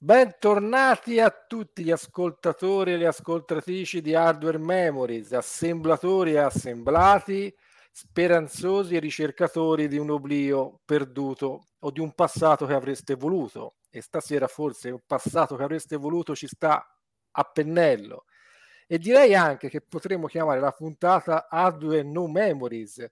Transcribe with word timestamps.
Bentornati 0.00 1.18
a 1.18 1.28
tutti 1.28 1.82
gli 1.82 1.90
ascoltatori 1.90 2.92
e 2.92 2.96
le 2.96 3.08
ascoltatrici 3.08 4.00
di 4.00 4.14
Hardware 4.14 4.56
Memories, 4.56 5.32
assemblatori 5.32 6.34
e 6.34 6.38
assemblati, 6.38 7.52
speranzosi 7.90 8.94
e 8.94 9.00
ricercatori 9.00 9.88
di 9.88 9.98
un 9.98 10.10
oblio 10.10 10.82
perduto 10.84 11.70
o 11.80 11.90
di 11.90 11.98
un 11.98 12.12
passato 12.14 12.64
che 12.64 12.74
avreste 12.74 13.16
voluto. 13.16 13.78
E 13.90 14.00
stasera 14.00 14.46
forse 14.46 14.90
un 14.90 15.00
passato 15.04 15.56
che 15.56 15.64
avreste 15.64 15.96
voluto 15.96 16.36
ci 16.36 16.46
sta 16.46 16.86
a 17.32 17.42
pennello. 17.42 18.26
E 18.86 18.98
direi 18.98 19.34
anche 19.34 19.68
che 19.68 19.80
potremmo 19.80 20.28
chiamare 20.28 20.60
la 20.60 20.70
puntata 20.70 21.48
Hardware 21.50 22.04
No 22.04 22.28
Memories, 22.28 23.04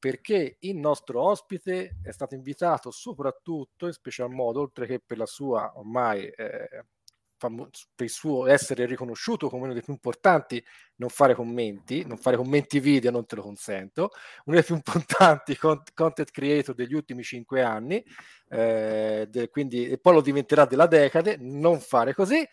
perché 0.00 0.56
il 0.60 0.76
nostro 0.76 1.22
ospite 1.22 1.98
è 2.02 2.10
stato 2.10 2.34
invitato 2.34 2.90
soprattutto, 2.90 3.86
in 3.86 3.92
special 3.92 4.30
modo, 4.30 4.60
oltre 4.60 4.86
che 4.86 5.00
per 5.04 5.18
la 5.18 5.26
sua 5.26 5.72
ormai 5.76 6.26
eh, 6.26 6.86
per 7.40 8.04
il 8.04 8.10
suo 8.10 8.46
essere 8.46 8.84
riconosciuto 8.84 9.48
come 9.48 9.64
uno 9.64 9.72
dei 9.72 9.82
più 9.82 9.94
importanti, 9.94 10.62
non 10.96 11.08
fare 11.08 11.34
commenti, 11.34 12.04
non 12.04 12.18
fare 12.18 12.36
commenti 12.36 12.80
video, 12.80 13.10
non 13.10 13.24
te 13.24 13.36
lo 13.36 13.42
consento, 13.42 14.10
uno 14.44 14.56
dei 14.56 14.64
più 14.64 14.74
importanti 15.14 15.56
content 15.56 16.30
creator 16.30 16.74
degli 16.74 16.92
ultimi 16.94 17.22
cinque 17.22 17.62
anni, 17.62 18.04
eh, 18.48 19.26
de- 19.28 19.48
quindi, 19.48 19.88
e 19.88 19.98
poi 19.98 20.14
lo 20.14 20.20
diventerà 20.20 20.66
della 20.66 20.86
decade, 20.86 21.36
non 21.38 21.80
fare 21.80 22.12
così. 22.14 22.46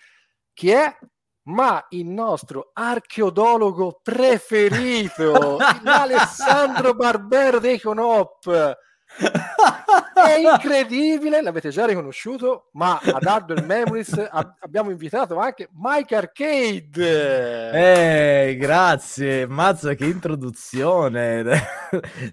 Chi 0.53 0.69
è? 0.69 0.97
Ma 1.47 1.85
il 1.89 2.05
nostro 2.05 2.71
archeodologo 2.73 3.99
preferito, 4.01 5.57
Alessandro 5.83 6.93
Barbero 6.93 7.59
dei 7.59 7.79
Conop. 7.79 8.75
È 10.13 10.35
incredibile, 10.35 11.41
l'avete 11.41 11.69
già 11.69 11.85
riconosciuto, 11.85 12.69
ma 12.73 12.99
ad 13.01 13.23
Hardware 13.23 13.61
Memories 13.61 14.27
abbiamo 14.59 14.89
invitato 14.89 15.37
anche 15.39 15.69
Mike 15.73 16.15
Arcade. 16.15 17.71
Eh, 18.49 18.55
grazie, 18.57 19.47
mazza 19.47 19.93
che 19.93 20.05
introduzione. 20.05 21.45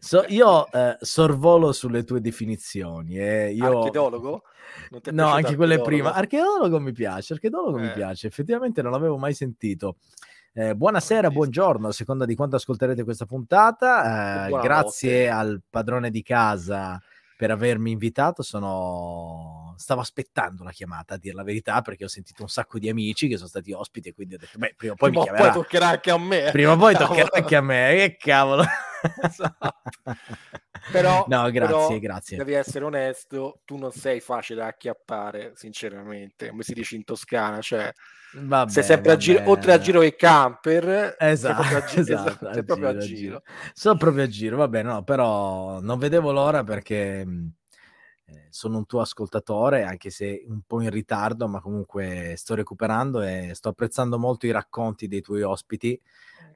so, 0.01 0.25
io 0.29 0.71
eh, 0.73 0.97
sorvolo 1.01 1.73
sulle 1.73 2.03
tue 2.03 2.21
definizioni. 2.21 3.19
Eh. 3.19 3.53
Io... 3.53 3.85
Archeologo? 3.85 4.43
No, 5.13 5.29
anche 5.29 5.57
quelle 5.57 5.81
prima. 5.81 6.13
Archeologo 6.13 6.81
mi 6.81 6.93
piace, 6.93 7.35
archeologo 7.35 7.79
eh. 7.79 7.83
mi 7.83 7.93
piace. 7.93 8.27
Effettivamente 8.27 8.83
non 8.83 8.93
l'avevo 8.93 9.17
mai 9.17 9.35
sentito. 9.35 9.97
Eh, 10.53 10.75
buonasera, 10.77 11.31
buongiorno, 11.31 11.89
a 11.89 11.93
seconda 11.93 12.25
di 12.25 12.37
quanto 12.37 12.57
ascolterete 12.57 13.03
questa 13.03 13.27
puntata. 13.27 14.47
Eh, 14.47 14.51
grazie 14.61 15.29
al 15.29 15.61
padrone 15.69 16.11
di 16.11 16.23
casa 16.23 17.01
per 17.37 17.51
avermi 17.51 17.91
invitato. 17.91 18.43
Sono... 18.43 19.64
Stavo 19.77 20.01
aspettando 20.01 20.65
la 20.65 20.71
chiamata, 20.71 21.15
a 21.15 21.19
dire 21.19 21.35
la 21.35 21.43
verità, 21.43 21.81
perché 21.83 22.05
ho 22.05 22.09
sentito 22.09 22.43
un 22.43 22.49
sacco 22.49 22.79
di 22.79 22.89
amici 22.89 23.29
che 23.29 23.37
sono 23.37 23.49
stati 23.49 23.73
ospiti 23.73 24.09
e 24.09 24.15
quindi 24.15 24.35
ho 24.35 24.39
detto, 24.39 24.59
beh, 24.59 24.75
prima 24.77 24.93
o 24.93 24.97
poi 24.97 25.11
prima 25.11 25.25
mi 25.25 25.31
chiamerà. 25.31 25.53
poi 25.53 25.63
toccherà 25.63 25.89
anche 25.89 26.11
a 26.11 26.19
me. 26.19 26.51
Prima 26.53 26.73
o 26.73 26.77
poi 26.77 26.95
toccherà 26.97 27.29
anche 27.33 27.57
a 27.57 27.61
me, 27.61 27.95
che 27.97 28.17
cavolo. 28.19 28.65
Esatto. 29.23 29.75
però, 30.91 31.27
no, 31.29 31.51
grazie, 31.51 31.87
però, 31.87 31.99
grazie. 31.99 32.37
Devi 32.39 32.53
essere 32.55 32.85
onesto, 32.85 33.61
tu 33.65 33.77
non 33.77 33.93
sei 33.93 34.21
facile 34.21 34.61
da 34.61 34.67
acchiappare, 34.69 35.53
sinceramente, 35.57 36.49
come 36.49 36.63
si 36.63 36.73
dice 36.73 36.97
in 36.97 37.05
Toscana, 37.05 37.61
cioè 37.61 37.93
vabbè, 38.33 38.71
sei 38.71 38.83
sempre 38.83 39.13
a 39.13 39.17
giro, 39.17 39.43
oltre 39.45 39.73
a 39.73 39.79
giro 39.79 40.01
e 40.01 40.17
camper, 40.17 41.17
esatto, 41.19 41.63
sei 41.63 41.73
proprio 41.73 41.77
a, 41.77 41.81
gi- 41.83 42.01
esatto, 42.01 42.31
esatto, 42.31 42.53
sei 42.53 42.65
proprio 42.65 42.89
a 42.89 42.97
giro. 42.97 43.07
giro. 43.07 43.43
Sono 43.73 43.97
proprio 43.99 44.25
a 44.25 44.27
giro, 44.29 44.57
vabbè, 44.57 44.83
no, 44.83 45.03
però 45.05 45.81
non 45.81 45.99
vedevo 45.99 46.33
l'ora 46.33 46.65
perché 46.65 47.21
eh, 47.21 47.27
sono 48.51 48.79
un 48.79 48.87
tuo 48.87 49.01
ascoltatore, 49.01 49.85
anche 49.85 50.11
se 50.11 50.45
un 50.47 50.63
po' 50.67 50.81
in 50.81 50.91
ritardo, 50.91 51.49
ma 51.49 51.61
comunque 51.61 52.35
sto 52.37 52.55
recuperando 52.55 53.23
e 53.23 53.51
sto 53.55 53.71
apprezzando 53.71 54.19
molto 54.19 54.47
i 54.47 54.51
racconti 54.51 55.09
dei 55.09 55.21
tuoi 55.21 55.43
ospiti. 55.43 56.01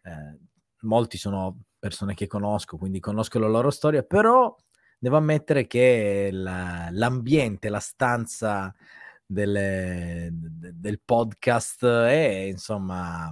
Eh, 0.02 0.38
molti 0.82 1.18
sono 1.18 1.62
persone 1.78 2.14
che 2.14 2.26
conosco, 2.26 2.76
quindi 2.76 3.00
conosco 3.00 3.38
la 3.38 3.48
loro 3.48 3.70
storia, 3.70 4.02
però 4.02 4.54
devo 4.98 5.16
ammettere 5.16 5.66
che 5.66 6.30
la, 6.32 6.88
l'ambiente, 6.90 7.68
la 7.68 7.80
stanza 7.80 8.74
delle, 9.24 10.28
de, 10.32 10.72
del 10.74 11.00
podcast 11.04 11.84
è 11.84 12.46
insomma 12.48 13.30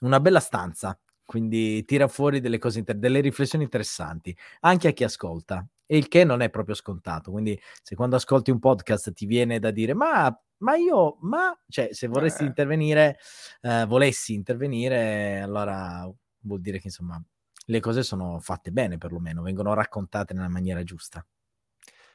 una 0.00 0.20
bella 0.20 0.40
stanza, 0.40 0.98
quindi 1.24 1.84
tira 1.84 2.08
fuori 2.08 2.40
delle 2.40 2.58
cose, 2.58 2.78
inter- 2.78 2.96
delle 2.98 3.20
riflessioni 3.20 3.64
interessanti 3.64 4.36
anche 4.60 4.88
a 4.88 4.92
chi 4.92 5.04
ascolta, 5.04 5.66
e 5.86 5.96
il 5.96 6.08
che 6.08 6.24
non 6.24 6.42
è 6.42 6.50
proprio 6.50 6.74
scontato. 6.74 7.30
Quindi 7.30 7.58
se 7.82 7.94
quando 7.94 8.16
ascolti 8.16 8.50
un 8.50 8.58
podcast 8.58 9.12
ti 9.12 9.26
viene 9.26 9.58
da 9.58 9.70
dire 9.70 9.94
ma 9.94 10.38
ma 10.58 10.74
io, 10.76 11.18
ma, 11.20 11.54
cioè, 11.68 11.90
se 11.92 12.06
vorresti 12.06 12.42
eh. 12.42 12.46
intervenire, 12.46 13.18
eh, 13.60 13.84
volessi 13.86 14.32
intervenire, 14.32 15.40
allora 15.40 16.10
vuol 16.40 16.60
dire 16.60 16.78
che 16.78 16.86
insomma 16.86 17.22
le 17.68 17.80
cose 17.80 18.02
sono 18.02 18.38
fatte 18.40 18.70
bene 18.70 18.96
perlomeno, 18.96 19.42
vengono 19.42 19.74
raccontate 19.74 20.34
nella 20.34 20.48
maniera 20.48 20.82
giusta. 20.82 21.26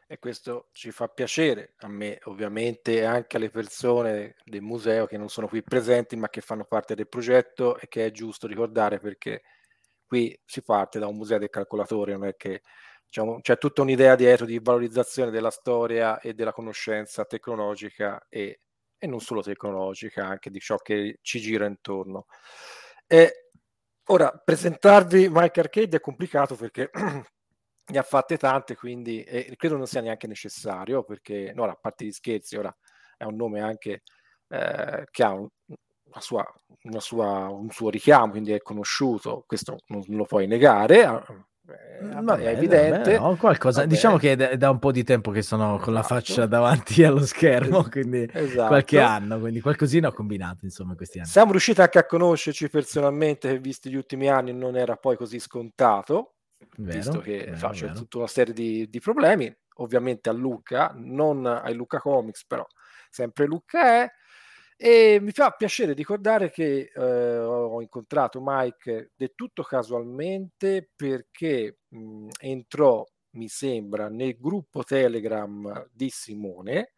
E 0.07 0.19
questo 0.19 0.67
ci 0.73 0.91
fa 0.91 1.07
piacere 1.07 1.75
a 1.79 1.87
me, 1.87 2.19
ovviamente, 2.23 2.97
e 2.97 3.03
anche 3.03 3.37
alle 3.37 3.49
persone 3.49 4.35
del 4.43 4.61
museo 4.61 5.05
che 5.05 5.17
non 5.17 5.29
sono 5.29 5.47
qui 5.47 5.61
presenti, 5.61 6.17
ma 6.17 6.27
che 6.29 6.41
fanno 6.41 6.65
parte 6.65 6.95
del 6.95 7.07
progetto 7.07 7.79
e 7.79 7.87
che 7.87 8.07
è 8.07 8.11
giusto 8.11 8.45
ricordare 8.45 8.99
perché 8.99 9.43
qui 10.05 10.37
si 10.43 10.63
parte 10.63 10.99
da 10.99 11.07
un 11.07 11.15
museo 11.15 11.37
del 11.37 11.49
calcolatore, 11.49 12.11
non 12.11 12.25
è 12.25 12.35
che 12.35 12.61
diciamo, 13.11 13.41
c'è 13.41 13.57
tutta 13.57 13.81
un'idea 13.81 14.15
dietro 14.15 14.45
di 14.45 14.59
valorizzazione 14.59 15.31
della 15.31 15.51
storia 15.51 16.19
e 16.19 16.33
della 16.33 16.53
conoscenza 16.53 17.25
tecnologica 17.25 18.25
e, 18.29 18.61
e 18.97 19.07
non 19.07 19.19
solo 19.19 19.41
tecnologica, 19.41 20.25
anche 20.25 20.49
di 20.49 20.59
ciò 20.59 20.77
che 20.77 21.19
ci 21.21 21.39
gira 21.39 21.65
intorno. 21.65 22.25
E 23.07 23.41
Ora, 24.11 24.29
presentarvi 24.31 25.29
Mike 25.29 25.59
Arcade 25.61 25.97
è 25.97 25.99
complicato 26.01 26.55
perché 26.55 26.89
ne 27.91 27.97
ha 27.97 28.03
fatte 28.03 28.37
tante, 28.37 28.75
quindi 28.75 29.23
e 29.23 29.53
credo 29.55 29.77
non 29.77 29.87
sia 29.87 30.01
neanche 30.01 30.27
necessario, 30.27 31.03
perché 31.03 31.53
no, 31.55 31.63
a 31.63 31.77
parte 31.79 32.05
gli 32.05 32.11
scherzi, 32.11 32.57
ora 32.57 32.75
è 33.15 33.23
un 33.23 33.35
nome 33.35 33.61
anche 33.61 34.01
eh, 34.49 35.05
che 35.09 35.23
ha 35.23 35.31
un, 35.31 35.47
una 35.65 36.19
sua, 36.19 36.45
una 36.83 36.99
sua, 36.99 37.47
un 37.49 37.69
suo 37.69 37.89
richiamo, 37.89 38.31
quindi 38.31 38.51
è 38.51 38.61
conosciuto, 38.61 39.45
questo 39.47 39.77
non 39.87 40.03
lo 40.07 40.25
puoi 40.25 40.45
negare, 40.45 41.05
eh, 41.67 42.21
vabbè, 42.21 42.43
è 42.43 42.47
evidente. 42.47 43.17
Vabbè, 43.17 43.19
no, 43.19 43.35
qualcosa, 43.35 43.85
diciamo 43.85 44.17
che 44.17 44.33
è 44.33 44.57
da 44.57 44.69
un 44.71 44.79
po' 44.79 44.91
di 44.91 45.03
tempo 45.03 45.31
che 45.31 45.41
sono 45.41 45.77
con 45.77 45.93
la 45.93 46.01
faccia 46.01 46.31
esatto. 46.31 46.47
davanti 46.47 47.03
allo 47.05 47.25
schermo, 47.25 47.83
quindi 47.89 48.27
esatto. 48.31 48.67
qualche 48.67 48.99
anno, 48.99 49.39
quindi 49.39 49.61
qualcosina 49.61 50.07
ho 50.07 50.11
combinato 50.11 50.65
insomma 50.65 50.95
questi 50.95 51.19
anni. 51.19 51.27
Siamo 51.27 51.51
riusciti 51.51 51.81
anche 51.81 51.99
a 51.99 52.05
conoscerci 52.05 52.69
personalmente, 52.69 53.49
che 53.49 53.59
visti 53.59 53.89
gli 53.89 53.95
ultimi 53.95 54.27
anni 54.29 54.53
non 54.53 54.75
era 54.75 54.95
poi 54.95 55.15
così 55.15 55.39
scontato, 55.39 56.35
vero, 56.77 56.97
visto 56.97 57.19
che 57.19 57.43
vero, 57.45 57.57
faccio 57.57 57.85
vero. 57.85 57.97
tutta 57.97 58.17
una 58.17 58.27
serie 58.27 58.53
di, 58.53 58.89
di 58.89 58.99
problemi, 58.99 59.55
ovviamente 59.75 60.29
a 60.29 60.33
Luca, 60.33 60.91
non 60.95 61.45
ai 61.45 61.75
Luca 61.75 61.99
Comics, 61.99 62.45
però 62.45 62.65
sempre 63.09 63.45
Luca 63.45 64.01
è. 64.01 64.11
E 64.83 65.19
mi 65.21 65.29
fa 65.29 65.51
piacere 65.51 65.93
ricordare 65.93 66.49
che 66.49 66.91
eh, 66.91 67.37
ho 67.37 67.79
incontrato 67.83 68.39
Mike 68.43 69.11
del 69.15 69.33
tutto 69.35 69.61
casualmente 69.61 70.89
perché 70.95 71.81
mh, 71.87 72.29
entrò, 72.39 73.05
mi 73.33 73.47
sembra, 73.47 74.09
nel 74.09 74.39
gruppo 74.39 74.83
Telegram 74.83 75.87
di 75.93 76.09
Simone 76.09 76.93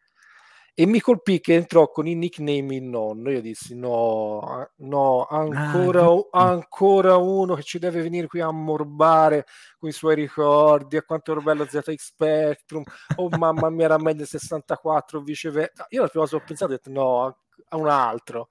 e 0.76 0.86
mi 0.86 0.98
colpì 0.98 1.40
che 1.40 1.54
entrò 1.54 1.88
con 1.90 2.08
il 2.08 2.16
nickname 2.16 2.74
il 2.74 2.82
nonno. 2.82 3.30
Io 3.30 3.40
dissi: 3.40 3.76
No, 3.76 4.70
no, 4.76 5.26
ancora, 5.26 6.06
ah, 6.30 6.48
ancora 6.48 7.16
uno 7.16 7.54
che 7.54 7.62
ci 7.62 7.78
deve 7.78 8.02
venire 8.02 8.26
qui 8.26 8.40
a 8.40 8.50
morbare 8.50 9.44
con 9.78 9.88
i 9.88 9.92
suoi 9.92 10.16
ricordi. 10.16 10.96
A 10.96 11.02
quanto 11.02 11.32
ero 11.32 11.42
bello 11.42 11.64
ZX 11.64 11.94
Spectrum, 11.94 12.82
oh 13.16 13.28
mamma 13.36 13.70
mia, 13.70 13.84
era 13.84 13.98
meglio 13.98 14.24
64 14.24 15.20
viceversa. 15.20 15.86
Io 15.90 16.00
la 16.00 16.08
prima 16.08 16.24
cosa 16.24 16.36
ho 16.36 16.44
pensato: 16.44 16.72
ho 16.72 16.74
detto, 16.74 16.90
No, 16.90 17.38
a 17.68 17.76
un 17.76 17.88
altro. 17.88 18.48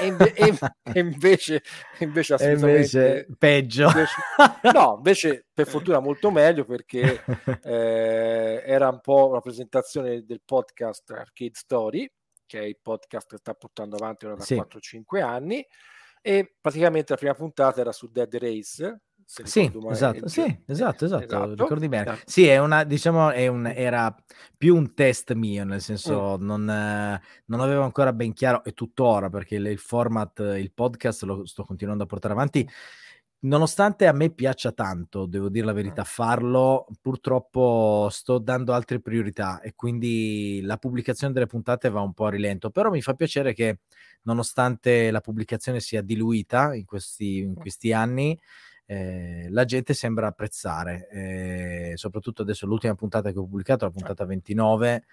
e, 0.00 0.06
inve- 0.06 0.32
e, 0.34 0.54
invece, 1.00 1.62
invece 1.98 2.36
invece, 2.40 3.26
peggio. 3.38 3.86
Invece, 3.86 4.14
no, 4.72 4.94
invece 4.96 5.46
per 5.52 5.66
fortuna 5.66 6.00
molto 6.00 6.30
meglio 6.30 6.64
perché 6.64 7.22
eh, 7.64 8.62
era 8.64 8.88
un 8.88 9.00
po' 9.00 9.32
la 9.32 9.40
presentazione 9.40 10.24
del 10.24 10.40
podcast 10.44 11.10
Arcade 11.10 11.54
Story, 11.54 12.10
che 12.46 12.60
è 12.60 12.64
il 12.64 12.78
podcast 12.80 13.28
che 13.28 13.36
sta 13.36 13.54
portando 13.54 13.96
avanti 13.96 14.26
ora 14.26 14.36
da 14.36 14.42
sì. 14.42 14.54
4-5 14.54 15.22
anni. 15.22 15.66
E 16.22 16.54
praticamente 16.60 17.12
la 17.12 17.18
prima 17.18 17.34
puntata 17.34 17.80
era 17.80 17.92
su 17.92 18.10
Dead 18.10 18.34
Race, 18.36 19.00
sì, 19.44 19.72
esatto, 19.90 20.26
sì, 20.26 20.42
esatto, 20.66 21.04
esatto, 21.04 21.24
esatto, 21.24 21.54
ricordi 21.54 21.88
bene. 21.88 22.02
Esatto. 22.02 22.22
Sì, 22.26 22.46
è 22.48 22.58
una, 22.58 22.82
diciamo, 22.82 23.30
è 23.30 23.46
un, 23.46 23.64
era 23.64 24.12
più 24.56 24.74
un 24.74 24.92
test 24.92 25.34
mio, 25.34 25.62
nel 25.64 25.80
senso 25.80 26.36
mm. 26.36 26.44
non, 26.44 26.68
eh, 26.68 27.22
non, 27.44 27.60
avevo 27.60 27.84
ancora 27.84 28.12
ben 28.12 28.32
chiaro, 28.32 28.64
e 28.64 28.72
tuttora, 28.72 29.30
perché 29.30 29.54
il, 29.54 29.66
il, 29.66 29.78
format, 29.78 30.40
il 30.58 30.72
podcast 30.72 31.22
lo 31.22 31.46
sto 31.46 31.62
continuando 31.62 32.02
a 32.02 32.06
portare 32.06 32.34
avanti, 32.34 32.68
nonostante 33.42 34.08
a 34.08 34.12
me 34.12 34.30
piaccia 34.30 34.72
tanto, 34.72 35.26
devo 35.26 35.48
dire 35.48 35.64
la 35.64 35.72
verità, 35.72 36.02
farlo, 36.02 36.86
purtroppo 37.00 38.08
sto 38.10 38.38
dando 38.38 38.72
altre 38.72 39.00
priorità 39.00 39.60
e 39.60 39.74
quindi 39.76 40.60
la 40.62 40.76
pubblicazione 40.76 41.32
delle 41.32 41.46
puntate 41.46 41.88
va 41.88 42.00
un 42.00 42.14
po' 42.14 42.26
a 42.26 42.30
rilento, 42.30 42.70
però 42.70 42.90
mi 42.90 43.00
fa 43.00 43.14
piacere 43.14 43.54
che 43.54 43.78
nonostante 44.22 45.12
la 45.12 45.20
pubblicazione 45.20 45.78
sia 45.78 46.02
diluita 46.02 46.74
in 46.74 46.84
questi, 46.84 47.38
in 47.38 47.54
questi 47.54 47.92
anni, 47.92 48.36
eh, 48.90 49.46
la 49.50 49.64
gente 49.64 49.94
sembra 49.94 50.26
apprezzare, 50.26 51.08
eh, 51.12 51.92
soprattutto 51.94 52.42
adesso 52.42 52.66
l'ultima 52.66 52.96
puntata 52.96 53.30
che 53.30 53.38
ho 53.38 53.44
pubblicato, 53.44 53.84
la 53.84 53.92
puntata 53.92 54.24
29, 54.24 55.04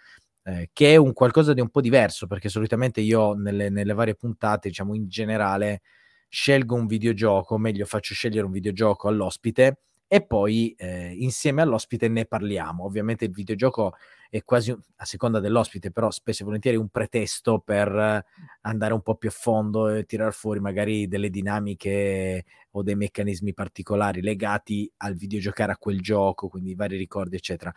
eh, 0.46 0.70
che 0.74 0.94
è 0.94 0.96
un 0.96 1.14
qualcosa 1.14 1.54
di 1.54 1.62
un 1.62 1.70
po' 1.70 1.80
diverso, 1.82 2.26
perché 2.26 2.50
solitamente 2.50 3.02
io 3.02 3.34
nelle, 3.34 3.70
nelle 3.70 3.94
varie 3.94 4.16
puntate, 4.16 4.70
diciamo 4.70 4.96
in 4.96 5.08
generale, 5.08 5.82
scelgo 6.28 6.74
un 6.74 6.88
videogioco, 6.88 7.54
o 7.54 7.58
meglio 7.60 7.86
faccio 7.86 8.16
scegliere 8.16 8.48
un 8.48 8.52
videogioco 8.52 9.10
all'ospite 9.10 9.78
e 10.08 10.26
poi 10.26 10.74
eh, 10.78 11.14
insieme 11.18 11.62
all'ospite 11.62 12.08
ne 12.08 12.26
parliamo. 12.26 12.86
Ovviamente 12.86 13.26
il 13.26 13.32
videogioco 13.32 13.96
è 14.30 14.44
quasi 14.44 14.72
a 14.72 15.06
seconda 15.06 15.40
dell'ospite, 15.40 15.92
però 15.92 16.10
spesso 16.12 16.44
e 16.44 16.46
volentieri 16.46 16.78
un 16.78 16.88
pretesto 16.90 17.60
per 17.60 18.24
andare 18.62 18.94
un 18.94 19.02
po' 19.02 19.16
più 19.16 19.30
a 19.30 19.34
fondo 19.34 19.90
e 19.90 20.06
tirar 20.06 20.34
fuori 20.34 20.60
magari 20.60 21.08
delle 21.08 21.30
dinamiche 21.30 22.46
o 22.72 22.84
dei 22.84 22.96
meccanismi 22.96 23.54
particolari 23.54 24.22
legati 24.22 24.90
al 24.98 25.16
videogiocare 25.16 25.74
a 25.74 25.78
quel 25.78 26.00
gioco, 26.02 26.48
quindi 26.48 26.74
vari 26.76 26.98
ricordi, 26.98 27.36
eccetera. 27.36 27.74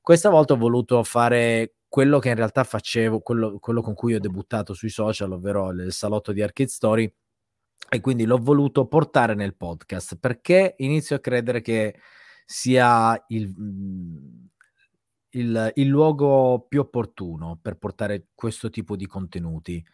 Questa 0.00 0.30
volta 0.30 0.54
ho 0.54 0.56
voluto 0.56 1.02
fare 1.02 1.74
quello 1.86 2.18
che 2.18 2.30
in 2.30 2.34
realtà 2.34 2.64
facevo, 2.64 3.20
quello, 3.20 3.58
quello 3.58 3.82
con 3.82 3.94
cui 3.94 4.14
ho 4.14 4.20
debuttato 4.20 4.74
sui 4.74 4.88
social, 4.88 5.32
ovvero 5.32 5.70
il 5.70 5.92
salotto 5.92 6.32
di 6.32 6.42
Arcade 6.42 6.70
Story 6.70 7.12
e 7.88 8.00
quindi 8.00 8.24
l'ho 8.24 8.38
voluto 8.38 8.86
portare 8.86 9.34
nel 9.34 9.54
podcast 9.54 10.16
perché 10.18 10.74
inizio 10.78 11.16
a 11.16 11.20
credere 11.20 11.60
che 11.60 11.94
sia 12.44 13.22
il, 13.28 13.52
mhmm, 13.56 14.48
il, 15.30 15.72
il 15.74 15.86
luogo 15.86 16.66
più 16.68 16.80
opportuno 16.80 17.58
per 17.60 17.76
portare 17.76 18.28
questo 18.34 18.70
tipo 18.70 18.96
di 18.96 19.06
contenuti. 19.06 19.84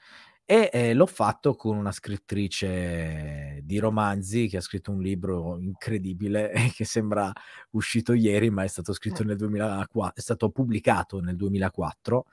E 0.44 0.68
eh, 0.72 0.94
l'ho 0.94 1.06
fatto 1.06 1.54
con 1.54 1.76
una 1.76 1.92
scrittrice 1.92 3.60
di 3.62 3.78
romanzi 3.78 4.48
che 4.48 4.56
ha 4.56 4.60
scritto 4.60 4.90
un 4.90 5.00
libro 5.00 5.60
incredibile 5.60 6.52
che 6.74 6.84
sembra 6.84 7.32
uscito 7.70 8.14
ieri, 8.14 8.50
ma 8.50 8.64
è 8.64 8.66
stato 8.66 8.92
scritto 8.92 9.22
nel 9.22 9.36
2004, 9.36 10.14
è 10.16 10.20
stato 10.20 10.50
pubblicato 10.50 11.20
nel 11.20 11.36
2004. 11.36 12.26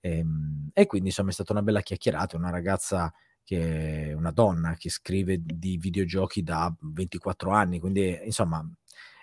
E, 0.00 0.18
ehm, 0.18 0.70
e 0.74 0.86
quindi 0.86 1.08
insomma 1.08 1.30
è 1.30 1.32
stata 1.32 1.52
una 1.52 1.62
bella 1.62 1.80
chiacchierata, 1.80 2.36
una 2.36 2.50
ragazza 2.50 3.10
che 3.44 4.08
è 4.08 4.12
una 4.12 4.30
donna 4.30 4.74
che 4.76 4.90
scrive 4.90 5.38
di 5.40 5.76
videogiochi 5.76 6.42
da 6.42 6.74
24 6.80 7.50
anni, 7.50 7.78
quindi 7.78 8.18
insomma 8.24 8.66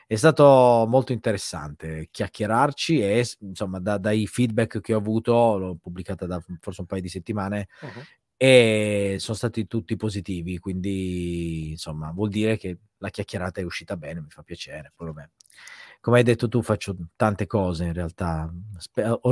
è 0.08 0.16
stato 0.16 0.86
molto 0.90 1.14
interessante 1.14 2.10
chiacchierarci 2.12 3.02
e 3.02 3.26
insomma 3.40 3.80
da, 3.80 3.98
dai 3.98 4.28
feedback 4.28 4.82
che 4.82 4.94
ho 4.94 4.98
avuto, 4.98 5.58
l'ho 5.58 5.76
pubblicata 5.82 6.26
da 6.26 6.44
forse 6.60 6.82
un 6.82 6.88
paio 6.88 7.02
di 7.02 7.10
settimane 7.10 7.70
uh-huh. 7.82 8.04
e 8.36 9.16
sono 9.20 9.38
stati 9.38 9.68
tutti 9.68 9.96
positivi, 9.96 10.60
quindi 10.60 11.70
insomma 11.72 12.12
vuol 12.12 12.30
dire 12.30 12.58
che 12.58 12.78
la 12.98 13.10
chiacchierata 13.10 13.62
è 13.62 13.64
uscita 13.64 13.98
bene, 13.98 14.22
mi 14.22 14.30
fa 14.30 14.44
piacere. 14.44 14.92
Poi, 14.96 15.08
vabbè 15.08 15.30
come 16.02 16.18
hai 16.18 16.24
detto 16.24 16.48
tu, 16.48 16.64
faccio 16.64 16.96
tante 17.16 17.46
cose 17.46 17.86
in 17.86 17.94
realtà. 17.94 18.52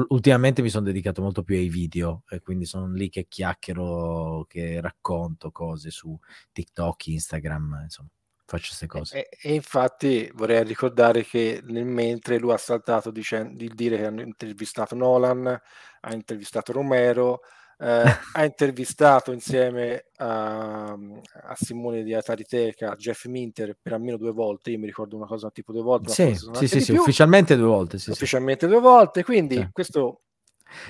ultimamente 0.10 0.62
mi 0.62 0.70
sono 0.70 0.86
dedicato 0.86 1.22
molto 1.22 1.44
più 1.44 1.56
ai 1.56 1.68
video 1.68 2.24
e 2.30 2.42
quindi 2.42 2.66
sono 2.66 2.92
lì 2.94 3.10
che 3.10 3.26
chiacchiero, 3.28 4.46
che 4.48 4.80
racconto 4.80 5.52
cose 5.52 5.90
su 5.90 6.18
TikTok, 6.52 7.08
Instagram, 7.08 7.80
insomma, 7.84 8.10
faccio 8.46 8.68
queste 8.68 8.86
cose. 8.86 9.28
E, 9.30 9.38
e 9.42 9.54
infatti 9.56 10.32
vorrei 10.36 10.64
ricordare 10.64 11.24
che 11.24 11.60
nel 11.66 11.86
mentre 11.86 12.38
lui 12.38 12.54
ha 12.54 12.58
saltato 12.58 13.10
dicendo, 13.10 13.58
di 13.58 13.72
dire 13.74 13.98
che 13.98 14.06
hanno 14.06 14.22
intervistato 14.22 14.94
Nolan, 14.94 15.48
ha 15.48 16.14
intervistato 16.14 16.72
Romero, 16.72 17.42
eh, 17.82 18.04
ha 18.34 18.44
intervistato 18.44 19.32
insieme 19.32 20.06
a, 20.18 20.92
a, 20.92 21.56
Simone 21.56 22.04
di 22.04 22.14
Atariteca 22.14 22.96
Jeff 22.96 23.26
Minter 23.26 23.78
per 23.82 23.94
almeno 23.94 24.18
due 24.18 24.32
volte. 24.32 24.72
Io 24.72 24.80
mi 24.80 24.86
ricordo 24.86 25.16
una 25.16 25.26
cosa 25.26 25.50
tipo 25.50 25.72
due 25.72 25.82
volte. 25.82 26.12
Sì, 26.12 26.36
sì, 26.54 26.68
sì, 26.68 26.82
sì 26.82 26.92
ufficialmente 26.92 27.56
due 27.56 27.68
volte. 27.68 27.98
Sì, 27.98 28.10
ufficialmente 28.10 28.68
due 28.68 28.82
volte. 28.82 29.24
Quindi 29.24 29.56
sì. 29.56 29.70
questo. 29.72 30.22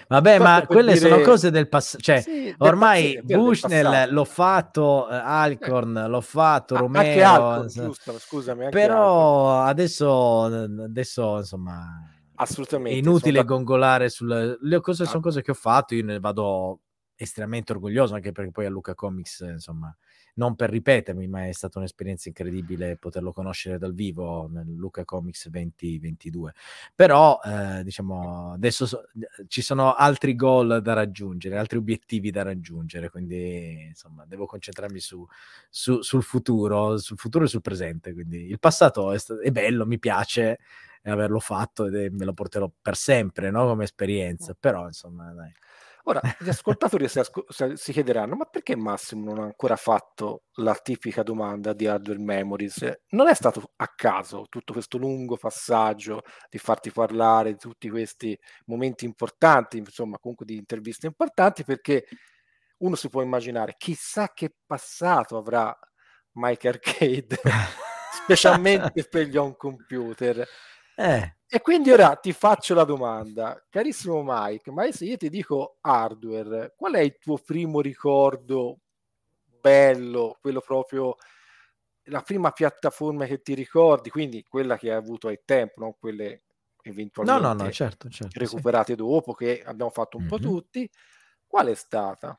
Vabbè, 0.08 0.40
ma 0.40 0.66
quelle 0.66 0.94
dire... 0.94 1.10
sono 1.10 1.22
cose 1.22 1.52
del 1.52 1.70
passato. 1.70 2.04
Cioè, 2.04 2.22
sì, 2.22 2.54
ormai 2.58 3.22
Bushnell 3.24 4.12
l'ho 4.12 4.26
fatto, 4.26 5.08
uh, 5.10 5.14
Alcorn 5.14 5.96
eh. 5.96 6.08
l'ho 6.08 6.22
fatto, 6.22 6.74
ah, 6.74 6.80
Romero. 6.80 7.08
Anche 7.08 7.24
Alcorn, 7.24 7.68
giusto, 7.68 8.20
scusami. 8.20 8.70
però 8.70 9.52
Alcorn. 9.52 9.70
adesso, 9.70 10.44
adesso, 10.44 11.38
insomma 11.38 12.09
assolutamente. 12.40 12.98
È 12.98 13.02
inutile 13.02 13.44
gongolare 13.44 14.10
sulle 14.10 14.58
le 14.60 14.80
cose, 14.82 15.06
sono 15.06 15.22
cose 15.22 15.42
che 15.42 15.52
ho 15.52 15.56
fatto, 15.56 15.96
io 15.96 16.04
ne 16.04 16.20
vado 16.20 16.82
estremamente 17.22 17.74
orgoglioso, 17.74 18.16
anche 18.16 18.32
perché 18.32 18.52
poi 18.52 18.66
a 18.66 18.70
Luca 18.70 18.96
Comics, 18.96 19.42
insomma, 19.42 19.94
non 20.36 20.56
per 20.56 20.70
ripetermi, 20.70 21.28
ma 21.28 21.48
è 21.48 21.52
stata 21.52 21.78
un'esperienza 21.78 22.30
incredibile 22.30 22.96
poterlo 22.96 23.34
conoscere 23.34 23.78
dal 23.78 23.94
vivo 23.94 24.48
nel 24.50 24.74
Luca 24.74 25.04
Comics 25.04 25.50
2022. 25.50 26.54
Però, 26.96 27.38
eh, 27.44 27.84
diciamo, 27.84 28.54
adesso 28.54 28.86
so, 28.86 29.04
ci 29.48 29.62
sono 29.62 29.96
altri 29.96 30.34
goal 30.36 30.80
da 30.82 30.94
raggiungere, 30.94 31.58
altri 31.58 31.78
obiettivi 31.78 32.32
da 32.32 32.44
raggiungere, 32.44 33.10
quindi, 33.10 33.88
insomma, 33.90 34.24
devo 34.26 34.46
concentrarmi 34.46 35.00
su, 35.00 35.28
su, 35.70 36.02
sul 36.02 36.24
futuro, 36.24 36.98
sul 37.00 37.18
futuro 37.18 37.44
e 37.44 37.48
sul 37.50 37.62
presente. 37.62 38.14
Quindi 38.14 38.46
il 38.46 38.60
passato 38.60 39.12
è, 39.12 39.20
è 39.44 39.52
bello, 39.52 39.86
mi 39.86 40.00
piace, 40.00 40.60
averlo 41.04 41.40
fatto 41.40 41.88
e 41.88 42.10
me 42.12 42.26
lo 42.26 42.34
porterò 42.34 42.70
per 42.82 42.96
sempre 42.96 43.52
no? 43.52 43.66
come 43.68 43.84
esperienza. 43.84 44.56
Però 44.60 44.86
insomma, 44.86 45.32
dai. 45.34 45.52
Ora, 46.04 46.22
gli 46.40 46.50
ascoltatori 46.50 47.08
si, 47.08 47.20
asco- 47.20 47.46
si, 47.50 47.92
chiederanno: 47.92 48.36
ma 48.36 48.46
perché 48.46 48.76
Massimo 48.76 49.26
non 49.26 49.44
ha 49.44 49.46
ancora 49.46 49.76
fatto 49.76 50.44
la 50.54 50.74
tipica 50.74 51.22
domanda 51.22 51.74
di 51.74 51.86
Hardware 51.86 52.20
Memories? 52.20 53.02
Non 53.10 53.28
è 53.28 53.36
stato 53.36 53.74
a 53.76 53.88
caso 53.96 54.46
tutto 54.50 54.74
questo 54.74 54.98
lungo 54.98 55.38
passaggio 55.38 56.24
di 56.50 56.58
farti 56.58 56.92
parlare 56.92 57.52
di 57.52 57.58
tutti 57.58 57.90
questi 57.90 58.38
momenti 58.66 59.06
importanti, 59.06 59.78
insomma, 59.78 60.18
comunque 60.18 60.46
di 60.46 60.56
interviste 60.56 61.06
importanti, 61.06 61.64
perché 61.64 62.06
uno 62.80 62.96
si 62.96 63.10
può 63.10 63.22
immaginare 63.22 63.76
chissà 63.78 64.32
che 64.34 64.54
passato 64.66 65.38
avrà 65.38 65.78
Mike 66.34 66.68
Arcade, 66.68 67.40
specialmente 68.24 69.04
per 69.04 69.28
gli 69.28 69.38
home 69.38 69.56
computer. 69.58 70.48
Eh. 71.00 71.36
E 71.48 71.62
quindi 71.62 71.92
ora 71.92 72.16
ti 72.16 72.34
faccio 72.34 72.74
la 72.74 72.84
domanda, 72.84 73.66
carissimo 73.70 74.22
Mike, 74.24 74.70
ma 74.70 74.92
se 74.92 75.06
io 75.06 75.16
ti 75.16 75.30
dico 75.30 75.78
hardware, 75.80 76.74
qual 76.76 76.94
è 76.94 77.00
il 77.00 77.18
tuo 77.18 77.38
primo 77.38 77.80
ricordo 77.80 78.82
bello, 79.60 80.38
quello 80.42 80.60
proprio, 80.60 81.16
la 82.04 82.22
prima 82.22 82.52
piattaforma 82.52 83.26
che 83.26 83.42
ti 83.42 83.54
ricordi, 83.54 84.10
quindi 84.10 84.44
quella 84.44 84.78
che 84.78 84.92
hai 84.92 84.98
avuto 84.98 85.30
ai 85.30 85.40
tempo, 85.46 85.80
non 85.80 85.96
quelle 85.98 86.44
eventualmente 86.84 87.42
no, 87.42 87.54
no, 87.54 87.64
no, 87.64 87.72
certo, 87.72 88.10
certo, 88.10 88.38
recuperate 88.38 88.92
sì. 88.92 88.98
dopo, 88.98 89.34
che 89.34 89.64
abbiamo 89.64 89.92
fatto 89.92 90.18
un 90.18 90.24
mm-hmm. 90.24 90.32
po' 90.32 90.40
tutti, 90.40 90.90
qual 91.48 91.68
è 91.68 91.76
stata? 91.76 92.38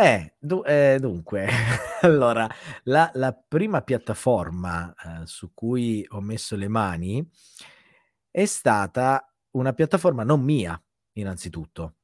Eh, 0.00 0.34
du- 0.38 0.62
eh, 0.64 0.98
dunque, 1.00 1.48
allora, 2.02 2.48
la, 2.84 3.10
la 3.14 3.32
prima 3.32 3.82
piattaforma 3.82 4.94
eh, 4.94 5.26
su 5.26 5.52
cui 5.52 6.04
ho 6.10 6.20
messo 6.20 6.54
le 6.54 6.68
mani 6.68 7.28
è 8.30 8.44
stata 8.44 9.32
una 9.52 9.72
piattaforma 9.72 10.22
non 10.22 10.40
mia, 10.42 10.80
innanzitutto, 11.12 11.96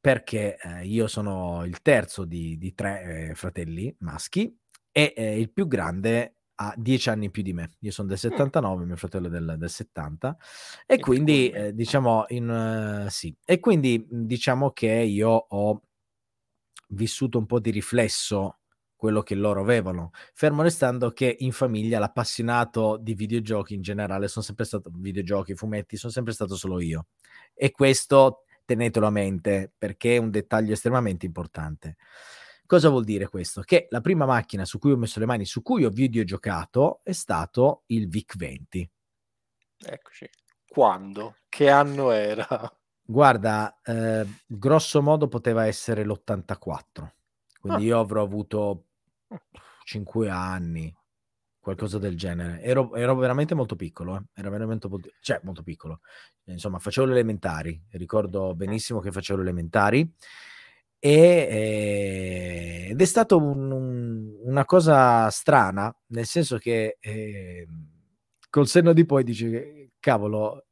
perché 0.00 0.56
eh, 0.60 0.84
io 0.86 1.06
sono 1.06 1.64
il 1.64 1.82
terzo 1.82 2.24
di, 2.24 2.56
di 2.58 2.74
tre 2.74 3.28
eh, 3.30 3.34
fratelli 3.34 3.94
maschi 4.00 4.54
e 4.92 5.12
eh, 5.16 5.38
il 5.40 5.50
più 5.52 5.66
grande 5.66 6.32
ha 6.58 6.72
dieci 6.76 7.10
anni 7.10 7.30
più 7.30 7.42
di 7.42 7.52
me. 7.52 7.72
Io 7.80 7.90
sono 7.90 8.08
del 8.08 8.18
79, 8.18 8.84
mio 8.84 8.96
fratello 8.96 9.26
è 9.26 9.30
del, 9.30 9.56
del 9.58 9.68
70 9.70 10.36
e 10.86 10.98
quindi 11.00 11.50
eh, 11.50 11.74
diciamo 11.74 12.24
in, 12.28 13.06
sì, 13.10 13.34
e 13.44 13.58
quindi 13.60 14.06
diciamo 14.08 14.70
che 14.70 14.88
io 14.90 15.28
ho 15.30 15.82
vissuto 16.88 17.38
un 17.38 17.46
po' 17.46 17.60
di 17.60 17.70
riflesso 17.70 18.58
quello 18.96 19.22
che 19.22 19.34
loro 19.34 19.60
avevano, 19.60 20.10
fermo 20.32 20.62
restando 20.62 21.12
che 21.12 21.36
in 21.40 21.52
famiglia 21.52 21.98
l'appassionato 21.98 22.96
di 22.96 23.14
videogiochi 23.14 23.74
in 23.74 23.82
generale 23.82 24.26
sono 24.26 24.44
sempre 24.44 24.64
stato 24.64 24.90
videogiochi, 24.94 25.54
fumetti, 25.54 25.96
sono 25.96 26.12
sempre 26.12 26.32
stato 26.32 26.56
solo 26.56 26.80
io. 26.80 27.06
E 27.54 27.70
questo 27.70 28.44
tenetelo 28.64 29.06
a 29.06 29.10
mente 29.10 29.72
perché 29.76 30.16
è 30.16 30.18
un 30.18 30.30
dettaglio 30.30 30.72
estremamente 30.72 31.26
importante. 31.26 31.96
Cosa 32.66 32.88
vuol 32.88 33.04
dire 33.04 33.28
questo? 33.28 33.60
Che 33.60 33.86
la 33.90 34.00
prima 34.00 34.26
macchina 34.26 34.64
su 34.64 34.78
cui 34.78 34.90
ho 34.90 34.96
messo 34.96 35.20
le 35.20 35.26
mani, 35.26 35.44
su 35.44 35.62
cui 35.62 35.84
ho 35.84 35.90
videogiocato, 35.90 37.00
è 37.04 37.12
stato 37.12 37.84
il 37.86 38.08
VIC-20. 38.08 38.88
Eccoci. 39.78 40.28
Quando? 40.66 41.36
Che 41.48 41.70
anno 41.70 42.10
era? 42.10 42.75
Guarda, 43.08 43.80
eh, 43.84 44.26
grosso 44.46 45.00
modo 45.00 45.28
poteva 45.28 45.66
essere 45.66 46.04
l'84, 46.04 47.12
quindi 47.60 47.84
ah. 47.84 47.86
io 47.86 48.00
avrò 48.00 48.22
avuto 48.22 48.86
5 49.84 50.28
anni, 50.28 50.92
qualcosa 51.60 51.98
del 51.98 52.16
genere. 52.16 52.60
Ero, 52.62 52.94
ero 52.94 53.14
veramente 53.16 53.54
molto 53.54 53.76
piccolo, 53.76 54.16
eh. 54.16 54.22
era 54.34 54.50
veramente 54.50 54.88
molto, 54.88 55.10
cioè 55.20 55.40
molto 55.42 55.62
piccolo. 55.62 56.00
Insomma, 56.44 56.78
facevo 56.80 57.06
le 57.06 57.12
elementari, 57.12 57.80
ricordo 57.90 58.54
benissimo 58.54 59.00
che 59.00 59.12
facevo 59.12 59.38
le 59.40 59.44
elementari. 59.44 60.12
E, 60.98 61.10
eh, 61.10 62.88
ed 62.90 63.00
è 63.00 63.04
stato 63.04 63.36
un, 63.36 63.70
un, 63.70 64.36
una 64.44 64.64
cosa 64.64 65.28
strana, 65.30 65.94
nel 66.08 66.26
senso 66.26 66.58
che 66.58 66.98
eh, 67.00 67.68
col 68.50 68.66
senno 68.66 68.92
di 68.92 69.04
poi 69.04 69.22
dici 69.24 69.90
cavolo, 70.00 70.65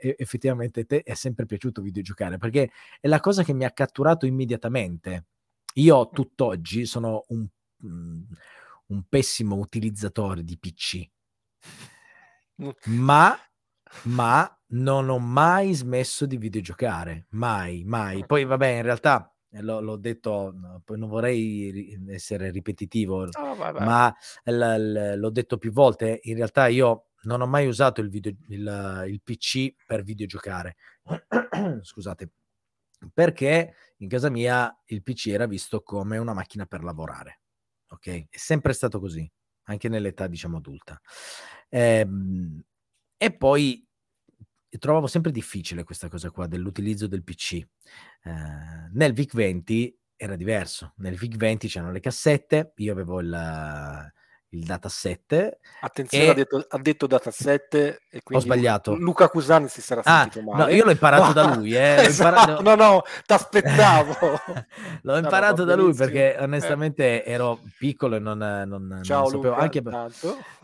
effettivamente 0.00 0.84
te 0.84 1.02
è 1.02 1.14
sempre 1.14 1.46
piaciuto 1.46 1.82
videgiocare 1.82 2.38
perché 2.38 2.70
è 3.00 3.08
la 3.08 3.20
cosa 3.20 3.42
che 3.42 3.52
mi 3.52 3.64
ha 3.64 3.70
catturato 3.70 4.26
immediatamente. 4.26 5.26
Io 5.74 6.08
tutt'oggi 6.10 6.86
sono 6.86 7.24
un, 7.28 7.46
mm, 7.86 8.22
un 8.86 9.02
pessimo 9.08 9.56
utilizzatore 9.56 10.42
di 10.42 10.58
PC, 10.58 11.08
ma, 12.86 13.38
ma 14.04 14.60
non 14.70 15.08
ho 15.08 15.18
mai 15.18 15.72
smesso 15.74 16.26
di 16.26 16.36
videgiocare, 16.36 17.26
mai, 17.30 17.84
mai. 17.84 18.26
Poi 18.26 18.44
vabbè, 18.44 18.66
in 18.66 18.82
realtà 18.82 19.32
L'ho, 19.50 19.80
l'ho, 19.80 19.96
detto, 19.96 20.54
non 20.88 21.08
vorrei 21.08 21.98
essere 22.08 22.50
ripetitivo, 22.50 23.28
oh, 23.32 23.56
ma 23.56 24.14
l, 24.44 24.52
l, 24.52 25.14
l'ho 25.16 25.30
detto 25.30 25.56
più 25.56 25.72
volte. 25.72 26.20
In 26.24 26.36
realtà 26.36 26.66
io 26.66 27.07
non 27.22 27.40
ho 27.40 27.46
mai 27.46 27.66
usato 27.66 28.00
il, 28.00 28.08
video, 28.08 28.32
il, 28.48 29.04
il 29.08 29.20
PC 29.22 29.74
per 29.86 30.02
videogiocare. 30.02 30.76
Scusate, 31.82 32.30
perché 33.12 33.74
in 33.98 34.08
casa 34.08 34.30
mia 34.30 34.76
il 34.86 35.02
PC 35.02 35.28
era 35.28 35.46
visto 35.46 35.82
come 35.82 36.18
una 36.18 36.32
macchina 36.34 36.66
per 36.66 36.82
lavorare. 36.82 37.40
Ok? 37.90 38.26
È 38.28 38.36
sempre 38.36 38.72
stato 38.72 39.00
così, 39.00 39.30
anche 39.64 39.88
nell'età, 39.88 40.26
diciamo, 40.26 40.58
adulta. 40.58 41.00
Ehm, 41.68 42.62
e 43.16 43.36
poi 43.36 43.84
trovavo 44.78 45.06
sempre 45.06 45.32
difficile 45.32 45.82
questa 45.84 46.08
cosa 46.08 46.30
qua 46.30 46.46
dell'utilizzo 46.46 47.06
del 47.06 47.24
PC. 47.24 47.54
Eh, 47.54 47.66
nel 48.92 49.12
VIC-20 49.12 49.94
era 50.16 50.36
diverso. 50.36 50.92
Nel 50.98 51.16
VIC-20 51.16 51.68
c'erano 51.68 51.92
le 51.92 52.00
cassette, 52.00 52.72
io 52.76 52.92
avevo 52.92 53.20
il, 53.20 54.12
il 54.50 54.64
dataset. 54.64 55.58
Attenzione, 55.80 56.24
e... 56.24 56.28
ha, 56.30 56.34
detto, 56.34 56.66
ha 56.68 56.78
detto 56.78 57.06
dataset 57.06 57.74
e 57.74 58.22
quindi 58.22 58.44
Ho 58.44 58.46
sbagliato. 58.46 58.94
Luca 58.94 59.28
Cusani 59.28 59.68
si 59.68 59.80
sarà 59.80 60.02
ah, 60.04 60.20
sentito 60.22 60.42
male. 60.42 60.64
No, 60.64 60.70
io 60.70 60.84
l'ho 60.84 60.90
imparato 60.90 61.32
da 61.32 61.54
lui. 61.54 61.74
Eh. 61.74 61.96
Esatto, 62.08 62.38
imparato... 62.52 62.62
No, 62.62 62.74
no, 62.74 63.02
ti 63.26 63.32
aspettavo. 63.32 64.16
l'ho 65.02 65.16
imparato 65.16 65.62
no, 65.62 65.64
da 65.66 65.76
lui 65.76 65.94
perché 65.94 66.36
onestamente 66.38 67.24
eh. 67.24 67.32
ero 67.32 67.60
piccolo 67.78 68.16
e 68.16 68.18
non, 68.18 68.38
non, 68.38 69.00
ciao, 69.02 69.22
non 69.22 69.30
sapevo. 69.30 69.48
Luca, 69.50 69.62
anche 69.62 69.82
per... 69.82 70.10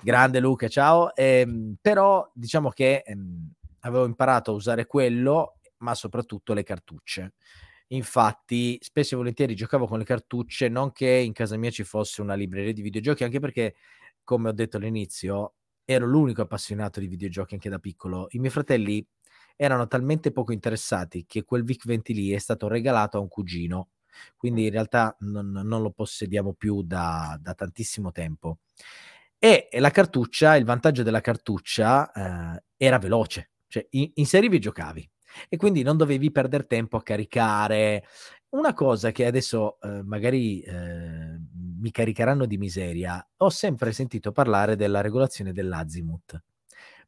Grande 0.00 0.41
Luca, 0.41 0.69
ciao. 0.69 1.14
Eh, 1.14 1.75
però 1.81 2.29
diciamo 2.33 2.71
che 2.71 3.03
ehm, 3.05 3.53
avevo 3.81 4.07
imparato 4.07 4.53
a 4.53 4.55
usare 4.55 4.87
quello, 4.87 5.59
ma 5.79 5.95
soprattutto 5.95 6.55
le 6.55 6.62
cartucce. 6.62 7.35
Infatti, 7.94 8.76
spesso 8.80 9.14
e 9.14 9.16
volentieri 9.16 9.54
giocavo 9.54 9.86
con 9.86 9.98
le 9.98 10.04
cartucce, 10.04 10.68
non 10.68 10.90
che 10.90 11.08
in 11.08 11.32
casa 11.32 11.56
mia 11.56 11.70
ci 11.70 11.84
fosse 11.84 12.22
una 12.22 12.34
libreria 12.34 12.72
di 12.72 12.82
videogiochi, 12.82 13.22
anche 13.22 13.38
perché, 13.38 13.76
come 14.24 14.48
ho 14.48 14.52
detto 14.52 14.78
all'inizio, 14.78 15.54
ero 15.84 16.06
l'unico 16.06 16.42
appassionato 16.42 16.98
di 16.98 17.06
videogiochi 17.06 17.54
anche 17.54 17.68
da 17.68 17.78
piccolo. 17.78 18.26
I 18.30 18.38
miei 18.38 18.50
fratelli 18.50 19.06
erano 19.54 19.86
talmente 19.86 20.32
poco 20.32 20.52
interessati 20.52 21.24
che 21.26 21.44
quel 21.44 21.62
VIC-20 21.62 22.12
lì 22.14 22.30
è 22.32 22.38
stato 22.38 22.66
regalato 22.66 23.18
a 23.18 23.20
un 23.20 23.28
cugino, 23.28 23.90
quindi 24.36 24.64
in 24.64 24.70
realtà 24.70 25.16
non, 25.20 25.50
non 25.52 25.80
lo 25.82 25.90
possediamo 25.92 26.54
più 26.54 26.82
da, 26.82 27.38
da, 27.40 27.54
tantissimo 27.54 28.10
tempo. 28.10 28.58
E 29.38 29.68
la 29.78 29.90
cartuccia, 29.90 30.56
il 30.56 30.64
vantaggio 30.64 31.04
della 31.04 31.20
cartuccia 31.20 32.10
eh, 32.56 32.64
era 32.76 32.98
veloce, 32.98 33.50
cioè 33.68 33.86
in, 33.90 34.10
inserivi 34.14 34.56
e 34.56 34.60
giocavi 34.60 35.08
e 35.49 35.57
quindi 35.57 35.83
non 35.83 35.97
dovevi 35.97 36.31
perdere 36.31 36.67
tempo 36.67 36.97
a 36.97 37.03
caricare. 37.03 38.05
Una 38.50 38.73
cosa 38.73 39.11
che 39.11 39.26
adesso 39.26 39.81
eh, 39.81 40.03
magari 40.03 40.61
eh, 40.61 41.38
mi 41.81 41.91
caricheranno 41.91 42.47
di 42.47 42.57
miseria, 42.57 43.26
ho 43.38 43.50
sempre 43.50 43.93
sentito 43.93 44.33
parlare 44.33 44.76
della 44.76 45.00
regolazione 45.00 45.53
dell'azimut. 45.53 46.43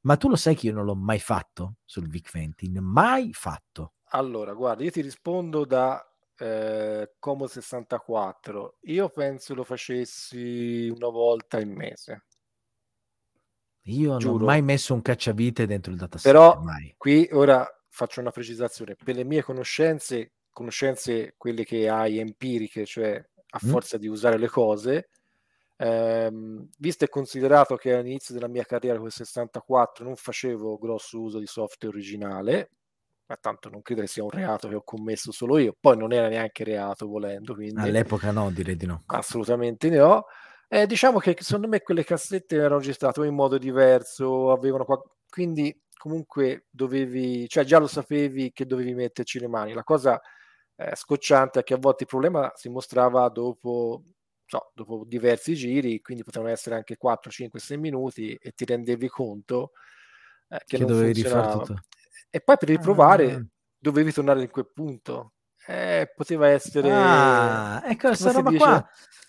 Ma 0.02 0.16
tu 0.16 0.28
lo 0.28 0.36
sai 0.36 0.54
che 0.54 0.66
io 0.66 0.72
non 0.72 0.84
l'ho 0.84 0.94
mai 0.94 1.18
fatto 1.18 1.76
sul 1.84 2.08
VIC-20, 2.08 2.78
mai 2.80 3.32
fatto. 3.32 3.94
Allora, 4.10 4.52
guarda, 4.54 4.84
io 4.84 4.90
ti 4.90 5.00
rispondo 5.00 5.64
da 5.64 6.04
eh, 6.38 7.14
Como 7.18 7.46
64. 7.46 8.78
Io 8.82 9.08
penso 9.08 9.54
lo 9.54 9.64
facessi 9.64 10.92
una 10.94 11.08
volta 11.08 11.60
in 11.60 11.72
mese. 11.72 12.24
Io 13.88 14.16
Giuro. 14.16 14.34
non 14.34 14.42
ho 14.42 14.46
mai 14.46 14.62
messo 14.62 14.94
un 14.94 15.02
cacciavite 15.02 15.66
dentro 15.66 15.92
il 15.92 15.98
dataset. 15.98 16.30
Però 16.30 16.60
mai. 16.60 16.94
qui 16.96 17.28
ora 17.32 17.66
faccio 17.96 18.20
una 18.20 18.30
precisazione, 18.30 18.94
per 18.94 19.14
le 19.14 19.24
mie 19.24 19.42
conoscenze, 19.42 20.32
conoscenze 20.52 21.32
quelle 21.38 21.64
che 21.64 21.88
hai 21.88 22.18
empiriche, 22.18 22.84
cioè 22.84 23.14
a 23.14 23.60
mm. 23.64 23.70
forza 23.70 23.96
di 23.96 24.06
usare 24.06 24.36
le 24.36 24.48
cose, 24.48 25.08
ehm, 25.78 26.68
visto 26.76 27.04
e 27.04 27.08
considerato 27.08 27.76
che 27.76 27.94
all'inizio 27.94 28.34
della 28.34 28.48
mia 28.48 28.64
carriera 28.64 28.98
con 28.98 29.06
il 29.06 29.12
64 29.12 30.04
non 30.04 30.14
facevo 30.14 30.76
grosso 30.76 31.22
uso 31.22 31.38
di 31.38 31.46
software 31.46 31.96
originale, 31.96 32.70
ma 33.28 33.36
tanto 33.40 33.70
non 33.70 33.80
credo 33.80 34.02
che 34.02 34.08
sia 34.08 34.22
un 34.22 34.30
reato 34.30 34.68
che 34.68 34.74
ho 34.74 34.82
commesso 34.82 35.32
solo 35.32 35.56
io, 35.56 35.74
poi 35.80 35.96
non 35.96 36.12
era 36.12 36.28
neanche 36.28 36.64
reato 36.64 37.06
volendo. 37.06 37.54
Quindi... 37.54 37.80
All'epoca 37.80 38.30
no, 38.30 38.50
direi 38.50 38.76
di 38.76 38.84
no. 38.84 39.04
Assolutamente 39.06 39.88
no. 39.88 40.26
Eh, 40.68 40.86
diciamo 40.86 41.18
che 41.18 41.34
secondo 41.40 41.66
me 41.66 41.80
quelle 41.80 42.04
cassette 42.04 42.56
erano 42.56 42.76
registrate 42.76 43.24
in 43.24 43.34
modo 43.34 43.56
diverso, 43.56 44.52
avevano 44.52 44.84
qua... 44.84 45.00
quindi 45.30 45.74
comunque 45.96 46.66
dovevi, 46.70 47.48
cioè 47.48 47.64
già 47.64 47.78
lo 47.78 47.86
sapevi 47.86 48.52
che 48.52 48.66
dovevi 48.66 48.94
metterci 48.94 49.38
le 49.38 49.48
mani. 49.48 49.72
La 49.72 49.84
cosa 49.84 50.20
eh, 50.76 50.94
scocciante 50.94 51.60
è 51.60 51.62
che 51.62 51.74
a 51.74 51.78
volte 51.78 52.04
il 52.04 52.08
problema 52.08 52.52
si 52.54 52.68
mostrava 52.68 53.28
dopo, 53.28 54.02
so, 54.44 54.70
dopo 54.74 55.04
diversi 55.06 55.54
giri, 55.54 56.00
quindi 56.00 56.22
potevano 56.22 56.50
essere 56.50 56.76
anche 56.76 56.96
4, 56.96 57.30
5, 57.30 57.58
6 57.58 57.78
minuti 57.78 58.34
e 58.34 58.52
ti 58.52 58.64
rendevi 58.64 59.08
conto 59.08 59.72
eh, 60.48 60.58
che, 60.58 60.76
che 60.76 60.78
non 60.78 60.88
dovevi 60.88 61.20
funzionava. 61.22 61.64
Tutto. 61.64 61.80
E 62.30 62.40
poi 62.40 62.56
per 62.58 62.68
riprovare 62.68 63.32
ah. 63.32 63.46
dovevi 63.78 64.12
tornare 64.12 64.42
in 64.42 64.50
quel 64.50 64.70
punto. 64.72 65.32
Eh, 65.68 66.12
poteva 66.14 66.48
essere... 66.48 66.92
Ah, 66.92 67.82
ecco, 67.84 68.08
questa 68.08 68.30
roba 68.30 68.50
dice, 68.50 68.62
qua 68.62 68.88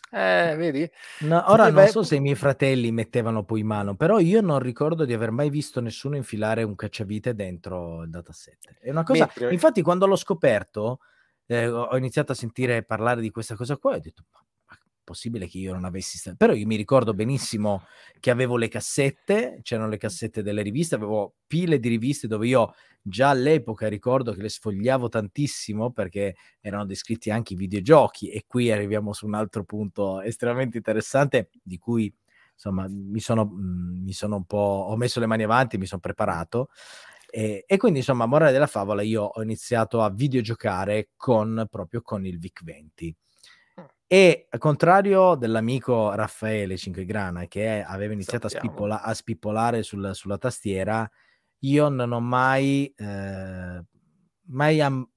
eh, 0.09 0.55
vedi? 0.55 0.89
No, 1.21 1.43
ora 1.47 1.69
non 1.69 1.87
so 1.87 2.03
se 2.03 2.15
i 2.15 2.19
miei 2.19 2.35
fratelli 2.35 2.91
mettevano 2.91 3.43
poi 3.43 3.63
mano, 3.63 3.95
però 3.95 4.19
io 4.19 4.41
non 4.41 4.59
ricordo 4.59 5.05
di 5.05 5.13
aver 5.13 5.31
mai 5.31 5.49
visto 5.49 5.81
nessuno 5.81 6.15
infilare 6.15 6.63
un 6.63 6.75
cacciavite 6.75 7.35
dentro 7.35 8.03
il 8.03 8.09
dataset. 8.09 8.77
È 8.79 8.89
una 8.89 9.03
cosa... 9.03 9.25
Mentre... 9.25 9.53
Infatti 9.53 9.81
quando 9.81 10.05
l'ho 10.07 10.15
scoperto, 10.15 10.99
eh, 11.45 11.67
ho 11.67 11.95
iniziato 11.97 12.31
a 12.31 12.35
sentire 12.35 12.83
parlare 12.83 13.21
di 13.21 13.31
questa 13.31 13.55
cosa 13.55 13.77
qua 13.77 13.93
e 13.93 13.97
ho 13.97 14.01
detto, 14.01 14.23
ma 14.31 14.45
possibile 15.07 15.47
che 15.47 15.57
io 15.57 15.71
non 15.71 15.85
avessi 15.85 16.17
st- 16.17 16.35
però 16.35 16.51
io 16.51 16.65
mi 16.65 16.75
ricordo 16.75 17.13
benissimo 17.13 17.85
che 18.19 18.29
avevo 18.29 18.57
le 18.57 18.67
cassette 18.67 19.61
c'erano 19.61 19.87
le 19.87 19.95
cassette 19.95 20.43
delle 20.43 20.61
riviste 20.61 20.95
avevo 20.95 21.35
pile 21.47 21.79
di 21.79 21.87
riviste 21.87 22.27
dove 22.27 22.45
io 22.45 22.73
già 23.07 23.29
all'epoca 23.29 23.87
ricordo 23.87 24.33
che 24.33 24.41
le 24.41 24.49
sfogliavo 24.49 25.09
tantissimo 25.09 25.91
perché 25.91 26.35
erano 26.59 26.85
descritti 26.85 27.29
anche 27.29 27.53
i 27.53 27.57
videogiochi 27.57 28.29
e 28.29 28.43
qui 28.47 28.71
arriviamo 28.71 29.13
su 29.13 29.25
un 29.25 29.33
altro 29.33 29.63
punto 29.63 30.21
estremamente 30.21 30.77
interessante 30.77 31.49
di 31.63 31.77
cui 31.77 32.13
insomma 32.53 32.87
mi 32.89 33.19
sono, 33.19 33.45
mh, 33.45 34.03
mi 34.03 34.13
sono 34.13 34.35
un 34.37 34.45
po' 34.45 34.87
ho 34.89 34.95
messo 34.97 35.19
le 35.19 35.27
mani 35.27 35.43
avanti 35.43 35.77
mi 35.77 35.85
sono 35.85 36.01
preparato 36.01 36.69
e, 37.29 37.63
e, 37.67 37.77
quindi 37.77 37.99
insomma 37.99 38.25
morale 38.25 38.51
della 38.51 38.67
favola 38.67 39.01
io 39.01 39.23
ho 39.23 39.41
iniziato 39.41 40.01
a 40.01 40.09
videogiocare 40.09 41.09
con 41.15 41.67
proprio 41.69 42.01
con 42.01 42.25
il 42.25 42.39
VIC 42.39 42.63
20 42.63 43.15
e 44.09 44.47
al 44.49 44.59
contrario 44.59 45.35
dell'amico 45.35 46.13
Raffaele 46.13 46.77
Cinquegrana 46.77 47.45
che 47.47 47.83
aveva 47.85 48.13
iniziato 48.13 48.47
a, 48.47 48.49
spippola- 48.49 49.01
a, 49.01 49.13
spippolare 49.13 49.83
sul, 49.83 50.11
sulla 50.13 50.37
tastiera, 50.37 51.09
io 51.59 51.89
non 51.89 52.11
ho 52.11 52.19
mai, 52.19 52.93
eh, 52.95 53.83
mai 54.47 54.81
am- 54.81 55.07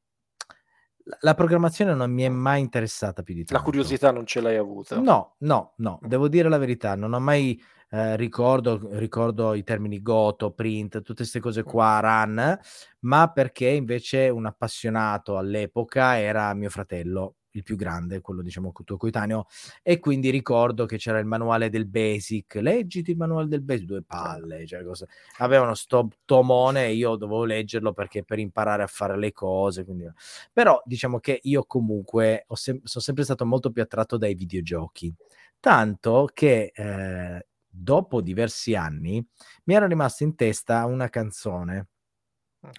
la 1.21 1.35
programmazione 1.35 1.95
non 1.95 2.11
mi 2.13 2.23
è 2.23 2.29
mai 2.29 2.61
interessata 2.61 3.23
più 3.23 3.35
di 3.35 3.45
tanto. 3.45 3.55
La 3.55 3.63
curiosità 3.69 4.11
non 4.13 4.27
ce 4.27 4.41
l'hai 4.41 4.57
avuta? 4.57 4.99
No, 4.99 5.35
no, 5.39 5.75
no, 5.79 5.99
devo 6.03 6.29
dire 6.29 6.49
la 6.49 6.59
verità, 6.59 6.95
non 6.95 7.13
ho 7.13 7.21
mai 7.21 7.61
eh, 7.91 8.17
ricordo, 8.17 8.81
ricordo 8.93 9.55
i 9.55 9.65
termini 9.65 10.01
Goto, 10.01 10.53
print, 10.53 10.99
tutte 10.99 11.15
queste 11.15 11.41
cose 11.41 11.65
qua, 11.65 11.99
run, 12.01 12.59
ma 13.01 13.33
perché 13.33 13.69
invece 13.69 14.29
un 14.29 14.47
appassionato 14.47 15.37
all'epoca 15.37 16.19
era 16.19 16.55
mio 16.55 16.71
fratello 16.71 17.35
il 17.53 17.63
più 17.63 17.77
grande, 17.77 18.21
quello 18.21 18.43
diciamo 18.43 18.73
tuo 18.85 18.97
coetaneo, 18.97 19.47
e 19.83 19.99
quindi 19.99 20.31
ricordo 20.31 20.87
che 20.87 20.97
c'era 20.97 21.19
il 21.19 21.27
manuale 21.27 21.69
del 21.69 21.87
Basic, 21.87 22.55
leggiti 22.57 23.11
il 23.11 23.17
manuale 23.17 23.49
del 23.49 23.63
Basic, 23.63 23.87
due 23.87 24.03
palle, 24.03 24.67
cioè 24.67 24.85
cosa... 24.85 25.07
avevano 25.39 25.75
sto 25.75 26.09
tomone 26.25 26.87
e 26.87 26.95
io 26.95 27.17
dovevo 27.17 27.45
leggerlo 27.45 27.93
perché 27.93 28.25
per 28.25 28.39
imparare 28.39 28.83
a 28.83 28.87
fare 28.87 29.19
le 29.19 29.33
cose, 29.33 29.85
quindi... 29.85 30.09
però 30.53 30.81
diciamo 30.85 31.19
che 31.19 31.41
io 31.43 31.65
comunque 31.65 32.47
sem- 32.53 32.81
sono 32.85 33.05
sempre 33.05 33.25
stato 33.25 33.45
molto 33.45 33.71
più 33.71 33.83
attratto 33.83 34.17
dai 34.17 34.35
videogiochi, 34.35 35.15
tanto 35.59 36.29
che 36.33 36.73
eh, 36.75 37.47
dopo 37.69 38.21
diversi 38.21 38.75
anni 38.75 39.25
mi 39.65 39.75
era 39.75 39.87
rimasta 39.87 40.25
in 40.25 40.35
testa 40.35 40.85
una 40.87 41.09
canzone 41.09 41.89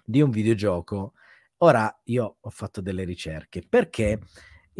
di 0.03 0.21
un 0.21 0.29
videogioco. 0.29 1.13
Ora 1.63 1.95
io 2.05 2.37
ho 2.39 2.49
fatto 2.49 2.81
delle 2.81 3.03
ricerche. 3.03 3.63
Perché 3.67 4.19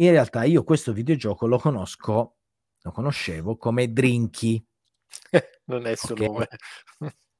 in 0.04 0.10
realtà 0.10 0.44
io 0.44 0.64
questo 0.64 0.92
videogioco 0.92 1.46
lo 1.46 1.58
conosco, 1.58 2.36
lo 2.80 2.90
conoscevo 2.90 3.56
come 3.56 3.92
Drinky. 3.92 4.64
non 5.66 5.86
è 5.86 5.90
il 5.90 5.98
suo 5.98 6.14
okay. 6.14 6.26
nome. 6.26 6.48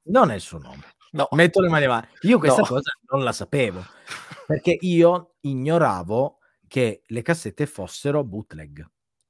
non 0.03 0.31
è 0.31 0.35
il 0.35 0.41
suo 0.41 0.57
nome. 0.59 0.83
No. 1.13 1.27
Metto 1.33 1.61
le 1.61 1.69
mani 1.69 1.85
avanti. 1.85 2.25
Io 2.25 2.39
questa 2.39 2.61
no. 2.61 2.65
cosa 2.65 2.91
non 3.11 3.23
la 3.23 3.31
sapevo 3.31 3.85
perché 4.47 4.75
io 4.81 5.35
ignoravo 5.41 6.39
che 6.67 7.03
le 7.05 7.21
cassette 7.21 7.67
fossero 7.67 8.23
bootleg. 8.23 8.79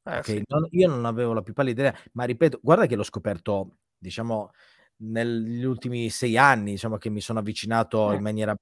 Eh, 0.04 0.18
okay? 0.20 0.38
sì. 0.38 0.44
non, 0.48 0.66
io 0.72 0.88
non 0.88 1.04
avevo 1.04 1.34
la 1.34 1.42
più 1.42 1.52
pallida 1.52 1.90
idea, 1.90 2.00
ma 2.14 2.24
ripeto, 2.24 2.60
guarda 2.64 2.86
che 2.86 2.96
l'ho 2.96 3.04
scoperto, 3.04 3.80
diciamo, 3.98 4.52
negli 4.98 5.64
ultimi 5.66 6.10
sei 6.10 6.38
anni, 6.38 6.72
diciamo 6.72 6.98
che 6.98 7.10
mi 7.10 7.20
sono 7.20 7.40
avvicinato 7.40 8.12
eh. 8.12 8.16
in 8.16 8.22
maniera 8.22 8.56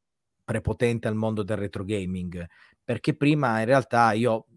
prepotente 0.43 1.07
al 1.07 1.15
mondo 1.15 1.43
del 1.43 1.57
retro 1.57 1.83
gaming, 1.83 2.43
perché 2.83 3.15
prima 3.15 3.59
in 3.59 3.65
realtà 3.65 4.13
io, 4.13 4.47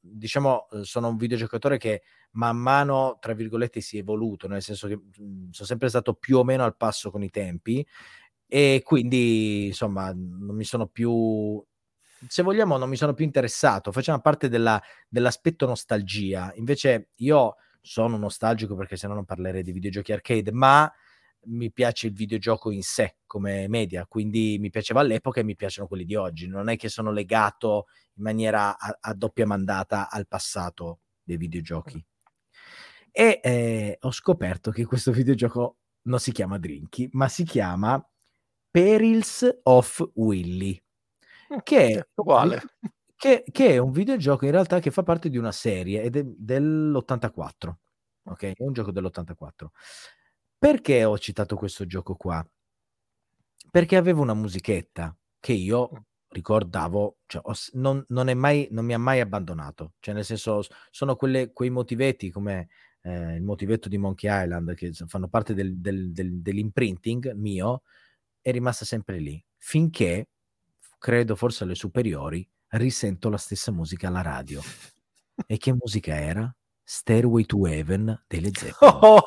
diciamo, 0.00 0.66
sono 0.82 1.08
un 1.08 1.16
videogiocatore 1.16 1.78
che 1.78 2.02
man 2.32 2.56
mano, 2.56 3.18
tra 3.20 3.34
virgolette, 3.34 3.80
si 3.80 3.96
è 3.98 4.00
evoluto, 4.00 4.48
nel 4.48 4.62
senso 4.62 4.88
che 4.88 4.96
mh, 4.96 5.50
sono 5.50 5.66
sempre 5.68 5.88
stato 5.88 6.14
più 6.14 6.38
o 6.38 6.44
meno 6.44 6.64
al 6.64 6.76
passo 6.76 7.10
con 7.10 7.22
i 7.22 7.30
tempi 7.30 7.86
e 8.46 8.80
quindi, 8.84 9.66
insomma, 9.66 10.12
non 10.14 10.54
mi 10.56 10.64
sono 10.64 10.86
più 10.86 11.62
se 12.28 12.42
vogliamo, 12.42 12.76
non 12.76 12.88
mi 12.88 12.96
sono 12.96 13.14
più 13.14 13.24
interessato, 13.24 13.90
faceva 13.92 14.20
parte 14.20 14.48
della, 14.48 14.80
dell'aspetto 15.08 15.66
nostalgia. 15.66 16.52
Invece 16.56 17.10
io 17.16 17.56
sono 17.80 18.16
nostalgico 18.16 18.76
perché 18.76 18.96
se 18.96 19.08
no 19.08 19.14
non 19.14 19.24
parlerei 19.24 19.62
di 19.62 19.72
videogiochi 19.72 20.12
arcade, 20.12 20.52
ma 20.52 20.90
mi 21.44 21.72
piace 21.72 22.06
il 22.08 22.12
videogioco 22.12 22.70
in 22.70 22.82
sé 22.82 23.16
come 23.26 23.68
media, 23.68 24.06
quindi 24.06 24.56
mi 24.60 24.70
piaceva 24.70 25.00
all'epoca 25.00 25.40
e 25.40 25.44
mi 25.44 25.56
piacciono 25.56 25.88
quelli 25.88 26.04
di 26.04 26.14
oggi. 26.14 26.46
Non 26.46 26.68
è 26.68 26.76
che 26.76 26.88
sono 26.88 27.10
legato 27.10 27.86
in 28.14 28.22
maniera 28.22 28.78
a, 28.78 28.96
a 29.00 29.14
doppia 29.14 29.46
mandata 29.46 30.10
al 30.10 30.26
passato 30.26 31.00
dei 31.22 31.36
videogiochi. 31.36 32.04
E 33.10 33.40
eh, 33.42 33.96
ho 34.00 34.10
scoperto 34.10 34.70
che 34.70 34.84
questo 34.84 35.12
videogioco 35.12 35.78
non 36.02 36.18
si 36.18 36.32
chiama 36.32 36.58
Drinky, 36.58 37.08
ma 37.12 37.28
si 37.28 37.44
chiama 37.44 38.04
Perils 38.70 39.60
of 39.64 40.10
Willy 40.14 40.82
che 41.62 41.88
è, 41.88 42.06
uguale. 42.14 42.62
Che, 43.22 43.44
che, 43.52 43.68
è 43.68 43.78
un 43.78 43.92
videogioco 43.92 44.46
in 44.46 44.50
realtà 44.50 44.80
che 44.80 44.90
fa 44.90 45.04
parte 45.04 45.28
di 45.28 45.38
una 45.38 45.52
serie 45.52 46.02
ed 46.02 46.16
è 46.16 46.24
dell'84. 46.24 47.72
Ok, 48.24 48.42
è 48.42 48.64
un 48.64 48.72
gioco 48.72 48.90
dell'84. 48.90 49.66
Perché 50.62 51.04
ho 51.04 51.18
citato 51.18 51.56
questo 51.56 51.86
gioco 51.86 52.14
qua? 52.14 52.48
Perché 53.68 53.96
aveva 53.96 54.20
una 54.20 54.32
musichetta 54.32 55.12
che 55.40 55.54
io 55.54 56.04
ricordavo, 56.28 57.16
cioè, 57.26 57.42
ho, 57.44 57.52
non, 57.72 58.04
non, 58.10 58.30
mai, 58.38 58.68
non, 58.70 58.84
mi 58.84 58.94
ha 58.94 58.98
mai 58.98 59.18
abbandonato. 59.18 59.94
Cioè, 59.98 60.14
nel 60.14 60.24
senso, 60.24 60.62
sono 60.92 61.16
quelle, 61.16 61.52
quei 61.52 61.68
motivetti 61.70 62.30
come 62.30 62.68
eh, 63.00 63.34
il 63.34 63.42
motivetto 63.42 63.88
di 63.88 63.98
Monkey 63.98 64.30
Island 64.30 64.74
che 64.74 64.92
fanno 65.08 65.26
parte 65.26 65.52
del, 65.52 65.78
del, 65.78 66.12
del, 66.12 66.40
dell'imprinting 66.40 67.32
mio, 67.32 67.82
è 68.40 68.52
rimasta 68.52 68.84
sempre 68.84 69.18
lì. 69.18 69.44
Finché 69.56 70.28
credo 70.96 71.34
forse 71.34 71.64
alle 71.64 71.74
superiori, 71.74 72.48
risento 72.68 73.28
la 73.30 73.36
stessa 73.36 73.72
musica 73.72 74.06
alla 74.06 74.22
radio. 74.22 74.60
E 75.44 75.56
che 75.56 75.72
musica 75.72 76.14
era? 76.14 76.54
Stairway 76.94 77.46
to 77.46 77.66
Heaven 77.66 78.24
delle 78.26 78.50
Zeppelin. 78.52 79.20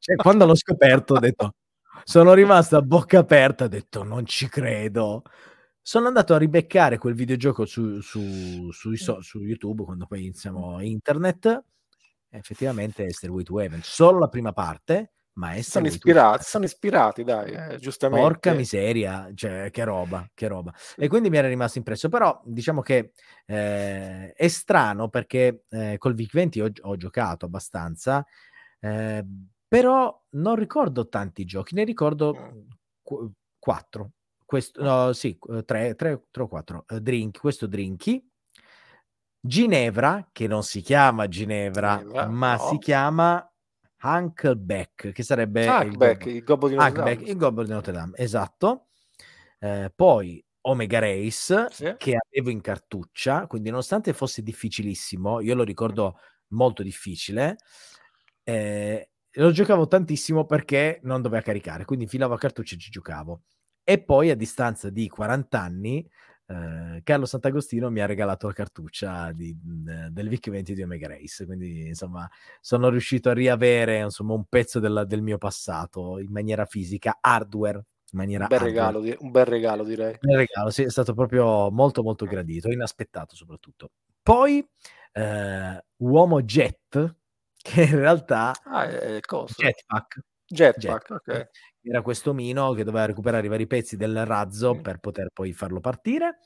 cioè, 0.00 0.16
quando 0.16 0.44
l'ho 0.44 0.56
scoperto 0.56 1.14
ho 1.14 1.18
detto, 1.20 1.54
sono 2.02 2.34
rimasto 2.34 2.76
a 2.76 2.82
bocca 2.82 3.20
aperta, 3.20 3.64
ho 3.64 3.68
detto 3.68 4.02
non 4.02 4.26
ci 4.26 4.48
credo. 4.48 5.22
Sono 5.80 6.08
andato 6.08 6.34
a 6.34 6.38
ribeccare 6.38 6.98
quel 6.98 7.14
videogioco 7.14 7.64
su, 7.64 8.00
su, 8.00 8.72
su, 8.72 8.94
su 8.94 9.38
YouTube 9.38 9.84
quando 9.84 10.06
poi 10.06 10.22
iniziamo 10.22 10.80
internet. 10.80 11.62
Effettivamente 12.28 13.04
è 13.04 13.10
Stairway 13.12 13.44
to 13.44 13.60
Heaven, 13.60 13.80
solo 13.84 14.18
la 14.18 14.28
prima 14.28 14.52
parte, 14.52 15.12
Maestro 15.34 15.80
sono 15.80 15.86
ispirati, 15.86 16.44
sono 16.44 16.64
ispirati, 16.64 17.24
dai, 17.24 17.52
eh, 17.52 17.78
giustamente. 17.78 18.24
Porca 18.24 18.52
miseria, 18.52 19.30
cioè, 19.34 19.70
che 19.70 19.82
roba, 19.82 20.28
che 20.32 20.46
roba. 20.46 20.72
E 20.96 21.08
quindi 21.08 21.28
mi 21.28 21.38
era 21.38 21.48
rimasto 21.48 21.78
impresso, 21.78 22.08
però 22.08 22.40
diciamo 22.44 22.82
che 22.82 23.12
eh, 23.46 24.32
è 24.32 24.48
strano 24.48 25.08
perché 25.08 25.64
eh, 25.70 25.96
col 25.98 26.14
VIC-20 26.14 26.62
ho, 26.62 26.90
ho, 26.90 26.96
giocato 26.96 27.46
abbastanza, 27.46 28.24
eh, 28.78 29.24
però 29.66 30.24
non 30.30 30.54
ricordo 30.54 31.08
tanti 31.08 31.44
giochi, 31.44 31.74
ne 31.74 31.82
ricordo 31.82 32.34
mm. 32.34 32.60
qu- 33.02 33.32
quattro. 33.58 34.10
Questo, 34.44 34.82
no, 34.82 35.12
sì, 35.12 35.36
tre, 35.64 35.96
tre, 35.96 36.22
tre 36.30 36.42
o 36.42 36.46
quattro. 36.46 36.84
Uh, 36.88 36.98
drink, 37.00 37.40
questo 37.40 37.66
Drinky. 37.66 38.24
Ginevra, 39.40 40.28
che 40.32 40.46
non 40.46 40.62
si 40.62 40.80
chiama 40.80 41.28
Ginevra, 41.28 41.98
Ginevra 41.98 42.28
ma 42.28 42.54
no. 42.54 42.68
si 42.68 42.78
chiama 42.78 43.53
Huckleback, 44.04 45.12
che 45.12 45.22
sarebbe 45.22 45.66
Huckleback, 45.66 46.26
il, 46.26 46.44
gobbo 46.44 46.68
di 46.68 46.74
Notre 46.74 47.02
Dame. 47.02 47.12
Il 47.12 47.36
gobbo 47.36 47.62
di 47.64 47.70
Notre 47.70 47.92
Dame, 47.92 48.12
esatto. 48.16 48.88
Eh, 49.58 49.90
poi 49.94 50.44
Omega 50.62 50.98
Race, 50.98 51.68
sì. 51.70 51.94
che 51.96 52.16
avevo 52.16 52.50
in 52.50 52.60
cartuccia, 52.60 53.46
quindi 53.46 53.70
nonostante 53.70 54.12
fosse 54.12 54.42
difficilissimo, 54.42 55.40
io 55.40 55.54
lo 55.54 55.62
ricordo 55.62 56.18
molto 56.48 56.82
difficile, 56.82 57.56
eh, 58.42 59.10
lo 59.32 59.50
giocavo 59.50 59.88
tantissimo 59.88 60.44
perché 60.44 61.00
non 61.02 61.22
doveva 61.22 61.42
caricare, 61.42 61.84
quindi 61.84 62.04
infilavo 62.04 62.34
a 62.34 62.38
cartuccia 62.38 62.74
e 62.76 62.78
ci 62.78 62.90
giocavo. 62.90 63.42
E 63.82 64.02
poi 64.02 64.30
a 64.30 64.36
distanza 64.36 64.88
di 64.88 65.08
40 65.08 65.60
anni 65.60 66.08
eh, 66.46 67.00
Carlo 67.02 67.24
Sant'Agostino 67.24 67.90
mi 67.90 68.00
ha 68.00 68.06
regalato 68.06 68.46
la 68.46 68.52
cartuccia 68.52 69.32
di, 69.32 69.56
del 69.62 70.28
VIC 70.28 70.50
20 70.50 70.74
di 70.74 70.82
Omega 70.82 71.08
Race, 71.08 71.46
quindi 71.46 71.86
insomma 71.88 72.28
sono 72.60 72.88
riuscito 72.88 73.30
a 73.30 73.32
riavere 73.32 74.00
insomma, 74.00 74.34
un 74.34 74.44
pezzo 74.44 74.78
della, 74.78 75.04
del 75.04 75.22
mio 75.22 75.38
passato 75.38 76.18
in 76.18 76.30
maniera 76.30 76.64
fisica, 76.66 77.18
hardware. 77.20 77.84
In 78.14 78.20
maniera 78.20 78.44
un, 78.44 78.48
bel 78.48 78.60
regalo, 78.60 79.00
un 79.00 79.30
bel 79.32 79.44
regalo 79.44 79.82
direi. 79.82 80.12
Un 80.12 80.18
bel 80.20 80.36
regalo, 80.36 80.70
sì, 80.70 80.84
è 80.84 80.90
stato 80.90 81.14
proprio 81.14 81.68
molto 81.72 82.04
molto 82.04 82.26
gradito, 82.26 82.70
inaspettato 82.70 83.34
soprattutto. 83.34 83.90
Poi 84.22 84.64
eh, 85.12 85.84
Uomo 85.96 86.42
Jet, 86.42 87.16
che 87.60 87.82
in 87.82 87.96
realtà... 87.96 88.52
Ah, 88.64 88.88
è 88.88 89.18
cosa? 89.20 89.54
Jetpack. 89.56 90.20
Jetpack, 90.46 90.80
Jetpack. 90.80 91.10
ok 91.10 91.50
era 91.86 92.02
questo 92.02 92.30
omino 92.30 92.72
che 92.72 92.82
doveva 92.82 93.04
recuperare 93.04 93.46
i 93.46 93.50
vari 93.50 93.66
pezzi 93.66 93.96
del 93.96 94.24
razzo 94.24 94.74
mm. 94.74 94.80
per 94.80 94.98
poter 94.98 95.30
poi 95.32 95.52
farlo 95.52 95.80
partire. 95.80 96.38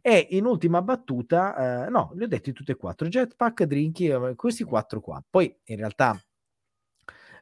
E 0.00 0.28
in 0.30 0.46
ultima 0.46 0.80
battuta, 0.82 1.86
eh, 1.86 1.90
no, 1.90 2.12
li 2.14 2.24
ho 2.24 2.28
detti 2.28 2.52
tutti 2.52 2.70
e 2.70 2.76
quattro: 2.76 3.06
Jetpack, 3.06 3.64
Drinky, 3.64 4.10
eh, 4.10 4.34
questi 4.34 4.64
quattro 4.64 5.00
qua. 5.00 5.22
Poi 5.28 5.54
in 5.64 5.76
realtà 5.76 6.18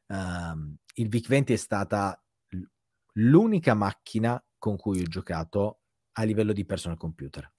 ehm, 0.08 0.76
il 0.94 1.08
VIC-20 1.08 1.46
è 1.46 1.56
stata 1.56 2.20
l'unica 3.16 3.74
macchina 3.74 4.42
con 4.58 4.76
cui 4.76 5.00
ho 5.00 5.04
giocato 5.04 5.80
a 6.12 6.24
livello 6.24 6.52
di 6.52 6.64
personal 6.64 6.98
computer. 6.98 7.52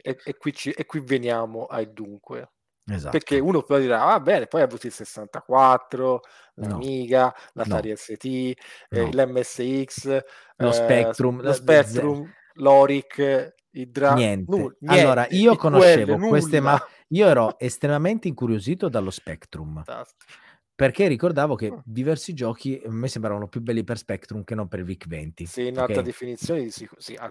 E, 0.00 0.18
e, 0.24 0.36
qui 0.36 0.52
ci, 0.52 0.70
e 0.70 0.84
qui 0.86 1.00
veniamo 1.00 1.66
ai 1.66 1.92
dunque. 1.92 2.52
Esatto. 2.84 3.10
Perché 3.10 3.38
uno 3.38 3.62
poi 3.62 3.82
dirà, 3.82 3.98
va 3.98 4.14
ah, 4.14 4.20
bene, 4.20 4.46
poi 4.46 4.60
ha 4.60 4.64
avuto 4.64 4.86
il 4.86 4.92
64, 4.92 6.20
l'Amiga, 6.54 7.24
no. 7.24 7.32
l'Atari 7.52 7.90
no. 7.90 7.96
ST, 7.96 8.24
eh, 8.24 8.56
no. 8.90 9.08
l'MSX, 9.12 10.22
lo 10.56 10.68
eh, 10.68 10.72
Spectrum, 10.72 11.42
lo 11.42 11.52
Spectrum, 11.52 12.32
l'Oric, 12.54 13.54
il 13.70 13.90
Dra- 13.90 14.14
niente. 14.14 14.50
Nulla, 14.50 14.74
niente. 14.80 15.00
Allora, 15.00 15.26
io 15.30 15.56
conoscevo 15.56 16.16
queste, 16.28 16.60
ma 16.60 16.80
io 17.08 17.28
ero 17.28 17.58
estremamente 17.58 18.28
incuriosito 18.28 18.88
dallo 18.88 19.10
Spectrum. 19.10 19.82
Fantastico 19.84 20.40
perché 20.82 21.06
ricordavo 21.06 21.54
che 21.54 21.68
ah. 21.68 21.80
diversi 21.84 22.34
giochi 22.34 22.82
a 22.84 22.90
me 22.90 23.06
sembravano 23.06 23.46
più 23.46 23.60
belli 23.60 23.84
per 23.84 23.98
Spectrum 23.98 24.42
che 24.42 24.56
non 24.56 24.66
per 24.66 24.82
VIC-20. 24.82 25.44
Sì, 25.44 25.68
in 25.68 25.78
alta 25.78 25.92
okay. 25.92 26.02
definizione 26.02 26.68
sì, 26.70 26.88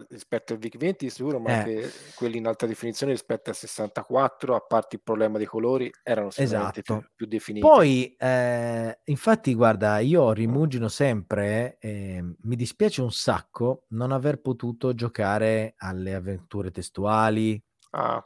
rispetto 0.08 0.54
al 0.54 0.60
VIC-20 0.60 1.08
sicuro, 1.08 1.38
ma 1.38 1.50
eh. 1.50 1.54
anche 1.56 1.92
quelli 2.16 2.38
in 2.38 2.48
alta 2.48 2.66
definizione 2.66 3.12
rispetto 3.12 3.50
al 3.50 3.58
64, 3.58 4.56
a 4.56 4.62
parte 4.62 4.96
il 4.96 5.02
problema 5.04 5.38
dei 5.38 5.48
colori, 5.48 5.92
erano 6.02 6.30
sicuramente 6.30 6.80
esatto. 6.80 7.00
più, 7.00 7.10
più, 7.14 7.26
definiti. 7.26 7.68
Poi, 7.68 8.16
eh, 8.18 9.00
infatti, 9.04 9.54
guarda, 9.54 10.00
io 10.00 10.32
rimugino 10.32 10.88
sempre, 10.88 11.76
eh, 11.82 12.24
mi 12.44 12.56
dispiace 12.56 13.02
un 13.02 13.12
sacco 13.12 13.84
non 13.90 14.14
aver 14.14 14.40
potuto 14.40 14.94
giocare 14.94 15.74
alle 15.76 16.14
avventure 16.14 16.72
testuali. 16.72 17.62
Ah. 17.90 18.26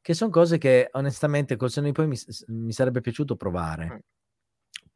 Che 0.00 0.14
sono 0.14 0.30
cose 0.30 0.58
che 0.58 0.88
onestamente 0.92 1.56
col 1.56 1.70
senno 1.70 1.86
di 1.88 1.92
poi 1.92 2.06
mi, 2.06 2.16
mi 2.46 2.72
sarebbe 2.72 3.00
piaciuto 3.00 3.34
provare. 3.34 3.86
Mm 3.86 4.20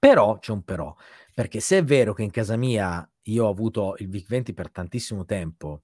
però 0.07 0.38
c'è 0.38 0.53
un 0.53 0.62
però, 0.62 0.95
perché 1.35 1.59
se 1.59 1.79
è 1.79 1.85
vero 1.85 2.12
che 2.12 2.23
in 2.23 2.31
casa 2.31 2.55
mia 2.55 3.11
io 3.23 3.45
ho 3.45 3.51
avuto 3.51 3.97
il 3.99 4.09
VIC-20 4.09 4.55
per 4.55 4.71
tantissimo 4.71 5.25
tempo, 5.25 5.83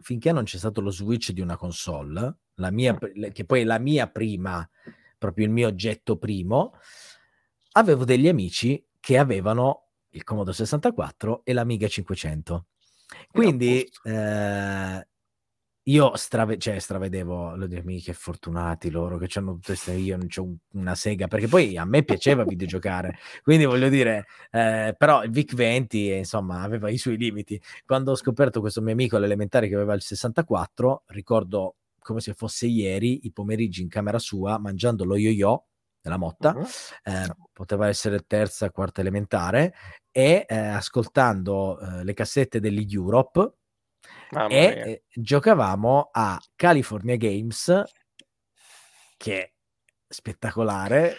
finché 0.00 0.30
non 0.30 0.44
c'è 0.44 0.56
stato 0.56 0.80
lo 0.80 0.90
switch 0.90 1.32
di 1.32 1.40
una 1.40 1.56
console, 1.56 2.36
la 2.54 2.70
mia, 2.70 2.96
che 3.32 3.44
poi 3.44 3.62
è 3.62 3.64
la 3.64 3.80
mia 3.80 4.06
prima, 4.06 4.64
proprio 5.18 5.46
il 5.46 5.50
mio 5.50 5.66
oggetto 5.66 6.16
primo, 6.16 6.74
avevo 7.72 8.04
degli 8.04 8.28
amici 8.28 8.86
che 9.00 9.18
avevano 9.18 9.88
il 10.10 10.22
Commodore 10.22 10.56
64 10.56 11.44
e 11.44 11.52
l'Amiga 11.54 11.88
500. 11.88 12.66
Quindi 13.32 13.84
eh, 14.04 15.08
io 15.84 16.16
strave- 16.16 16.58
cioè, 16.58 16.78
stravedevo, 16.78 17.56
lo 17.56 17.66
dico, 17.66 17.82
che 18.02 18.12
fortunati 18.12 18.90
loro 18.90 19.18
che 19.18 19.28
hanno 19.38 19.52
tutte 19.54 19.66
queste, 19.68 19.92
io 19.92 20.16
non 20.16 20.28
ho 20.34 20.56
una 20.78 20.94
sega, 20.94 21.26
perché 21.28 21.46
poi 21.46 21.76
a 21.76 21.84
me 21.84 22.02
piaceva 22.04 22.44
videgiocare, 22.44 23.18
quindi 23.42 23.64
voglio 23.64 23.88
dire, 23.88 24.26
eh, 24.50 24.94
però 24.96 25.22
il 25.24 25.30
VIC 25.30 25.54
20 25.54 26.12
insomma 26.12 26.62
aveva 26.62 26.88
i 26.90 26.96
suoi 26.96 27.16
limiti. 27.18 27.60
Quando 27.84 28.12
ho 28.12 28.16
scoperto 28.16 28.60
questo 28.60 28.80
mio 28.80 28.92
amico 28.92 29.16
all'elementare 29.16 29.68
che 29.68 29.74
aveva 29.74 29.94
il 29.94 30.02
64, 30.02 31.04
ricordo 31.08 31.76
come 31.98 32.20
se 32.20 32.34
fosse 32.34 32.66
ieri, 32.66 33.26
i 33.26 33.32
pomeriggi 33.32 33.82
in 33.82 33.88
camera 33.88 34.18
sua, 34.18 34.58
mangiando 34.58 35.04
lo 35.04 35.16
yo-yo 35.16 35.66
della 36.00 36.18
Motta, 36.18 36.52
uh-huh. 36.54 36.66
eh, 37.02 37.34
poteva 37.50 37.88
essere 37.88 38.24
terza, 38.26 38.70
quarta 38.70 39.00
elementare, 39.00 39.74
e 40.10 40.44
eh, 40.46 40.54
ascoltando 40.54 41.80
eh, 41.80 42.04
le 42.04 42.12
cassette 42.12 42.60
degli 42.60 42.94
Europe, 42.94 43.54
Mamma 44.30 44.48
e 44.48 44.64
eh, 44.64 45.02
giocavamo 45.12 46.10
a 46.12 46.40
California 46.56 47.16
Games, 47.16 47.82
che 49.16 49.42
è 49.42 49.52
spettacolare, 50.08 51.16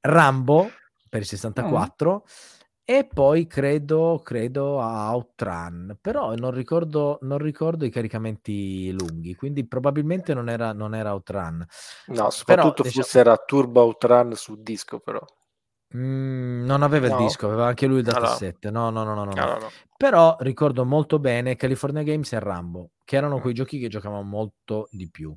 Rambo 0.00 0.70
per 1.08 1.20
il 1.20 1.26
64 1.26 2.14
mm. 2.14 2.18
e 2.84 3.06
poi 3.06 3.46
credo, 3.46 4.20
credo 4.24 4.80
a 4.80 5.10
Outrun, 5.12 5.98
però 6.00 6.34
non 6.34 6.50
ricordo, 6.50 7.18
non 7.22 7.38
ricordo 7.38 7.84
i 7.84 7.90
caricamenti 7.90 8.90
lunghi, 8.92 9.34
quindi 9.34 9.66
probabilmente 9.66 10.34
non 10.34 10.48
era, 10.48 10.72
non 10.72 10.94
era 10.94 11.12
Outrun. 11.12 11.64
No, 12.06 12.30
soprattutto 12.30 12.82
però, 12.82 12.90
forse 12.90 13.18
diciamo... 13.18 13.24
era 13.24 13.44
Turbo 13.44 13.82
Outrun 13.82 14.34
su 14.34 14.60
disco 14.60 14.98
però. 14.98 15.24
Mm, 15.96 16.64
non 16.64 16.82
aveva 16.82 17.08
no. 17.08 17.18
il 17.18 17.24
disco, 17.24 17.46
aveva 17.46 17.66
anche 17.66 17.86
lui 17.86 17.98
il 17.98 18.04
datasette. 18.04 18.70
No, 18.70 18.90
no, 18.90 19.04
no, 19.04 19.14
no, 19.14 19.24
no, 19.24 19.32
no. 19.32 19.70
Però 19.96 20.36
ricordo 20.40 20.84
molto 20.84 21.18
bene 21.18 21.56
California 21.56 22.02
Games 22.02 22.32
e 22.32 22.40
Rambo, 22.40 22.90
che 23.04 23.16
erano 23.16 23.38
mm. 23.38 23.40
quei 23.40 23.54
giochi 23.54 23.78
che 23.78 23.88
giocavamo 23.88 24.22
molto 24.22 24.88
di 24.90 25.08
più. 25.10 25.34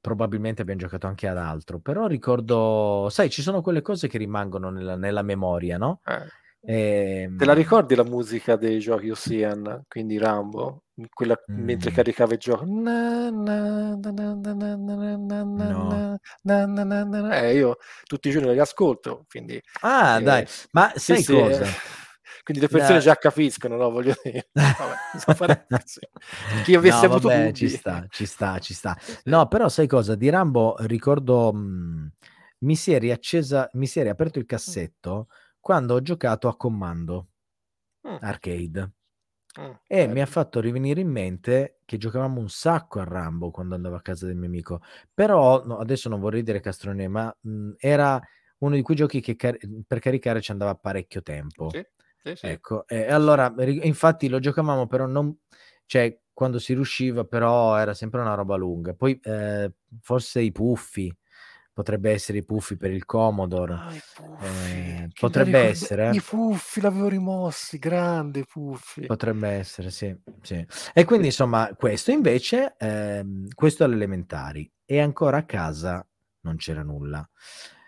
Probabilmente 0.00 0.62
abbiamo 0.62 0.80
giocato 0.80 1.06
anche 1.06 1.26
ad 1.26 1.36
altro, 1.36 1.80
però 1.80 2.06
ricordo, 2.06 3.08
sai, 3.10 3.28
ci 3.28 3.42
sono 3.42 3.60
quelle 3.60 3.82
cose 3.82 4.08
che 4.08 4.18
rimangono 4.18 4.70
nella, 4.70 4.94
nella 4.94 5.22
memoria, 5.22 5.78
no? 5.78 6.00
Eh. 6.04 6.26
E... 6.66 7.22
Ehm, 7.22 7.38
Te 7.38 7.44
la 7.44 7.54
ricordi 7.54 7.94
la 7.94 8.04
musica 8.04 8.56
dei 8.56 8.80
giochi 8.80 9.10
Ocean, 9.10 9.84
quindi 9.88 10.18
Rambo? 10.18 10.82
Quella, 11.12 11.38
mm. 11.52 11.62
Mentre 11.62 11.92
caricava 11.92 12.32
il 12.32 12.38
gioco. 12.38 12.64
No. 12.64 13.30
Eh, 17.30 17.54
io 17.54 17.76
tutti 18.04 18.28
i 18.28 18.30
giorni 18.32 18.52
li 18.52 18.58
ascolto, 18.58 19.24
quindi... 19.28 19.62
Ah, 19.82 20.18
eh, 20.18 20.22
dai, 20.22 20.46
ma 20.72 20.90
sai 20.96 21.22
sì, 21.22 21.32
cosa? 21.34 21.64
Sì, 21.64 21.74
quindi 22.42 22.62
le 22.62 22.68
persone 22.68 22.94
da... 22.94 23.00
già 23.00 23.14
capiscono, 23.16 23.76
no? 23.76 23.90
Voglio 23.90 24.14
dire. 24.22 24.48
Vabbè, 24.52 25.66
Chi 26.64 26.74
avesse 26.74 27.06
no, 27.06 27.12
avuto 27.12 27.28
vabbè, 27.28 27.52
ci 27.52 27.68
sta, 27.68 28.06
ci 28.08 28.26
sta, 28.26 28.58
ci 28.58 28.74
sta. 28.74 28.98
No, 29.24 29.46
però 29.48 29.68
sai 29.68 29.86
cosa? 29.86 30.16
Di 30.16 30.28
Rambo 30.30 30.76
ricordo... 30.80 31.52
Mh, 31.52 32.12
mi 32.58 32.74
si 32.74 32.90
è 32.92 32.98
riaccesa, 32.98 33.68
mi 33.74 33.86
si 33.86 34.00
è 34.00 34.02
riaperto 34.02 34.38
il 34.38 34.46
cassetto 34.46 35.28
quando 35.66 35.94
ho 35.94 36.00
giocato 36.00 36.46
a 36.46 36.56
Commando 36.56 37.26
mm. 38.06 38.18
Arcade. 38.20 38.92
Mm, 39.58 39.72
e 39.88 39.96
bello. 40.04 40.12
mi 40.12 40.20
ha 40.20 40.26
fatto 40.26 40.60
rivenire 40.60 41.00
in 41.00 41.08
mente 41.10 41.80
che 41.84 41.96
giocavamo 41.96 42.38
un 42.38 42.48
sacco 42.48 43.00
a 43.00 43.04
Rambo 43.04 43.50
quando 43.50 43.74
andavo 43.74 43.96
a 43.96 44.00
casa 44.00 44.26
del 44.26 44.36
mio 44.36 44.46
amico. 44.46 44.80
Però 45.12 45.64
no, 45.66 45.78
adesso 45.78 46.08
non 46.08 46.20
vorrei 46.20 46.44
dire 46.44 46.60
castrone, 46.60 47.08
ma 47.08 47.36
mh, 47.40 47.50
mhmm, 47.50 47.74
era 47.78 48.20
uno 48.58 48.76
di 48.76 48.82
quei 48.82 48.96
giochi 48.96 49.20
che 49.20 49.34
car- 49.34 49.58
per 49.88 49.98
caricare 49.98 50.40
ci 50.40 50.52
andava 50.52 50.76
parecchio 50.76 51.20
tempo. 51.22 51.70
Sì, 51.70 51.84
sì, 52.22 52.36
sì. 52.36 52.46
Ecco, 52.46 52.86
e 52.86 53.10
allora 53.10 53.52
infatti 53.58 54.28
lo 54.28 54.38
giocavamo, 54.38 54.86
però 54.86 55.06
non 55.06 55.36
cioè 55.84 56.16
quando 56.32 56.60
si 56.60 56.74
riusciva, 56.74 57.24
però 57.24 57.76
era 57.76 57.92
sempre 57.92 58.20
una 58.20 58.34
roba 58.34 58.54
lunga. 58.54 58.94
Poi 58.94 59.18
eh, 59.20 59.72
forse 60.00 60.42
i 60.42 60.52
puffi 60.52 61.12
potrebbe 61.76 62.10
essere 62.10 62.38
i 62.38 62.42
puffi 62.42 62.74
per 62.78 62.90
il 62.90 63.04
Commodore. 63.04 63.74
Ah, 63.74 63.92
eh, 64.46 65.10
potrebbe 65.20 65.58
essere. 65.58 66.08
I 66.14 66.22
puffi 66.22 66.80
l'avevo 66.80 67.06
rimossi, 67.06 67.78
grande 67.78 68.44
puffi. 68.44 69.04
Potrebbe 69.04 69.48
essere, 69.48 69.90
sì, 69.90 70.16
sì. 70.40 70.66
E 70.94 71.04
quindi 71.04 71.26
insomma 71.26 71.74
questo 71.76 72.12
invece, 72.12 72.76
ehm, 72.78 73.48
questo 73.54 73.84
alle 73.84 73.94
elementari 73.96 74.70
e 74.86 75.00
ancora 75.00 75.36
a 75.36 75.44
casa 75.44 76.06
non 76.40 76.56
c'era 76.56 76.82
nulla. 76.82 77.28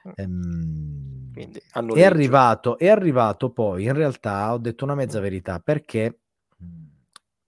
Mm. 0.07 0.13
Ehm, 0.17 1.33
quindi, 1.33 1.63
è, 1.95 2.05
arrivato, 2.05 2.77
è 2.77 2.89
arrivato 2.89 3.53
poi, 3.53 3.85
in 3.85 3.95
realtà 3.95 4.53
ho 4.53 4.59
detto 4.59 4.85
una 4.85 4.95
mezza 4.97 5.19
verità 5.19 5.61
perché 5.61 6.19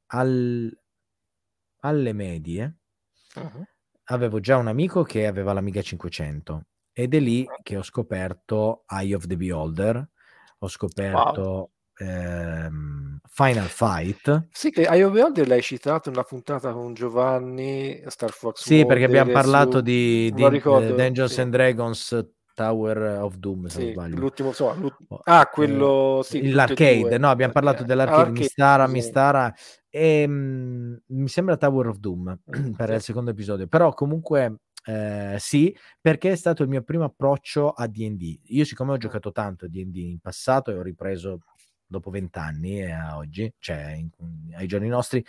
al, 0.06 0.74
alle 1.80 2.12
medie 2.14 2.76
uh-huh 3.36 3.66
avevo 4.14 4.40
già 4.40 4.56
un 4.56 4.68
amico 4.68 5.02
che 5.02 5.26
aveva 5.26 5.52
l'Amiga 5.52 5.82
500 5.82 6.64
ed 6.92 7.14
è 7.14 7.20
lì 7.20 7.46
che 7.62 7.76
ho 7.76 7.82
scoperto 7.82 8.84
Eye 8.88 9.14
of 9.14 9.26
the 9.26 9.36
Beholder, 9.36 10.08
ho 10.58 10.68
scoperto 10.68 11.42
wow. 11.42 11.70
ehm, 11.96 13.20
Final 13.28 13.66
Fight. 13.66 14.48
Sì, 14.50 14.70
che 14.70 14.82
Eye 14.82 15.04
of 15.04 15.12
the 15.12 15.18
Beholder 15.18 15.48
l'hai 15.48 15.62
citato 15.62 16.08
in 16.08 16.16
una 16.16 16.24
puntata 16.24 16.72
con 16.72 16.92
Giovanni, 16.94 18.02
Star 18.06 18.32
Fox. 18.32 18.62
Sì, 18.62 18.84
perché 18.84 19.04
abbiamo 19.04 19.32
parlato 19.32 19.78
su... 19.78 19.82
di, 19.82 20.32
di 20.34 20.48
ricordo, 20.48 20.92
uh, 20.92 20.96
Dungeons 20.96 21.32
sì. 21.32 21.40
and 21.40 21.52
Dragons 21.52 22.28
Tower 22.54 23.20
of 23.22 23.36
Doom, 23.36 23.66
se 23.66 23.80
sì, 23.80 23.92
non 23.94 24.10
L'ultimo, 24.10 24.48
insomma, 24.48 24.74
l'ultimo... 24.74 25.08
Oh, 25.08 25.20
ah, 25.24 25.46
quello... 25.46 26.20
Eh, 26.20 26.24
sì, 26.24 26.50
l'arcade, 26.50 27.16
no, 27.16 27.30
abbiamo 27.30 27.52
parlato 27.52 27.84
dell'arcade, 27.84 28.20
arcade, 28.20 28.40
Mistara, 28.40 28.86
sì. 28.86 28.92
Mistara, 28.92 29.54
e 29.90 30.26
mh, 30.26 31.02
mi 31.06 31.28
sembra 31.28 31.56
Tower 31.56 31.88
of 31.88 31.98
Doom 31.98 32.38
mm, 32.56 32.72
per 32.72 32.88
sì. 32.88 32.94
il 32.94 33.00
secondo 33.02 33.30
episodio, 33.30 33.66
però 33.66 33.92
comunque 33.92 34.60
eh, 34.84 35.36
sì, 35.38 35.76
perché 36.00 36.32
è 36.32 36.36
stato 36.36 36.62
il 36.62 36.68
mio 36.68 36.82
primo 36.82 37.04
approccio 37.04 37.70
a 37.70 37.86
D&D. 37.86 38.40
Io 38.44 38.64
siccome 38.64 38.92
ho 38.92 38.96
mm. 38.96 38.98
giocato 38.98 39.32
tanto 39.32 39.66
a 39.66 39.68
D&D 39.68 39.96
in 39.96 40.20
passato 40.20 40.70
e 40.70 40.78
ho 40.78 40.82
ripreso 40.82 41.40
dopo 41.90 42.10
vent'anni 42.10 42.80
e 42.80 42.92
a 42.92 43.16
oggi, 43.16 43.52
cioè 43.58 43.96
in, 43.98 44.08
ai 44.54 44.68
giorni 44.68 44.86
nostri, 44.86 45.24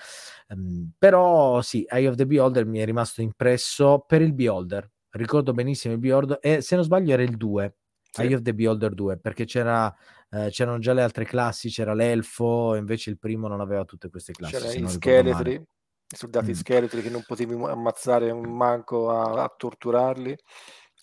um, 0.49 0.91
però 0.95 1.59
sì, 1.61 1.83
Eye 1.89 2.07
of 2.07 2.15
the 2.15 2.27
Beholder 2.27 2.65
mi 2.65 2.77
è 2.77 2.85
rimasto 2.85 3.21
impresso 3.21 4.03
per 4.07 4.21
il 4.21 4.33
Beholder, 4.33 4.87
ricordo 5.11 5.53
benissimo 5.53 5.95
il 5.95 5.99
Beholder 5.99 6.37
e 6.39 6.61
se 6.61 6.75
non 6.75 6.83
sbaglio 6.83 7.13
era 7.13 7.23
il 7.23 7.35
2 7.35 7.75
sì. 8.11 8.21
Eye 8.21 8.35
of 8.35 8.41
the 8.41 8.53
Beholder 8.53 8.93
2 8.93 9.17
perché 9.17 9.45
c'era, 9.45 9.93
eh, 10.31 10.49
c'erano 10.49 10.79
già 10.79 10.93
le 10.93 11.03
altre 11.03 11.25
classi 11.25 11.69
c'era 11.69 11.93
l'elfo 11.93 12.75
invece 12.75 13.09
il 13.09 13.19
primo 13.19 13.47
non 13.47 13.61
aveva 13.61 13.85
tutte 13.85 14.09
queste 14.09 14.33
classi 14.33 14.55
c'era 14.55 14.73
gli 14.73 14.87
scheletri 14.87 15.53
i 15.53 16.15
soldati 16.15 16.51
mm. 16.51 16.53
scheletri 16.53 17.01
che 17.01 17.09
non 17.09 17.23
potevi 17.25 17.53
ammazzare 17.53 18.31
un 18.31 18.49
manco 18.49 19.09
a, 19.09 19.43
a 19.43 19.53
torturarli 19.55 20.37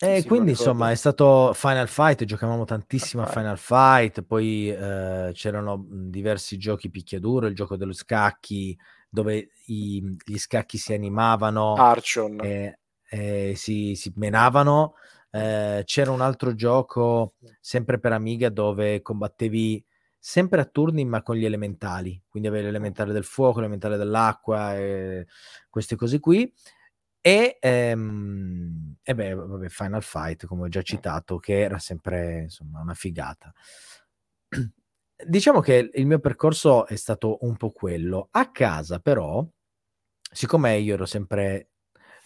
e 0.01 0.21
sì, 0.21 0.27
quindi 0.29 0.51
insomma 0.51 0.91
è 0.91 0.95
stato 0.95 1.51
Final 1.53 1.89
Fight, 1.89 2.23
giocavamo 2.23 2.63
tantissimo 2.63 3.21
a 3.21 3.25
Final 3.25 3.57
Fight, 3.57 4.21
poi 4.21 4.69
eh, 4.69 5.31
c'erano 5.33 5.85
diversi 5.89 6.57
giochi 6.57 6.89
picchiaduro, 6.89 7.47
il 7.47 7.53
gioco 7.53 7.75
dello 7.75 7.91
scacchi 7.91 8.77
dove 9.09 9.49
i, 9.65 10.15
gli 10.23 10.37
scacchi 10.37 10.77
si 10.77 10.93
animavano. 10.93 11.73
Archon. 11.73 12.39
E, 12.41 12.79
eh, 13.09 13.53
si, 13.55 13.95
si, 13.95 14.13
menavano. 14.15 14.93
Eh, 15.31 15.83
c'era 15.85 16.11
un 16.11 16.21
altro 16.21 16.55
gioco 16.55 17.35
sempre 17.59 17.99
per 17.99 18.13
Amiga 18.13 18.49
dove 18.49 19.01
combattevi 19.03 19.85
sempre 20.17 20.59
a 20.61 20.65
turni 20.65 21.05
ma 21.05 21.21
con 21.21 21.35
gli 21.35 21.45
elementali, 21.45 22.21
quindi 22.27 22.49
avevi 22.49 22.65
l'elementare 22.65 23.13
del 23.13 23.23
fuoco, 23.23 23.59
l'elementare 23.59 23.95
dell'acqua 23.97 24.75
e 24.75 25.27
queste 25.69 25.95
cose 25.95 26.19
qui. 26.19 26.51
E, 27.21 27.57
ehm, 27.59 28.95
e 29.03 29.15
beh, 29.15 29.33
vabbè, 29.35 29.69
Final 29.69 30.03
Fight, 30.03 30.45
come 30.47 30.63
ho 30.63 30.69
già 30.69 30.81
citato, 30.81 31.37
che 31.39 31.59
era 31.61 31.79
sempre 31.79 32.41
insomma 32.43 32.81
una 32.81 32.93
figata. 32.95 33.53
Diciamo 35.27 35.59
che 35.61 35.91
il 35.93 36.05
mio 36.07 36.19
percorso 36.19 36.87
è 36.87 36.95
stato 36.95 37.39
un 37.41 37.55
po' 37.57 37.71
quello. 37.71 38.29
A 38.31 38.51
casa, 38.51 38.99
però, 38.99 39.45
siccome 40.31 40.77
io 40.77 40.93
ero 40.95 41.05
sempre 41.05 41.69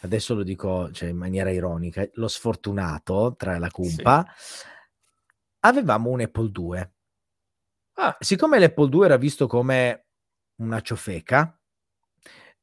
adesso 0.04 0.36
lo 0.36 0.44
dico 0.44 0.92
cioè, 0.92 1.10
in 1.10 1.18
maniera 1.18 1.50
ironica, 1.50 2.08
lo 2.14 2.28
sfortunato 2.28 3.36
tra 3.38 3.58
la 3.58 3.70
cumpa, 3.70 4.26
sì. 4.36 4.66
avevamo 5.62 6.10
un 6.10 6.22
Apple 6.22 6.52
2. 6.52 6.94
Ah. 7.96 8.16
Siccome 8.20 8.60
l'Apple 8.60 8.90
2 8.90 9.06
era 9.06 9.18
visto 9.18 9.48
come 9.48 10.06
una 10.58 10.82
ciofeca, 10.82 11.60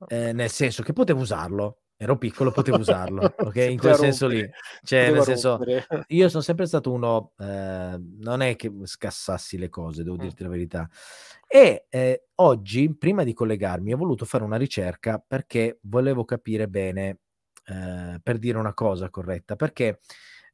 eh, 0.08 0.32
nel 0.32 0.50
senso 0.50 0.82
che 0.82 0.92
potevo 0.92 1.20
usarlo, 1.20 1.82
ero 1.96 2.18
piccolo, 2.18 2.50
potevo 2.50 2.78
usarlo, 2.78 3.22
ok? 3.38 3.56
In 3.56 3.78
quel 3.78 3.94
senso 3.94 4.26
lì, 4.26 4.48
cioè, 4.82 5.12
nel 5.12 5.22
senso, 5.22 5.60
io 6.08 6.28
sono 6.28 6.42
sempre 6.42 6.66
stato 6.66 6.90
uno, 6.90 7.32
eh, 7.38 7.96
non 8.18 8.40
è 8.40 8.56
che 8.56 8.72
scassassi 8.84 9.56
le 9.56 9.68
cose, 9.68 10.02
devo 10.02 10.16
mm. 10.16 10.20
dirti 10.20 10.42
la 10.42 10.48
verità. 10.48 10.88
E 11.46 11.86
eh, 11.88 12.26
oggi, 12.36 12.94
prima 12.96 13.22
di 13.22 13.32
collegarmi, 13.32 13.92
ho 13.92 13.96
voluto 13.96 14.24
fare 14.24 14.44
una 14.44 14.56
ricerca 14.56 15.22
perché 15.24 15.78
volevo 15.82 16.24
capire 16.24 16.68
bene 16.68 17.18
eh, 17.70 18.20
per 18.22 18.38
dire 18.38 18.58
una 18.58 18.74
cosa 18.74 19.10
corretta, 19.10 19.56
perché 19.56 20.00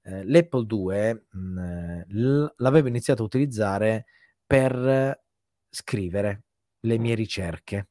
eh, 0.03 0.25
l'Apple 0.27 0.67
2 0.67 1.27
mh, 1.31 2.05
l- 2.09 2.55
l'avevo 2.57 2.89
iniziato 2.89 3.23
a 3.23 3.27
utilizzare 3.27 4.07
per 4.47 5.23
scrivere 5.71 6.45
le 6.81 6.99
mie 6.99 7.15
ricerche. 7.15 7.89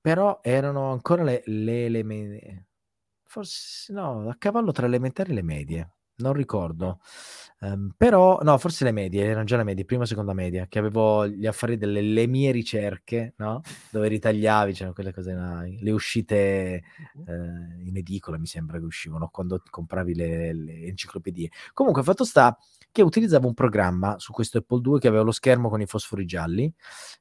Però 0.00 0.40
erano 0.42 0.92
ancora 0.92 1.22
le, 1.22 1.42
le, 1.46 1.88
le 1.88 2.66
forse 3.24 3.92
no, 3.92 4.28
a 4.28 4.36
cavallo 4.36 4.70
tra 4.72 4.86
le 4.86 4.94
elementari 4.94 5.32
e 5.32 5.34
le 5.34 5.42
medie, 5.42 5.93
non 6.16 6.32
ricordo. 6.32 7.00
Um, 7.60 7.94
però 7.96 8.40
no, 8.42 8.58
forse 8.58 8.84
le 8.84 8.92
medie, 8.92 9.24
erano 9.24 9.44
già 9.44 9.56
le 9.56 9.64
medie, 9.64 9.84
prima 9.84 10.02
o 10.02 10.06
seconda 10.06 10.34
media, 10.34 10.66
che 10.66 10.78
avevo 10.78 11.26
gli 11.26 11.46
affari 11.46 11.76
delle 11.78 12.02
le 12.02 12.26
mie 12.26 12.50
ricerche, 12.50 13.34
no? 13.38 13.62
Dove 13.90 14.08
ritagliavi, 14.08 14.72
c'erano 14.72 14.92
quelle 14.92 15.12
cose, 15.12 15.32
no? 15.32 15.62
le 15.62 15.90
uscite 15.90 16.36
eh, 16.36 16.82
in 17.84 17.96
edicola, 17.96 18.38
mi 18.38 18.46
sembra 18.46 18.78
che 18.78 18.84
uscivano 18.84 19.28
quando 19.28 19.62
compravi 19.70 20.14
le, 20.14 20.52
le 20.52 20.86
enciclopedie. 20.86 21.50
Comunque, 21.72 22.02
fatto 22.02 22.24
sta 22.24 22.56
che 22.92 23.02
utilizzavo 23.02 23.46
un 23.46 23.54
programma 23.54 24.18
su 24.18 24.32
questo 24.32 24.58
Apple 24.58 24.80
2 24.80 25.00
che 25.00 25.08
aveva 25.08 25.22
lo 25.22 25.32
schermo 25.32 25.68
con 25.68 25.80
i 25.80 25.86
fosfori 25.86 26.26
gialli 26.26 26.72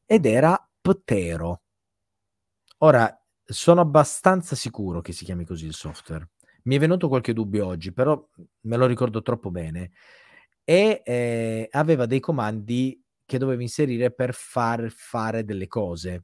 ed 0.06 0.26
era 0.26 0.60
Ptero. 0.82 1.62
Ora, 2.80 3.18
sono 3.46 3.82
abbastanza 3.82 4.56
sicuro 4.56 5.02
che 5.02 5.14
si 5.14 5.24
chiami 5.26 5.46
così 5.46 5.66
il 5.66 5.74
software. 5.74 6.30
Mi 6.64 6.76
è 6.76 6.80
venuto 6.80 7.08
qualche 7.10 7.34
dubbio 7.34 7.66
oggi, 7.66 7.92
però 7.94 8.22
me 8.62 8.78
lo 8.78 8.86
ricordo 8.86 9.22
troppo 9.22 9.52
bene. 9.52 9.92
E 10.64 11.02
eh, 11.06 11.68
aveva 11.72 12.06
dei 12.06 12.20
comandi 12.22 13.02
che 13.26 13.38
dovevi 13.38 13.64
inserire 13.64 14.12
per 14.14 14.34
far 14.34 14.90
fare 14.92 15.44
delle 15.44 15.68
cose 15.68 16.24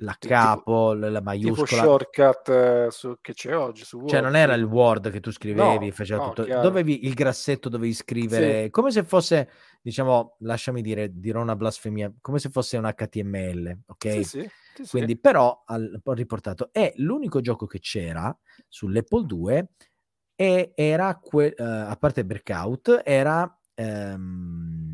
la 0.00 0.16
capo, 0.18 0.92
tipo, 0.92 1.08
la 1.08 1.20
maiuscola. 1.20 1.66
Tipo 1.66 1.82
shortcut 1.82 2.48
eh, 2.48 2.86
su, 2.90 3.16
che 3.20 3.32
c'è 3.32 3.56
oggi 3.56 3.84
su 3.84 3.96
Word. 3.96 4.10
Cioè 4.10 4.20
non 4.20 4.36
era 4.36 4.54
il 4.54 4.64
Word 4.64 5.10
che 5.10 5.20
tu 5.20 5.30
scrivevi, 5.30 5.86
no, 5.86 5.92
faceva 5.92 6.22
no, 6.22 6.28
tutto. 6.28 6.44
Chiaro. 6.44 6.62
Dovevi 6.62 7.06
il 7.06 7.14
grassetto 7.14 7.68
dovevi 7.68 7.92
scrivere 7.92 8.64
sì. 8.64 8.70
come 8.70 8.90
se 8.90 9.04
fosse, 9.04 9.50
diciamo, 9.80 10.36
lasciami 10.40 10.82
dire, 10.82 11.10
dirò 11.12 11.40
una 11.40 11.56
blasfemia, 11.56 12.12
come 12.20 12.38
se 12.38 12.50
fosse 12.50 12.76
un 12.76 12.92
HTML, 12.92 13.78
ok? 13.86 14.10
Sì, 14.10 14.24
sì, 14.24 14.50
sì 14.74 14.88
Quindi 14.90 15.18
però 15.18 15.62
al, 15.66 16.00
ho 16.02 16.12
riportato 16.12 16.68
è 16.72 16.92
l'unico 16.96 17.40
gioco 17.40 17.66
che 17.66 17.78
c'era 17.78 18.36
sull'Apple 18.66 19.24
2 19.24 19.68
e 20.34 20.72
era 20.74 21.16
que- 21.16 21.54
uh, 21.56 21.62
a 21.62 21.96
parte 21.98 22.24
Breakout 22.24 23.02
era 23.04 23.58
um, 23.74 24.87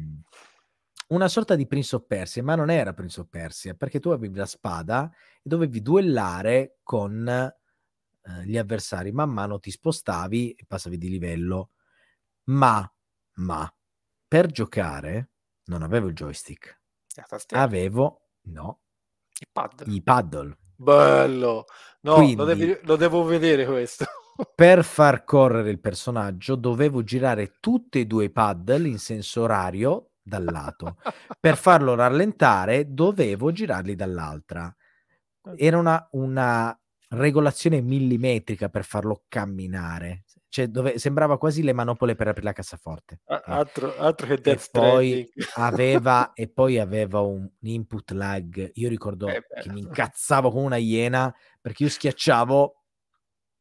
una 1.14 1.29
sorta 1.29 1.55
di 1.55 1.66
Prince 1.66 1.96
of 1.96 2.05
Persia, 2.07 2.42
ma 2.42 2.55
non 2.55 2.70
era 2.70 2.92
Prince 2.92 3.20
of 3.20 3.29
Persia, 3.31 3.74
perché 3.74 4.00
tu 4.00 4.11
avevi 4.11 4.37
la 4.37 4.46
spada 4.46 5.11
e 5.38 5.42
dovevi 5.48 5.81
duellare 5.81 6.79
con 6.83 7.27
eh, 7.29 7.53
gli 8.44 8.59
avversari, 8.59 9.12
man 9.12 9.31
mano 9.31 9.59
ti 9.59 9.70
spostavi 9.70 10.53
e 10.53 10.64
passavi 10.66 10.98
di 10.98 11.09
livello, 11.09 11.70
ma, 12.44 12.90
ma, 13.35 13.74
per 14.27 14.46
giocare 14.46 15.31
non 15.64 15.83
avevo 15.83 16.09
il 16.09 16.14
joystick, 16.14 16.81
avevo, 17.50 18.29
no, 18.42 18.81
i 19.38 19.46
paddle. 19.50 19.92
I 19.92 20.03
paddle. 20.03 20.59
Bello! 20.77 21.66
No, 22.00 22.14
Quindi, 22.14 22.35
lo, 22.35 22.44
devi, 22.44 22.79
lo 22.83 22.96
devo 22.96 23.22
vedere 23.24 23.64
questo. 23.64 24.05
per 24.55 24.85
far 24.85 25.24
correre 25.24 25.70
il 25.70 25.81
personaggio 25.81 26.57
dovevo 26.57 27.05
girare 27.05 27.59
tutti 27.61 28.00
e 28.00 28.07
due 28.07 28.24
i 28.24 28.31
paddle 28.31 28.88
in 28.88 28.98
senso 28.98 29.42
orario 29.42 30.13
dal 30.25 30.45
lato. 30.45 30.97
per 31.39 31.57
farlo 31.57 31.95
rallentare 31.95 32.93
dovevo 32.93 33.53
girarli 33.53 33.95
dall'altra. 33.95 34.75
Era 35.57 35.79
una, 35.79 36.09
una 36.13 36.77
regolazione 37.11 37.83
millimetrica 37.83 38.71
per 38.71 38.85
farlo 38.85 39.25
camminare. 39.29 40.25
Cioè, 40.49 40.69
dove 40.69 40.99
sembrava 40.99 41.37
quasi 41.37 41.65
le 41.65 41.73
manopole 41.73 42.15
per 42.15 42.29
aprire 42.29 42.47
la 42.47 42.53
cassaforte. 42.53 43.21
A- 43.27 43.43
altro, 43.45 43.97
altro, 43.99 44.27
che 44.29 44.41
Death 44.41 44.67
e 44.67 44.71
poi 44.71 45.33
aveva 45.57 46.33
E 46.35 46.49
poi 46.49 46.79
aveva 46.79 47.21
un 47.21 47.49
input 47.63 48.13
lag. 48.13 48.71
Io 48.75 48.89
ricordo 48.89 49.29
eh 49.29 49.45
che 49.61 49.71
mi 49.71 49.81
incazzavo 49.81 50.51
come 50.51 50.65
una 50.65 50.77
iena 50.77 51.35
perché 51.61 51.83
io 51.83 51.89
schiacciavo 51.89 52.85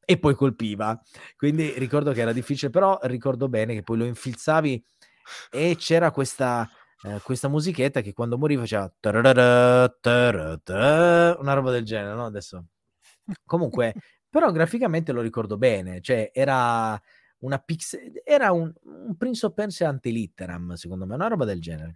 e 0.06 0.20
poi 0.20 0.36
colpiva. 0.36 1.02
Quindi 1.36 1.74
ricordo 1.78 2.12
che 2.12 2.22
era 2.22 2.32
difficile, 2.32 2.70
però 2.70 3.00
ricordo 3.04 3.50
bene 3.50 3.74
che 3.74 3.84
poi 3.84 3.98
lo 3.98 4.06
infilzavi 4.06 4.86
e 5.52 5.76
c'era 5.78 6.12
questa, 6.12 6.70
eh, 7.04 7.20
questa 7.24 7.48
musichetta 7.48 8.02
che 8.02 8.14
quando 8.14 8.38
moriva 8.38 8.62
faceva 8.62 8.92
una 11.40 11.54
roba 11.54 11.72
del 11.72 11.84
genere, 11.84 12.16
no? 12.16 12.26
Adesso 12.26 12.66
comunque, 13.46 13.94
però 14.30 14.52
graficamente 14.52 15.12
lo 15.12 15.22
ricordo 15.22 15.58
bene, 15.58 16.02
cioè 16.02 16.32
era 16.34 17.00
una 17.40 17.60
pixel, 17.60 18.22
era 18.24 18.52
un, 18.52 18.72
un 18.84 19.16
Prince 19.18 19.46
of 19.46 19.54
Persia 19.54 19.90
antelitteram, 19.90 20.74
secondo 20.74 21.06
me, 21.06 21.16
una 21.16 21.28
roba 21.28 21.46
del 21.46 21.62
genere. 21.62 21.96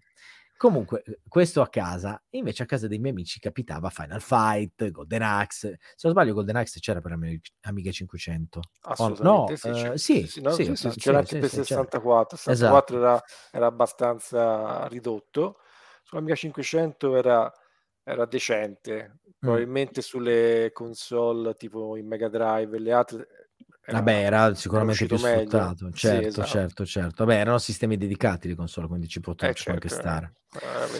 Comunque, 0.57 1.03
eh, 1.05 1.19
questo 1.27 1.61
a 1.61 1.69
casa, 1.69 2.21
invece 2.31 2.63
a 2.63 2.65
casa 2.65 2.87
dei 2.87 2.97
miei 2.97 3.11
amici 3.11 3.39
capitava 3.39 3.91
Final 3.91 4.21
Fight, 4.21 4.89
Golden 4.89 5.21
Axe. 5.21 5.77
Se 5.79 6.07
non 6.07 6.13
sbaglio, 6.13 6.33
Golden 6.33 6.55
Axe 6.55 6.79
c'era 6.79 6.99
per 6.99 7.15
Amiga 7.61 7.91
500. 7.91 8.61
Assolutamente, 8.81 9.67
oh, 9.67 9.71
no, 9.71 9.97
sì, 9.97 10.25
sì, 10.25 10.41
no, 10.41 10.51
sì, 10.51 10.75
sì, 10.75 10.89
sì, 10.89 10.99
c'era 10.99 11.19
anche 11.19 11.37
per 11.37 11.49
64. 11.49 12.37
64 12.37 12.97
era, 12.97 13.23
era, 13.51 13.65
abbastanza 13.67 14.87
ridotto. 14.87 15.59
Sull'Amiga 16.03 16.35
500 16.35 17.15
era, 17.15 17.53
era 18.03 18.25
decente. 18.25 19.19
Mm. 19.19 19.31
Probabilmente 19.39 19.99
mm. 19.99 20.03
sulle 20.03 20.71
console 20.73 21.53
tipo 21.53 21.95
in 21.97 22.07
Mega 22.07 22.29
Drive 22.29 22.75
e 22.75 22.79
le 22.79 22.91
altre 22.91 23.27
era, 23.89 23.99
Vabbè, 23.99 24.25
era 24.25 24.53
sicuramente 24.53 25.05
più 25.05 25.15
sfruttato, 25.15 25.85
meglio. 25.85 25.95
certo, 25.95 26.21
sì, 26.21 26.27
esatto. 26.27 26.47
certo, 26.47 26.85
certo. 26.85 27.23
Vabbè, 27.23 27.39
erano 27.39 27.57
sistemi 27.57 27.95
dedicati 27.95 28.49
le 28.49 28.55
console, 28.55 28.87
quindi 28.87 29.07
ci 29.07 29.21
può, 29.21 29.31
eh, 29.31 29.53
certo, 29.53 29.71
anche 29.71 29.87
stare. 29.87 30.33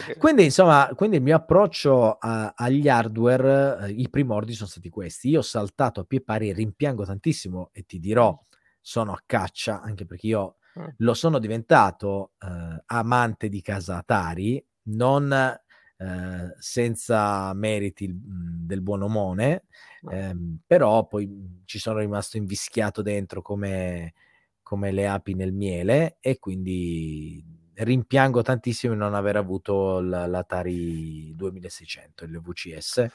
Eh, 0.08 0.18
quindi, 0.18 0.46
insomma, 0.46 0.90
quindi 0.96 1.18
il 1.18 1.22
mio 1.22 1.36
approccio 1.36 2.14
a, 2.14 2.54
agli 2.56 2.88
hardware, 2.88 3.88
eh, 3.88 3.92
i 3.92 4.10
primordi 4.10 4.54
sono 4.54 4.70
stati 4.70 4.88
questi. 4.88 5.28
Io 5.28 5.40
ho 5.40 5.42
saltato 5.42 6.00
a 6.00 6.04
pie 6.06 6.22
pari, 6.22 6.54
rimpiango 6.54 7.04
tantissimo 7.04 7.72
e 7.74 7.84
ti 7.84 8.00
dirò, 8.00 8.32
mm. 8.32 8.56
sono 8.80 9.12
a 9.12 9.22
caccia, 9.26 9.82
anche 9.82 10.06
perché 10.06 10.28
io 10.28 10.56
mm. 10.80 10.88
lo 11.00 11.14
sono 11.14 11.40
diventato 11.40 12.36
eh, 12.40 12.84
amante 12.86 13.50
di 13.50 13.62
casa 13.62 13.98
Atari, 13.98 14.66
non 14.84 15.60
eh, 15.98 16.54
senza 16.60 17.54
meriti 17.54 18.08
mhmm, 18.08 18.66
del 18.66 18.82
buon 18.82 19.02
omone, 19.04 19.64
ehm, 20.12 20.60
però 20.66 21.08
poi 21.08 21.26
mhmm, 21.28 21.62
ci 21.66 21.80
sono 21.80 22.00
rimasto 22.00 22.38
invischiato 22.38 23.02
dentro 23.02 23.42
come, 23.42 24.14
come 24.62 24.92
le 24.92 25.08
api 25.08 25.34
nel 25.34 25.54
miele 25.54 26.18
e 26.20 26.40
quindi 26.40 27.44
rimpiango 27.74 28.42
tantissimo 28.42 28.94
di 28.94 29.00
non 29.00 29.14
aver 29.14 29.36
avuto 29.38 30.00
l'Atari 30.00 31.34
2600, 31.36 32.26
il 32.26 32.42
VCS, 32.42 33.08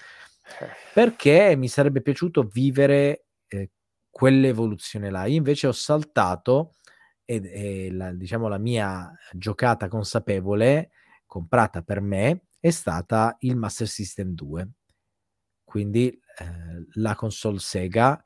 perché 0.95 1.55
mi 1.57 1.69
sarebbe 1.69 2.01
piaciuto 2.03 2.43
vivere 2.45 3.27
eh, 3.49 3.71
quell'evoluzione 4.11 5.11
là. 5.11 5.25
Io 5.27 5.37
invece 5.37 5.67
ho 5.67 5.73
saltato 5.73 6.75
e, 7.25 7.41
e 7.45 7.91
la, 7.93 8.13
diciamo 8.13 8.49
la 8.49 8.59
mia 8.59 9.13
giocata 9.33 9.89
consapevole 9.89 10.91
comprata 11.27 11.83
per 11.83 12.01
me 12.01 12.43
è 12.63 12.71
stata 12.71 13.35
il 13.41 13.57
Master 13.57 13.89
System 13.89 14.35
2, 14.35 14.71
quindi 15.65 16.07
eh, 16.11 16.87
la 16.93 17.17
console 17.17 17.59
Sega 17.59 18.25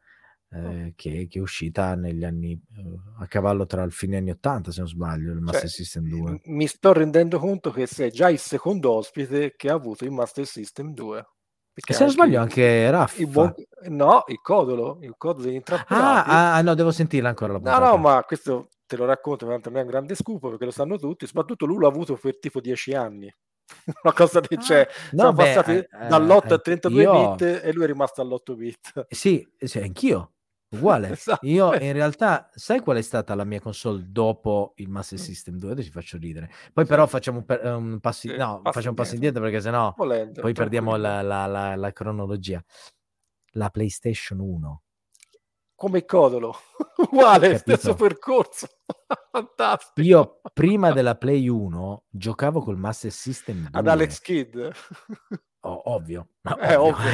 eh, 0.51 0.92
che, 0.94 1.27
che, 1.27 1.38
è 1.38 1.40
uscita 1.40 1.94
negli 1.94 2.22
anni 2.22 2.53
eh, 2.53 2.99
a 3.18 3.27
cavallo 3.29 3.64
tra 3.64 3.83
il 3.83 3.92
fine 3.92 4.18
anni 4.18 4.33
80 4.33 4.72
se 4.72 4.81
non 4.81 4.88
sbaglio 4.90 5.33
il 5.33 5.40
Master 5.40 5.62
cioè, 5.62 5.70
System 5.70 6.09
2 6.09 6.40
mi 6.44 6.66
sto 6.66 6.92
rendendo 6.92 7.38
conto 7.38 7.70
che 7.70 7.87
sei 7.87 8.11
già 8.11 8.29
il 8.29 8.38
secondo 8.38 8.92
ospite 8.92 9.55
che 9.57 9.70
ha 9.70 9.75
avuto 9.75 10.05
il 10.05 10.11
Master 10.11 10.44
System 10.44 10.92
2 10.92 11.27
e 11.72 11.92
se 11.94 12.05
non 12.05 12.12
sbaglio 12.12 12.38
anche 12.38 12.90
Raffa 12.90 13.22
il 13.22 13.29
buon... 13.29 13.55
no 13.88 14.25
il 14.27 14.40
codolo 14.42 14.99
il 15.01 15.14
codolo 15.16 15.49
intrappolati 15.49 16.31
ah, 16.31 16.57
ah, 16.57 16.61
no 16.61 16.75
devo 16.75 16.90
sentirla 16.90 17.31
ancora 17.31 17.55
la 17.55 17.59
puntata. 17.59 17.85
no 17.85 17.90
no 17.92 17.96
ma 17.96 18.22
questo 18.22 18.68
te 18.85 18.96
lo 18.96 19.07
racconto 19.07 19.46
tanto 19.46 19.70
non 19.70 19.79
è 19.79 19.83
un 19.83 19.88
grande 19.88 20.14
scoop 20.14 20.46
perché 20.51 20.66
lo 20.66 20.70
sanno 20.70 20.99
tutti 20.99 21.27
soprattutto 21.27 21.64
lui 21.64 21.81
l'ha 21.81 21.88
avuto 21.88 22.16
per 22.16 22.38
tipo 22.38 22.61
10 22.61 22.92
anni 22.92 23.35
una 24.02 24.12
cosa 24.12 24.40
che 24.40 24.57
c'è. 24.57 24.81
Ah, 24.81 25.09
no, 25.12 25.18
Siamo 25.18 25.33
beh, 25.33 25.44
passati 25.44 25.72
eh, 25.72 25.88
dall'8 26.09 26.52
a 26.52 26.59
32 26.59 27.02
io... 27.02 27.31
bit 27.31 27.42
e 27.62 27.72
lui 27.72 27.85
è 27.85 27.87
rimasto 27.87 28.22
all'8 28.22 28.57
bit. 28.57 29.07
Sì, 29.11 29.46
sì 29.59 29.79
anch'io. 29.79 30.33
Uguale. 30.68 31.11
esatto. 31.12 31.46
Io 31.46 31.74
in 31.74 31.92
realtà, 31.92 32.50
sai 32.55 32.81
qual 32.81 32.96
è 32.96 33.02
stata 33.02 33.35
la 33.35 33.44
mia 33.44 33.61
console 33.61 34.05
dopo 34.09 34.72
il 34.76 34.88
Master 34.88 35.18
mm. 35.18 35.22
System 35.22 35.59
2? 35.59 35.70
Adesso 35.72 35.87
ti 35.88 35.92
faccio 35.92 36.18
ridere. 36.18 36.50
Poi 36.72 36.85
sì. 36.85 36.90
però 36.90 37.07
facciamo 37.07 37.38
un, 37.38 37.44
per, 37.44 37.64
un 37.64 38.00
passi, 38.00 38.29
sì, 38.29 38.37
no, 38.37 38.61
facciamo 38.64 38.90
un 38.90 38.94
passo 38.94 39.14
indietro 39.14 39.42
perché 39.42 39.61
sennò 39.61 39.94
Volendo, 39.96 40.40
poi 40.40 40.52
perdiamo 40.52 40.96
la, 40.96 41.22
la, 41.22 41.46
la, 41.46 41.76
la 41.76 41.92
cronologia. 41.92 42.62
La 43.52 43.70
PlayStation 43.70 44.40
1 44.40 44.83
come 45.77 46.07
Codolo, 46.07 46.57
uguale, 46.97 47.59
stesso 47.59 47.95
percorso. 47.95 48.67
Fantastico. 49.31 50.07
Io 50.07 50.41
prima 50.53 50.91
della 50.91 51.17
Play 51.17 51.47
1 51.47 52.05
giocavo 52.09 52.62
col 52.62 52.79
Master 52.79 53.12
System 53.12 53.69
2. 53.69 53.69
Ad 53.73 53.87
Alex 53.87 54.21
Kidd. 54.21 54.57
Oh, 55.61 55.83
ovvio. 55.93 56.31
Eh, 56.61 56.75
ovvio. 56.75 56.83
ovvio. 56.83 57.11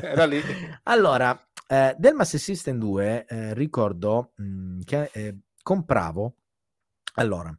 Era 0.00 0.24
lì. 0.26 0.40
Allora, 0.84 1.48
eh, 1.66 1.94
del 1.98 2.14
Master 2.14 2.40
System 2.40 2.78
2 2.78 3.26
eh, 3.26 3.54
ricordo 3.54 4.32
mh, 4.36 4.44
mm, 4.44 4.80
che 4.84 5.10
eh, 5.12 5.38
compravo, 5.60 6.36
allora, 7.14 7.52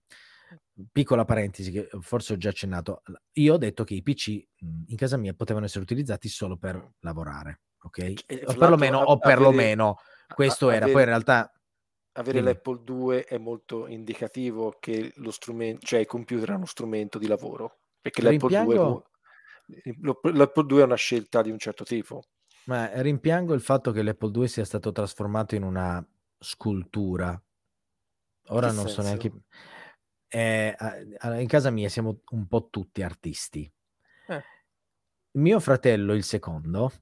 piccola 0.92 1.26
parentesi 1.26 1.70
che 1.72 1.90
forse 2.00 2.34
ho 2.34 2.38
già 2.38 2.50
accennato, 2.50 3.02
io 3.34 3.56
ho 3.56 3.58
detto 3.58 3.84
che 3.84 3.94
i 3.94 4.02
PC 4.02 4.42
in 4.88 4.96
casa 4.96 5.18
mia 5.18 5.34
potevano 5.34 5.66
essere 5.66 5.84
utilizzati 5.84 6.30
solo 6.30 6.56
per 6.56 6.94
lavorare, 7.00 7.62
ok? 7.82 8.14
O 8.46 8.54
perlomeno, 8.54 9.00
o 9.00 9.18
perlomeno 9.18 9.98
questo 10.34 10.70
era, 10.70 10.86
poi 10.86 11.02
in 11.02 11.06
realtà... 11.06 11.54
Avere 12.14 12.40
dimmi. 12.40 12.52
l'Apple 12.52 12.80
2 12.84 13.24
è 13.24 13.38
molto 13.38 13.88
indicativo 13.88 14.76
che 14.80 15.14
lo 15.18 15.32
strumento, 15.32 15.86
cioè 15.86 16.00
il 16.00 16.06
computer 16.06 16.52
è 16.52 16.56
uno 16.56 16.66
strumento 16.66 17.18
di 17.18 17.28
lavoro, 17.28 17.80
perché 18.02 18.22
l'Apple 18.22 18.64
2, 18.64 19.04
l'Apple 20.34 20.66
2 20.66 20.82
è 20.82 20.86
una 20.86 20.96
scelta 20.96 21.42
di 21.42 21.52
un 21.52 21.60
certo 21.60 21.84
tipo. 21.84 22.24
Ma 22.66 23.02
rimpiango 23.02 23.54
il 23.54 23.62
fatto 23.62 23.92
che 23.92 24.02
l'Apple 24.02 24.32
2 24.32 24.48
sia 24.48 24.66
stato 24.66 24.92
trasformato 24.92 25.56
in 25.56 25.64
una 25.64 26.06
scultura. 26.38 27.42
Ora 28.48 28.68
non 28.68 28.88
senso? 28.88 29.02
so 29.02 29.02
neanche 29.04 29.32
eh, 30.30 30.76
in 31.40 31.48
casa 31.48 31.72
mia 31.72 31.90
siamo 31.90 32.22
un 32.30 32.48
po' 32.48 32.70
tutti 32.70 33.02
artisti. 33.02 33.72
Eh. 34.28 34.44
Mio 35.32 35.60
fratello, 35.60 36.14
il 36.14 36.24
secondo, 36.24 36.92
eh. 36.92 37.02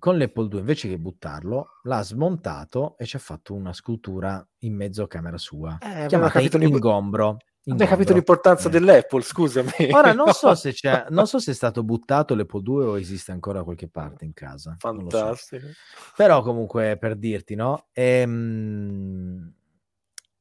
Con 0.00 0.18
l'Apple 0.18 0.48
2, 0.48 0.58
invece 0.58 0.88
che 0.88 0.98
buttarlo, 0.98 1.78
l'ha 1.84 2.02
smontato 2.02 2.96
e 2.98 3.06
ci 3.06 3.14
ha 3.14 3.20
fatto 3.20 3.54
una 3.54 3.72
scultura 3.72 4.44
in 4.60 4.74
mezzo 4.74 5.04
a 5.04 5.06
camera 5.06 5.38
sua, 5.38 5.78
eh, 5.80 6.06
chiamata 6.06 6.40
Ingombro. 6.40 7.36
Non 7.62 7.80
hai 7.82 7.86
capito 7.86 8.14
l'importanza 8.14 8.68
eh. 8.68 8.70
dell'Apple, 8.72 9.20
scusami. 9.20 9.70
Ora 9.92 10.12
non 10.12 10.28
so, 10.32 10.54
se 10.54 10.72
c'è, 10.72 11.06
non 11.10 11.26
so 11.26 11.38
se 11.38 11.52
è 11.52 11.54
stato 11.54 11.84
buttato 11.84 12.34
l'Apple 12.34 12.62
2 12.62 12.84
o 12.84 12.98
esiste 12.98 13.30
ancora 13.30 13.58
da 13.58 13.64
qualche 13.64 13.88
parte 13.88 14.24
in 14.24 14.32
casa. 14.32 14.74
Fantastico. 14.78 15.66
So. 15.66 15.72
Però 16.16 16.42
comunque 16.42 16.96
per 16.98 17.16
dirti, 17.16 17.54
no? 17.54 17.86
Ehm, 17.92 19.52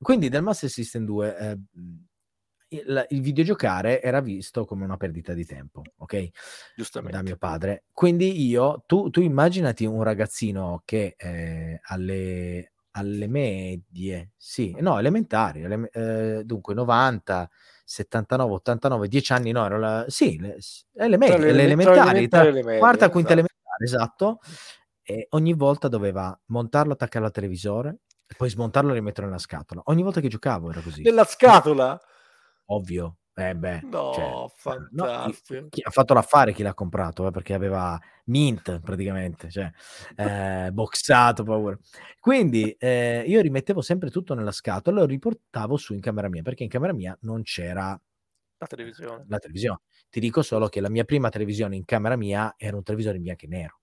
quindi 0.02 0.30
del 0.30 0.41
Master 0.41 0.69
System 0.69 1.04
2 1.04 1.38
eh, 1.38 1.58
il, 2.70 3.06
il, 3.10 3.22
videogiocare 3.22 4.02
era 4.02 4.20
visto 4.22 4.66
come 4.66 4.86
una 4.86 4.98
perdita 4.98 5.34
di 5.34 5.46
tempo, 5.46 5.82
ok? 5.98 6.30
Giustamente. 6.76 7.18
Da 7.18 7.24
mio 7.24 7.38
padre. 7.38 7.84
Quindi 7.94 8.46
io, 8.46 8.84
tu, 8.86 9.10
tu 9.10 9.22
immaginati 9.22 9.86
un 9.86 10.04
ragazzino 10.04 10.82
che 10.86 11.16
eh, 11.18 11.80
alle, 11.84 12.74
alle 12.92 13.28
medie, 13.28 14.32
sì, 14.38 14.76
no, 14.80 15.00
elementari, 15.00 15.64
ele, 15.64 15.90
eh, 15.92 16.44
dunque 16.46 16.74
90, 16.74 17.50
79, 17.84 18.54
89, 18.54 19.08
10 19.08 19.34
anni, 19.34 19.52
no, 19.52 19.66
ero 19.66 19.80
la, 19.80 20.06
sì, 20.08 20.40
le, 20.40 20.58
le, 20.94 21.18
medie, 21.18 21.38
le, 21.38 21.52
le 21.52 21.64
elementari, 21.64 22.28
tra, 22.28 22.44
medie, 22.44 22.78
quarta, 22.78 23.10
quinta 23.10 23.34
esatto. 23.34 23.48
elementare, 23.48 23.84
esatto, 23.84 24.40
e 25.02 25.26
ogni 25.32 25.54
volta 25.54 25.88
doveva 25.88 26.40
montarlo, 26.48 26.94
attaccarlo 26.94 27.26
al 27.26 27.34
televisore, 27.34 27.98
poi 28.38 28.50
smontarlo 28.50 28.92
e 28.92 28.94
rimetterlo 28.94 29.28
nella 29.28 29.42
scatola. 29.42 29.82
Ogni 29.86 30.04
volta 30.04 30.22
che 30.22 30.28
giocavo 30.28 30.70
era 30.70 30.82
così. 30.82 31.02
Nella 31.02 31.26
scatola? 31.26 32.00
Ovvio. 32.72 33.18
Eh 33.40 33.56
beh, 33.56 33.82
no, 33.84 34.12
cioè, 34.14 34.46
fantastico. 34.58 35.62
No, 35.62 35.68
chi, 35.70 35.70
chi, 35.70 35.82
ha 35.82 35.90
fatto 35.92 36.14
l'affare 36.14 36.52
chi 36.52 36.62
l'ha 36.62 36.74
comprato, 36.74 37.26
eh, 37.26 37.32
perché 37.32 37.54
aveva 37.54 37.98
mint 38.26 38.82
praticamente, 38.82 39.50
cioè 39.50 39.72
eh, 40.18 40.70
boxato, 40.74 41.44
paura. 41.44 41.78
Quindi 42.20 42.70
eh, 42.72 43.24
io 43.26 43.40
rimettevo 43.40 43.80
sempre 43.82 44.10
tutto 44.10 44.34
nella 44.34 44.52
scatola 44.52 44.98
e 44.98 45.00
lo 45.02 45.06
riportavo 45.06 45.78
su 45.78 45.94
in 45.94 46.02
camera 46.02 46.28
mia, 46.28 46.42
perché 46.42 46.64
in 46.64 46.70
camera 46.70 46.92
mia 46.92 47.18
non 47.22 47.44
c'era 47.44 47.98
la 48.58 48.68
televisione. 48.68 49.24
La 49.30 49.38
televisione. 49.38 49.80
Ti 50.10 50.20
dico 50.20 50.42
solo 50.42 50.68
che 50.68 50.82
la 50.82 50.90
mia 50.90 51.06
prima 51.06 51.30
televisione 51.30 51.78
in 51.78 51.86
camera 51.86 52.18
mia 52.18 52.56
era 52.58 52.76
un 52.76 52.84
televisore 52.84 53.16
in 53.16 53.24
bianco 53.24 53.46
e 53.46 53.48
nero 53.48 53.80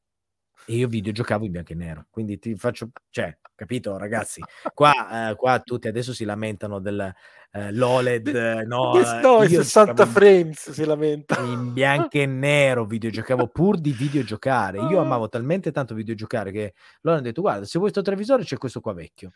e 0.65 0.77
io 0.77 0.89
videogiocavo 0.89 1.45
in 1.45 1.53
bianco 1.53 1.73
e 1.73 1.77
nero. 1.77 2.07
Quindi 2.11 2.39
ti 2.39 2.57
faccio, 2.57 2.91
cioè, 3.11 3.37
capito, 3.55 3.97
ragazzi? 3.99 4.43
Qua, 4.75 5.31
eh, 5.31 5.35
qua 5.37 5.61
tutti 5.61 5.89
adesso 5.89 6.13
si 6.13 6.25
lamentano 6.25 6.79
del 6.79 7.13
eh, 7.53 7.73
l'OLED, 7.73 8.65
no? 8.67 8.93
No, 9.23 9.43
i 9.43 9.49
60 9.49 10.07
frames 10.07 10.71
si 10.71 10.85
lamentano. 10.85 11.51
In 11.51 11.73
bianco 11.73 12.19
e 12.19 12.27
nero 12.27 12.85
videogiocavo 12.85 13.49
pur 13.49 13.79
di 13.79 13.93
videogiocare. 13.93 14.79
Io 14.79 15.01
amavo 15.01 15.29
talmente 15.29 15.73
tanto 15.73 15.95
videogiocare 15.95 16.51
che 16.51 16.75
loro 17.01 17.17
hanno 17.17 17.27
detto: 17.27 17.41
Guarda, 17.41 17.65
se 17.65 17.79
vuoi 17.79 17.91
questo 17.91 18.03
televisore, 18.03 18.45
c'è 18.45 18.59
questo 18.59 18.81
qua 18.81 18.93
vecchio. 18.93 19.33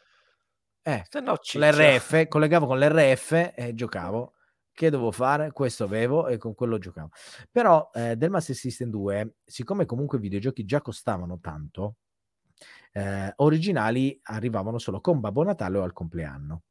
Eh, 0.82 1.04
no, 1.22 1.36
l'RF, 1.52 2.26
collegavo 2.28 2.66
con 2.66 2.78
l'RF 2.78 3.52
e 3.54 3.72
giocavo 3.74 4.34
che 4.80 4.88
dovevo 4.88 5.10
fare? 5.10 5.52
Questo 5.52 5.84
avevo 5.84 6.26
e 6.26 6.38
con 6.38 6.54
quello 6.54 6.78
giocavo. 6.78 7.10
Però 7.50 7.90
eh, 7.92 8.16
del 8.16 8.30
Master 8.30 8.56
System 8.56 8.88
2, 8.88 9.34
siccome 9.44 9.84
comunque 9.84 10.16
i 10.16 10.22
videogiochi 10.22 10.64
già 10.64 10.80
costavano 10.80 11.38
tanto, 11.38 11.96
eh, 12.92 13.30
originali 13.36 14.18
arrivavano 14.22 14.78
solo 14.78 15.02
con 15.02 15.20
Babbo 15.20 15.42
Natale 15.42 15.76
o 15.76 15.82
al 15.82 15.92
compleanno. 15.92 16.62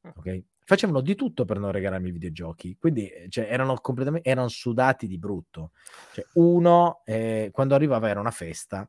Ok? 0.00 0.44
Facevano 0.64 1.02
di 1.02 1.14
tutto 1.14 1.44
per 1.44 1.58
non 1.58 1.70
regalarmi 1.70 2.08
i 2.08 2.12
videogiochi, 2.12 2.78
quindi 2.78 3.06
eh, 3.06 3.28
cioè, 3.28 3.48
erano 3.50 3.74
completamente 3.74 4.26
erano 4.26 4.48
sudati 4.48 5.06
di 5.06 5.18
brutto. 5.18 5.72
Cioè, 6.14 6.24
uno, 6.34 7.02
eh, 7.04 7.50
quando 7.52 7.74
arrivava 7.74 8.08
era 8.08 8.20
una 8.20 8.30
festa, 8.30 8.88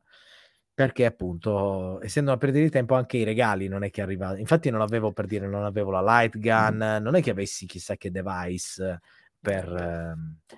perché 0.80 1.04
appunto 1.04 2.00
essendo 2.02 2.30
una 2.30 2.38
perdita 2.38 2.64
di 2.64 2.70
tempo 2.70 2.94
anche 2.94 3.18
i 3.18 3.22
regali 3.22 3.68
non 3.68 3.84
è 3.84 3.90
che 3.90 4.00
arriva 4.00 4.38
infatti 4.38 4.70
non 4.70 4.80
avevo 4.80 5.12
per 5.12 5.26
dire 5.26 5.46
non 5.46 5.64
avevo 5.64 5.90
la 5.90 6.00
light 6.00 6.38
gun 6.38 6.96
mm. 6.98 7.02
non 7.02 7.16
è 7.16 7.20
che 7.20 7.32
avessi 7.32 7.66
chissà 7.66 7.96
che 7.96 8.10
device 8.10 8.98
per, 9.38 9.70
eh, 9.70 10.14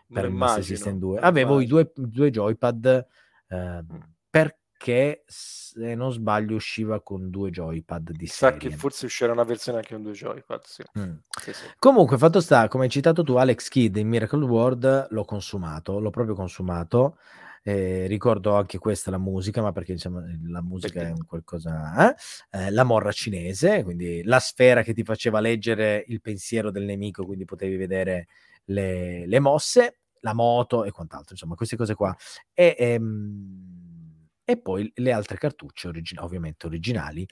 per 0.07 0.27
il 0.27 0.31
Master 0.31 0.63
System 0.63 0.99
2 1.01 1.19
avevo 1.19 1.61
immagino. 1.61 1.81
i 1.81 1.83
due, 1.83 1.93
due 2.07 2.31
joypad 2.31 3.07
eh, 3.49 3.85
perché 4.31 5.25
se 5.27 5.97
non 5.97 6.13
sbaglio 6.13 6.55
usciva 6.55 7.01
con 7.03 7.29
due 7.29 7.51
joypad 7.51 8.13
di 8.13 8.29
Sa 8.29 8.53
serie. 8.53 8.59
che 8.59 8.77
forse 8.77 9.07
uscirà 9.07 9.33
una 9.33 9.43
versione 9.43 9.79
anche 9.79 9.95
con 9.95 10.05
due 10.05 10.13
joypad 10.13 10.61
sì. 10.63 10.85
Mm. 11.01 11.15
Sì, 11.41 11.53
sì. 11.53 11.65
comunque 11.81 12.17
fatto 12.17 12.41
sta 12.41 12.69
come 12.69 12.85
hai 12.85 12.91
citato 12.91 13.25
tu 13.25 13.35
Alex 13.35 13.67
Kidd 13.67 13.97
in 13.97 14.07
Miracle 14.07 14.45
World 14.45 15.09
l'ho 15.11 15.25
consumato 15.25 15.99
l'ho 15.99 16.11
proprio 16.11 16.37
consumato 16.37 17.17
eh, 17.65 18.07
ricordo 18.07 18.57
anche 18.57 18.79
questa 18.79 19.11
la 19.11 19.19
musica, 19.19 19.63
ma 19.63 19.73
perché 19.73 19.93
insomma 19.93 20.23
la 20.49 20.63
musica 20.63 21.01
perché? 21.01 21.09
è 21.09 21.13
un 21.13 21.27
qualcosa. 21.27 22.11
Eh? 22.11 22.17
Eh, 22.51 22.71
la 22.71 22.85
morra 22.85 23.13
cinese, 23.13 23.83
quindi 23.85 24.23
la 24.25 24.41
sfera 24.41 24.83
che 24.83 24.93
ti 24.93 25.05
faceva 25.05 25.41
leggere 25.41 26.05
il 26.09 26.21
pensiero 26.21 26.71
del 26.71 26.85
nemico, 26.85 27.25
quindi 27.25 27.45
potevi 27.45 27.77
vedere 27.77 28.27
le, 28.65 29.27
le 29.27 29.41
mosse, 29.41 30.01
la 30.21 30.35
moto 30.35 30.85
e 30.85 30.91
quant'altro, 30.91 31.33
insomma, 31.33 31.55
queste 31.55 31.77
cose 31.77 31.95
qua. 31.95 32.15
E, 32.53 32.75
ehm, 32.79 34.29
e 34.45 34.59
poi 34.61 34.91
le 34.97 35.13
altre 35.13 35.39
cartucce, 35.39 35.89
origin- 35.89 36.19
ovviamente 36.21 36.67
originali. 36.67 37.27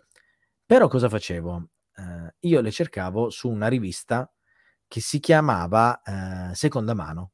Però 0.65 0.87
cosa 0.89 1.09
facevo? 1.09 1.71
Eh, 1.97 2.35
io 2.41 2.61
le 2.61 2.71
cercavo 2.71 3.31
su 3.31 3.49
una 3.51 3.67
rivista 3.67 4.33
che 4.87 5.01
si 5.01 5.19
chiamava 5.19 6.01
eh, 6.03 6.55
Seconda 6.55 6.95
Mano 6.95 7.33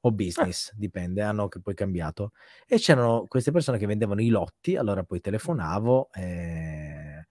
o 0.00 0.12
business, 0.12 0.70
eh. 0.70 0.74
dipende, 0.76 1.22
hanno 1.22 1.48
poi 1.48 1.74
cambiato. 1.74 2.32
E 2.66 2.78
c'erano 2.78 3.26
queste 3.26 3.50
persone 3.50 3.78
che 3.78 3.86
vendevano 3.86 4.20
i 4.20 4.28
lotti, 4.28 4.76
allora 4.76 5.02
poi 5.02 5.20
telefonavo. 5.20 6.10
Eh, 6.12 7.26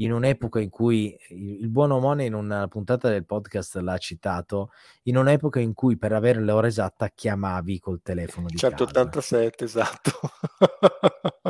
in 0.00 0.12
un'epoca 0.12 0.60
in 0.60 0.70
cui 0.70 1.14
il, 1.28 1.68
buon 1.68 1.90
Omone 1.90 2.24
in 2.24 2.34
una 2.34 2.66
puntata 2.68 3.08
del 3.08 3.26
podcast 3.26 3.76
l'ha 3.76 3.98
citato, 3.98 4.70
in 5.04 5.16
un'epoca 5.16 5.60
in 5.60 5.74
cui 5.74 5.96
per 5.98 6.12
avere 6.12 6.40
l'ora 6.40 6.66
esatta 6.66 7.08
chiamavi 7.08 7.78
col 7.78 8.00
telefono 8.02 8.46
di 8.48 8.56
187, 8.56 9.56
casa. 9.56 9.80
esatto. 9.82 10.10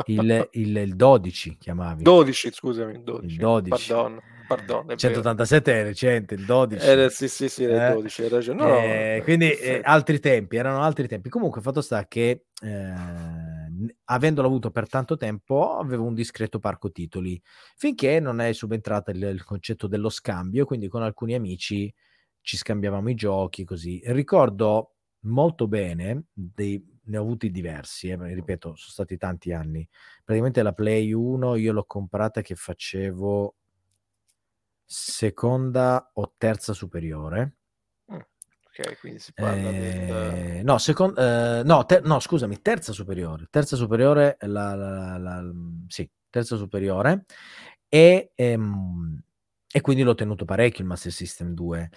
il, 0.07 0.49
il, 0.51 0.75
il, 0.77 0.95
12 0.95 1.57
chiamavi. 1.57 2.03
12, 2.03 2.51
scusami, 2.51 3.03
12. 3.03 3.25
Il 3.25 3.37
12. 3.37 3.69
Pardon. 3.69 4.19
Pardon, 4.55 4.97
187 4.97 5.73
è 5.73 5.83
recente, 5.83 6.33
il 6.35 6.45
12. 6.45 6.85
Eh, 6.85 7.09
sì, 7.09 7.27
sì, 7.27 7.47
sì, 7.47 7.63
il 7.63 7.91
12, 7.93 8.23
hai 8.23 8.29
ragione. 8.29 8.61
No, 8.61 8.77
eh, 8.77 9.21
quindi 9.23 9.51
eh, 9.51 9.81
altri 9.83 10.19
tempi, 10.19 10.57
erano 10.57 10.81
altri 10.81 11.07
tempi. 11.07 11.29
Comunque, 11.29 11.61
fatto 11.61 11.81
sta 11.81 12.05
che 12.07 12.45
eh, 12.61 12.93
avendolo 14.05 14.47
avuto 14.47 14.71
per 14.71 14.89
tanto 14.89 15.15
tempo, 15.15 15.77
avevo 15.77 16.03
un 16.03 16.13
discreto 16.13 16.59
parco 16.59 16.91
titoli, 16.91 17.41
finché 17.75 18.19
non 18.19 18.41
è 18.41 18.51
subentrato 18.53 19.11
il, 19.11 19.21
il 19.23 19.43
concetto 19.43 19.87
dello 19.87 20.09
scambio, 20.09 20.65
quindi 20.65 20.87
con 20.87 21.01
alcuni 21.01 21.33
amici 21.33 21.93
ci 22.41 22.57
scambiavamo 22.57 23.09
i 23.09 23.15
giochi, 23.15 23.63
così. 23.63 24.01
Ricordo 24.05 24.95
molto 25.25 25.67
bene, 25.67 26.25
dei, 26.33 26.83
ne 27.03 27.17
ho 27.17 27.21
avuti 27.21 27.51
diversi, 27.51 28.09
eh, 28.09 28.17
ripeto, 28.33 28.75
sono 28.75 28.91
stati 28.91 29.17
tanti 29.17 29.53
anni. 29.53 29.87
Praticamente 30.23 30.61
la 30.63 30.73
Play 30.73 31.11
1 31.13 31.55
io 31.55 31.73
l'ho 31.73 31.85
comprata 31.85 32.41
che 32.41 32.55
facevo 32.55 33.55
seconda 34.91 36.11
o 36.15 36.33
terza 36.37 36.73
superiore. 36.73 37.55
Mm, 38.11 38.15
ok, 38.17 38.99
quindi 38.99 39.19
si 39.19 39.31
parla 39.31 39.69
eh, 39.69 39.79
del... 39.79 40.63
No, 40.65 40.77
second, 40.77 41.17
eh, 41.17 41.61
no, 41.63 41.85
ter- 41.85 42.03
no, 42.03 42.19
scusami, 42.19 42.61
terza 42.61 42.91
superiore. 42.91 43.47
Terza 43.49 43.77
superiore, 43.77 44.35
la, 44.41 44.75
la, 44.75 45.17
la, 45.17 45.51
sì, 45.87 46.09
terza 46.29 46.57
superiore. 46.57 47.23
E, 47.87 48.31
ehm, 48.35 49.23
e 49.71 49.79
quindi 49.79 50.03
l'ho 50.03 50.15
tenuto 50.15 50.43
parecchio 50.43 50.83
il 50.83 50.89
Master 50.89 51.13
System 51.13 51.53
2. 51.53 51.89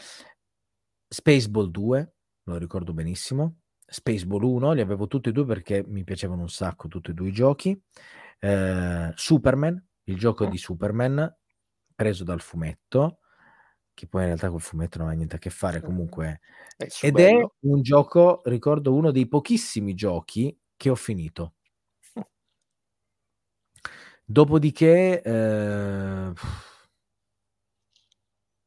Spaceball 1.09 1.71
2, 1.71 2.15
lo 2.45 2.57
ricordo 2.59 2.93
benissimo. 2.93 3.57
Spaceball 3.85 4.43
1, 4.45 4.73
li 4.73 4.81
avevo 4.81 5.09
tutti 5.09 5.31
e 5.31 5.33
due 5.33 5.45
perché 5.45 5.85
mi 5.85 6.05
piacevano 6.05 6.43
un 6.43 6.49
sacco 6.49 6.87
tutti 6.87 7.11
e 7.11 7.15
due 7.15 7.29
i 7.29 7.33
giochi. 7.33 7.77
Eh, 8.39 9.11
Superman, 9.15 9.85
il 10.05 10.17
gioco 10.17 10.47
mm. 10.47 10.51
di 10.51 10.59
Superman, 10.59 11.37
preso 11.95 12.25
dal 12.25 12.41
fumetto, 12.41 13.19
che 13.95 14.07
poi 14.07 14.23
in 14.23 14.27
realtà 14.29 14.51
col 14.51 14.61
fumetto 14.61 14.99
non 14.99 15.09
ha 15.09 15.13
niente 15.13 15.37
a 15.37 15.39
che 15.39 15.51
fare 15.51 15.81
comunque. 15.81 16.41
È 16.77 16.87
Ed 17.03 17.19
è 17.19 17.33
un 17.61 17.83
gioco, 17.83 18.43
ricordo 18.45 18.95
uno 18.95 19.11
dei 19.11 19.29
pochissimi 19.29 19.95
giochi 19.95 20.57
che 20.77 20.91
ho 20.91 20.95
finito. 20.95 21.55
Dopodiché 24.27 25.21
eh, 25.21 26.33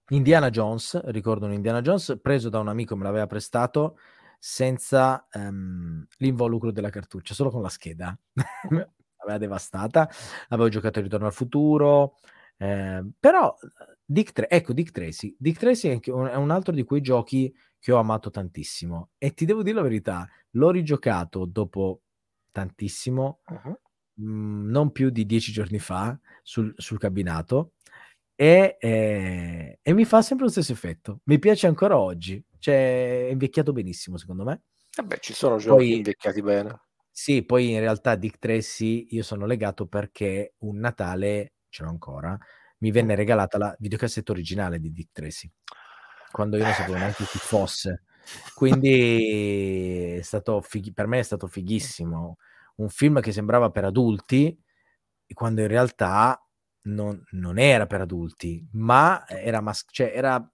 Indiana 0.10 0.50
Jones, 0.50 1.02
ricordo 1.06 1.46
un 1.48 1.54
Indiana 1.54 1.82
Jones 1.82 2.20
preso 2.22 2.50
da 2.50 2.60
un 2.60 2.68
amico, 2.70 2.96
me 2.96 3.04
l'aveva 3.04 3.26
prestato 3.26 3.98
senza 4.40 5.28
um, 5.34 6.06
l'involucro 6.18 6.72
della 6.72 6.90
cartuccia, 6.90 7.34
solo 7.34 7.50
con 7.50 7.62
la 7.62 7.70
scheda. 7.70 8.18
L'aveva 9.18 9.38
devastata. 9.40 10.08
Avevo 10.50 10.70
giocato 10.70 11.02
Ritorno 11.02 11.26
al 11.26 11.34
futuro. 11.34 12.18
Eh, 12.58 13.06
però 13.20 13.56
Dick, 14.04 14.32
Tra- 14.32 14.50
ecco, 14.50 14.74
Dick 14.74 14.92
Tracy. 14.92 15.36
Dick 15.38 15.60
Tracy 15.60 16.00
è 16.00 16.10
un 16.12 16.52
altro 16.52 16.74
di 16.74 16.84
quei 16.84 17.02
giochi 17.02 17.54
che 17.80 17.92
ho 17.92 17.98
amato 17.98 18.30
tantissimo. 18.30 19.10
E 19.18 19.34
ti 19.34 19.46
devo 19.46 19.64
dire 19.64 19.76
la 19.76 19.82
verità, 19.82 20.28
l'ho 20.52 20.72
rigiocato 20.72 21.46
dopo 21.46 22.02
tantissimo, 22.52 23.42
uh-huh. 23.48 23.80
mh, 24.26 24.70
non 24.70 24.92
più 24.92 25.10
di 25.10 25.26
dieci 25.26 25.52
giorni 25.52 25.80
fa, 25.80 26.18
sul, 26.42 26.74
sul 26.78 26.98
cabinato. 26.98 27.74
E, 28.36 28.78
e, 28.80 29.80
e, 29.82 29.94
mi 29.94 30.06
fa 30.06 30.22
sempre 30.22 30.46
lo 30.46 30.52
stesso 30.52 30.72
effetto. 30.72 31.22
Mi 31.26 31.40
piace 31.40 31.68
ancora 31.68 31.98
oggi. 31.98 32.44
Cioè, 32.60 33.28
è 33.28 33.32
invecchiato 33.32 33.74
benissimo, 33.74 34.18
secondo 34.18 34.44
me. 34.44 34.64
Vabbè, 34.96 35.20
ci 35.20 35.34
sono 35.34 35.58
giochi 35.58 35.86
poi, 35.86 35.96
invecchiati 35.96 36.42
bene. 36.42 36.82
Sì, 37.12 37.44
poi 37.44 37.72
in 37.72 37.80
realtà 37.80 38.16
Dick 38.16 38.38
Tracy 38.38 39.08
io 39.12 39.24
sono 39.24 39.46
legato 39.46 39.88
perché 39.88 40.54
un 40.60 40.78
Natale, 40.78 41.54
ce 41.70 41.84
l'ho 41.84 41.90
ancora, 41.90 42.38
mi 42.80 42.92
venne 42.92 43.16
regalata 43.16 43.58
la 43.58 43.76
videocassetta 43.80 44.32
originale 44.32 44.80
di 44.80 44.92
Dick 44.92 45.12
Tracy, 45.12 45.50
quando 46.32 46.58
io 46.58 46.64
non 46.64 46.74
sapevo 46.74 46.98
neanche 46.98 47.24
chi 47.26 47.38
fosse. 47.40 48.04
Quindi 48.54 50.16
è 50.18 50.22
stato 50.22 50.62
fighi- 50.62 50.94
per 50.94 51.08
me 51.08 51.20
è 51.20 51.24
stato 51.24 51.48
fighissimo. 51.48 52.38
Un 52.78 52.90
film 52.90 53.22
che 53.22 53.32
sembrava 53.32 53.72
per 53.72 53.86
adulti, 53.86 54.60
quando 55.34 55.62
in 55.62 55.68
realtà 55.68 56.40
non, 56.84 57.22
non 57.32 57.58
era 57.58 57.86
per 57.88 58.02
adulti, 58.02 58.68
ma 58.74 59.26
era, 59.28 59.62
mas- 59.62 59.86
cioè 59.90 60.12
era 60.14 60.46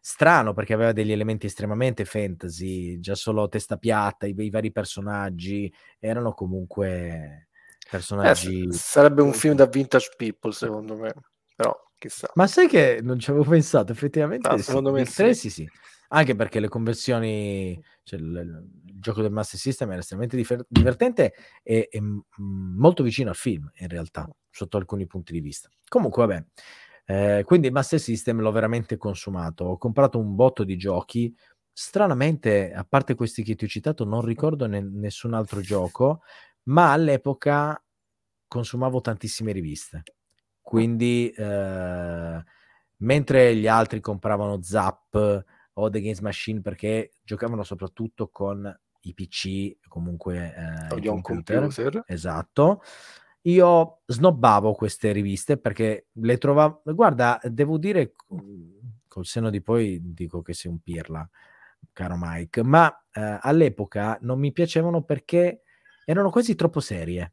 strano 0.00 0.54
perché 0.54 0.72
aveva 0.72 0.92
degli 0.92 1.12
elementi 1.12 1.46
estremamente 1.46 2.04
fantasy, 2.04 2.98
già 3.00 3.14
solo 3.14 3.48
testa 3.48 3.76
piatta, 3.76 4.26
i, 4.26 4.34
i 4.36 4.50
vari 4.50 4.72
personaggi 4.72 5.72
erano 5.98 6.32
comunque 6.32 7.49
personaggi... 7.90 8.68
Eh, 8.68 8.72
sarebbe 8.72 9.22
un 9.22 9.32
film 9.32 9.54
da 9.54 9.66
vintage 9.66 10.10
people 10.16 10.52
secondo 10.52 10.96
me, 10.96 11.12
però 11.56 11.74
chissà. 11.98 12.30
Ma 12.34 12.46
sai 12.46 12.68
che 12.68 13.00
non 13.02 13.18
ci 13.18 13.30
avevo 13.30 13.48
pensato, 13.48 13.92
effettivamente... 13.92 14.48
No, 14.48 14.56
secondo 14.58 14.92
me 14.92 15.04
sì. 15.04 15.34
sì, 15.34 15.50
sì. 15.50 15.68
Anche 16.12 16.34
perché 16.34 16.58
le 16.58 16.68
conversioni, 16.68 17.80
cioè 18.02 18.18
il, 18.18 18.26
il, 18.26 18.98
gioco 18.98 19.22
del 19.22 19.30
Master 19.30 19.58
System 19.58 19.90
era 19.90 20.00
estremamente 20.00 20.36
difer- 20.36 20.66
divertente 20.68 21.34
e, 21.62 21.88
e 21.90 22.00
m- 22.00 22.20
molto 22.36 23.02
vicino 23.02 23.30
al 23.30 23.36
film, 23.36 23.70
in 23.76 23.88
realtà, 23.88 24.28
sotto 24.50 24.76
alcuni 24.76 25.06
punti 25.06 25.32
di 25.32 25.40
vista. 25.40 25.68
Comunque, 25.88 26.26
vabbè, 26.26 26.44
eh, 27.10 27.42
quindi 27.44 27.68
il 27.68 27.72
Master 27.72 27.98
System 27.98 28.40
l'ho 28.40 28.52
veramente 28.52 28.96
consumato. 28.96 29.64
Ho 29.64 29.78
comprato 29.78 30.18
un 30.18 30.34
botto 30.34 30.64
di 30.64 30.76
giochi. 30.76 31.34
Stranamente, 31.72 32.72
a 32.72 32.84
parte 32.84 33.14
questi 33.14 33.42
che 33.42 33.54
ti 33.54 33.64
ho 33.64 33.68
citato, 33.68 34.04
non 34.04 34.22
ricordo 34.22 34.66
ne- 34.66 34.80
nessun 34.82 35.34
altro 35.34 35.60
gioco, 35.60 36.22
ma 36.64 36.92
all'epoca 36.92 37.82
consumavo 38.46 39.00
tantissime 39.00 39.52
riviste. 39.52 40.02
Quindi, 40.60 41.30
eh, 41.30 42.44
mentre 42.98 43.56
gli 43.56 43.66
altri 43.66 44.00
compravano 44.00 44.62
Zap 44.62 45.44
o 45.72 45.90
The 45.90 46.00
Games 46.00 46.20
Machine 46.20 46.60
perché 46.60 47.12
giocavano 47.22 47.62
soprattutto 47.62 48.28
con 48.28 48.80
i 49.02 49.14
PC, 49.14 49.78
comunque 49.88 50.54
eh, 50.90 50.96
i 50.96 51.06
computer, 51.06 51.60
computer. 51.60 52.04
Esatto 52.06 52.82
io 53.42 54.00
snobbavo 54.06 54.72
queste 54.74 55.12
riviste 55.12 55.56
perché 55.56 56.08
le 56.12 56.36
trovavo. 56.38 56.82
Guarda, 56.84 57.40
devo 57.44 57.78
dire 57.78 58.14
col 59.06 59.24
seno 59.24 59.50
di 59.50 59.62
poi 59.62 59.98
dico 60.02 60.42
che 60.42 60.52
sei 60.52 60.70
un 60.70 60.80
pirla, 60.80 61.28
caro 61.92 62.16
Mike, 62.18 62.62
ma 62.62 62.90
eh, 63.12 63.38
all'epoca 63.40 64.18
non 64.22 64.38
mi 64.38 64.52
piacevano 64.52 65.02
perché 65.02 65.62
erano 66.04 66.30
quasi 66.30 66.54
troppo 66.54 66.80
serie. 66.80 67.32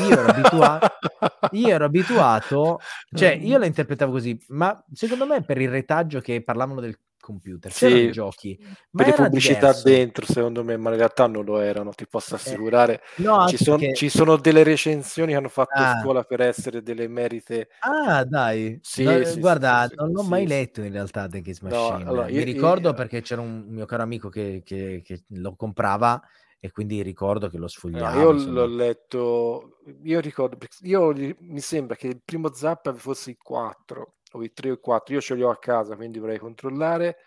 Io 0.00 0.10
ero, 0.10 0.26
abitua- 0.26 0.80
io 1.52 1.68
ero 1.68 1.84
abituato, 1.84 2.80
cioè 3.14 3.30
io 3.30 3.58
la 3.58 3.66
interpretavo 3.66 4.10
così, 4.10 4.36
ma 4.48 4.84
secondo 4.92 5.26
me 5.26 5.42
per 5.42 5.60
il 5.60 5.70
retaggio 5.70 6.20
che 6.20 6.42
parlavano 6.42 6.80
del 6.80 6.98
computer, 7.24 7.72
c'erano 7.72 8.00
sì, 8.00 8.06
i 8.06 8.12
giochi. 8.12 8.66
Per 8.90 9.06
le 9.06 9.12
pubblicità 9.14 9.68
diverso. 9.68 9.88
dentro, 9.88 10.26
secondo 10.26 10.62
me, 10.62 10.76
ma 10.76 10.90
in 10.90 10.96
realtà 10.96 11.26
non 11.26 11.44
lo 11.44 11.58
erano, 11.58 11.90
ti 11.92 12.06
posso 12.06 12.34
eh, 12.34 12.36
assicurare. 12.36 13.00
Eh, 13.16 13.22
no, 13.22 13.46
ci, 13.48 13.56
son, 13.56 13.78
che... 13.78 13.94
ci, 13.94 14.10
sono 14.10 14.36
delle 14.36 14.62
recensioni 14.62 15.32
che 15.32 15.38
hanno 15.38 15.48
fatto 15.48 15.80
ah. 15.80 16.00
scuola 16.00 16.22
per 16.22 16.42
essere 16.42 16.82
delle 16.82 17.08
merite. 17.08 17.68
Ah, 17.80 18.24
dai. 18.24 18.78
Sì, 18.82 19.04
no, 19.04 19.24
sì 19.24 19.40
guarda, 19.40 19.88
non 19.94 20.12
l'ho 20.12 20.22
mai 20.22 20.46
letto 20.46 20.82
in 20.82 20.92
realtà 20.92 21.26
The 21.26 21.40
Kiss 21.40 21.60
Machine. 21.60 22.04
No, 22.04 22.10
allora, 22.10 22.26
Mi 22.26 22.32
io, 22.32 22.44
ricordo 22.44 22.88
io... 22.88 22.94
perché 22.94 23.22
c'era 23.22 23.40
un 23.40 23.64
mio 23.68 23.86
caro 23.86 24.02
amico 24.02 24.28
che, 24.28 24.62
che, 24.64 25.00
che 25.02 25.24
lo 25.28 25.54
comprava 25.56 26.20
e 26.64 26.70
quindi 26.70 27.02
ricordo 27.02 27.50
che 27.50 27.58
lo 27.58 27.68
sfogliavo. 27.68 28.16
No, 28.16 28.22
io 28.22 28.32
insomma. 28.32 28.52
l'ho 28.54 28.66
letto, 28.66 29.80
io 30.02 30.18
ricordo, 30.20 30.56
io 30.80 31.12
mi 31.40 31.60
sembra 31.60 31.94
che 31.94 32.06
il 32.06 32.22
primo 32.24 32.54
zap 32.54 32.94
fosse 32.94 33.32
il 33.32 33.36
4 33.36 34.14
o 34.32 34.42
i 34.42 34.50
3 34.50 34.70
o 34.70 34.72
i 34.72 34.80
4, 34.80 35.14
io 35.14 35.20
ce 35.20 35.34
li 35.34 35.42
ho 35.42 35.50
a 35.50 35.58
casa, 35.58 35.94
quindi 35.94 36.18
vorrei 36.18 36.38
controllare. 36.38 37.18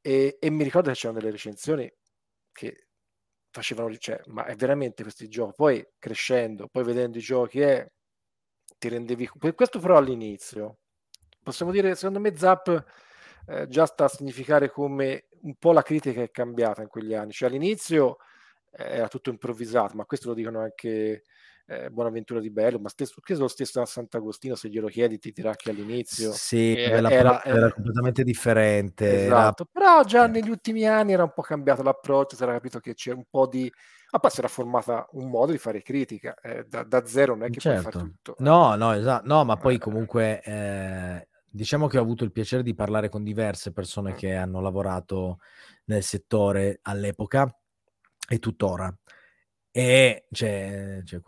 E, 0.00 0.38
e 0.40 0.50
mi 0.50 0.64
ricordo 0.64 0.88
che 0.88 0.96
c'erano 0.96 1.20
delle 1.20 1.30
recensioni 1.30 1.88
che 2.50 2.88
facevano, 3.48 3.94
cioè, 3.96 4.20
ma 4.26 4.44
è 4.44 4.56
veramente 4.56 5.04
questi 5.04 5.28
giochi. 5.28 5.52
Poi 5.54 5.86
crescendo, 5.96 6.66
poi 6.66 6.82
vedendo 6.82 7.18
i 7.18 7.20
giochi, 7.20 7.60
eh, 7.60 7.92
ti 8.76 8.88
rendevi. 8.88 9.28
Questo 9.54 9.78
però 9.78 9.98
all'inizio. 9.98 10.78
Possiamo 11.40 11.70
dire, 11.70 11.94
secondo 11.94 12.18
me, 12.18 12.36
Zap 12.36 12.84
eh, 13.46 13.68
già 13.68 13.86
sta 13.86 14.06
a 14.06 14.08
significare 14.08 14.68
come 14.68 15.28
un 15.42 15.54
po' 15.54 15.70
la 15.70 15.82
critica 15.82 16.22
è 16.22 16.30
cambiata 16.32 16.82
in 16.82 16.88
quegli 16.88 17.14
anni. 17.14 17.30
Cioè 17.30 17.48
all'inizio 17.48 18.16
eh, 18.16 18.30
era 18.74 19.08
tutto 19.08 19.30
improvvisato, 19.30 19.94
ma 19.96 20.04
questo 20.04 20.28
lo 20.28 20.34
dicono 20.34 20.60
anche 20.60 21.22
eh, 21.66 21.90
Buonaventura 21.90 22.40
di 22.40 22.50
Bello, 22.50 22.78
ma 22.78 22.88
stesso, 22.88 23.20
lo 23.24 23.48
stesso 23.48 23.80
a 23.80 23.86
Sant'Agostino, 23.86 24.54
se 24.54 24.68
glielo 24.68 24.88
chiedi, 24.88 25.18
ti 25.18 25.32
dirà 25.32 25.54
che 25.54 25.70
all'inizio 25.70 26.32
sì, 26.32 26.74
eh, 26.74 26.82
era, 26.82 27.10
era, 27.10 27.44
era, 27.44 27.72
completamente 27.72 28.24
differente. 28.24 29.24
Esatto, 29.24 29.68
era... 29.70 29.70
però 29.72 30.04
già 30.04 30.26
negli 30.26 30.50
ultimi 30.50 30.86
anni 30.86 31.12
era 31.12 31.22
un 31.22 31.32
po' 31.34 31.42
cambiato 31.42 31.82
l'approccio, 31.82 32.36
si 32.36 32.42
era 32.42 32.52
capito 32.52 32.80
che 32.80 32.94
c'era 32.94 33.16
un 33.16 33.26
po' 33.28 33.46
di... 33.46 33.70
Ma 34.10 34.18
poi 34.18 34.30
si 34.30 34.40
era 34.40 34.48
formata 34.48 35.06
un 35.12 35.30
modo 35.30 35.52
di 35.52 35.58
fare 35.58 35.80
critica, 35.80 36.34
eh, 36.42 36.66
da, 36.68 36.82
da, 36.82 37.06
zero 37.06 37.34
non 37.34 37.46
è 37.46 37.50
che 37.50 37.60
certo. 37.60 37.80
puoi 37.80 37.92
fare 37.92 38.04
tutto. 38.04 38.34
No, 38.38 38.74
no, 38.74 38.92
esatto, 38.92 39.26
no, 39.26 39.44
ma 39.44 39.56
poi 39.56 39.76
eh. 39.76 39.78
comunque... 39.78 40.40
Eh, 40.42 41.26
diciamo 41.54 41.86
che 41.86 41.98
ho 41.98 42.00
avuto 42.00 42.24
il 42.24 42.32
piacere 42.32 42.62
di 42.62 42.74
parlare 42.74 43.10
con 43.10 43.22
diverse 43.22 43.72
persone 43.72 44.12
mm. 44.12 44.14
che 44.14 44.34
hanno 44.34 44.62
lavorato 44.62 45.40
nel 45.84 46.02
settore 46.02 46.78
all'epoca 46.80 47.54
e 48.28 48.38
tuttora. 48.38 48.94
E 49.70 50.26
cioè, 50.30 51.00
cioè, 51.04 51.20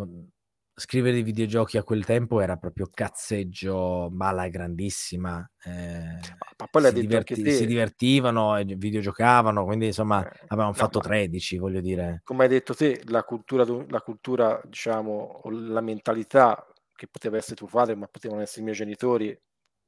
scrivere 0.74 1.18
i 1.18 1.22
videogiochi 1.22 1.78
a 1.78 1.84
quel 1.84 2.04
tempo 2.04 2.40
era 2.40 2.56
proprio 2.56 2.88
cazzeggio, 2.92 4.10
mala 4.12 4.48
grandissima. 4.48 5.48
Eh, 5.62 6.18
ma 6.58 6.66
poi 6.70 6.82
si, 6.84 6.92
diverti- 7.00 7.50
si, 7.50 7.66
divertivano 7.66 8.56
e 8.56 8.64
videogiocavano, 8.64 9.64
quindi 9.64 9.86
insomma 9.86 10.26
eh, 10.26 10.40
avevamo 10.48 10.72
no, 10.72 10.76
fatto 10.76 10.98
13, 11.00 11.58
voglio 11.58 11.80
dire. 11.80 12.22
Come 12.24 12.44
hai 12.44 12.48
detto 12.48 12.74
te, 12.74 13.02
la 13.06 13.22
cultura, 13.22 13.64
la 13.88 14.00
cultura, 14.00 14.60
diciamo, 14.64 15.40
la 15.44 15.80
mentalità 15.80 16.66
che 16.94 17.08
poteva 17.08 17.36
essere 17.36 17.56
tuo 17.56 17.68
padre, 17.68 17.94
ma 17.94 18.06
potevano 18.06 18.40
essere 18.40 18.60
i 18.60 18.64
miei 18.64 18.76
genitori, 18.76 19.36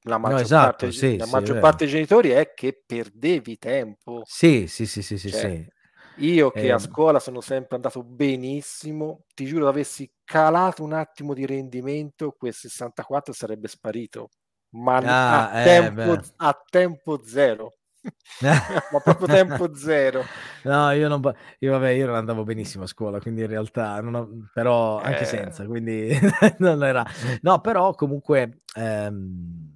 la 0.03 0.19
maggior, 0.19 0.39
no, 0.39 0.45
esatto, 0.45 0.87
parte, 0.87 0.93
sì, 0.93 1.17
la 1.17 1.27
maggior 1.27 1.59
parte 1.59 1.85
dei 1.85 1.93
genitori 1.93 2.31
è 2.31 2.55
che 2.55 2.81
perdevi 2.87 3.59
tempo. 3.59 4.23
Sì, 4.25 4.67
sì, 4.67 4.87
sì, 4.87 5.03
sì, 5.03 5.19
sì, 5.19 5.31
cioè, 5.31 5.41
sì. 5.41 5.75
Io 6.19 6.51
che 6.51 6.63
eh, 6.63 6.73
a 6.73 6.79
scuola 6.79 7.19
sono 7.19 7.41
sempre 7.41 7.77
andato 7.77 8.03
benissimo, 8.03 9.25
ti 9.35 9.45
giuro, 9.45 9.69
avessi 9.69 10.11
calato 10.25 10.83
un 10.83 10.93
attimo 10.93 11.35
di 11.35 11.45
rendimento, 11.45 12.33
quel 12.33 12.55
64 12.55 13.33
sarebbe 13.33 13.69
sparito, 13.69 14.31
ma 14.71 14.97
ah, 14.97 15.51
a, 15.51 15.61
eh, 15.61 15.65
tempo, 15.65 16.19
a, 16.37 16.65
tempo, 16.71 17.21
zero. 17.25 17.75
ma 18.41 19.01
proprio 19.01 19.27
tempo 19.27 19.75
zero. 19.75 20.23
No, 20.63 20.91
io 20.93 21.09
non, 21.09 21.21
io, 21.59 21.73
vabbè, 21.73 21.91
io 21.91 22.07
non 22.07 22.15
andavo 22.15 22.45
benissimo 22.45 22.85
a 22.85 22.87
scuola, 22.87 23.21
quindi 23.21 23.43
in 23.43 23.49
realtà, 23.49 23.99
ho, 23.99 24.49
però 24.53 24.99
anche 24.99 25.23
eh. 25.23 25.27
senza, 25.27 25.67
quindi 25.67 26.09
non 26.59 26.83
era. 26.83 27.05
No, 27.43 27.61
però 27.61 27.95
comunque 27.95 28.63
ehm, 28.75 29.73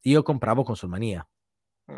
io 0.00 0.22
compravo 0.22 0.62
Consolmania. 0.62 1.26
Mm. 1.92 1.96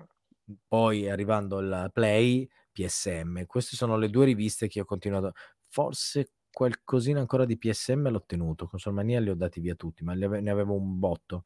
Poi 0.66 1.08
arrivando 1.08 1.58
al 1.58 1.90
Play 1.92 2.48
PSM. 2.72 3.44
Queste 3.46 3.76
sono 3.76 3.96
le 3.96 4.10
due 4.10 4.24
riviste 4.24 4.68
che 4.68 4.80
ho 4.80 4.84
continuato. 4.84 5.32
Forse 5.68 6.32
qualcosina 6.50 7.20
ancora 7.20 7.44
di 7.44 7.58
PSM 7.58 8.08
l'ho 8.08 8.24
tenuto. 8.24 8.66
Consolmania 8.66 9.20
li 9.20 9.30
ho 9.30 9.34
dati 9.34 9.60
via 9.60 9.74
tutti, 9.74 10.04
ma 10.04 10.14
ne 10.14 10.50
avevo 10.50 10.74
un 10.74 10.98
botto. 10.98 11.44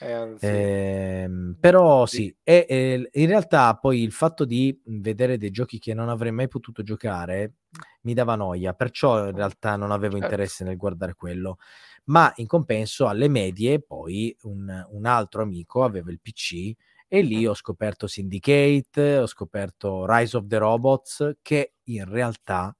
Eh, 0.00 0.36
eh, 0.40 1.30
però 1.58 2.04
sì, 2.04 2.16
sì. 2.16 2.36
E, 2.42 2.66
e, 2.68 3.08
in 3.12 3.26
realtà 3.26 3.74
poi 3.76 4.02
il 4.02 4.12
fatto 4.12 4.44
di 4.44 4.78
vedere 4.86 5.38
dei 5.38 5.50
giochi 5.50 5.78
che 5.78 5.94
non 5.94 6.08
avrei 6.08 6.32
mai 6.32 6.48
potuto 6.48 6.82
giocare 6.82 7.54
mi 8.02 8.12
dava 8.12 8.34
noia, 8.34 8.74
perciò 8.74 9.28
in 9.28 9.34
realtà 9.34 9.76
non 9.76 9.92
avevo 9.92 10.14
certo. 10.14 10.26
interesse 10.26 10.64
nel 10.64 10.76
guardare 10.76 11.14
quello. 11.14 11.58
Ma 12.06 12.30
in 12.36 12.46
compenso 12.46 13.06
alle 13.06 13.28
medie 13.28 13.80
poi 13.80 14.36
un, 14.42 14.86
un 14.90 15.06
altro 15.06 15.42
amico 15.42 15.84
aveva 15.84 16.10
il 16.10 16.20
PC 16.20 16.72
e 17.16 17.22
lì 17.22 17.46
ho 17.46 17.54
scoperto 17.54 18.08
Syndicate, 18.08 19.18
ho 19.18 19.26
scoperto 19.28 20.04
Rise 20.04 20.36
of 20.36 20.48
the 20.48 20.58
Robots, 20.58 21.36
che 21.42 21.74
in 21.84 22.06
realtà 22.06 22.76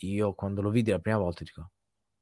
io 0.00 0.34
quando 0.34 0.60
lo 0.60 0.68
vidi 0.68 0.90
la 0.90 0.98
prima 0.98 1.16
volta 1.16 1.42
dico, 1.42 1.70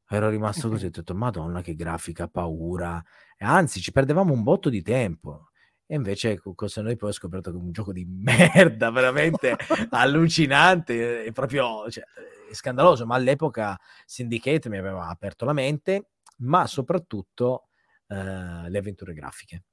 ero 0.09 0.29
rimasto 0.29 0.69
così, 0.69 0.87
ho 0.87 0.91
detto, 0.91 1.13
madonna 1.17 1.63
che 1.63 1.75
grafica, 1.75 2.29
paura, 2.29 3.03
e 3.37 3.45
anzi 3.45 3.81
ci 3.81 3.91
perdevamo 3.91 4.33
un 4.33 4.45
botto 4.45 4.69
di 4.69 4.83
tempo. 4.83 5.49
E 5.85 5.97
invece 5.97 6.41
cosa 6.55 6.81
noi 6.81 6.95
poi 6.95 7.09
ho 7.09 7.13
scoperto 7.13 7.51
che 7.51 7.57
è 7.57 7.61
un 7.61 7.73
gioco 7.73 7.93
di 7.93 8.05
merda, 8.07 8.91
veramente 8.93 9.57
allucinante, 9.91 11.25
è 11.25 11.33
proprio 11.33 11.91
cioè, 11.91 12.05
è 12.49 12.55
scandaloso, 12.55 13.05
ma 13.05 13.17
all'epoca 13.17 13.77
Syndicate 14.07 14.69
mi 14.69 14.79
aveva 14.79 15.09
aperto 15.09 15.45
la 15.45 15.55
mente, 15.55 16.11
ma 16.37 16.69
soprattutto 16.69 17.71
eh, 18.07 18.15
le 18.71 18.79
avventure 18.79 19.13
grafiche. 19.13 19.65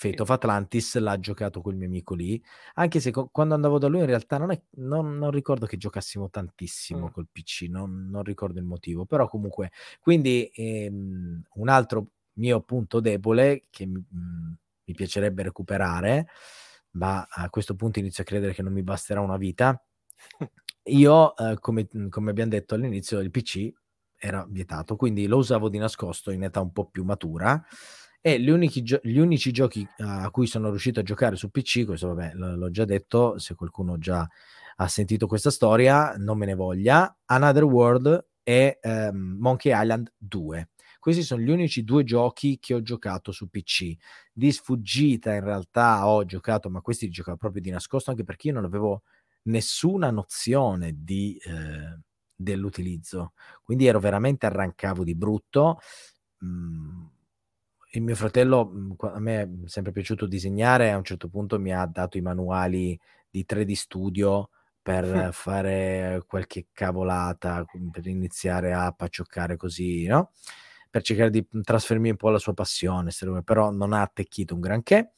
Fate 0.00 0.22
of 0.22 0.30
Atlantis 0.30 0.96
l'ha 0.96 1.20
giocato 1.20 1.60
quel 1.60 1.76
mio 1.76 1.86
amico 1.86 2.14
lì, 2.14 2.42
anche 2.76 3.00
se 3.00 3.10
co- 3.10 3.28
quando 3.30 3.52
andavo 3.52 3.78
da 3.78 3.86
lui 3.86 4.00
in 4.00 4.06
realtà 4.06 4.38
non, 4.38 4.50
è, 4.50 4.58
non, 4.76 5.18
non 5.18 5.30
ricordo 5.30 5.66
che 5.66 5.76
giocassimo 5.76 6.30
tantissimo 6.30 7.08
mm. 7.08 7.10
col 7.10 7.28
PC, 7.30 7.66
non, 7.68 8.08
non, 8.08 8.22
ricordo 8.22 8.58
il 8.58 8.64
motivo, 8.64 9.04
però 9.04 9.28
comunque, 9.28 9.72
quindi 10.00 10.50
ehm, 10.54 11.42
un 11.52 11.68
altro 11.68 12.12
mio 12.34 12.62
punto 12.62 13.00
debole 13.00 13.66
che 13.68 13.86
mh, 13.86 14.06
mm, 14.16 14.52
mi 14.84 14.94
piacerebbe 14.94 15.42
recuperare, 15.42 16.28
ma 16.92 17.26
a 17.28 17.50
questo 17.50 17.74
punto 17.74 17.98
inizio 17.98 18.22
a 18.22 18.26
credere 18.26 18.54
che 18.54 18.62
non 18.62 18.72
mi 18.72 18.82
basterà 18.82 19.20
una 19.20 19.36
vita. 19.36 19.84
Io, 20.84 21.36
eh, 21.36 21.58
come, 21.60 21.86
come 22.08 22.30
abbiamo 22.30 22.50
detto 22.50 22.74
all'inizio, 22.74 23.18
il 23.18 23.30
PC 23.30 23.70
era 24.16 24.46
vietato, 24.48 24.96
quindi 24.96 25.26
lo 25.26 25.36
usavo 25.36 25.68
di 25.68 25.76
nascosto 25.76 26.30
in 26.30 26.44
età 26.44 26.62
un 26.62 26.72
po' 26.72 26.86
più 26.86 27.04
matura 27.04 27.62
e 28.20 28.38
gli 28.40 28.50
unici, 28.50 28.82
gio- 28.82 29.00
gli 29.02 29.18
unici 29.18 29.50
giochi 29.50 29.86
a 29.98 30.30
cui 30.30 30.46
sono 30.46 30.68
riuscito 30.70 31.00
a 31.00 31.02
giocare 31.02 31.36
su 31.36 31.50
PC, 31.50 31.84
questo 31.84 32.08
vabbè 32.08 32.34
l- 32.34 32.58
l'ho 32.58 32.70
già 32.70 32.84
detto, 32.84 33.38
se 33.38 33.54
qualcuno 33.54 33.98
già 33.98 34.26
ha 34.76 34.88
sentito 34.88 35.26
questa 35.26 35.50
storia 35.50 36.14
non 36.16 36.38
me 36.38 36.46
ne 36.46 36.54
voglia, 36.54 37.14
Another 37.26 37.64
World 37.64 38.26
e 38.42 38.78
um, 38.82 39.36
Monkey 39.38 39.72
Island 39.74 40.12
2. 40.16 40.70
Questi 40.98 41.22
sono 41.22 41.40
gli 41.42 41.50
unici 41.50 41.82
due 41.82 42.04
giochi 42.04 42.58
che 42.58 42.74
ho 42.74 42.82
giocato 42.82 43.32
su 43.32 43.48
PC. 43.48 43.94
Di 44.32 44.52
sfuggita 44.52 45.32
in 45.34 45.44
realtà 45.44 46.06
ho 46.06 46.24
giocato, 46.24 46.68
ma 46.68 46.80
questi 46.82 47.06
li 47.06 47.10
giocavo 47.12 47.36
proprio 47.38 47.62
di 47.62 47.70
nascosto 47.70 48.10
anche 48.10 48.24
perché 48.24 48.48
io 48.48 48.54
non 48.54 48.64
avevo 48.64 49.02
nessuna 49.44 50.10
nozione 50.10 50.94
di, 50.98 51.38
eh, 51.42 51.98
dell'utilizzo. 52.34 53.32
Quindi 53.62 53.86
ero 53.86 53.98
veramente 53.98 54.44
arrancavo 54.46 55.04
di 55.04 55.14
brutto. 55.14 55.78
Mm, 56.44 57.06
il 57.92 58.02
mio 58.02 58.14
fratello, 58.14 58.66
mhmm, 58.66 58.94
a 59.00 59.18
me 59.20 59.42
è 59.42 59.48
sempre 59.66 59.92
piaciuto 59.92 60.26
disegnare, 60.26 60.90
a 60.92 60.96
un 60.96 61.04
certo 61.04 61.28
punto 61.28 61.58
mi 61.58 61.72
ha 61.74 61.86
dato 61.86 62.16
i 62.18 62.20
manuali 62.20 62.98
di 63.30 63.44
3D 63.44 63.72
Studio 63.74 64.50
per 64.82 65.30
fare 65.32 66.22
qualche 66.26 66.68
cavolata, 66.72 67.68
per 67.90 68.06
iniziare 68.06 68.72
a 68.72 68.92
paccioccare 68.92 69.56
così, 69.56 70.06
no? 70.06 70.30
Per 70.90 71.02
cercare 71.02 71.30
di 71.30 71.46
mhmm, 71.48 71.62
trasferirmi 71.62 72.10
un 72.10 72.16
po' 72.16 72.30
la 72.30 72.38
sua 72.38 72.54
passione, 72.54 73.10
però 73.44 73.70
non 73.70 73.92
ha 73.92 74.02
attecchito 74.02 74.54
un 74.54 74.60
granché. 74.60 75.12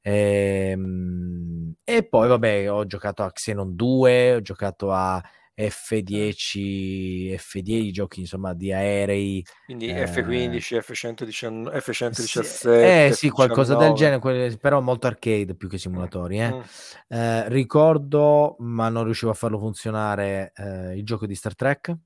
E, 0.00 0.70
ehm, 0.72 1.74
e 1.84 2.06
poi, 2.06 2.28
vabbè, 2.28 2.70
ho 2.70 2.86
giocato 2.86 3.22
a 3.22 3.32
Xenon 3.32 3.74
2, 3.76 4.34
ho 4.34 4.40
giocato 4.42 4.92
a 4.92 5.22
F10, 5.56 7.34
F10 7.34 7.90
giochi 7.90 8.20
insomma 8.20 8.54
di 8.54 8.72
aerei. 8.72 9.44
Quindi 9.64 9.88
eh, 9.88 10.04
F15, 10.04 10.80
F119, 10.80 11.76
F117. 11.76 12.42
Sì, 12.42 12.68
eh 12.68 13.10
sì, 13.12 13.30
qualcosa 13.30 13.76
del 13.76 13.92
genere, 13.92 14.56
però 14.56 14.80
molto 14.80 15.06
arcade 15.06 15.54
più 15.54 15.68
che 15.68 15.78
simulatori. 15.78 16.40
Eh. 16.40 16.52
Mm. 16.52 16.60
Eh, 17.08 17.48
ricordo, 17.48 18.56
ma 18.58 18.88
non 18.88 19.04
riuscivo 19.04 19.30
a 19.30 19.34
farlo 19.34 19.58
funzionare, 19.58 20.52
eh, 20.56 20.96
il 20.96 21.04
gioco 21.04 21.26
di 21.26 21.34
Star 21.34 21.54
Trek. 21.54 21.96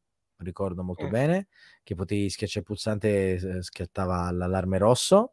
Ricordo 0.41 0.85
molto 0.85 1.07
mm. 1.07 1.11
bene 1.11 1.49
che 1.83 1.95
potevi 1.95 2.29
schiacciare 2.29 2.61
il 2.61 2.67
pulsante 2.67 3.33
e 3.33 3.63
scattava 3.63 4.31
l'allarme 4.31 4.77
rosso. 4.77 5.33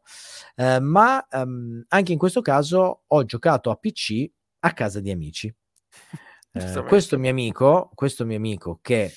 Eh, 0.54 0.80
ma 0.80 1.24
um, 1.32 1.84
anche 1.88 2.12
in 2.12 2.18
questo 2.18 2.40
caso 2.40 3.02
ho 3.06 3.24
giocato 3.24 3.70
a 3.70 3.76
PC 3.76 4.26
a 4.60 4.72
casa 4.72 5.00
di 5.00 5.10
amici. 5.10 5.54
Eh, 6.56 6.84
questo 6.84 7.18
mio 7.18 7.30
amico, 7.30 7.90
questo 7.94 8.24
mio 8.24 8.36
amico 8.36 8.78
che 8.80 9.12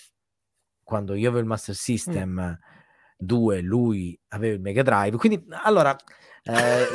quando 0.83 1.13
io 1.13 1.27
avevo 1.27 1.41
il 1.41 1.47
Master 1.47 1.75
System 1.75 2.57
mm. 2.59 2.69
2, 3.17 3.61
lui 3.61 4.19
aveva 4.29 4.55
il 4.55 4.61
Mega 4.61 4.81
Drive, 4.81 5.17
quindi 5.17 5.45
allora 5.63 5.95
eh, 6.43 6.87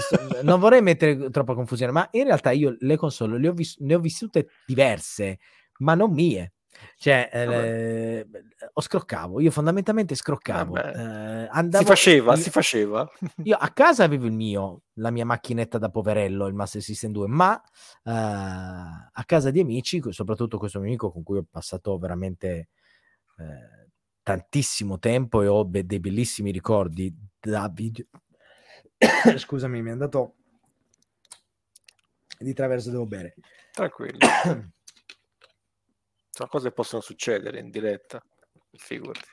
non 0.42 0.58
vorrei 0.58 0.82
mettere 0.82 1.30
troppa 1.30 1.54
confusione, 1.54 1.92
ma 1.92 2.08
in 2.12 2.24
realtà 2.24 2.50
io 2.50 2.74
le 2.78 2.96
console 2.96 3.38
le 3.38 3.48
ho, 3.48 3.52
vis- 3.52 3.78
ne 3.78 3.94
ho 3.94 4.00
vissute 4.00 4.48
diverse, 4.66 5.38
ma 5.78 5.94
non 5.94 6.12
mie. 6.12 6.53
Cioè, 6.96 7.28
eh, 7.32 8.26
o 8.72 8.80
scroccavo, 8.80 9.40
io 9.40 9.50
fondamentalmente 9.50 10.14
scroccavo. 10.14 10.76
Eh, 10.76 11.48
andavo, 11.50 11.84
si 11.84 11.88
faceva, 11.90 12.34
io, 12.34 12.40
si 12.40 12.50
faceva. 12.50 13.10
Io 13.42 13.56
a 13.56 13.68
casa 13.70 14.04
avevo 14.04 14.26
il 14.26 14.32
mio, 14.32 14.82
la 14.94 15.10
mia 15.10 15.24
macchinetta 15.24 15.78
da 15.78 15.90
poverello, 15.90 16.46
il 16.46 16.54
Master 16.54 16.82
System 16.82 17.12
2, 17.12 17.26
ma 17.28 17.60
eh, 17.60 18.10
a 18.10 19.22
casa 19.26 19.50
di 19.50 19.60
amici, 19.60 20.00
soprattutto 20.10 20.58
questo 20.58 20.78
mio 20.78 20.88
amico 20.88 21.10
con 21.10 21.22
cui 21.22 21.38
ho 21.38 21.46
passato 21.48 21.98
veramente 21.98 22.68
eh, 23.38 23.90
tantissimo 24.22 24.98
tempo 24.98 25.42
e 25.42 25.46
ho 25.46 25.64
be- 25.64 25.84
dei 25.84 26.00
bellissimi 26.00 26.50
ricordi 26.50 27.14
da 27.38 27.70
video. 27.72 28.06
Scusami, 29.36 29.82
mi 29.82 29.88
è 29.88 29.92
andato 29.92 30.36
di 32.38 32.52
traverso, 32.52 32.90
devo 32.90 33.06
bere. 33.06 33.34
Tranquillo. 33.72 34.18
Sono 36.34 36.48
cose 36.48 36.66
che 36.66 36.74
possono 36.74 37.00
succedere 37.00 37.60
in 37.60 37.70
diretta, 37.70 38.20
figurati. 38.72 39.28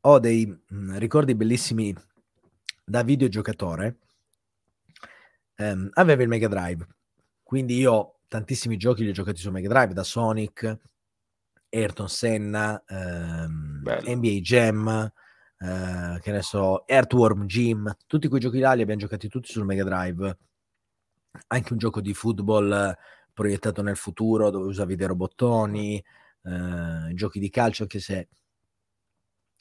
Ho 0.00 0.18
dei 0.18 0.44
mh, 0.44 0.74
mm, 0.74 0.96
ricordi 0.96 1.36
bellissimi 1.36 1.94
da 2.84 3.04
videogiocatore. 3.04 3.98
Um, 5.58 5.88
aveva 5.92 6.22
il 6.22 6.28
Mega 6.28 6.48
Drive, 6.48 6.84
quindi 7.44 7.76
io 7.76 8.22
tantissimi 8.26 8.76
giochi 8.76 9.04
li 9.04 9.10
ho 9.10 9.12
giocati 9.12 9.40
su 9.40 9.52
Mega 9.52 9.68
Drive, 9.68 9.92
da 9.92 10.02
Sonic, 10.02 10.78
Ayrton 11.68 12.08
Senna, 12.08 12.82
um, 12.88 13.82
NBA 13.84 14.40
Jam, 14.40 15.12
uh, 15.58 16.18
che 16.18 16.32
ne 16.32 16.42
so, 16.42 16.88
Earthworm 16.88 17.46
Jim, 17.46 17.96
tutti 18.08 18.26
quei 18.26 18.40
giochi 18.40 18.58
là 18.58 18.72
li 18.72 18.82
abbiamo 18.82 19.00
giocati 19.00 19.28
tutti 19.28 19.52
sul 19.52 19.64
Mega 19.64 19.84
Drive. 19.84 20.38
Anche 21.46 21.72
un 21.72 21.78
gioco 21.78 22.00
di 22.00 22.12
football 22.12 22.96
proiettato 23.40 23.80
nel 23.80 23.96
futuro 23.96 24.50
dove 24.50 24.66
usavi 24.66 24.96
dei 24.96 25.06
robottoni, 25.06 25.96
eh, 25.96 27.14
giochi 27.14 27.38
di 27.40 27.48
calcio, 27.48 27.84
anche 27.84 27.98
se 27.98 28.28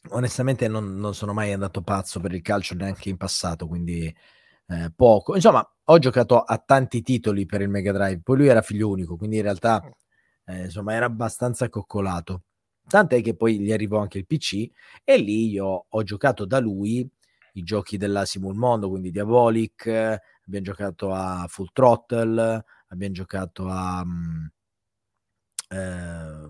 onestamente 0.09 0.67
non, 0.67 0.95
non, 0.95 1.13
sono 1.13 1.31
mai 1.31 1.53
andato 1.53 1.81
pazzo 1.81 2.19
per 2.19 2.33
il 2.33 2.41
calcio 2.41 2.75
neanche 2.75 3.07
in 3.07 3.15
passato, 3.15 3.67
quindi 3.67 4.13
eh, 4.67 4.91
poco. 4.93 5.35
Insomma, 5.35 5.65
ho 5.85 5.97
giocato 5.97 6.41
a 6.41 6.57
tanti 6.57 7.01
titoli 7.01 7.45
per 7.45 7.61
il 7.61 7.69
Mega 7.69 7.93
Drive, 7.93 8.19
poi 8.21 8.37
lui 8.37 8.47
era 8.47 8.61
figlio 8.61 8.89
unico, 8.89 9.15
quindi 9.15 9.37
in 9.37 9.43
realtà 9.43 9.81
eh, 10.45 10.63
insomma 10.65 10.93
era 10.93 11.05
abbastanza 11.05 11.69
coccolato. 11.69 12.43
Tant'è 12.85 13.21
che 13.21 13.35
poi 13.35 13.59
gli 13.59 13.71
arrivò 13.71 13.99
anche 13.99 14.17
il 14.17 14.25
PC 14.25 14.69
e 15.05 15.17
lì 15.17 15.49
io 15.51 15.85
ho 15.87 16.03
giocato 16.03 16.45
da 16.45 16.59
lui 16.59 17.09
i 17.53 17.63
giochi 17.63 17.97
della 17.97 18.25
Simul 18.25 18.55
Mondo, 18.55 18.89
quindi 18.89 19.11
Diabolic, 19.11 19.87
abbiamo 19.87 20.65
giocato 20.65 21.13
a 21.13 21.45
Full 21.47 21.69
Throttle, 21.71 22.63
abbiamo 22.89 23.13
giocato 23.13 23.67
a, 23.67 24.03
mm, 24.05 24.45
eh, 25.69 26.49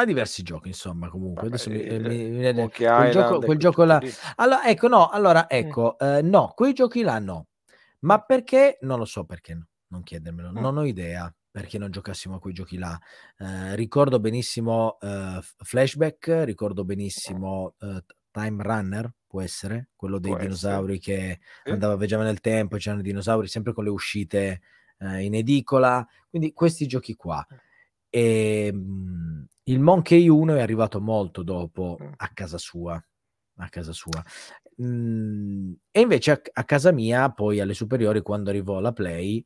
a 0.00 0.04
diversi 0.04 0.42
giochi, 0.42 0.68
insomma, 0.68 1.08
comunque. 1.08 1.48
Vabbè, 1.48 1.54
Adesso 1.54 1.70
mi, 1.70 1.82
eh, 1.82 1.98
mi, 1.98 2.30
mi 2.30 2.52
quel, 2.52 2.70
Island, 2.72 3.10
gioco, 3.10 3.40
quel 3.40 3.58
gioco 3.58 3.84
là. 3.84 4.00
Allora, 4.36 4.64
ecco, 4.64 4.88
no, 4.88 5.08
allora, 5.08 5.42
mm. 5.42 5.46
ecco, 5.56 5.96
mm. 6.02 6.06
eh, 6.06 6.22
no, 6.22 6.52
quei 6.54 6.72
giochi 6.72 7.02
là 7.02 7.18
no. 7.18 7.48
Ma 8.00 8.20
perché? 8.20 8.78
Non 8.82 8.98
lo 8.98 9.04
so 9.04 9.24
perché 9.24 9.54
no, 9.54 9.66
non 9.88 10.02
chiedermelo, 10.02 10.50
mm. 10.50 10.58
non 10.58 10.76
ho 10.76 10.84
idea 10.84 11.32
perché 11.50 11.78
non 11.78 11.90
giocassimo 11.90 12.36
a 12.36 12.38
quei 12.38 12.54
giochi 12.54 12.78
là. 12.78 12.96
Eh, 13.38 13.74
ricordo 13.74 14.20
benissimo 14.20 14.98
uh, 15.00 15.40
Flashback, 15.40 16.44
ricordo 16.44 16.84
benissimo 16.84 17.74
uh, 17.80 17.98
Time 18.30 18.62
Runner, 18.62 19.12
può 19.26 19.42
essere, 19.42 19.88
quello 19.96 20.20
dei 20.20 20.30
può 20.30 20.40
dinosauri 20.40 20.98
essere. 20.98 21.40
che 21.64 21.70
andava 21.72 21.94
a 21.94 21.96
viaggiare 21.96 22.22
nel 22.22 22.40
tempo, 22.40 22.76
c'erano 22.76 23.00
i 23.00 23.04
dinosauri 23.04 23.48
sempre 23.48 23.72
con 23.72 23.82
le 23.82 23.90
uscite 23.90 24.60
eh, 24.98 25.24
in 25.24 25.34
edicola, 25.34 26.06
quindi 26.28 26.52
questi 26.52 26.86
giochi 26.86 27.14
qua. 27.14 27.46
E, 28.10 28.66
ehm, 28.66 28.76
mh, 28.76 29.46
il 29.64 29.80
Monkey 29.80 30.28
1 30.28 30.56
è 30.56 30.60
arrivato 30.60 31.00
molto 31.00 31.42
dopo 31.42 31.98
a 32.16 32.28
casa 32.32 32.58
sua. 32.58 33.02
a 33.60 33.68
casa 33.68 33.92
sua. 33.92 34.22
Mm, 34.82 35.72
e 35.90 36.00
invece 36.00 36.30
a, 36.30 36.40
a, 36.52 36.64
casa 36.64 36.92
mia, 36.92 37.30
poi 37.30 37.60
alle 37.60 37.74
superiori, 37.74 38.22
quando 38.22 38.50
arrivò 38.50 38.80
la 38.80 38.92
Play, 38.92 39.44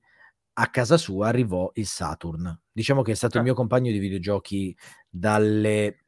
a 0.55 0.71
casa 0.71 0.97
sua 0.97 1.29
arrivò 1.29 1.71
il 1.75 1.87
Saturn. 1.87 2.61
Diciamo 2.71 3.03
che 3.03 3.13
è 3.13 3.15
stato 3.15 3.37
ah. 3.37 3.39
il 3.41 3.47
mio 3.47 3.55
compagno 3.55 3.91
di 3.91 3.99
videogiochi 3.99 4.77
dalle, 5.09 6.03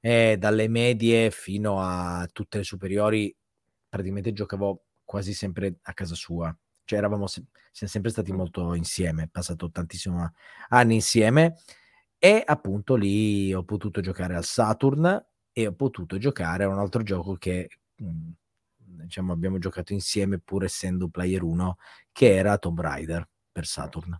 eh, 0.00 0.36
dalle 0.38 0.68
medie 0.68 1.30
fino 1.30 1.80
a 1.80 2.26
tutte 2.32 2.58
le 2.58 2.64
superiori. 2.64 3.34
Praticamente 3.88 4.32
giocavo 4.32 4.84
quasi 5.04 5.34
sempre 5.34 5.78
a 5.82 5.92
casa 5.92 6.14
sua. 6.14 6.56
Cioè 6.86 6.98
eravamo 6.98 7.26
se- 7.26 7.44
siamo 7.72 7.92
sempre 7.92 8.10
stati 8.10 8.32
molto 8.32 8.72
insieme, 8.74 9.28
passato 9.28 9.70
tantissimi 9.70 10.16
anni 10.68 10.94
insieme 10.94 11.58
e 12.18 12.42
appunto 12.46 12.94
lì 12.94 13.52
ho 13.52 13.64
potuto 13.64 14.00
giocare 14.00 14.34
al 14.36 14.44
Saturn 14.44 15.26
e 15.52 15.66
ho 15.66 15.72
potuto 15.74 16.16
giocare 16.16 16.64
a 16.64 16.68
un 16.68 16.78
altro 16.78 17.02
gioco 17.02 17.34
che 17.34 17.68
mh, 17.96 18.06
mhmm, 18.06 18.32
diciamo 18.76 19.32
abbiamo 19.32 19.58
giocato 19.58 19.92
insieme 19.92 20.38
pur 20.38 20.64
essendo 20.64 21.08
player 21.08 21.42
1 21.42 21.76
che 22.12 22.34
era 22.34 22.56
Tomb 22.56 22.80
Raider 22.80 23.28
per 23.50 23.66
Saturn. 23.66 24.18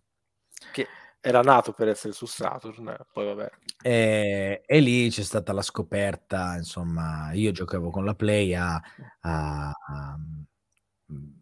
Che 0.72 0.86
era 1.20 1.40
nato 1.40 1.72
per 1.72 1.88
essere 1.88 2.12
su 2.12 2.26
Saturn, 2.26 2.96
poi 3.12 3.26
vabbè. 3.26 3.50
E, 3.82 4.62
e, 4.64 4.80
lì 4.80 5.10
c'è 5.10 5.22
stata 5.22 5.52
la 5.52 5.62
scoperta, 5.62 6.56
insomma, 6.56 7.32
io 7.32 7.52
giocavo 7.52 7.90
con 7.90 8.04
la 8.04 8.14
Play 8.14 8.54
a, 8.54 8.80
a, 9.20 9.70
a, 9.70 10.18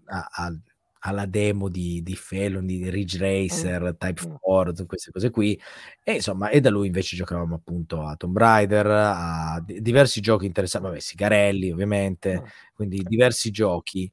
a 0.06 0.58
alla 1.06 1.26
demo 1.26 1.68
di, 1.68 2.02
di 2.02 2.16
Felon, 2.16 2.64
di 2.64 2.88
Ridge 2.88 3.18
Racer, 3.18 3.82
mm. 3.82 3.96
Type 3.98 4.38
4, 4.40 4.86
queste 4.86 5.10
cose 5.10 5.30
qui. 5.30 5.60
E 6.02 6.14
insomma, 6.14 6.48
e 6.48 6.60
da 6.60 6.70
lui 6.70 6.86
invece 6.86 7.16
giocavamo 7.16 7.54
appunto 7.56 8.02
a 8.02 8.16
Tomb 8.16 8.36
Raider, 8.36 8.86
a 8.86 9.62
d- 9.64 9.80
diversi 9.80 10.20
giochi 10.20 10.46
interessanti, 10.46 10.86
vabbè, 10.88 11.00
Sigarelli 11.00 11.70
ovviamente, 11.70 12.40
mm. 12.40 12.44
quindi 12.74 13.02
diversi 13.02 13.50
giochi. 13.50 14.10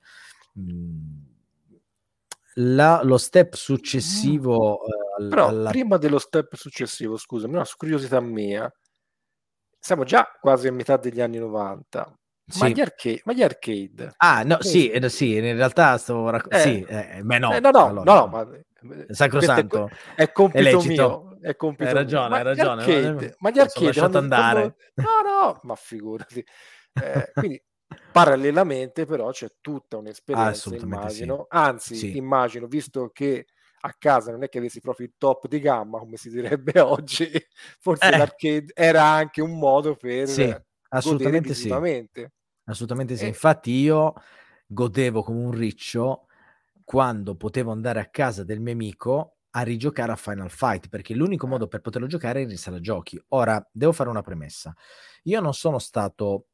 Mm. 0.59 1.19
La, 2.55 3.01
lo 3.03 3.17
step 3.17 3.53
successivo... 3.55 4.79
Mm. 5.21 5.29
Però 5.29 5.47
alla... 5.47 5.69
prima 5.69 5.97
dello 5.97 6.19
step 6.19 6.55
successivo, 6.55 7.15
scusami, 7.15 7.53
una 7.53 7.65
curiosità 7.77 8.19
mia, 8.19 8.69
siamo 9.79 10.03
già 10.03 10.27
quasi 10.41 10.67
a 10.67 10.73
metà 10.73 10.97
degli 10.97 11.21
anni 11.21 11.37
90 11.37 12.19
ma, 12.59 12.67
gli 12.67 12.81
arcade, 12.81 13.21
ma, 13.25 13.33
gli 13.33 13.43
arcade, 13.43 14.13
Ah, 14.17 14.43
no, 14.43 14.61
sì, 14.61 14.89
eh, 14.89 15.09
sì, 15.09 15.35
in 15.35 15.55
realtà 15.55 15.97
stavo 15.97 16.29
racc- 16.29 16.53
eh, 16.53 16.59
sì, 16.59 16.85
eh, 16.87 17.21
beh 17.23 17.39
no. 17.39 17.53
Eh, 17.53 17.59
no, 17.59 17.69
no, 17.69 17.85
allora, 17.85 18.13
no, 18.13 18.27
ma 18.27 18.47
sacrosanto. 19.09 19.89
È, 20.15 20.23
è 20.23 20.31
compito 20.31 20.79
è 20.79 20.87
mio. 20.87 21.37
È 21.41 21.55
compito 21.55 21.89
hai 21.89 21.93
ragione, 21.93 22.27
mio. 22.27 22.37
hai 22.37 22.43
ragione. 22.43 22.85
Gli 22.85 22.91
arcade, 22.91 23.35
ma 23.39 23.49
gli 23.49 23.59
arcade 23.59 23.93
quando, 23.93 24.17
andare. 24.17 24.75
Quando, 24.93 25.11
no, 25.11 25.41
no, 25.41 25.59
ma 25.63 25.75
figurati. 25.75 26.45
Eh, 26.93 27.31
quindi 27.33 27.63
parallelamente 28.11 29.05
però 29.05 29.31
c'è 29.31 29.47
tutta 29.61 29.97
un'esperienza, 29.97 30.75
immagino. 30.75 31.47
Sì. 31.49 31.57
Anzi, 31.57 31.95
sì. 31.95 32.17
immagino, 32.17 32.67
visto 32.67 33.09
che 33.13 33.47
a 33.83 33.95
casa 33.97 34.31
non 34.31 34.43
è 34.43 34.49
che 34.49 34.59
avessi 34.59 34.79
proprio 34.81 35.07
il 35.07 35.13
top 35.17 35.47
di 35.47 35.59
gamma, 35.59 35.99
come 35.99 36.17
si 36.17 36.29
direbbe 36.29 36.79
oggi, 36.81 37.29
forse 37.79 38.07
eh. 38.07 38.17
l'arcade 38.17 38.71
era 38.73 39.03
anche 39.03 39.41
un 39.41 39.57
modo 39.57 39.95
per 39.95 40.27
assolutamente 40.91 41.53
sì. 41.53 41.69
Assolutamente 42.65 43.17
sì. 43.17 43.25
E... 43.25 43.27
Infatti 43.27 43.71
io 43.71 44.13
godevo 44.65 45.23
come 45.23 45.39
un 45.39 45.51
riccio 45.51 46.27
quando 46.83 47.35
potevo 47.35 47.71
andare 47.71 47.99
a 47.99 48.09
casa 48.09 48.43
del 48.43 48.59
mio 48.59 48.73
amico 48.73 49.37
a 49.51 49.61
rigiocare 49.61 50.11
a 50.13 50.15
Final 50.15 50.49
Fight, 50.49 50.87
perché 50.87 51.13
l'unico 51.13 51.45
modo 51.45 51.67
per 51.67 51.81
poterlo 51.81 52.07
giocare 52.07 52.41
era 52.41 52.51
in 52.51 52.57
sala 52.57 52.79
giochi. 52.79 53.21
Ora, 53.29 53.65
devo 53.71 53.91
fare 53.91 54.09
una 54.09 54.21
premessa. 54.21 54.73
Io 55.23 55.41
non 55.41 55.53
sono 55.53 55.77
stato, 55.77 56.47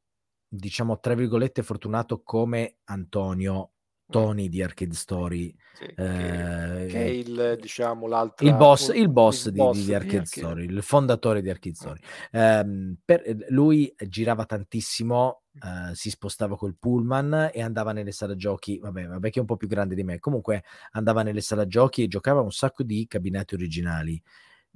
diciamo, 0.47 0.99
tra 0.99 1.13
virgolette, 1.13 1.61
fortunato 1.61 2.23
come 2.23 2.77
Antonio 2.85 3.73
Tony 4.09 4.47
di 4.47 4.63
Arcade 4.63 4.93
Story, 4.93 5.53
sì, 5.73 5.83
eh, 5.83 5.93
che, 5.95 6.89
è 6.89 7.03
il, 7.03 7.57
diciamo, 7.59 8.07
l'altro 8.07 8.47
il 8.47 8.55
boss, 8.55 8.93
il 8.93 9.09
boss, 9.09 9.47
il 9.47 9.51
di, 9.51 9.57
boss 9.57 9.77
di, 9.77 9.85
di, 9.85 9.93
Arcade, 9.93 10.17
Arcade 10.17 10.41
Story, 10.41 10.65
il 10.65 10.81
fondatore 10.81 11.41
di 11.41 11.49
Arcade 11.49 11.75
Story. 11.75 11.99
Eh, 12.31 12.95
per, 13.03 13.45
lui 13.49 13.93
girava 14.07 14.45
tantissimo, 14.45 15.43
eh, 15.53 15.93
si 15.93 16.09
spostava 16.09 16.55
col 16.55 16.77
pullman 16.79 17.49
e 17.53 17.61
andava 17.61 17.91
nelle 17.91 18.11
sale 18.11 18.35
giochi, 18.35 18.79
vabbè, 18.79 19.07
vabbè 19.07 19.29
che 19.29 19.37
è 19.37 19.41
un 19.41 19.47
po' 19.47 19.57
più 19.57 19.67
grande 19.67 19.95
di 19.95 20.03
me, 20.03 20.19
comunque 20.19 20.63
andava 20.91 21.21
nelle 21.21 21.41
sale 21.41 21.67
giochi 21.67 22.03
e 22.03 22.07
giocava 22.07 22.41
un 22.41 22.51
sacco 22.51 22.83
di 22.83 23.05
cabinati 23.07 23.55
originali. 23.55 24.21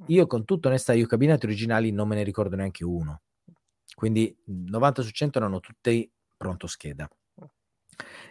Io 0.08 0.28
con 0.28 0.46
tutta 0.46 0.68
onestà, 0.68 0.94
io 0.94 1.06
cabinati 1.06 1.46
originali 1.46 1.92
non 1.92 2.08
me 2.08 2.16
ne 2.16 2.24
ricordo 2.24 2.56
neanche 2.56 2.84
uno. 2.84 3.22
Quindi 3.94 4.36
90 4.46 5.02
su 5.04 5.12
100 5.12 5.38
erano 5.38 5.60
tutti 5.60 6.12
pronto 6.36 6.66
scheda. 6.68 7.08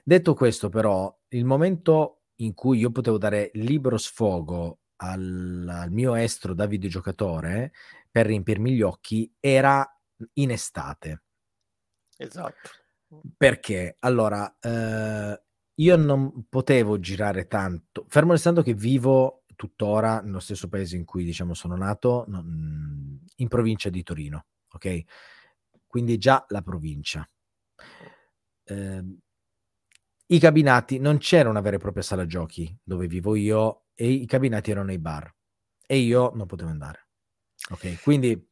Detto 0.03 0.35
questo, 0.35 0.69
però, 0.69 1.15
il 1.29 1.45
momento 1.45 2.23
in 2.37 2.55
cui 2.55 2.79
io 2.79 2.91
potevo 2.91 3.19
dare 3.19 3.51
libero 3.55 3.99
sfogo 3.99 4.81
al, 4.97 5.67
al 5.69 5.91
mio 5.91 6.15
estro 6.15 6.55
da 6.55 6.67
videogiocatore 6.67 7.73
per 8.11 8.27
riempirmi 8.27 8.73
gli 8.73 8.83
occhi 8.83 9.33
era 9.39 9.87
in 10.35 10.51
estate. 10.51 11.23
Esatto. 12.17 12.71
Perché 13.37 13.97
allora 14.01 14.57
eh, 14.61 15.43
io 15.75 15.97
non 15.97 16.47
potevo 16.49 16.99
girare 16.99 17.47
tanto, 17.47 18.05
fermo 18.09 18.33
restando 18.33 18.63
che 18.63 18.75
vivo 18.75 19.45
tuttora 19.57 20.21
nello 20.21 20.41
stesso 20.41 20.69
paese 20.69 20.97
in 20.97 21.05
cui 21.05 21.25
diciamo 21.25 21.55
sono 21.55 21.77
nato, 21.77 22.25
non, 22.29 23.21
in 23.37 23.49
provincia 23.49 23.91
di 23.91 24.03
Torino, 24.03 24.47
ok? 24.71 25.03
Quindi 25.87 26.19
già 26.19 26.45
la 26.49 26.63
provincia. 26.63 27.29
Eh, 28.65 29.05
i 30.33 30.39
cabinati, 30.39 30.99
non 30.99 31.19
c'era 31.19 31.49
una 31.49 31.61
vera 31.61 31.77
e 31.77 31.81
propria 31.81 32.03
sala 32.03 32.27
giochi 32.27 32.77
dove 32.83 33.07
vivo 33.07 33.35
io 33.35 33.87
e 33.95 34.09
i 34.11 34.27
cabinati 34.27 34.71
erano 34.71 34.93
i 34.93 34.99
bar 34.99 35.33
e 35.87 35.99
io 35.99 36.31
non 36.35 36.47
potevo 36.47 36.71
andare. 36.71 37.09
Ok, 37.71 38.03
quindi 38.03 38.49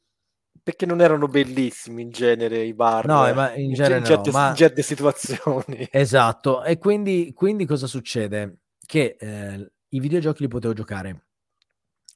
perché 0.60 0.86
non 0.86 1.00
erano 1.00 1.28
bellissimi 1.28 2.02
in 2.02 2.10
genere 2.10 2.64
i 2.64 2.74
bar. 2.74 3.06
No, 3.06 3.32
ma 3.32 3.54
in, 3.54 3.72
genere 3.72 3.98
in, 3.98 4.04
certe, 4.04 4.30
no, 4.30 4.38
ma... 4.38 4.48
in 4.50 4.54
certe 4.56 4.82
situazioni. 4.82 5.88
Esatto, 5.90 6.62
e 6.64 6.78
quindi, 6.78 7.32
quindi 7.32 7.64
cosa 7.64 7.86
succede? 7.86 8.62
Che 8.84 9.16
eh, 9.18 9.72
i 9.88 10.00
videogiochi 10.00 10.42
li 10.42 10.48
potevo 10.48 10.74
giocare 10.74 11.26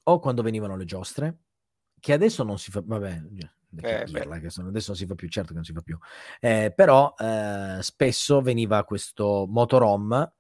o 0.05 0.19
quando 0.19 0.43
venivano 0.43 0.77
le 0.77 0.85
giostre, 0.85 1.39
che 2.01 2.13
adesso 2.13 2.43
non 2.43 2.59
si 2.59 2.71
fa, 2.71 2.83
vabbè, 2.85 3.23
eh, 3.81 4.05
dirla, 4.05 4.39
che 4.39 4.51
sono, 4.51 4.69
adesso 4.69 4.91
non 4.91 4.97
si 4.97 5.07
fa 5.07 5.15
più, 5.15 5.29
certo 5.29 5.49
che 5.49 5.55
non 5.55 5.65
si 5.65 5.73
fa 5.73 5.81
più, 5.81 5.99
eh, 6.41 6.73
però 6.75 7.15
eh, 7.19 7.79
spesso 7.81 8.41
veniva 8.41 8.85
questo 8.85 9.47
motorhome 9.49 10.33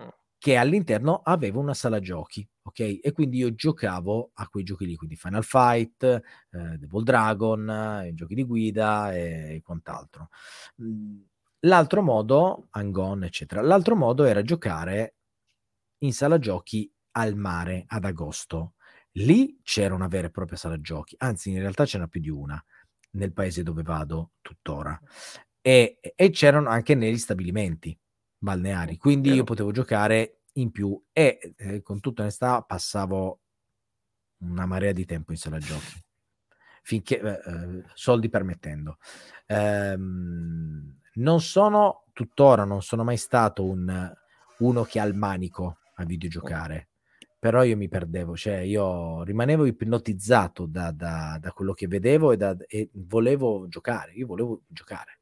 mm. 0.00 0.08
che 0.38 0.56
all'interno 0.56 1.20
aveva 1.24 1.58
una 1.58 1.74
sala 1.74 2.00
giochi, 2.00 2.46
ok? 2.62 3.00
E 3.02 3.12
quindi 3.12 3.38
io 3.38 3.54
giocavo 3.54 4.30
a 4.34 4.48
quei 4.48 4.64
giochi 4.64 4.86
lì, 4.86 4.96
quindi 4.96 5.16
Final 5.16 5.44
Fight, 5.44 6.02
eh, 6.04 6.22
Devil 6.50 7.02
Dragon, 7.02 8.10
giochi 8.14 8.34
di 8.34 8.44
guida 8.44 9.12
e, 9.14 9.56
e 9.56 9.62
quant'altro. 9.62 10.28
Mm, 10.82 11.20
l'altro 11.60 12.02
modo, 12.02 12.68
Angon, 12.70 13.24
eccetera, 13.24 13.60
l'altro 13.62 13.96
modo 13.96 14.24
era 14.24 14.42
giocare 14.42 15.14
in 15.98 16.12
sala 16.12 16.38
giochi 16.38 16.90
al 17.12 17.34
mare 17.34 17.84
ad 17.88 18.04
agosto 18.04 18.74
Lì 19.18 19.60
c'era 19.62 19.94
una 19.94 20.06
vera 20.06 20.28
e 20.28 20.30
propria 20.30 20.56
sala 20.56 20.80
giochi, 20.80 21.14
anzi 21.18 21.50
in 21.50 21.58
realtà 21.58 21.84
c'era 21.84 22.06
più 22.06 22.20
di 22.20 22.28
una 22.30 22.62
nel 23.12 23.32
paese 23.32 23.62
dove 23.62 23.82
vado 23.82 24.32
tuttora. 24.40 24.98
E, 25.60 25.98
e 26.00 26.30
c'erano 26.30 26.68
anche 26.68 26.94
negli 26.94 27.18
stabilimenti 27.18 27.98
balneari, 28.38 28.96
quindi 28.96 29.32
io 29.32 29.44
potevo 29.44 29.72
giocare 29.72 30.42
in 30.54 30.70
più 30.70 31.00
e 31.12 31.54
eh, 31.56 31.82
con 31.82 32.00
tutta 32.00 32.22
onestà 32.22 32.62
passavo 32.62 33.40
una 34.38 34.66
marea 34.66 34.92
di 34.92 35.04
tempo 35.04 35.32
in 35.32 35.38
sala 35.38 35.58
giochi 35.58 36.02
finché 36.82 37.20
eh, 37.20 37.30
eh 37.30 37.84
soldi 37.94 38.28
permettendo. 38.30 38.98
Ehm, 39.46 41.00
non 41.14 41.40
sono 41.40 42.04
tuttora, 42.12 42.64
non 42.64 42.82
sono 42.82 43.04
mai 43.04 43.16
stato 43.16 43.64
un, 43.64 44.10
uno 44.58 44.82
che 44.84 45.00
ha 45.00 45.04
il 45.04 45.14
manico 45.14 45.80
a 45.96 46.04
videogiocare 46.04 46.88
però 47.38 47.62
io 47.62 47.76
mi 47.76 47.88
perdevo, 47.88 48.36
cioè 48.36 48.58
io 48.58 49.22
rimanevo 49.22 49.64
ipnotizzato 49.64 50.66
da, 50.66 50.90
da, 50.90 51.38
da 51.40 51.52
quello 51.52 51.72
che 51.72 51.86
vedevo 51.86 52.32
e, 52.32 52.36
da, 52.36 52.56
e, 52.66 52.90
volevo 52.92 53.68
giocare, 53.68 54.12
io 54.12 54.26
volevo 54.26 54.62
giocare. 54.66 55.20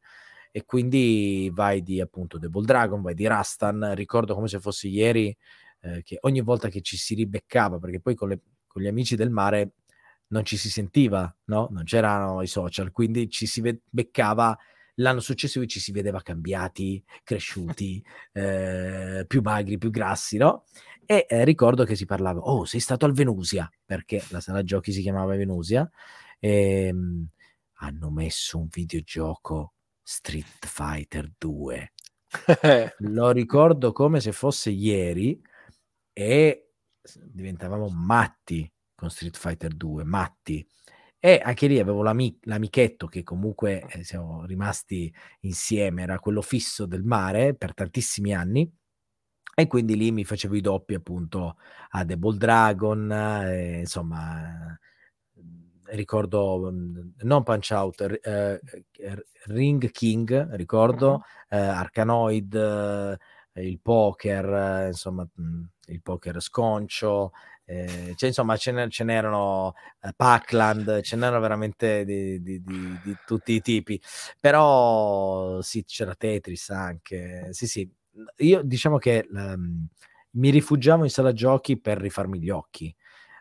E 0.50 0.64
quindi 0.64 1.50
vai 1.52 1.82
di 1.82 2.00
appunto 2.00 2.38
Devil 2.38 2.64
Dragon, 2.64 3.02
vai 3.02 3.14
di 3.14 3.26
Rastan, 3.26 3.94
ricordo 3.94 4.34
come 4.34 4.48
se 4.48 4.58
fosse 4.60 4.88
ieri 4.88 5.36
eh, 5.80 6.02
che 6.02 6.16
ogni 6.22 6.40
volta 6.40 6.68
che 6.68 6.80
ci 6.80 6.96
si 6.96 7.14
ribeccava, 7.14 7.78
perché 7.78 8.00
poi 8.00 8.14
con, 8.14 8.28
le, 8.30 8.40
con, 8.66 8.80
gli 8.80 8.86
amici 8.86 9.16
del 9.16 9.30
mare 9.30 9.72
non 10.28 10.44
ci 10.44 10.56
si 10.56 10.70
sentiva, 10.70 11.34
no? 11.44 11.68
Non 11.70 11.84
c'erano 11.84 12.40
i 12.40 12.46
social, 12.46 12.90
quindi 12.92 13.28
ci 13.28 13.46
si 13.46 13.62
beccava 13.88 14.56
l'anno 14.96 15.20
successivo 15.20 15.66
ci 15.66 15.80
si 15.80 15.92
vedeva 15.92 16.20
cambiati, 16.22 17.02
cresciuti, 17.22 18.02
eh, 18.32 19.24
più 19.26 19.40
magri, 19.42 19.78
più 19.78 19.90
grassi, 19.90 20.36
no? 20.36 20.64
E 21.06 21.26
eh, 21.28 21.44
ricordo 21.44 21.84
che 21.84 21.94
si 21.94 22.04
parlava, 22.04 22.40
oh, 22.40 22.64
sei 22.64 22.80
stato 22.80 23.06
al 23.06 23.12
Venusia, 23.12 23.70
perché 23.84 24.22
la 24.30 24.40
sala 24.40 24.64
giochi 24.64 24.92
si 24.92 25.02
chiamava 25.02 25.36
Venusia, 25.36 25.88
e, 26.38 26.86
ehm, 26.88 27.28
hanno 27.78 28.10
messo 28.10 28.58
un 28.58 28.66
videogioco 28.68 29.74
Street 30.02 30.66
Fighter 30.66 31.30
2. 31.38 31.92
Lo 32.98 33.30
ricordo 33.30 33.92
come 33.92 34.20
se 34.20 34.32
fosse 34.32 34.70
ieri 34.70 35.40
e 36.12 36.70
diventavamo 37.22 37.88
matti 37.88 38.70
con 38.94 39.10
Street 39.10 39.36
Fighter 39.36 39.74
2, 39.74 40.04
matti. 40.04 40.66
E 41.18 41.40
anche 41.42 41.66
lì 41.66 41.78
avevo 41.78 42.02
l'ami- 42.02 42.38
l'amichetto 42.42 43.06
che 43.06 43.22
comunque 43.22 43.86
eh, 43.90 44.04
siamo 44.04 44.44
rimasti 44.44 45.12
insieme, 45.40 46.02
era 46.02 46.18
quello 46.18 46.42
fisso 46.42 46.86
del 46.86 47.04
mare 47.04 47.54
per 47.54 47.74
tantissimi 47.74 48.34
anni. 48.34 48.70
E 49.58 49.66
quindi 49.68 49.96
lì 49.96 50.12
mi 50.12 50.22
facevo 50.22 50.54
i 50.54 50.60
doppi 50.60 50.92
appunto 50.92 51.56
a 51.92 52.04
Double 52.04 52.36
Dragon, 52.36 53.10
eh, 53.10 53.78
insomma, 53.78 54.78
ricordo 55.86 56.70
non 56.70 57.42
Punch 57.42 57.70
Out, 57.70 58.18
eh, 58.22 58.60
Ring 59.46 59.90
King, 59.92 60.54
ricordo, 60.56 61.22
eh, 61.48 61.56
Arcanoid, 61.56 62.54
eh, 63.54 63.66
il 63.66 63.80
poker, 63.80 64.88
insomma, 64.88 65.26
il 65.86 66.02
poker 66.02 66.38
sconcio, 66.42 67.32
eh, 67.64 68.12
cioè, 68.14 68.28
insomma, 68.28 68.58
ce, 68.58 68.72
ne, 68.72 68.90
ce 68.90 69.04
n'erano 69.04 69.72
eh, 70.02 70.12
Pac-Land, 70.14 71.00
ce 71.00 71.16
n'erano 71.16 71.40
veramente 71.40 72.04
di, 72.04 72.42
di, 72.42 72.62
di, 72.62 72.98
di, 73.02 73.16
tutti 73.24 73.52
i 73.54 73.62
tipi. 73.62 73.98
Però 74.38 75.62
sì, 75.62 75.82
c'era 75.84 76.14
Tetris 76.14 76.68
anche. 76.68 77.48
Sì, 77.52 77.66
sì. 77.66 77.90
Io 78.38 78.62
diciamo 78.62 78.98
che 78.98 79.26
um, 79.30 79.86
mi 80.30 80.50
rifugiavo 80.50 81.04
in 81.04 81.10
sala 81.10 81.32
giochi 81.32 81.78
per 81.80 81.98
rifarmi 81.98 82.40
gli 82.40 82.50
occhi, 82.50 82.94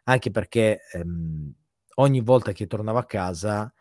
anche 0.04 0.32
perché 0.32 0.80
um, 0.94 1.54
ogni 1.96 2.22
volta 2.22 2.52
che 2.52 2.68
tornavo 2.68 2.98
a 2.98 3.06
casa 3.06 3.74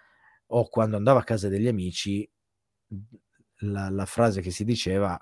o 0.46 0.68
quando 0.68 0.96
andavo 0.96 1.18
a 1.18 1.24
casa 1.24 1.48
degli 1.48 1.68
amici, 1.68 2.28
la, 3.58 3.88
la 3.90 4.06
frase 4.06 4.40
che 4.40 4.50
si 4.50 4.64
diceva, 4.64 5.18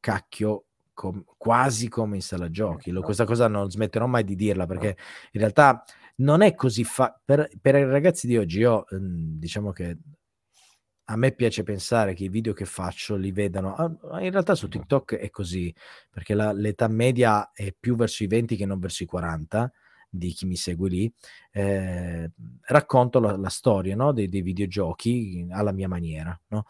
cacchio, 0.00 0.66
com- 0.92 1.24
quasi 1.36 1.88
come 1.88 2.16
in 2.16 2.22
sala 2.22 2.50
giochi. 2.50 2.90
Lo, 2.90 3.02
questa 3.02 3.24
cosa 3.24 3.48
non 3.48 3.70
smetterò 3.70 4.06
mai 4.06 4.24
di 4.24 4.34
dirla 4.34 4.66
perché 4.66 4.96
in 5.32 5.40
realtà 5.40 5.84
non 6.16 6.42
è 6.42 6.54
così 6.54 6.84
fa- 6.84 7.18
per, 7.22 7.48
per 7.60 7.74
i 7.76 7.84
ragazzi 7.84 8.26
di 8.26 8.36
oggi. 8.36 8.58
Io 8.60 8.88
ehm, 8.88 9.38
diciamo 9.38 9.72
che 9.72 9.98
a 11.08 11.16
me 11.16 11.32
piace 11.32 11.62
pensare 11.62 12.14
che 12.14 12.24
i 12.24 12.28
video 12.28 12.52
che 12.52 12.64
faccio 12.64 13.16
li 13.16 13.30
vedano. 13.30 13.74
Ah, 13.74 14.22
in 14.22 14.30
realtà 14.30 14.54
su 14.54 14.68
TikTok 14.68 15.14
è 15.16 15.30
così 15.30 15.72
perché 16.10 16.34
la, 16.34 16.52
l'età 16.52 16.88
media 16.88 17.52
è 17.52 17.72
più 17.78 17.94
verso 17.96 18.24
i 18.24 18.26
20 18.26 18.56
che 18.56 18.66
non 18.66 18.78
verso 18.80 19.04
i 19.04 19.06
40 19.06 19.72
di 20.08 20.32
chi 20.32 20.46
mi 20.46 20.56
segue 20.56 20.88
lì, 20.88 21.12
eh, 21.52 22.30
racconto 22.62 23.20
la, 23.20 23.36
la 23.36 23.48
storia 23.48 23.94
no? 23.94 24.12
dei, 24.12 24.28
dei, 24.28 24.42
videogiochi 24.42 25.46
alla 25.50 25.72
mia 25.72 25.88
maniera. 25.88 26.38
No? 26.48 26.64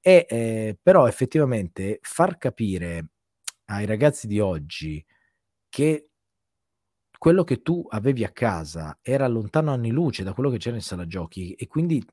E, 0.00 0.26
eh, 0.28 0.78
però 0.80 1.06
effettivamente 1.06 1.98
far 2.02 2.36
capire 2.38 3.08
ai 3.66 3.86
ragazzi 3.86 4.26
di 4.26 4.38
oggi 4.40 5.04
che 5.68 6.10
quello 7.18 7.44
che 7.44 7.62
tu 7.62 7.84
avevi 7.90 8.24
a 8.24 8.30
casa 8.30 8.98
era 9.02 9.26
lontano 9.28 9.72
anni 9.72 9.90
luce 9.90 10.24
da 10.24 10.32
quello 10.32 10.50
che 10.50 10.58
c'era 10.58 10.76
in 10.76 10.82
sala 10.82 11.06
giochi 11.06 11.52
e 11.52 11.66
quindi 11.66 12.04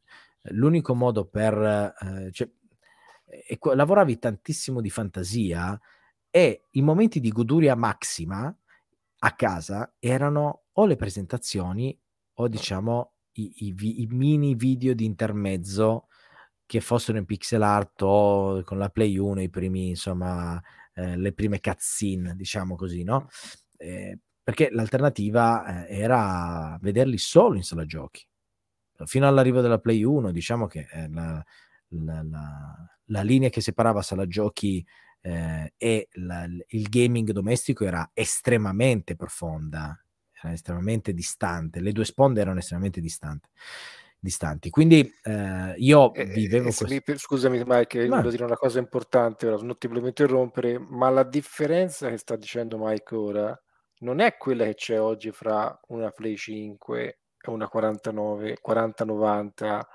l'unico 0.52 0.96
modo 0.96 1.26
per... 1.26 1.54
Eh, 1.56 2.32
cioè, 2.32 2.50
e, 3.26 3.58
lavoravi 3.62 4.20
tantissimo 4.20 4.82
di 4.82 4.90
fantasia 4.90 5.80
e 6.30 6.64
i 6.72 6.82
momenti 6.82 7.20
di 7.20 7.30
goduria 7.30 7.76
massima 7.76 8.56
a 9.20 9.36
casa 9.36 9.94
erano 10.00 10.66
o 10.74 10.86
le 10.86 10.96
presentazioni 10.96 11.98
o 12.36 12.48
diciamo 12.48 13.14
i, 13.34 13.66
i, 13.68 13.76
i 14.02 14.08
mini 14.10 14.56
video 14.56 14.94
di 14.94 15.06
intermezzo 15.06 16.08
che 16.66 16.82
fossero 16.82 17.18
in 17.18 17.26
pixel 17.26 17.62
art 17.62 18.02
o 18.04 18.62
con 18.64 18.78
la 18.78 18.90
Play 18.90 19.18
1 19.18 19.42
i 19.42 19.50
primi 19.50 19.90
insomma 19.90 20.62
eh, 20.98 21.16
le 21.16 21.32
prime 21.32 21.60
cutscene, 21.60 22.36
diciamo 22.36 22.76
così, 22.76 23.04
no? 23.04 23.30
Eh, 23.78 24.20
perché 24.42 24.70
l'alternativa 24.72 25.86
eh, 25.86 26.00
era 26.00 26.78
vederli 26.82 27.20
solo 27.20 27.56
in 27.56 27.64
sala 27.64 27.86
giochi. 27.86 28.26
Fino 29.06 29.28
all'arrivo 29.28 29.62
della 29.62 29.80
Play 29.80 30.04
1, 30.04 30.32
diciamo 30.32 30.68
che 30.68 30.88
eh, 30.92 31.10
la, 31.10 31.44
la, 31.90 32.24
la, 32.24 32.90
la, 33.06 33.22
linea 33.22 33.50
che 33.50 33.62
separava 33.62 34.02
sala 34.02 34.28
giochi 34.28 34.86
eh, 35.22 35.74
e 35.78 36.10
il 36.12 36.90
gaming 36.90 37.32
domestico 37.32 37.86
era 37.86 38.10
estremamente 38.14 39.16
profonda, 39.16 40.00
era 40.32 40.54
estremamente 40.54 41.14
distante, 41.14 41.80
le 41.80 41.92
due 41.92 42.06
sponde 42.06 42.42
erano 42.42 42.60
estremamente 42.60 43.02
distanti 43.02 43.50
distanti. 44.20 44.70
Quindi 44.70 45.10
eh, 45.24 45.74
io 45.78 46.14
eh, 46.14 46.26
vivevo... 46.26 46.70
Eh, 46.70 46.74
questo... 46.74 47.18
Scusami 47.18 47.64
Mike, 47.66 48.08
ma... 48.08 48.18
voglio 48.18 48.32
dire 48.32 48.44
una 48.44 48.58
cosa 48.58 48.80
importante, 48.80 49.48
ora, 49.48 49.64
non 49.64 49.78
ti 49.78 49.88
volevo 49.88 50.08
interrompere, 50.08 50.78
ma 50.80 51.10
la 51.10 51.24
differenza 51.24 52.10
che 52.10 52.18
sta 52.18 52.36
dicendo 52.36 52.78
Mike 52.78 53.16
ora 53.16 53.62
non 54.00 54.20
è 54.20 54.38
quella 54.38 54.66
che 54.66 54.76
c'è 54.76 55.00
oggi 55.00 55.32
fra 55.32 55.80
una 55.88 56.12
Play 56.12 56.36
5 56.36 57.20
e 57.52 57.54
una 57.54 57.68
49, 57.68 58.60
4090 58.62 59.88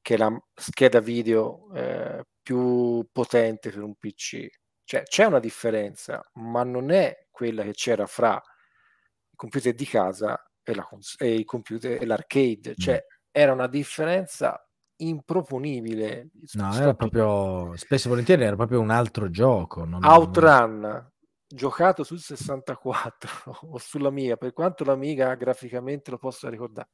che 0.00 0.14
è 0.14 0.16
la 0.18 0.36
scheda 0.54 1.00
video 1.00 1.70
eh, 1.74 2.24
più 2.42 3.06
potente 3.10 3.70
per 3.70 3.82
un 3.82 3.94
PC. 3.94 4.46
Cioè 4.84 5.02
c'è 5.02 5.24
una 5.24 5.40
differenza, 5.40 6.22
ma 6.34 6.62
non 6.62 6.90
è 6.90 7.26
quella 7.30 7.62
che 7.62 7.72
c'era 7.72 8.06
fra 8.06 8.34
i 8.34 9.36
computer 9.36 9.72
di 9.72 9.86
casa 9.86 10.38
e, 10.62 10.74
la, 10.74 10.86
e 11.18 11.34
i 11.34 11.44
computer 11.44 12.02
e 12.02 12.04
l'arcade. 12.04 12.74
Cioè 12.76 12.94
mm 12.94 13.12
era 13.36 13.52
una 13.52 13.66
differenza 13.66 14.64
improponibile. 14.98 16.28
No, 16.52 16.72
era 16.72 16.94
proprio, 16.94 17.76
spesso 17.76 18.06
e 18.06 18.10
volentieri 18.10 18.44
era 18.44 18.54
proprio 18.54 18.80
un 18.80 18.90
altro 18.90 19.28
gioco. 19.28 19.84
Non 19.84 20.04
Outrun. 20.04 21.12
Giocato 21.54 22.02
sul 22.04 22.20
64 22.20 23.60
o 23.70 23.78
sulla 23.78 24.10
mia, 24.10 24.36
per 24.36 24.52
quanto 24.52 24.84
l'Amiga 24.84 25.34
graficamente 25.34 26.10
lo 26.10 26.18
possa 26.18 26.50
ricordare, 26.50 26.88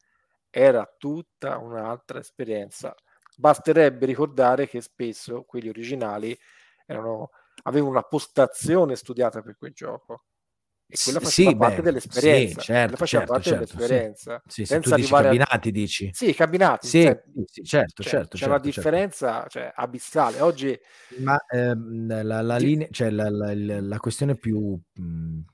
era 0.51 0.87
tutta 0.99 1.59
un'altra 1.59 2.19
esperienza. 2.19 2.95
Basterebbe 3.37 4.07
ricordare 4.07 4.69
che 4.69 4.81
spesso 4.81 5.45
quelli 5.45 5.69
originali 5.69 6.39
erano, 6.87 7.31
avevano 7.63 7.93
una 7.93 8.03
postazione 8.03 8.97
studiata 8.97 9.41
per 9.41 9.57
quel 9.57 9.73
gioco 9.73 10.25
e 10.93 10.97
quella 11.05 11.21
faceva 11.21 11.51
sì, 11.51 11.57
parte 11.57 11.77
beh, 11.77 11.83
dell'esperienza. 11.83 12.61
Sì, 12.61 12.67
certo, 12.67 12.97
faceva 12.97 13.25
certo, 13.25 13.33
parte 13.33 13.49
certo, 13.49 13.65
dell'esperienza. 13.65 14.43
Sì, 14.45 14.53
sì, 14.53 14.65
senza 14.67 14.95
arrivare 14.95 15.25
cabinati, 15.25 15.69
a... 15.69 15.73
dici? 15.73 16.11
Sì, 16.13 16.35
cabinati. 16.35 16.89
Sì, 16.89 17.03
cioè, 17.03 17.23
sì 17.47 17.63
certo, 17.63 18.03
cioè, 18.03 18.11
certo. 18.11 18.37
C'è 18.37 18.47
una 18.47 18.55
certo, 18.55 18.71
certo. 18.71 18.91
differenza 18.91 19.47
cioè, 19.49 19.73
abissale. 19.75 20.41
Oggi... 20.41 20.79
Ma 21.19 21.39
ehm, 21.49 22.23
la, 22.23 22.43
la, 22.43 22.57
linea, 22.57 22.89
cioè, 22.91 23.11
la, 23.11 23.31
la, 23.31 23.55
la, 23.55 23.99
questione 23.99 24.35
più, 24.37 24.59
mh, 24.59 25.03
mhmm, 25.03 25.45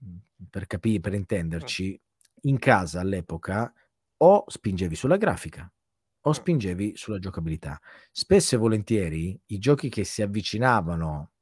per 0.48 0.66
capire, 0.66 1.00
per 1.00 1.12
intenderci, 1.12 2.00
in 2.42 2.58
casa 2.58 3.00
all'epoca 3.00 3.70
o 4.18 4.44
spingevi 4.46 4.94
sulla 4.94 5.18
grafica 5.18 5.70
o 6.22 6.32
spingevi 6.32 6.96
sulla 6.96 7.18
giocabilità. 7.18 7.78
Spesso 8.10 8.54
e 8.54 8.58
volentieri 8.58 9.38
i 9.46 9.58
giochi 9.58 9.88
che 9.88 10.04
si 10.04 10.22
avvicinavano 10.22 11.32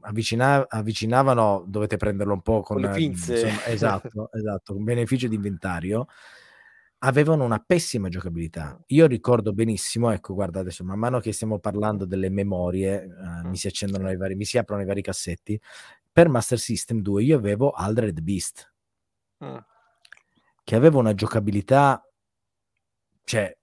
avvicina- 0.00 0.66
avvicinavano, 0.68 1.64
dovete 1.66 1.96
prenderlo 1.96 2.34
un 2.34 2.42
po' 2.42 2.60
con, 2.62 2.80
con 2.80 2.80
le 2.80 2.90
pinze. 2.90 3.34
Insomma, 3.34 3.64
esatto, 3.66 4.30
esatto, 4.32 4.74
con 4.74 4.84
beneficio 4.84 5.28
di 5.28 5.34
inventario, 5.34 6.06
avevano 6.98 7.44
una 7.44 7.58
pessima 7.58 8.08
giocabilità. 8.08 8.78
Io 8.88 9.06
ricordo 9.06 9.52
benissimo, 9.52 10.10
ecco, 10.10 10.34
guarda 10.34 10.60
adesso, 10.60 10.84
man 10.84 10.98
mano 10.98 11.20
che 11.20 11.32
stiamo 11.32 11.58
parlando 11.58 12.04
delle 12.04 12.30
memorie, 12.30 13.04
uh, 13.04 13.48
mi 13.48 13.56
si 13.56 13.66
accendono 13.66 14.10
i 14.10 14.16
vari, 14.16 14.34
mi 14.34 14.44
si 14.44 14.58
aprono 14.58 14.82
i 14.82 14.86
vari 14.86 15.02
cassetti. 15.02 15.60
Per 16.10 16.28
Master 16.28 16.58
System 16.58 17.00
2 17.00 17.22
io 17.22 17.36
avevo 17.36 17.70
Aldred 17.70 18.20
Beast, 18.20 18.72
mm. 19.44 19.56
che 20.62 20.76
aveva 20.76 20.98
una 20.98 21.14
giocabilità, 21.14 22.02
cioè 23.24 23.54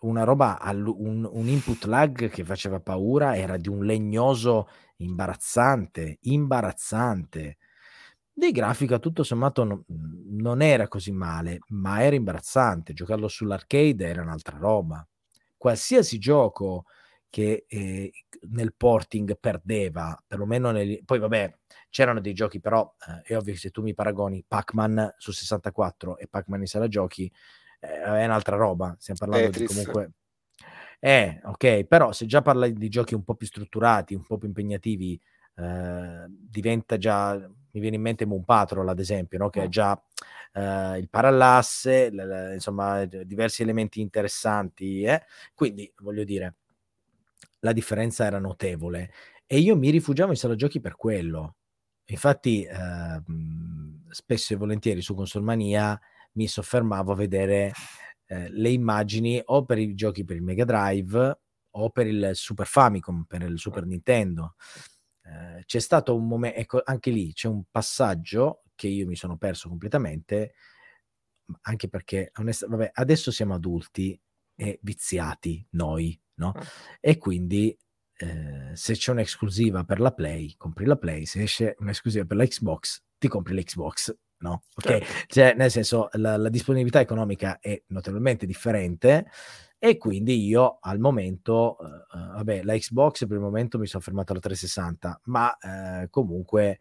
una 0.00 0.24
roba, 0.24 0.58
un, 0.70 1.28
un, 1.30 1.48
input 1.48 1.84
lag 1.84 2.28
che 2.28 2.44
faceva 2.44 2.80
paura, 2.80 3.36
era 3.36 3.56
di 3.56 3.68
un 3.68 3.84
legnoso 3.84 4.68
imbarazzante, 4.96 6.18
imbarazzante. 6.22 7.58
Di 8.32 8.50
grafica 8.52 8.98
tutto 8.98 9.22
sommato 9.22 9.64
no, 9.64 9.84
non 9.86 10.60
era 10.62 10.88
così 10.88 11.12
male, 11.12 11.60
ma 11.68 12.02
era 12.02 12.16
imbarazzante. 12.16 12.92
Giocarlo 12.92 13.28
sull'arcade 13.28 14.06
era 14.06 14.22
un'altra 14.22 14.58
roba. 14.58 15.06
Qualsiasi 15.56 16.18
gioco 16.18 16.84
che 17.30 17.64
eh, 17.68 18.12
nel 18.50 18.74
porting 18.74 19.38
perdeva, 19.38 20.18
perlomeno 20.26 20.70
nel... 20.70 21.02
poi 21.04 21.18
vabbè, 21.18 21.58
c'erano 21.90 22.20
dei 22.20 22.32
giochi, 22.32 22.60
però 22.60 22.94
eh, 23.08 23.32
è 23.32 23.36
ovvio 23.36 23.52
che 23.52 23.58
se 23.58 23.70
tu 23.70 23.82
mi 23.82 23.94
paragoni 23.94 24.44
Pac-Man 24.46 25.14
su 25.18 25.32
64 25.32 26.18
e 26.18 26.28
Pac-Man 26.28 26.60
in 26.60 26.66
sala 26.66 26.88
giochi, 26.88 27.30
è 27.86 28.24
un'altra 28.24 28.56
roba. 28.56 28.94
Stiamo 28.98 29.20
parlando 29.20 29.50
Tetris. 29.50 29.68
di 29.68 29.74
comunque. 29.74 30.10
Eh, 30.98 31.40
ok, 31.44 31.84
però 31.84 32.12
se 32.12 32.26
già 32.26 32.42
parli 32.42 32.72
di 32.72 32.88
giochi 32.88 33.14
un 33.14 33.22
po' 33.22 33.34
più 33.34 33.46
strutturati, 33.46 34.14
un 34.14 34.24
po' 34.24 34.38
più 34.38 34.48
impegnativi, 34.48 35.20
eh, 35.56 36.26
diventa 36.28 36.96
già, 36.96 37.34
mi 37.34 37.80
viene 37.80 37.96
in 37.96 38.02
mente 38.02 38.24
Moon 38.24 38.44
Patrol 38.44 38.88
ad 38.88 38.98
esempio, 38.98 39.38
no? 39.38 39.50
che 39.50 39.62
è 39.62 39.66
mm. 39.66 39.70
già 39.70 40.02
eh, 40.52 40.98
il 40.98 41.08
parallasse, 41.08 42.10
l- 42.10 42.16
l- 42.16 42.54
insomma 42.54 43.04
diversi 43.04 43.62
elementi 43.62 44.00
interessanti, 44.00 45.02
eh? 45.02 45.22
quindi 45.54 45.92
voglio 45.98 46.24
dire, 46.24 46.56
la 47.60 47.72
differenza 47.72 48.24
era 48.24 48.38
notevole 48.38 49.12
e 49.46 49.58
io 49.58 49.76
mi 49.76 49.90
rifugiavo 49.90 50.30
in 50.30 50.36
sala 50.36 50.54
giochi 50.54 50.80
per 50.80 50.96
quello. 50.96 51.56
Infatti, 52.06 52.62
eh, 52.64 53.22
spesso 54.10 54.54
e 54.54 54.56
volentieri 54.56 55.00
su 55.00 55.14
Consolmania 55.14 55.98
mi 56.36 56.46
soffermavo 56.46 57.12
a 57.12 57.16
vedere 57.16 57.72
eh, 58.26 58.50
le 58.50 58.70
immagini 58.70 59.40
o 59.44 59.64
per 59.64 59.78
i 59.78 59.94
giochi 59.94 60.24
per 60.24 60.36
il 60.36 60.42
Mega 60.42 60.64
Drive 60.64 61.40
o 61.70 61.90
per 61.90 62.06
il 62.06 62.30
Super 62.32 62.66
Famicom, 62.66 63.24
per 63.24 63.42
il 63.42 63.58
Super 63.58 63.84
Nintendo. 63.84 64.54
Eh, 65.22 65.64
c'è 65.64 65.78
stato 65.78 66.16
un 66.16 66.26
momento, 66.26 66.58
ecco, 66.58 66.80
anche 66.84 67.10
lì 67.10 67.32
c'è 67.32 67.48
un 67.48 67.64
passaggio 67.70 68.62
che 68.74 68.88
io 68.88 69.06
mi 69.06 69.16
sono 69.16 69.36
perso 69.36 69.68
completamente, 69.68 70.54
anche 71.62 71.88
perché 71.88 72.30
onest- 72.36 72.66
vabbè, 72.66 72.90
adesso 72.94 73.30
siamo 73.30 73.54
adulti 73.54 74.18
e 74.54 74.78
viziati 74.82 75.66
noi, 75.70 76.18
no? 76.34 76.52
Ah. 76.54 76.64
E 77.00 77.18
quindi 77.18 77.76
eh, 78.18 78.70
se 78.74 78.94
c'è 78.94 79.12
un'esclusiva 79.12 79.84
per 79.84 80.00
la 80.00 80.12
Play, 80.12 80.54
compri 80.56 80.86
la 80.86 80.96
Play, 80.96 81.26
se 81.26 81.42
esce 81.42 81.76
un'esclusiva 81.78 82.24
per 82.24 82.36
la 82.36 82.46
Xbox, 82.46 83.02
ti 83.18 83.28
compri 83.28 83.54
l'Xbox, 83.54 84.16
no? 84.38 84.62
Ok, 84.74 84.86
certo. 84.86 85.06
cioè, 85.26 85.54
nel 85.54 85.70
senso 85.70 86.08
la, 86.12 86.36
la, 86.36 86.48
disponibilità 86.48 87.00
economica 87.00 87.58
è 87.60 87.80
notevolmente 87.88 88.46
differente 88.46 89.26
e 89.78 89.96
quindi 89.98 90.46
io 90.46 90.78
al 90.80 90.98
momento, 90.98 91.76
uh, 91.78 92.34
vabbè, 92.36 92.62
la 92.62 92.76
Xbox 92.76 93.26
per 93.26 93.36
il 93.36 93.42
momento 93.42 93.78
mi 93.78 93.86
sono 93.86 94.02
fermato 94.02 94.32
alla 94.32 94.40
360, 94.40 95.20
ma 95.24 95.56
uh, 95.60 96.08
comunque 96.10 96.78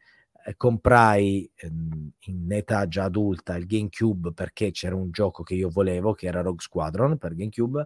eh, 0.48 0.56
comprai 0.56 1.50
ehm, 1.56 2.12
in 2.20 2.52
età 2.52 2.88
già 2.88 3.06
adulta 3.06 3.56
il 3.56 3.66
GameCube 3.66 4.32
perché 4.32 4.70
c'era 4.72 4.96
un 4.96 5.10
gioco 5.10 5.42
che 5.42 5.56
io 5.56 5.70
volevo 5.70 6.14
che 6.14 6.28
era 6.28 6.42
Rogue 6.42 6.62
Squadron 6.62 7.18
per 7.18 7.34
GameCube. 7.34 7.82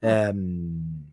Ah. 0.00 0.08
Ehm, 0.08 1.10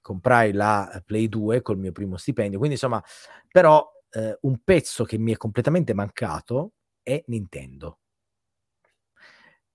comprai 0.00 0.52
la 0.52 1.02
Play 1.04 1.28
2 1.28 1.62
col 1.62 1.78
mio 1.78 1.92
primo 1.92 2.16
stipendio, 2.16 2.58
quindi 2.58 2.74
insomma, 2.74 3.02
però 3.48 3.86
eh, 4.10 4.36
un 4.42 4.58
pezzo 4.64 5.04
che 5.04 5.18
mi 5.18 5.32
è 5.32 5.36
completamente 5.36 5.94
mancato 5.94 6.72
è 7.02 7.22
Nintendo. 7.26 7.98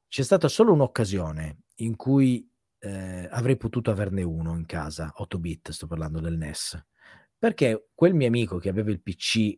C'è 0.08 0.24
stata 0.24 0.48
solo 0.48 0.74
un'occasione 0.74 1.64
in 1.80 1.96
cui 1.96 2.50
eh, 2.80 3.28
avrei 3.32 3.58
potuto 3.58 3.92
averne 3.92 4.24
uno 4.24 4.56
in 4.56 4.66
casa, 4.66 5.12
8 5.18 5.40
bit, 5.40 5.72
sto 5.72 5.88
parlando 5.88 6.20
del 6.20 6.38
NES, 6.38 6.86
perché 7.38 7.90
quel 7.94 8.14
mio 8.14 8.28
amico 8.28 8.58
che 8.58 8.70
aveva 8.70 8.92
il 8.92 9.02
PC 9.02 9.58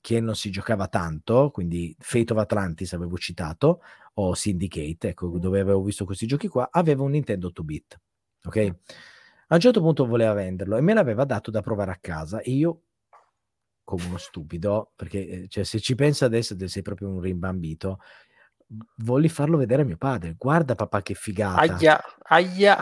che 0.00 0.20
non 0.20 0.34
si 0.34 0.50
giocava 0.50 0.88
tanto, 0.88 1.50
quindi 1.50 1.94
Fate 1.98 2.32
of 2.32 2.38
Atlantis 2.38 2.92
avevo 2.92 3.18
citato, 3.18 3.82
o 4.14 4.34
Syndicate, 4.34 5.08
ecco, 5.08 5.38
dove 5.38 5.60
avevo 5.60 5.82
visto 5.82 6.04
questi 6.04 6.26
giochi 6.26 6.48
qua, 6.48 6.68
aveva 6.70 7.02
un 7.02 7.10
Nintendo 7.10 7.50
2-bit, 7.50 8.00
ok? 8.44 8.74
A 9.48 9.54
un 9.54 9.60
certo 9.60 9.80
punto 9.80 10.06
voleva 10.06 10.32
venderlo 10.32 10.76
e 10.76 10.80
me 10.80 10.94
l'aveva 10.94 11.24
dato 11.24 11.50
da 11.50 11.60
provare 11.60 11.92
a 11.92 11.98
casa 12.00 12.40
e 12.40 12.50
io, 12.52 12.85
come 13.86 14.04
uno 14.04 14.18
stupido, 14.18 14.90
perché 14.96 15.28
eh, 15.28 15.48
cioè, 15.48 15.62
se 15.62 15.78
ci 15.78 15.94
penso 15.94 16.24
adesso 16.24 16.56
sei 16.66 16.82
proprio 16.82 17.08
un 17.08 17.20
rimbambito, 17.20 18.00
volli 18.96 19.28
farlo 19.28 19.56
vedere 19.56 19.82
a 19.82 19.84
mio 19.84 19.96
padre. 19.96 20.34
Guarda 20.36 20.74
papà 20.74 21.02
che 21.02 21.14
figata. 21.14 21.60
Aia, 21.60 22.02
aia. 22.24 22.78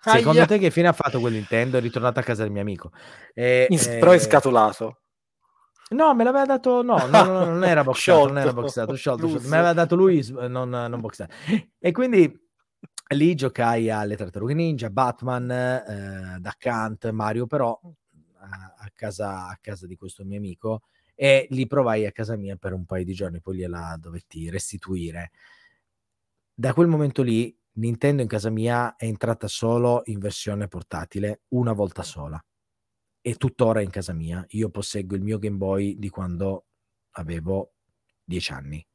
Secondo 0.00 0.40
aia. 0.40 0.46
te 0.46 0.58
che 0.58 0.72
fine 0.72 0.88
ha 0.88 0.92
fatto 0.92 1.20
quel 1.20 1.34
Nintendo? 1.34 1.78
È 1.78 1.80
ritornato 1.80 2.18
a 2.18 2.24
casa 2.24 2.42
del 2.42 2.50
mio 2.50 2.60
amico. 2.60 2.90
E, 3.32 3.68
In, 3.70 3.78
eh, 3.78 3.98
però 3.98 4.10
è 4.10 4.18
scatolato. 4.18 4.98
No, 5.90 6.12
me 6.12 6.24
l'aveva 6.24 6.44
dato. 6.44 6.82
No, 6.82 7.06
no, 7.06 7.22
no, 7.22 7.44
non 7.46 7.64
era 7.64 7.84
boxato, 7.84 8.26
non 8.26 8.38
era 8.38 8.52
boxato, 8.52 8.94
sciolto, 8.96 9.28
sciolto. 9.28 9.48
Me 9.48 9.56
l'aveva 9.56 9.74
dato 9.74 9.94
lui, 9.94 10.26
non, 10.48 10.68
non 10.68 11.00
boxato. 11.00 11.32
E 11.78 11.92
quindi 11.92 12.36
lì 13.10 13.34
giocai 13.36 13.90
alle 13.90 14.16
Tartarughe 14.16 14.54
Ninja, 14.54 14.90
Batman, 14.90 15.50
eh, 15.50 16.36
Duck 16.40 16.64
Hunt, 16.64 17.10
Mario, 17.10 17.46
però 17.46 17.78
a, 18.42 18.74
a, 18.78 18.90
casa, 18.94 19.48
a 19.48 19.58
casa 19.60 19.86
di 19.86 19.96
questo 19.96 20.24
mio 20.24 20.38
amico 20.38 20.82
e 21.14 21.46
li 21.50 21.66
provai 21.66 22.06
a 22.06 22.12
casa 22.12 22.36
mia 22.36 22.56
per 22.56 22.72
un 22.72 22.84
paio 22.84 23.04
di 23.04 23.14
giorni, 23.14 23.40
poi 23.40 23.56
gliela 23.56 23.96
dovetti 23.98 24.50
restituire. 24.50 25.30
Da 26.54 26.72
quel 26.74 26.88
momento 26.88 27.22
lì 27.22 27.56
Nintendo 27.74 28.22
in 28.22 28.28
casa 28.28 28.50
mia 28.50 28.96
è 28.96 29.04
entrata 29.04 29.48
solo 29.48 30.02
in 30.06 30.18
versione 30.18 30.68
portatile, 30.68 31.42
una 31.48 31.72
volta 31.72 32.02
sola 32.02 32.42
è 33.22 33.36
tuttora 33.36 33.80
in 33.80 33.90
casa 33.90 34.12
mia. 34.12 34.44
Io 34.50 34.68
posseggo 34.68 35.14
il 35.14 35.22
mio 35.22 35.38
Game 35.38 35.56
Boy 35.56 35.96
di 35.96 36.10
quando 36.10 36.66
avevo 37.12 37.74
10 38.24 38.52
anni, 38.52 38.86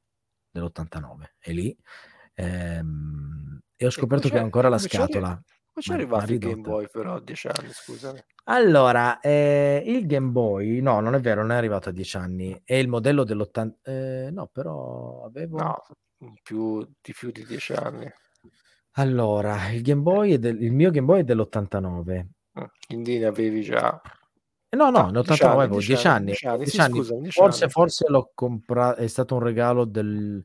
dell'89, 0.52 1.36
è 1.40 1.52
lì. 1.52 1.76
Ehm, 2.36 3.60
e 3.76 3.86
ho 3.86 3.90
scoperto 3.90 4.28
e 4.28 4.30
che 4.30 4.38
ho 4.38 4.44
ancora 4.44 4.68
la 4.70 4.78
scatola. 4.78 5.42
Ma 5.78 5.84
c'è 5.84 5.94
arrivato 5.94 6.32
il 6.32 6.40
Game 6.40 6.62
Boy 6.62 6.88
però 6.92 7.14
a 7.16 7.22
10 7.22 7.48
anni, 7.50 7.70
scusami. 7.70 8.20
Allora, 8.46 9.20
eh, 9.20 9.84
il 9.86 10.08
Game 10.08 10.30
Boy, 10.30 10.80
no, 10.82 11.00
non 11.02 11.14
è 11.14 11.20
vero, 11.20 11.42
non 11.42 11.52
è 11.52 11.56
arrivato 11.56 11.90
a 11.90 11.92
10 11.92 12.18
anni, 12.18 12.62
è 12.64 12.74
il 12.74 12.88
modello 12.88 13.24
dell'80... 13.24 13.74
Eh, 13.84 14.30
no, 14.32 14.48
però 14.52 15.26
avevo... 15.26 15.58
No, 15.60 15.84
più, 16.42 16.80
di 17.00 17.14
più 17.14 17.32
di 17.32 17.46
10 17.46 17.74
anni. 17.74 18.12
Allora, 18.94 19.70
il 19.70 19.84
Game 19.84 20.02
Boy 20.02 20.34
è 20.34 20.40
del, 20.40 20.60
il 20.64 20.72
mio 20.72 20.90
Game 20.90 21.06
Boy 21.06 21.20
è 21.20 21.24
dell'89. 21.24 22.26
Quindi 22.88 23.20
ne 23.20 23.26
avevi 23.26 23.62
già 23.62 24.02
No, 24.70 24.90
no, 24.90 25.10
in 25.10 25.18
89 25.18 25.64
avevo 25.64 25.80
10 25.80 26.08
anni. 26.08 26.26
10 26.26 26.48
anni, 26.48 26.58
10 26.64 26.80
anni. 26.80 27.04
Sì, 27.04 27.14
anni. 27.14 27.32
Forse, 27.32 27.64
anni. 27.64 27.72
forse 27.72 28.06
l'ho 28.10 28.32
comprato, 28.34 29.00
è 29.00 29.08
stato 29.08 29.36
un 29.36 29.42
regalo 29.42 29.86
del, 29.86 30.44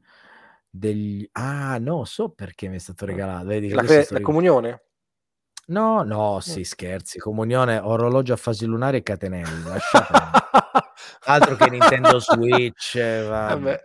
degli... 0.69 1.27
Ah, 1.33 1.79
no, 1.79 2.05
so 2.05 2.29
perché 2.29 2.69
mi 2.69 2.77
è 2.77 2.79
stato 2.79 3.07
regalato. 3.07 3.47
Vedi, 3.47 3.71
la, 3.71 3.83
fe- 3.83 4.07
la 4.11 4.21
comunione? 4.21 4.83
No, 5.67 6.03
no, 6.03 6.41
sì, 6.41 6.65
scherzi. 6.65 7.19
Comunione, 7.19 7.79
orologio 7.79 8.33
a 8.33 8.37
fasi 8.37 8.67
lunari 8.67 8.99
e 8.99 9.03
catenelli. 9.03 9.63
Altro 11.25 11.57
che 11.57 11.71
Nintendo 11.71 12.19
Switch. 12.19 12.99
Vabbè. 12.99 13.81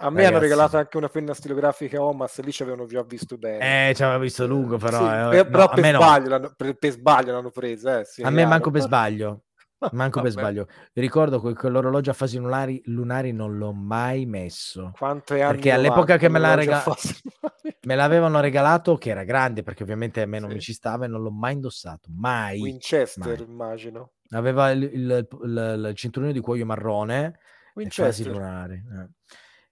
A 0.00 0.10
me 0.10 0.16
Ragazzi. 0.16 0.32
hanno 0.32 0.38
regalato 0.38 0.76
anche 0.76 0.96
una 0.96 1.08
penna 1.08 1.34
stilografica 1.34 2.00
Omas, 2.00 2.40
lì 2.40 2.52
ci 2.52 2.62
avevano 2.62 2.86
già 2.86 3.02
visto 3.02 3.36
bene. 3.36 3.88
Eh, 3.90 3.94
ci 3.94 4.02
avevano 4.02 4.22
visto 4.22 4.46
lungo, 4.46 4.76
però. 4.76 4.98
Sì, 4.98 5.38
eh, 5.38 5.44
però 5.46 5.64
no, 5.64 5.68
per, 5.74 5.94
sbaglio 5.94 6.38
no. 6.38 6.54
per, 6.56 6.74
per, 6.74 6.92
sbaglio 6.92 7.32
l'hanno 7.32 7.50
presa. 7.50 8.00
Eh, 8.00 8.04
sì, 8.04 8.22
a 8.22 8.30
me 8.30 8.46
manco 8.46 8.70
per 8.70 8.82
sbaglio. 8.82 9.42
Manco 9.92 10.20
per 10.20 10.30
sbaglio. 10.30 10.66
Ricordo 10.94 11.40
che 11.40 11.54
quell'orologio 11.54 12.10
a 12.10 12.14
fasi 12.14 12.38
lunari, 12.38 12.80
lunari 12.86 13.32
non 13.32 13.56
l'ho 13.56 13.72
mai 13.72 14.26
messo. 14.26 14.92
Quante 14.96 15.40
anni 15.40 15.54
perché 15.54 15.70
all'epoca 15.70 16.16
che 16.16 16.28
me, 16.28 16.54
rega... 16.56 16.82
me, 17.82 17.94
l'avevano 17.94 18.40
regalato, 18.40 18.96
che 18.96 19.10
era 19.10 19.24
grande, 19.24 19.62
perché 19.62 19.84
ovviamente 19.84 20.22
a 20.22 20.26
me 20.26 20.40
non 20.40 20.48
sì. 20.50 20.54
mi 20.56 20.60
ci 20.60 20.72
stava 20.72 21.04
e 21.04 21.08
non 21.08 21.22
l'ho 21.22 21.30
mai 21.30 21.54
indossato. 21.54 22.08
Mai. 22.12 22.60
Winchester, 22.60 23.38
mai. 23.38 23.48
immagino. 23.48 24.12
Aveva 24.30 24.70
il, 24.70 24.82
il, 24.82 25.28
il, 25.44 25.84
il, 25.88 25.94
cinturino 25.94 26.32
di 26.32 26.40
cuoio 26.40 26.66
marrone. 26.66 27.38
Winchester. 27.74 28.06
Fasi 28.06 28.24
lunari. 28.28 28.74
Eh. 28.74 29.08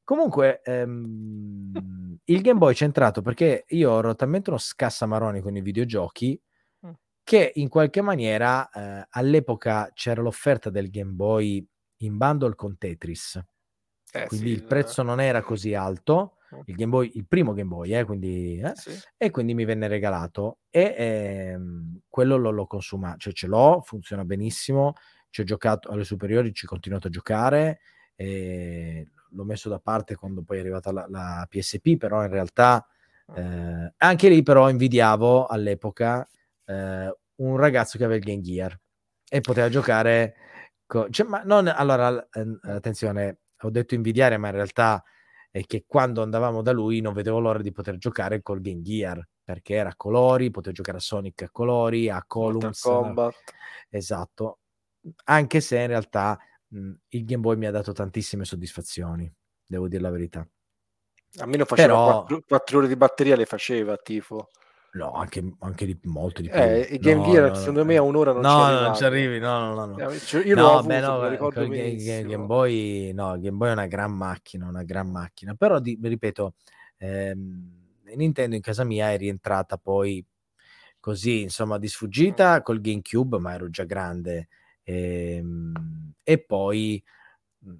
Comunque, 0.04 0.60
ehm, 0.62 1.72
il 2.26 2.40
Game 2.40 2.58
Boy 2.58 2.74
c'è 2.74 2.84
entrato 2.84 3.22
perché 3.22 3.64
io 3.66 3.98
ero 3.98 4.14
talmente 4.14 4.50
uno 4.50 4.58
scassamaroni 4.60 5.40
con 5.40 5.56
i 5.56 5.60
videogiochi 5.60 6.40
che 7.26 7.50
in 7.56 7.68
qualche 7.68 8.02
maniera 8.02 8.70
eh, 8.70 9.04
all'epoca 9.10 9.90
c'era 9.92 10.22
l'offerta 10.22 10.70
del 10.70 10.90
Game 10.90 11.10
Boy 11.10 11.66
in 12.02 12.16
bundle 12.16 12.54
con 12.54 12.78
Tetris. 12.78 13.44
Eh, 14.12 14.26
quindi 14.28 14.50
sì, 14.50 14.52
il 14.52 14.62
prezzo 14.62 15.02
non 15.02 15.20
era 15.20 15.42
così 15.42 15.74
alto, 15.74 16.36
il, 16.66 16.76
Game 16.76 16.92
Boy, 16.92 17.10
il 17.14 17.26
primo 17.26 17.52
Game 17.52 17.68
Boy, 17.68 17.96
eh, 17.96 18.04
quindi, 18.04 18.60
eh, 18.60 18.70
sì. 18.76 18.92
e 19.16 19.32
quindi 19.32 19.54
mi 19.54 19.64
venne 19.64 19.88
regalato 19.88 20.58
e 20.70 20.94
ehm, 20.96 22.02
quello 22.08 22.36
lo, 22.36 22.50
lo 22.50 22.64
consuma, 22.68 23.16
cioè 23.18 23.32
ce 23.32 23.48
l'ho, 23.48 23.82
funziona 23.84 24.24
benissimo, 24.24 24.92
ci 25.30 25.40
ho 25.40 25.44
giocato 25.44 25.88
alle 25.88 26.04
superiori, 26.04 26.54
ci 26.54 26.66
ho 26.66 26.68
continuato 26.68 27.08
a 27.08 27.10
giocare, 27.10 27.80
l'ho 28.14 29.44
messo 29.44 29.68
da 29.68 29.80
parte 29.80 30.14
quando 30.14 30.42
poi 30.42 30.58
è 30.58 30.60
arrivata 30.60 30.92
la, 30.92 31.06
la 31.08 31.44
PSP, 31.50 31.96
però 31.96 32.22
in 32.22 32.30
realtà 32.30 32.86
ah. 33.26 33.40
eh, 33.40 33.94
anche 33.96 34.28
lì 34.28 34.44
però 34.44 34.70
invidiavo 34.70 35.46
all'epoca 35.46 36.24
eh, 36.66 37.16
un 37.36 37.56
ragazzo 37.56 37.98
che 37.98 38.04
aveva 38.04 38.18
il 38.18 38.24
Game 38.24 38.42
Gear 38.42 38.78
e 39.28 39.40
poteva 39.40 39.68
giocare 39.68 40.34
con... 40.86 41.10
Cioè, 41.10 41.26
ma 41.26 41.42
non... 41.44 41.68
Allora, 41.68 42.28
eh, 42.30 42.58
attenzione, 42.62 43.40
ho 43.60 43.70
detto 43.70 43.94
invidiare, 43.94 44.36
ma 44.36 44.48
in 44.48 44.54
realtà 44.54 45.02
è 45.50 45.64
che 45.64 45.84
quando 45.86 46.22
andavamo 46.22 46.62
da 46.62 46.72
lui 46.72 47.00
non 47.00 47.14
vedevo 47.14 47.38
l'ora 47.38 47.62
di 47.62 47.72
poter 47.72 47.96
giocare 47.96 48.42
col 48.42 48.60
Game 48.60 48.82
Gear 48.82 49.26
perché 49.42 49.74
era 49.74 49.90
a 49.90 49.96
colori, 49.96 50.50
potevo 50.50 50.74
giocare 50.74 50.98
a 50.98 51.00
Sonic 51.00 51.42
a 51.42 51.50
colori, 51.50 52.10
a 52.10 52.22
Columns. 52.26 52.80
Combat. 52.80 53.34
Esatto. 53.88 54.58
Anche 55.24 55.60
se 55.60 55.78
in 55.78 55.86
realtà 55.86 56.38
mh, 56.68 56.92
il 57.08 57.24
Game 57.24 57.42
Boy 57.42 57.56
mi 57.56 57.66
ha 57.66 57.70
dato 57.70 57.92
tantissime 57.92 58.44
soddisfazioni, 58.44 59.32
devo 59.64 59.88
dire 59.88 60.02
la 60.02 60.10
verità. 60.10 60.46
A 61.38 61.46
me 61.46 61.56
non 61.56 61.66
faceva 61.66 62.24
Però... 62.24 62.40
4 62.46 62.78
ore 62.78 62.88
di 62.88 62.96
batteria, 62.96 63.36
le 63.36 63.46
faceva 63.46 63.96
tipo. 63.96 64.50
No, 64.96 65.12
anche, 65.12 65.52
anche 65.58 65.84
di, 65.84 65.98
molto 66.04 66.40
di 66.40 66.48
più. 66.48 66.58
Eh, 66.58 66.88
il 66.92 66.98
Game 67.00 67.26
no, 67.26 67.30
Gear, 67.30 67.48
no, 67.50 67.54
secondo 67.54 67.80
no, 67.80 67.86
me, 67.86 67.96
a 67.96 68.02
un'ora 68.02 68.32
non 68.32 68.40
no, 68.40 68.48
ci 68.48 68.82
non 68.82 68.94
ci 68.94 69.04
arrivi. 69.04 69.38
No, 69.38 69.74
no, 69.74 69.84
no. 69.84 70.08
Eh, 70.08 70.18
cioè, 70.18 70.42
io 70.42 70.54
no, 70.54 70.78
avuto, 70.78 70.86
beh, 70.86 71.00
no, 71.00 71.28
ricordo 71.28 71.62
il 71.62 71.68
Game, 72.02 72.22
Game, 72.22 72.44
Boy, 72.46 73.12
no, 73.12 73.34
il 73.34 73.42
Game 73.42 73.56
Boy 73.58 73.68
è 73.68 73.72
una 73.72 73.86
gran 73.86 74.12
macchina, 74.12 74.66
una 74.66 74.84
gran 74.84 75.10
macchina. 75.10 75.54
Però, 75.54 75.80
di, 75.80 75.98
ripeto, 76.00 76.54
ehm, 76.96 77.70
Nintendo 78.14 78.56
in 78.56 78.62
casa 78.62 78.84
mia 78.84 79.12
è 79.12 79.18
rientrata 79.18 79.76
poi 79.76 80.24
così, 80.98 81.42
insomma, 81.42 81.76
di 81.76 81.88
sfuggita 81.88 82.62
col 82.62 82.80
GameCube, 82.80 83.38
ma 83.38 83.52
ero 83.52 83.68
già 83.68 83.84
grande. 83.84 84.48
E, 84.82 85.36
ehm, 85.36 86.12
e 86.22 86.38
poi 86.38 87.04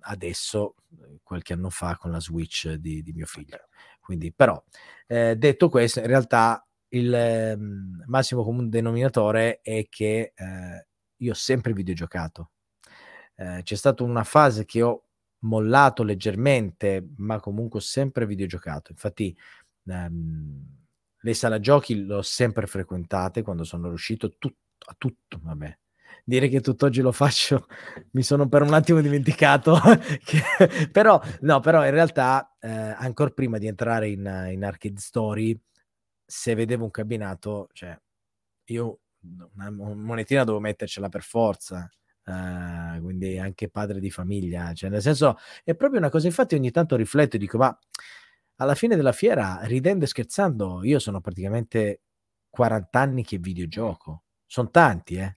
adesso, 0.00 0.74
qualche 1.22 1.54
anno 1.54 1.70
fa, 1.70 1.96
con 1.96 2.10
la 2.10 2.20
Switch 2.20 2.74
di, 2.74 3.02
di 3.02 3.12
mio 3.14 3.26
figlio. 3.26 3.68
Quindi, 4.00 4.32
però, 4.32 4.62
eh, 5.06 5.34
detto 5.34 5.70
questo, 5.70 6.00
in 6.00 6.08
realtà 6.08 6.65
il 6.90 7.12
eh, 7.14 7.56
massimo 8.06 8.44
comune 8.44 8.68
denominatore 8.68 9.60
è 9.62 9.86
che 9.88 10.32
eh, 10.34 10.86
io 11.16 11.30
ho 11.32 11.34
sempre 11.34 11.72
videogiocato. 11.72 12.50
Eh, 13.36 13.60
c'è 13.62 13.74
stata 13.74 14.02
una 14.02 14.24
fase 14.24 14.64
che 14.64 14.82
ho 14.82 15.04
mollato 15.40 16.02
leggermente, 16.02 17.06
ma 17.18 17.40
comunque 17.40 17.80
ho 17.80 17.82
sempre 17.82 18.26
videogiocato. 18.26 18.92
Infatti, 18.92 19.36
ehm, 19.86 20.64
le 21.20 21.34
sala 21.34 21.58
giochi 21.60 22.04
l'ho 22.04 22.22
sempre 22.22 22.66
frequentate 22.66 23.42
quando 23.42 23.64
sono 23.64 23.88
riuscito 23.88 24.36
tut- 24.38 24.56
a 24.86 24.94
tutto, 24.96 25.40
vabbè. 25.42 25.78
Dire 26.24 26.48
che 26.48 26.60
tutt'oggi 26.60 27.00
lo 27.02 27.12
faccio, 27.12 27.66
mi 28.12 28.22
sono 28.22 28.48
per 28.48 28.62
un 28.62 28.72
attimo 28.74 29.00
dimenticato, 29.00 29.78
che, 30.24 30.88
però, 30.90 31.20
no, 31.42 31.60
però 31.60 31.84
in 31.84 31.90
realtà, 31.92 32.56
eh, 32.60 32.68
ancora 32.68 33.30
prima 33.30 33.58
di 33.58 33.66
entrare 33.66 34.08
in, 34.08 34.48
in 34.52 34.64
Arcade 34.64 34.98
Story, 34.98 35.58
se 36.26 36.54
vedevo 36.54 36.84
un 36.84 36.90
cabinato, 36.90 37.68
cioè, 37.72 37.98
io 38.66 39.00
una 39.56 39.70
monetina 39.70 40.44
devo 40.44 40.60
mettercela 40.60 41.08
per 41.08 41.22
forza. 41.22 41.88
Uh, 42.28 43.00
quindi 43.02 43.38
anche 43.38 43.68
padre 43.70 44.00
di 44.00 44.10
famiglia, 44.10 44.72
cioè 44.74 44.90
nel 44.90 45.00
senso 45.00 45.36
è 45.64 45.76
proprio 45.76 46.00
una 46.00 46.10
cosa. 46.10 46.26
Infatti, 46.26 46.56
ogni 46.56 46.72
tanto 46.72 46.96
rifletto 46.96 47.36
e 47.36 47.38
dico: 47.38 47.56
Ma 47.58 47.76
alla 48.56 48.74
fine 48.74 48.96
della 48.96 49.12
fiera, 49.12 49.60
ridendo 49.62 50.04
e 50.04 50.08
scherzando, 50.08 50.80
io 50.84 50.98
sono 50.98 51.20
praticamente 51.20 52.02
40 52.50 53.00
anni 53.00 53.22
che 53.24 53.38
videogioco. 53.38 54.24
Sono 54.46 54.70
tanti, 54.70 55.16
eh. 55.16 55.36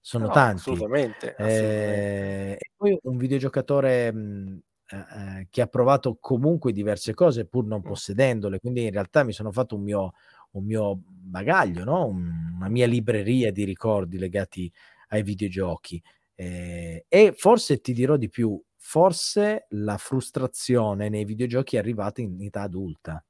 Sono 0.00 0.26
no, 0.26 0.32
tanti. 0.32 0.70
Assolutamente. 0.70 1.34
Eh, 1.36 2.56
e 2.58 2.70
poi 2.76 2.98
un 3.04 3.16
videogiocatore 3.16 4.12
mh, 4.12 4.62
eh, 4.92 4.96
eh, 4.98 5.46
che 5.48 5.62
ha 5.62 5.66
provato 5.66 6.18
comunque 6.20 6.70
diverse 6.70 7.14
cose 7.14 7.46
pur 7.46 7.64
non 7.64 7.80
possedendole, 7.80 8.60
quindi 8.60 8.84
in 8.84 8.90
realtà 8.90 9.24
mi 9.24 9.32
sono 9.32 9.50
fatto 9.50 9.76
un 9.76 9.82
mio, 9.82 10.12
un 10.50 10.64
mio 10.66 11.00
bagaglio, 11.06 11.82
no? 11.84 12.04
una 12.08 12.68
mia 12.68 12.86
libreria 12.86 13.50
di 13.50 13.64
ricordi 13.64 14.18
legati 14.18 14.70
ai 15.08 15.22
videogiochi. 15.22 16.02
Eh, 16.34 17.06
e 17.08 17.32
forse 17.34 17.80
ti 17.80 17.94
dirò 17.94 18.16
di 18.16 18.28
più, 18.28 18.62
forse 18.76 19.64
la 19.70 19.96
frustrazione 19.96 21.08
nei 21.08 21.24
videogiochi 21.24 21.76
è 21.76 21.78
arrivata 21.78 22.20
in 22.20 22.42
età 22.42 22.60
adulta. 22.60 23.24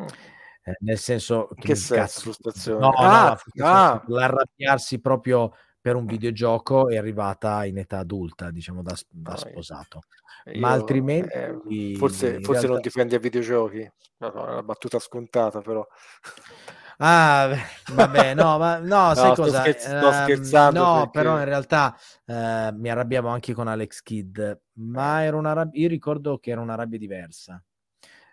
Mm. 0.00 0.06
Eh, 0.62 0.76
nel 0.80 0.98
senso 0.98 1.48
che, 1.54 1.68
che 1.68 1.74
senso 1.74 2.20
frustrazione? 2.20 2.80
No, 2.80 2.90
ah, 2.92 3.28
no, 3.28 3.36
frustrazione, 3.36 3.70
ah. 3.70 4.02
l'arrabbiarsi 4.06 4.98
proprio 5.00 5.52
per 5.86 5.94
un 5.94 6.04
videogioco 6.04 6.88
è 6.88 6.96
arrivata 6.96 7.64
in 7.64 7.78
età 7.78 7.98
adulta, 7.98 8.50
diciamo 8.50 8.82
da, 8.82 8.92
da 9.08 9.36
sposato. 9.36 10.00
Io, 10.46 10.58
Ma 10.58 10.72
altrimenti... 10.72 11.32
Eh, 11.32 11.94
forse, 11.96 12.40
forse 12.40 12.62
realtà... 12.62 12.66
non 12.66 12.80
difendi 12.80 13.14
a 13.14 13.20
videogiochi, 13.20 13.88
no, 14.16 14.32
no, 14.34 14.46
è 14.48 14.50
una 14.50 14.62
battuta 14.64 14.98
scontata 14.98 15.60
però. 15.60 15.86
Ah, 16.96 17.54
vabbè, 17.92 18.34
no, 18.34 18.58
ma 18.58 18.78
no, 18.82 19.14
sai 19.14 19.32
sto 19.32 19.42
cosa? 19.44 19.60
Scherz- 19.60 19.86
sto 19.86 20.08
ehm, 20.08 20.22
scherzando. 20.24 20.82
no, 20.82 20.94
perché... 20.94 21.10
però 21.12 21.38
in 21.38 21.44
realtà 21.44 21.96
eh, 22.24 22.70
mi 22.72 22.88
arrabbiavo 22.88 23.28
anche 23.28 23.54
con 23.54 23.68
Alex 23.68 24.02
Kidd, 24.02 24.40
ma 24.78 25.22
era 25.22 25.36
una 25.36 25.52
rabbia, 25.52 25.80
io 25.80 25.88
ricordo 25.88 26.38
che 26.38 26.50
era 26.50 26.60
una 26.60 26.74
rabbia 26.74 26.98
diversa. 26.98 27.62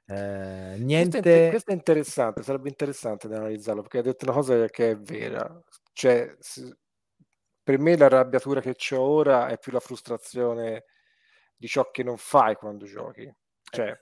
Eh, 0.08 0.76
niente... 0.80 1.22
Questo 1.22 1.30
è, 1.30 1.50
questo 1.52 1.70
è, 1.70 1.74
interessante, 1.76 2.42
sarebbe 2.42 2.70
interessante 2.70 3.28
da 3.28 3.38
analizzarlo, 3.38 3.82
perché 3.82 3.98
hai 3.98 4.04
detto 4.04 4.26
una 4.26 4.34
cosa 4.34 4.66
che 4.70 4.90
è 4.90 4.98
vera. 4.98 5.62
Cioè, 5.96 6.36
per 7.64 7.80
me 7.80 7.98
l'arrabbiatura 7.98 8.62
che 8.62 8.76
ho 8.96 9.02
ora 9.02 9.48
è 9.48 9.58
più 9.58 9.72
la 9.72 9.80
frustrazione 9.80 10.84
di 11.56 11.68
ciò 11.68 11.90
che 11.92 12.04
non 12.04 12.18
fai 12.18 12.56
quando 12.56 12.86
giochi. 12.86 13.34
Cioè, 13.64 13.98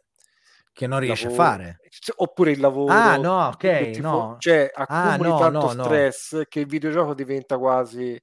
che 0.74 0.88
non 0.88 1.00
riesci 1.00 1.26
lavoro, 1.26 1.42
a 1.42 1.46
fare. 1.46 1.80
Oppure 2.16 2.52
il 2.52 2.60
lavoro. 2.60 2.94
Ah, 2.94 3.18
no, 3.18 3.48
ok. 3.48 3.98
No. 4.00 4.36
Cioè, 4.40 4.72
accumuli 4.74 5.30
ah, 5.30 5.34
no, 5.34 5.40
tanto 5.40 5.74
no, 5.74 5.84
stress 5.84 6.34
no. 6.34 6.44
che 6.48 6.62
il 6.62 6.68
videogioco 6.68 7.14
diventa 7.14 7.58
quasi 7.58 8.20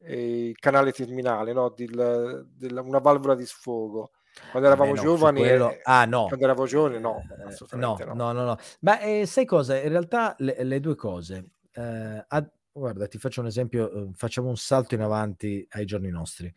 eh, 0.00 0.48
il 0.48 0.58
canale 0.58 0.92
terminale, 0.92 1.52
no? 1.52 1.70
Di, 1.70 1.86
di, 1.86 2.72
una 2.72 2.98
valvola 2.98 3.34
di 3.34 3.46
sfogo. 3.46 4.10
Quando 4.50 4.68
eravamo 4.68 4.92
Beh, 4.92 5.00
giovani, 5.00 5.40
quello... 5.40 5.70
Eh, 5.70 5.80
ah, 5.84 6.04
no. 6.04 6.26
quando 6.26 6.44
eravamo 6.44 6.66
giovani, 6.66 7.00
no, 7.00 7.22
eh, 7.30 7.76
no, 7.76 7.96
no, 7.96 8.14
no, 8.14 8.32
no, 8.32 8.44
no. 8.44 8.56
Ma 8.80 8.98
eh, 9.00 9.26
sai 9.26 9.44
cosa? 9.44 9.78
In 9.78 9.88
realtà 9.88 10.34
le, 10.38 10.62
le 10.62 10.80
due 10.80 10.96
cose. 10.96 11.50
Eh, 11.72 12.24
ad, 12.26 12.50
guarda, 12.74 13.06
ti 13.06 13.18
faccio 13.18 13.40
un 13.40 13.46
esempio, 13.46 13.90
eh, 13.90 14.10
facciamo 14.14 14.48
un 14.48 14.56
salto 14.56 14.94
in 14.94 15.00
avanti 15.00 15.66
ai 15.70 15.84
giorni 15.84 16.10
nostri. 16.10 16.52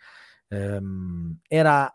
Um, 0.49 1.39
era 1.47 1.93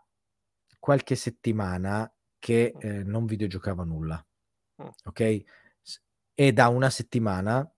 qualche 0.79 1.15
settimana 1.15 2.11
che 2.39 2.73
eh, 2.79 3.03
non 3.03 3.25
videgiocava 3.25 3.83
nulla, 3.83 4.25
ok? 5.05 5.43
E 6.35 6.51
da 6.51 6.67
una 6.67 6.89
settimana, 6.89 7.69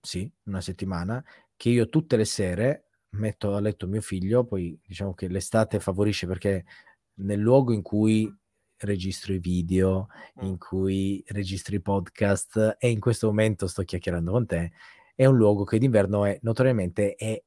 sì, 0.00 0.30
una 0.44 0.60
settimana, 0.60 1.22
che 1.56 1.70
io 1.70 1.88
tutte 1.88 2.16
le 2.16 2.24
sere 2.24 2.88
metto 3.10 3.54
a 3.54 3.60
letto 3.60 3.86
mio 3.86 4.00
figlio, 4.00 4.44
poi 4.44 4.78
diciamo 4.84 5.14
che 5.14 5.28
l'estate 5.28 5.80
favorisce 5.80 6.26
perché 6.26 6.64
nel 7.20 7.40
luogo 7.40 7.72
in 7.72 7.82
cui 7.82 8.32
registro 8.78 9.32
i 9.32 9.38
video, 9.38 10.08
in 10.42 10.58
cui 10.58 11.22
registro 11.28 11.74
i 11.74 11.80
podcast 11.80 12.76
e 12.78 12.90
in 12.90 13.00
questo 13.00 13.26
momento 13.26 13.66
sto 13.66 13.82
chiacchierando 13.82 14.30
con 14.30 14.46
te, 14.46 14.72
è 15.18 15.26
un 15.26 15.36
luogo 15.36 15.64
che 15.64 15.78
d'inverno 15.78 16.26
è 16.26 16.38
notoriamente 16.42 17.16
è 17.16 17.42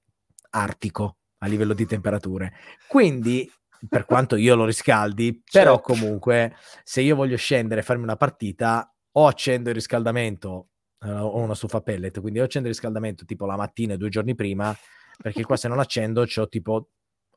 artico 0.50 1.20
a 1.38 1.48
livello 1.48 1.74
di 1.74 1.86
temperature. 1.86 2.52
Quindi, 2.86 3.50
per 3.88 4.04
quanto 4.04 4.36
io 4.36 4.56
lo 4.56 4.66
riscaldi, 4.66 5.42
certo. 5.46 5.70
però 5.70 5.80
comunque 5.80 6.54
se 6.84 7.00
io 7.00 7.16
voglio 7.16 7.38
scendere 7.38 7.80
e 7.80 7.84
farmi 7.86 8.04
una 8.04 8.18
partita, 8.18 8.94
o 9.14 9.26
accendo 9.26 9.70
il 9.70 9.76
riscaldamento, 9.76 10.68
ho 11.00 11.38
una 11.38 11.56
stufa 11.56 11.80
pellet, 11.80 12.20
quindi 12.20 12.42
o 12.42 12.44
accendo 12.44 12.68
il 12.68 12.74
riscaldamento 12.74 13.24
tipo 13.24 13.46
la 13.46 13.56
mattina 13.56 13.96
due 13.96 14.10
giorni 14.10 14.36
prima, 14.36 14.76
perché 15.18 15.46
qua 15.46 15.56
se 15.56 15.70
non 15.70 15.80
accendo 15.80 16.26
ho 16.36 16.48
tipo 16.50 16.90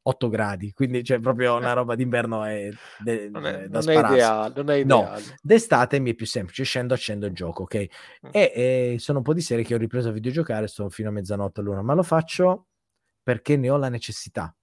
8 0.06 0.28
gradi, 0.28 0.72
quindi 0.72 1.00
c'è 1.00 1.18
proprio 1.18 1.56
una 1.56 1.72
roba 1.72 1.94
d'inverno 1.94 2.44
è 2.44 2.68
de- 2.98 3.30
non 3.30 3.46
è, 3.46 3.68
da 3.68 3.80
non 3.80 3.88
è 3.88 3.98
ideale, 4.12 4.52
non 4.54 4.70
è 4.70 4.74
ideale. 4.76 5.20
No, 5.20 5.36
d'estate 5.40 5.98
mi 5.98 6.10
è 6.10 6.14
più 6.14 6.26
semplice, 6.26 6.62
scendo, 6.64 6.92
accendo 6.92 7.24
il 7.24 7.32
gioco, 7.32 7.62
ok? 7.62 7.76
Mm. 8.26 8.30
E, 8.30 8.52
e, 8.54 8.96
sono 8.98 9.18
un 9.18 9.24
po' 9.24 9.32
di 9.32 9.40
serie 9.40 9.64
che 9.64 9.74
ho 9.74 9.78
ripreso 9.78 10.10
a 10.10 10.12
videgiocare, 10.12 10.68
sto 10.68 10.90
fino 10.90 11.08
a 11.08 11.12
mezzanotte 11.12 11.60
all'una, 11.60 11.80
ma 11.80 11.94
lo 11.94 12.02
faccio 12.02 12.66
perché 13.22 13.56
ne 13.56 13.70
ho 13.70 13.78
la 13.78 13.88
necessità. 13.88 14.54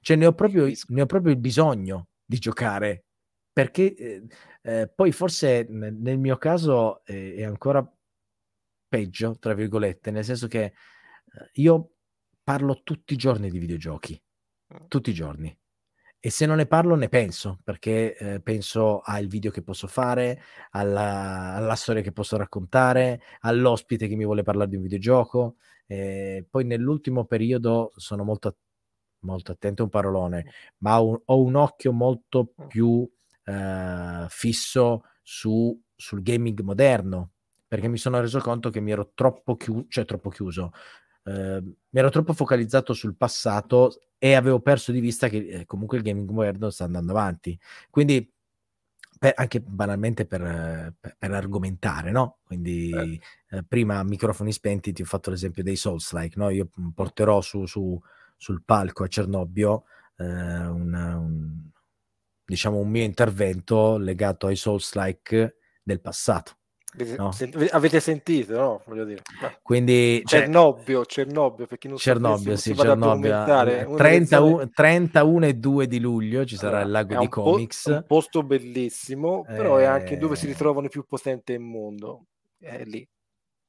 Cioè 0.00 0.16
ne 0.16 0.26
ho 0.26 0.32
proprio, 0.34 0.70
ne 0.88 1.00
ho 1.00 1.06
proprio 1.06 1.32
il 1.32 1.38
bisogno 1.38 2.08
di 2.22 2.38
giocare, 2.38 3.04
perché 3.50 3.94
eh, 3.94 4.26
eh, 4.60 4.92
poi 4.94 5.12
forse 5.12 5.66
nel 5.70 6.18
mio 6.18 6.36
caso 6.36 7.02
eh, 7.06 7.36
è 7.36 7.44
ancora 7.44 7.88
peggio, 8.86 9.38
tra 9.38 9.54
virgolette, 9.54 10.10
nel 10.10 10.24
senso 10.24 10.46
che 10.46 10.62
eh, 10.64 10.72
io 11.54 11.92
parlo 12.42 12.82
tutti 12.82 13.14
i 13.14 13.16
giorni 13.16 13.50
di 13.50 13.58
videogiochi 13.58 14.20
tutti 14.88 15.10
i 15.10 15.14
giorni. 15.14 15.56
E 16.18 16.30
se 16.30 16.44
non 16.46 16.56
ne 16.56 16.66
parlo 16.66 16.96
ne 16.96 17.08
penso, 17.08 17.60
perché 17.62 18.16
eh, 18.16 18.40
penso 18.40 19.00
al 19.00 19.26
video 19.26 19.50
che 19.50 19.62
posso 19.62 19.86
fare, 19.86 20.42
alla, 20.70 21.54
alla, 21.54 21.74
storia 21.76 22.02
che 22.02 22.10
posso 22.10 22.36
raccontare, 22.36 23.20
all'ospite 23.40 24.08
che 24.08 24.16
mi 24.16 24.24
vuole 24.24 24.42
parlare 24.42 24.70
di 24.70 24.76
un 24.76 24.82
videogioco. 24.82 25.56
Eh, 25.86 26.44
poi 26.50 26.64
nell'ultimo 26.64 27.26
periodo 27.26 27.92
sono 27.94 28.24
molto, 28.24 28.56
molto 29.20 29.52
attento, 29.52 29.82
è 29.82 29.84
un 29.84 29.90
parolone, 29.90 30.52
ma 30.78 31.00
ho, 31.00 31.22
ho 31.24 31.40
un 31.40 31.54
occhio 31.54 31.92
molto 31.92 32.52
più 32.66 33.08
eh, 33.44 34.26
fisso 34.28 35.04
su, 35.22 35.80
sul 35.94 36.22
gaming 36.22 36.60
moderno, 36.62 37.34
perché 37.68 37.86
mi 37.88 37.98
sono 37.98 38.20
reso 38.20 38.40
conto 38.40 38.70
che 38.70 38.80
mi 38.80 38.90
ero 38.90 39.12
troppo, 39.14 39.54
chiu- 39.56 39.86
cioè, 39.88 40.04
troppo 40.04 40.30
chiuso, 40.30 40.72
eh, 41.26 41.60
mi 41.60 42.00
ero 42.00 42.08
troppo 42.10 42.32
focalizzato 42.32 42.92
sul 42.92 43.16
passato 43.16 44.00
e 44.16 44.34
avevo 44.34 44.60
perso 44.60 44.92
di 44.92 45.00
vista 45.00 45.28
che 45.28 45.38
eh, 45.38 45.66
comunque 45.66 45.96
il 45.96 46.04
gaming 46.04 46.30
moderno 46.30 46.70
sta 46.70 46.84
andando 46.84 47.10
avanti. 47.10 47.58
Quindi 47.90 48.32
per, 49.18 49.32
anche 49.34 49.60
banalmente 49.60 50.26
per, 50.26 50.94
per, 51.00 51.16
per, 51.18 51.32
argomentare, 51.32 52.12
no? 52.12 52.38
Quindi 52.44 53.20
eh. 53.50 53.64
prima 53.66 54.02
microfoni 54.04 54.52
spenti 54.52 54.92
ti 54.92 55.02
ho 55.02 55.06
fatto 55.06 55.30
l'esempio 55.30 55.64
dei 55.64 55.76
Souls-like, 55.76 56.38
no? 56.38 56.50
Io 56.50 56.68
porterò 56.94 57.40
su, 57.40 57.66
su, 57.66 58.00
sul 58.36 58.62
palco 58.64 59.02
a 59.04 59.08
Cernobbio 59.08 59.84
eh, 60.16 60.24
un, 60.24 60.92
un, 60.94 61.70
diciamo 62.44 62.78
un 62.78 62.88
mio 62.88 63.02
intervento 63.02 63.98
legato 63.98 64.46
ai 64.46 64.56
Souls-like 64.56 65.56
del 65.82 66.00
passato 66.00 66.58
No? 67.16 67.30
Avete 67.70 68.00
sentito, 68.00 68.56
no? 68.56 68.82
Voglio 68.86 69.04
dire. 69.04 69.22
Quindi, 69.62 70.22
cioè, 70.24 70.40
Cernobbio, 70.40 71.04
Cernobbio, 71.04 71.66
per 71.66 71.78
chi 71.78 71.88
non 71.88 71.98
Cernobbio, 71.98 72.56
sì, 72.56 72.74
Cernobbio. 72.74 73.94
31, 73.96 74.70
31 74.70 75.46
e 75.46 75.54
2 75.54 75.86
di 75.86 76.00
luglio 76.00 76.44
ci 76.46 76.56
sarà 76.56 76.80
allora, 76.80 76.84
il 76.84 76.90
lago 77.08 77.20
di 77.20 77.28
comics. 77.28 77.82
Po- 77.82 77.92
un 77.92 78.04
posto 78.06 78.42
bellissimo, 78.42 79.44
però 79.46 79.78
eh... 79.78 79.82
è 79.82 79.86
anche 79.86 80.16
dove 80.16 80.36
si 80.36 80.46
eh. 80.46 80.48
ritrovano 80.48 80.86
i 80.86 80.90
più 80.90 81.04
potenti 81.06 81.52
del 81.52 81.60
mondo. 81.60 82.26
È 82.58 82.82
lì. 82.84 83.06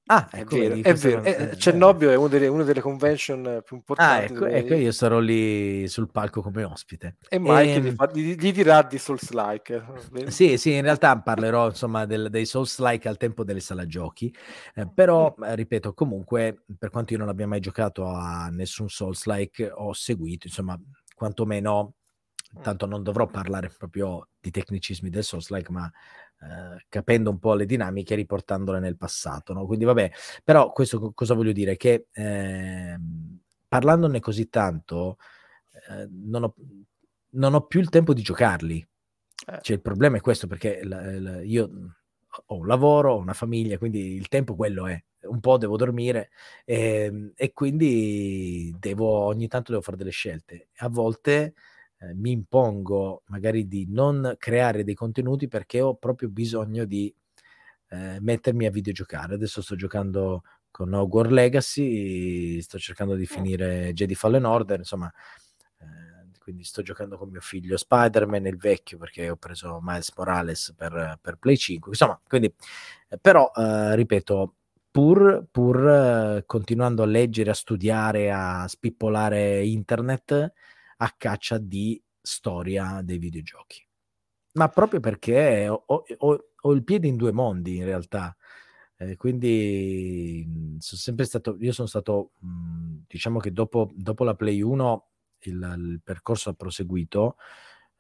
Ah, 0.08 0.30
ecco, 0.32 0.55
è 0.55 0.60
vero, 0.60 0.76
vedi, 0.76 0.82
è 0.82 0.93
vero. 0.93 1.24
Eh, 1.24 1.32
eh, 1.51 1.58
Cernobbio 1.58 2.10
è 2.10 2.16
una 2.16 2.28
delle, 2.30 2.47
una 2.47 2.64
delle, 2.64 2.80
convention 2.80 3.62
più 3.66 3.76
importanti. 3.76 4.14
Ah, 4.14 4.24
ecco, 4.24 4.45
dove... 4.45 4.53
ecco, 4.53 4.74
io 4.74 4.91
sarò 4.91 5.20
lì 5.20 5.88
sul 5.88 6.10
palco 6.10 6.41
come 6.41 6.64
ospite. 6.64 7.18
E 7.28 7.38
Mike 7.39 7.74
e... 7.74 7.82
Gli, 7.82 7.91
fa, 7.91 8.10
gli, 8.14 8.36
gli, 8.36 8.51
dirà 8.53 8.82
di 8.84 8.97
Souls-like. 8.97 9.84
Sì, 10.28 10.58
sì, 10.58 10.74
in 10.74 10.82
realtà 10.82 11.20
parlerò 11.20 11.68
insomma 11.68 12.05
del, 12.05 12.30
dei 12.30 12.45
Souls-like 12.45 13.08
al 13.08 13.18
tempo 13.18 13.43
delle 13.43 13.60
sala 13.60 13.86
giochi, 13.86 14.34
eh, 14.76 14.88
però, 14.88 15.36
mm. 15.38 15.53
ripeto, 15.53 15.93
comunque, 15.93 16.64
per 16.78 16.89
quanto 16.89 17.14
io 17.14 17.20
non 17.20 17.30
abbia 17.30 17.47
mai 17.47 17.60
giocato 17.60 18.05
a 18.05 18.47
nessun 18.49 18.88
Souls-like, 18.88 19.70
ho 19.74 19.91
seguito, 19.91 20.47
insomma, 20.47 20.80
quantomeno 21.16 21.95
tanto 22.62 22.86
non 22.86 23.03
dovrò 23.03 23.28
parlare 23.28 23.70
proprio 23.78 24.30
di 24.39 24.51
tecnicismi 24.51 25.10
del 25.10 25.24
Souls-like, 25.24 25.72
ma 25.72 25.91
eh, 26.41 26.85
capendo 26.89 27.29
un 27.29 27.39
po' 27.39 27.55
le 27.55 27.65
dinamiche 27.65 28.13
e 28.13 28.17
riportandole 28.17 28.79
nel 28.79 28.97
passato. 28.97 29.53
No? 29.53 29.65
Quindi 29.65 29.85
vabbè, 29.85 30.11
però 30.43 30.71
questo 30.71 31.11
cosa 31.13 31.33
voglio 31.33 31.51
dire? 31.51 31.77
Che 31.77 32.07
eh, 32.11 32.97
parlandone 33.67 34.19
così 34.19 34.49
tanto, 34.49 35.17
eh, 35.89 36.07
non, 36.09 36.43
ho, 36.43 36.53
non, 37.31 37.53
ho, 37.53 37.65
più 37.65 37.79
il 37.79 37.89
tempo 37.89 38.13
di 38.13 38.21
giocarli. 38.21 38.88
Eh. 39.47 39.59
Cioè, 39.61 39.75
il 39.75 39.81
problema 39.81 40.17
è 40.17 40.21
questo, 40.21 40.47
perché 40.47 40.83
la, 40.83 41.19
la, 41.19 41.41
io 41.41 41.69
ho 42.45 42.55
un 42.55 42.67
lavoro, 42.67 43.13
ho 43.13 43.17
una 43.17 43.33
famiglia, 43.33 43.77
quindi 43.77 44.13
il 44.13 44.27
tempo 44.27 44.55
quello 44.55 44.88
è. 44.88 45.01
Un 45.19 45.39
po' 45.39 45.57
devo 45.57 45.75
dormire 45.75 46.29
e, 46.63 47.05
ehm, 47.05 47.31
e 47.35 47.51
quindi 47.51 48.73
devo, 48.79 49.07
ogni 49.07 49.47
tanto 49.47 49.71
devo 49.71 49.83
fare 49.83 49.97
delle 49.97 50.11
scelte. 50.11 50.69
A 50.77 50.89
volte 50.89 51.55
eh, 51.99 52.13
mi 52.13 52.31
impongo 52.31 53.23
magari 53.27 53.67
di 53.67 53.87
non 53.89 54.35
creare 54.37 54.83
dei 54.83 54.95
contenuti 54.95 55.47
perché 55.47 55.81
ho 55.81 55.95
proprio 55.95 56.29
bisogno 56.29 56.85
di 56.85 57.13
eh, 57.89 58.17
mettermi 58.19 58.65
a 58.65 58.71
videogiocare. 58.71 59.35
Adesso 59.35 59.61
sto 59.61 59.75
giocando 59.75 60.43
con 60.69 60.93
Hogwarts 60.93 61.31
Legacy, 61.31 62.61
sto 62.61 62.77
cercando 62.77 63.15
di 63.15 63.25
finire 63.25 63.93
Jedi 63.93 64.13
Fallen 64.13 64.45
Order, 64.45 64.77
insomma, 64.79 65.11
eh, 65.79 66.37
quindi 66.39 66.63
sto 66.63 66.83
giocando 66.83 67.17
con 67.17 67.29
mio 67.29 67.41
figlio 67.41 67.77
Spider-Man, 67.77 68.45
il 68.45 68.57
vecchio, 68.57 68.97
perché 68.99 69.29
ho 69.29 69.37
preso 69.37 69.79
Miles 69.81 70.13
Morales 70.15 70.73
per, 70.77 71.17
per 71.19 71.37
Play 71.37 71.57
5, 71.57 71.89
insomma, 71.91 72.19
quindi, 72.27 72.53
eh, 73.09 73.17
però, 73.17 73.51
eh, 73.55 73.95
ripeto, 73.95 74.53
pur, 74.91 75.47
pur 75.49 75.87
eh, 75.87 76.43
continuando 76.45 77.03
a 77.03 77.07
leggere, 77.07 77.49
a 77.49 77.55
studiare, 77.55 78.31
a 78.31 78.67
spippolare 78.67 79.65
internet, 79.65 80.53
a 80.97 81.13
caccia 81.17 81.57
di 81.57 82.01
storia 82.21 83.01
dei 83.03 83.17
videogiochi. 83.17 83.85
Ma 84.53 84.69
proprio 84.69 84.99
perché 84.99 85.67
ho, 85.67 85.83
ho, 85.85 86.45
ho 86.61 86.73
il 86.73 86.83
piede 86.83 87.07
in 87.07 87.15
due 87.15 87.31
mondi 87.31 87.77
in 87.77 87.85
realtà. 87.85 88.35
Eh, 88.97 89.15
quindi 89.15 90.75
sono 90.79 90.99
sempre 90.99 91.25
stato, 91.25 91.55
io 91.59 91.71
sono 91.71 91.87
stato, 91.87 92.31
mh, 92.39 93.03
diciamo 93.07 93.39
che 93.39 93.51
dopo, 93.51 93.91
dopo, 93.93 94.23
la 94.23 94.33
Play 94.35 94.61
1 94.61 95.07
il, 95.41 95.75
il 95.77 96.01
percorso 96.03 96.49
ha 96.49 96.53
proseguito 96.53 97.35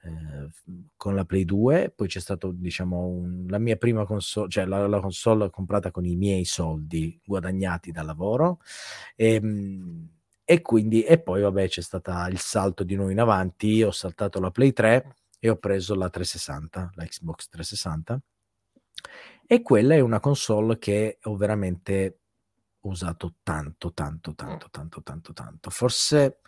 eh, 0.01 0.49
con 0.95 1.13
la 1.13 1.23
Play 1.25 1.45
2, 1.45 1.93
poi 1.95 2.07
c'è 2.07 2.19
stato, 2.19 2.51
diciamo, 2.51 3.45
la 3.47 3.59
mia 3.59 3.75
prima 3.75 4.05
console, 4.05 4.49
cioè 4.49 4.65
la, 4.65 4.87
la, 4.87 4.99
console 4.99 5.51
comprata 5.51 5.91
con 5.91 6.05
i 6.05 6.15
miei 6.15 6.45
soldi 6.45 7.19
guadagnati 7.23 7.91
dal 7.91 8.05
lavoro. 8.05 8.59
E, 9.15 9.39
mh, 9.39 10.09
e 10.49 10.61
quindi, 10.61 11.03
e 11.03 11.19
poi 11.19 11.41
vabbè 11.41 11.67
c'è 11.67 11.81
stato 11.81 12.09
il 12.29 12.39
salto 12.39 12.85
di 12.85 12.95
nuovo 12.95 13.11
in 13.11 13.19
avanti, 13.19 13.83
ho 13.83 13.91
saltato 13.91 14.39
la 14.39 14.49
Play 14.49 14.71
3 14.71 15.15
e 15.39 15.49
ho 15.49 15.57
preso 15.57 15.93
la 15.93 16.09
360, 16.09 16.91
la 16.95 17.03
Xbox 17.05 17.49
360 17.49 18.21
e 19.45 19.61
quella 19.61 19.95
è 19.95 19.99
una 19.99 20.21
console 20.21 20.77
che 20.77 21.17
ho 21.23 21.35
veramente 21.35 22.19
usato 22.81 23.35
tanto, 23.43 23.91
tanto, 23.91 24.33
tanto, 24.35 24.69
tanto, 24.71 25.01
tanto, 25.03 25.33
tanto. 25.33 25.69
Forse, 25.69 26.39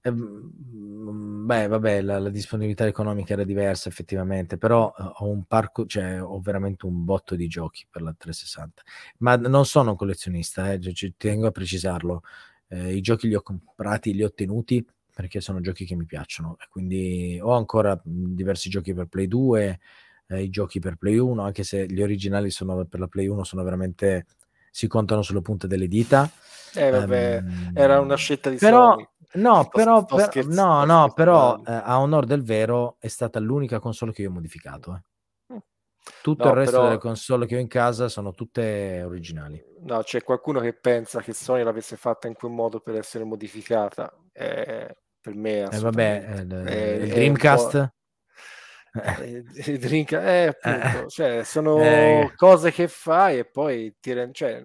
ehm, 0.00 1.44
beh, 1.44 1.66
vabbè, 1.66 2.00
la, 2.00 2.18
la, 2.18 2.30
disponibilità 2.30 2.86
economica 2.86 3.34
era 3.34 3.44
diversa 3.44 3.90
effettivamente, 3.90 4.56
però 4.56 4.94
eh, 4.98 5.02
ho 5.18 5.28
un 5.28 5.44
parco, 5.44 5.84
cioè 5.84 6.22
ho 6.22 6.40
veramente 6.40 6.86
un 6.86 7.04
botto 7.04 7.34
di 7.34 7.48
giochi 7.48 7.86
per 7.90 8.00
la 8.00 8.14
360. 8.16 8.82
Ma 9.18 9.36
non 9.36 9.66
sono 9.66 9.90
un 9.90 9.96
collezionista, 9.96 10.72
eh, 10.72 10.94
ci 10.94 11.14
tengo 11.18 11.46
a 11.48 11.50
precisarlo 11.50 12.22
eh, 12.68 12.94
i 12.94 13.00
giochi 13.00 13.28
li 13.28 13.34
ho 13.34 13.42
comprati, 13.42 14.14
li 14.14 14.22
ho 14.22 14.32
tenuti 14.32 14.86
perché 15.14 15.40
sono 15.40 15.60
giochi 15.60 15.84
che 15.84 15.94
mi 15.94 16.04
piacciono. 16.04 16.56
Quindi 16.68 17.38
ho 17.40 17.52
ancora 17.52 17.98
diversi 18.04 18.68
giochi 18.68 18.92
per 18.92 19.06
Play 19.06 19.26
2, 19.26 19.80
eh, 20.28 20.42
i 20.42 20.50
giochi 20.50 20.78
per 20.78 20.96
Play 20.96 21.16
1, 21.16 21.42
anche 21.42 21.62
se 21.62 21.86
gli 21.86 22.02
originali 22.02 22.50
sono 22.50 22.84
per 22.84 23.00
la 23.00 23.08
Play 23.08 23.26
1 23.26 23.44
sono 23.44 23.62
veramente 23.62 24.26
si 24.70 24.88
contano 24.88 25.22
sulle 25.22 25.40
punte 25.40 25.66
delle 25.66 25.88
dita. 25.88 26.30
Eh, 26.74 26.90
vabbè, 26.90 27.42
um, 27.42 27.70
era 27.72 27.98
una 27.98 28.16
scelta 28.16 28.50
di 28.50 28.56
però, 28.56 28.92
Sony. 28.92 29.08
No, 29.36 29.62
sto, 29.62 29.70
però, 29.72 30.04
sto 30.06 30.16
per, 30.16 30.46
no, 30.48 30.84
no, 30.84 31.12
però 31.14 31.62
eh, 31.66 31.72
a 31.72 31.98
onor 31.98 32.26
del 32.26 32.42
vero 32.42 32.96
è 32.98 33.08
stata 33.08 33.38
l'unica 33.38 33.78
console 33.78 34.12
che 34.12 34.20
io 34.20 34.28
ho 34.28 34.32
modificato. 34.32 34.94
Eh. 34.94 35.15
Tutto 36.22 36.44
no, 36.44 36.50
il 36.50 36.56
resto 36.56 36.72
però... 36.72 36.84
delle 36.84 36.98
console 36.98 37.46
che 37.46 37.56
ho 37.56 37.58
in 37.60 37.68
casa 37.68 38.08
sono 38.08 38.32
tutte 38.32 39.02
originali. 39.04 39.62
No, 39.80 40.02
c'è 40.02 40.22
qualcuno 40.22 40.60
che 40.60 40.72
pensa 40.72 41.20
che 41.20 41.32
Sony 41.32 41.62
l'avesse 41.62 41.96
fatta 41.96 42.28
in 42.28 42.34
quel 42.34 42.52
modo 42.52 42.80
per 42.80 42.96
essere 42.96 43.24
modificata. 43.24 44.12
Eh, 44.32 44.96
per 45.20 45.34
me 45.34 45.68
eh, 45.70 45.78
vabbè, 45.78 46.36
il, 46.40 46.52
è, 46.66 46.80
il 47.02 47.08
Dreamcast. 47.08 47.90
Eh, 48.96 49.44
il 49.66 49.78
Dreamcast, 49.78 50.24
eh, 50.26 50.46
appunto, 50.46 51.08
cioè, 51.08 51.44
sono 51.44 51.82
eh. 51.82 52.32
cose 52.34 52.70
che 52.70 52.88
fai 52.88 53.40
e 53.40 53.44
poi 53.44 53.94
ti 54.00 54.14
cioè, 54.32 54.64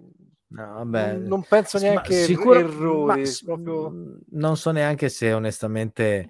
No, 0.51 0.73
vabbè. 0.73 1.17
Non 1.17 1.43
penso 1.43 1.77
neanche 1.79 2.23
sicuro, 2.23 2.59
errori. 2.59 3.23
Proprio... 3.43 3.93
Non 4.29 4.55
so 4.55 4.71
neanche 4.71 5.09
se 5.09 5.33
onestamente 5.33 6.29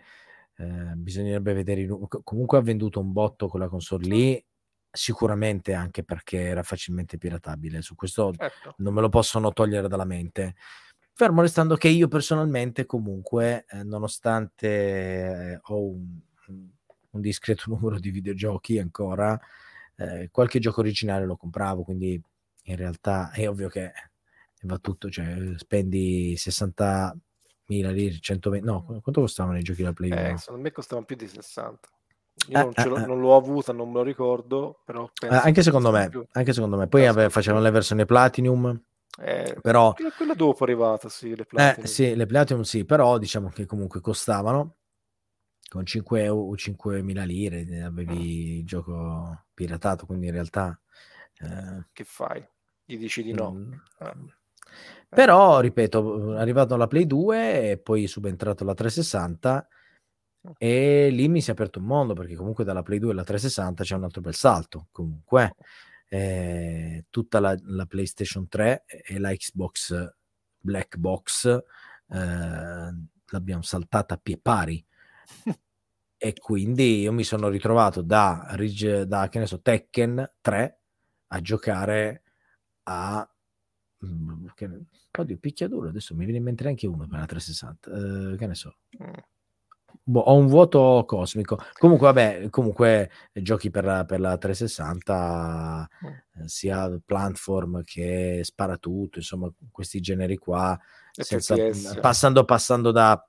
eh, 0.55 0.93
bisognerebbe 0.95 1.53
vedere. 1.53 1.87
Comunque 2.23 2.57
ha 2.57 2.61
venduto 2.61 2.99
un 2.99 3.11
botto 3.11 3.47
con 3.47 3.59
la 3.59 3.67
console 3.67 4.07
lì 4.07 4.45
sicuramente 4.91 5.73
anche 5.73 6.03
perché 6.03 6.39
era 6.39 6.63
facilmente 6.63 7.17
piratabile, 7.17 7.81
su 7.81 7.95
questo 7.95 8.33
certo. 8.35 8.75
non 8.77 8.93
me 8.93 9.01
lo 9.01 9.09
possono 9.09 9.53
togliere 9.53 9.87
dalla 9.87 10.05
mente. 10.05 10.55
Fermo 11.13 11.41
restando 11.41 11.75
che 11.75 11.87
io 11.87 12.07
personalmente 12.07 12.85
comunque, 12.85 13.65
eh, 13.69 13.83
nonostante 13.83 14.67
eh, 14.67 15.59
ho 15.61 15.83
un, 15.83 16.19
un, 17.11 17.21
discreto 17.21 17.65
numero 17.71 17.99
di 17.99 18.11
videogiochi 18.11 18.79
ancora, 18.79 19.39
eh, 19.95 20.29
qualche 20.31 20.59
gioco 20.59 20.81
originale 20.81 21.25
lo 21.25 21.37
compravo, 21.37 21.83
quindi 21.83 22.21
in 22.63 22.75
realtà 22.75 23.31
è 23.31 23.47
ovvio 23.47 23.69
che 23.69 23.91
va 24.63 24.77
tutto, 24.77 25.09
cioè 25.09 25.35
spendi 25.57 26.35
60 26.35 27.15
mila 27.67 27.91
lire, 27.91 28.19
120, 28.19 28.65
no, 28.65 28.83
quanto 28.83 29.21
costavano 29.21 29.57
i 29.57 29.63
giochi 29.63 29.83
da 29.83 29.93
Play? 29.93 30.11
Eh, 30.11 30.37
secondo 30.37 30.61
me 30.61 30.71
costavano 30.71 31.05
più 31.05 31.15
di 31.15 31.27
60. 31.27 31.89
Io 32.47 32.61
non, 32.61 32.73
eh, 32.75 32.81
eh, 32.81 33.05
non, 33.05 33.19
l'ho 33.19 33.35
avuta, 33.35 33.71
non 33.71 33.89
me 33.89 33.95
lo 33.95 34.03
ricordo, 34.03 34.81
però 34.83 35.09
eh, 35.21 35.27
anche 35.27 35.61
secondo 35.61 35.91
me, 35.91 36.09
anche 36.31 36.53
secondo 36.53 36.77
me. 36.77 36.87
Poi 36.87 37.05
vabbè, 37.05 37.29
facevano 37.29 37.63
le 37.63 37.71
versioni 37.71 38.05
Platinum. 38.05 38.81
Eh, 39.19 39.57
però 39.61 39.93
quella 39.93 40.33
dopo 40.33 40.59
è 40.59 40.63
arrivata, 40.63 41.09
sì, 41.09 41.35
le 41.35 41.45
Platinum. 41.45 41.85
Eh, 41.85 41.87
sì, 41.87 42.15
le 42.15 42.25
Platinum 42.25 42.63
sì, 42.63 42.85
però 42.85 43.17
diciamo 43.17 43.49
che 43.49 43.65
comunque 43.65 44.01
costavano 44.01 44.75
con 45.69 45.85
5 45.85 46.27
o 46.27 46.55
5 46.55 47.01
mila 47.01 47.23
lire 47.23 47.81
avevi 47.81 48.57
il 48.59 48.65
gioco 48.65 49.45
piratato, 49.53 50.05
quindi 50.05 50.27
in 50.27 50.33
realtà 50.33 50.77
eh, 51.41 51.85
che 51.93 52.03
fai? 52.03 52.45
Gli 52.83 52.97
dici 52.97 53.23
di 53.23 53.33
no. 53.33 53.51
Mm, 53.51 53.73
ah. 53.99 54.15
Però, 55.09 55.59
ripeto, 55.59 56.35
arrivato 56.37 56.75
la 56.75 56.87
Play 56.87 57.05
2 57.05 57.71
e 57.71 57.77
poi 57.77 58.07
subentrato 58.07 58.63
la 58.63 58.73
360 58.73 59.67
e 60.57 61.09
lì 61.11 61.27
mi 61.27 61.41
si 61.41 61.49
è 61.49 61.53
aperto 61.53 61.79
un 61.79 61.85
mondo 61.85 62.13
perché 62.13 62.35
comunque 62.35 62.63
dalla 62.63 62.81
Play 62.81 62.99
2 62.99 63.11
alla 63.11 63.23
360 63.23 63.83
c'è 63.83 63.95
un 63.95 64.03
altro 64.03 64.21
bel 64.21 64.33
salto. 64.33 64.87
Comunque, 64.91 65.55
eh, 66.07 67.05
tutta 67.09 67.39
la, 67.39 67.55
la, 67.63 67.85
PlayStation 67.85 68.47
3 68.47 68.85
e 68.85 69.19
la 69.19 69.31
Xbox 69.31 70.13
Black 70.57 70.97
Box 70.97 71.45
eh, 71.45 72.93
l'abbiamo 73.25 73.61
saltata 73.61 74.15
a 74.15 74.19
pie 74.21 74.37
pari. 74.39 74.83
e 76.17 76.33
quindi 76.39 77.01
io 77.01 77.13
mi 77.13 77.23
sono 77.23 77.47
ritrovato 77.49 78.01
da, 78.01 78.55
da 79.07 79.29
che 79.29 79.39
ne 79.39 79.45
so, 79.45 79.61
Tekken 79.61 80.33
3 80.41 80.79
a 81.27 81.41
giocare 81.41 82.23
a 82.83 83.27
mm, 84.05 84.47
che, 84.53 84.69
oddio, 85.17 85.37
picchiaduro 85.37 85.89
adesso 85.89 86.13
mi 86.13 86.25
viene 86.25 86.39
in 86.39 86.43
mente 86.43 86.67
anche 86.67 86.87
uno 86.87 87.07
per 87.07 87.19
la 87.19 87.25
360 87.25 87.89
uh, 87.89 88.33
eh, 88.33 88.37
che 88.37 88.47
ne 88.47 88.55
so 88.55 88.75
mm 89.01 89.13
boh, 90.03 90.19
ho 90.19 90.35
un 90.35 90.47
vuoto 90.47 91.03
cosmico. 91.07 91.57
Comunque, 91.73 92.07
vabbè, 92.07 92.49
comunque 92.49 93.11
giochi 93.33 93.69
per 93.69 93.85
la, 93.85 94.05
per 94.05 94.19
la 94.19 94.37
360, 94.37 95.89
mm. 96.05 96.07
eh, 96.07 96.47
sia 96.47 96.99
platform 97.03 97.83
che 97.83 98.41
spara 98.43 98.77
tutto, 98.77 99.19
insomma, 99.19 99.51
questi 99.71 99.99
generi 99.99 100.37
qua, 100.37 100.79
senza, 101.11 101.55
passando, 101.99 102.45
passando 102.45 102.91
da... 102.91 103.25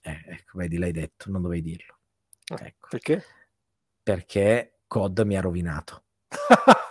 Eh, 0.00 0.22
ecco, 0.26 0.58
vedi, 0.58 0.78
l'hai 0.78 0.92
detto, 0.92 1.30
non 1.30 1.42
dovevi 1.42 1.62
dirlo. 1.62 1.98
Ah, 2.48 2.64
ecco. 2.64 2.88
Perché? 2.90 3.24
Perché 4.02 4.78
COD 4.86 5.20
mi 5.20 5.36
ha 5.36 5.40
rovinato. 5.40 6.04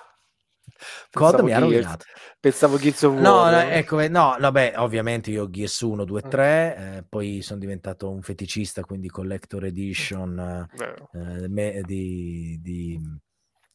COD 1.12 1.40
mi 1.42 1.54
ha 1.54 1.60
rovinato. 1.60 2.06
Pensavo 2.40 2.78
Gears 2.78 3.04
of 3.04 3.14
War. 3.14 3.22
No, 3.22 3.50
no, 3.50 3.60
ecco, 3.60 4.08
no, 4.08 4.36
vabbè, 4.40 4.74
ovviamente 4.78 5.32
io 5.32 5.50
Gears 5.50 5.82
1, 5.82 6.06
2, 6.06 6.22
3, 6.22 6.76
eh, 6.78 7.06
poi 7.08 7.42
sono 7.42 7.60
diventato 7.60 8.10
un 8.10 8.22
feticista, 8.22 8.84
quindi 8.84 9.10
Collector 9.10 9.66
Edition 9.66 10.68
eh, 11.14 11.82
di, 11.84 12.60
di 12.62 13.00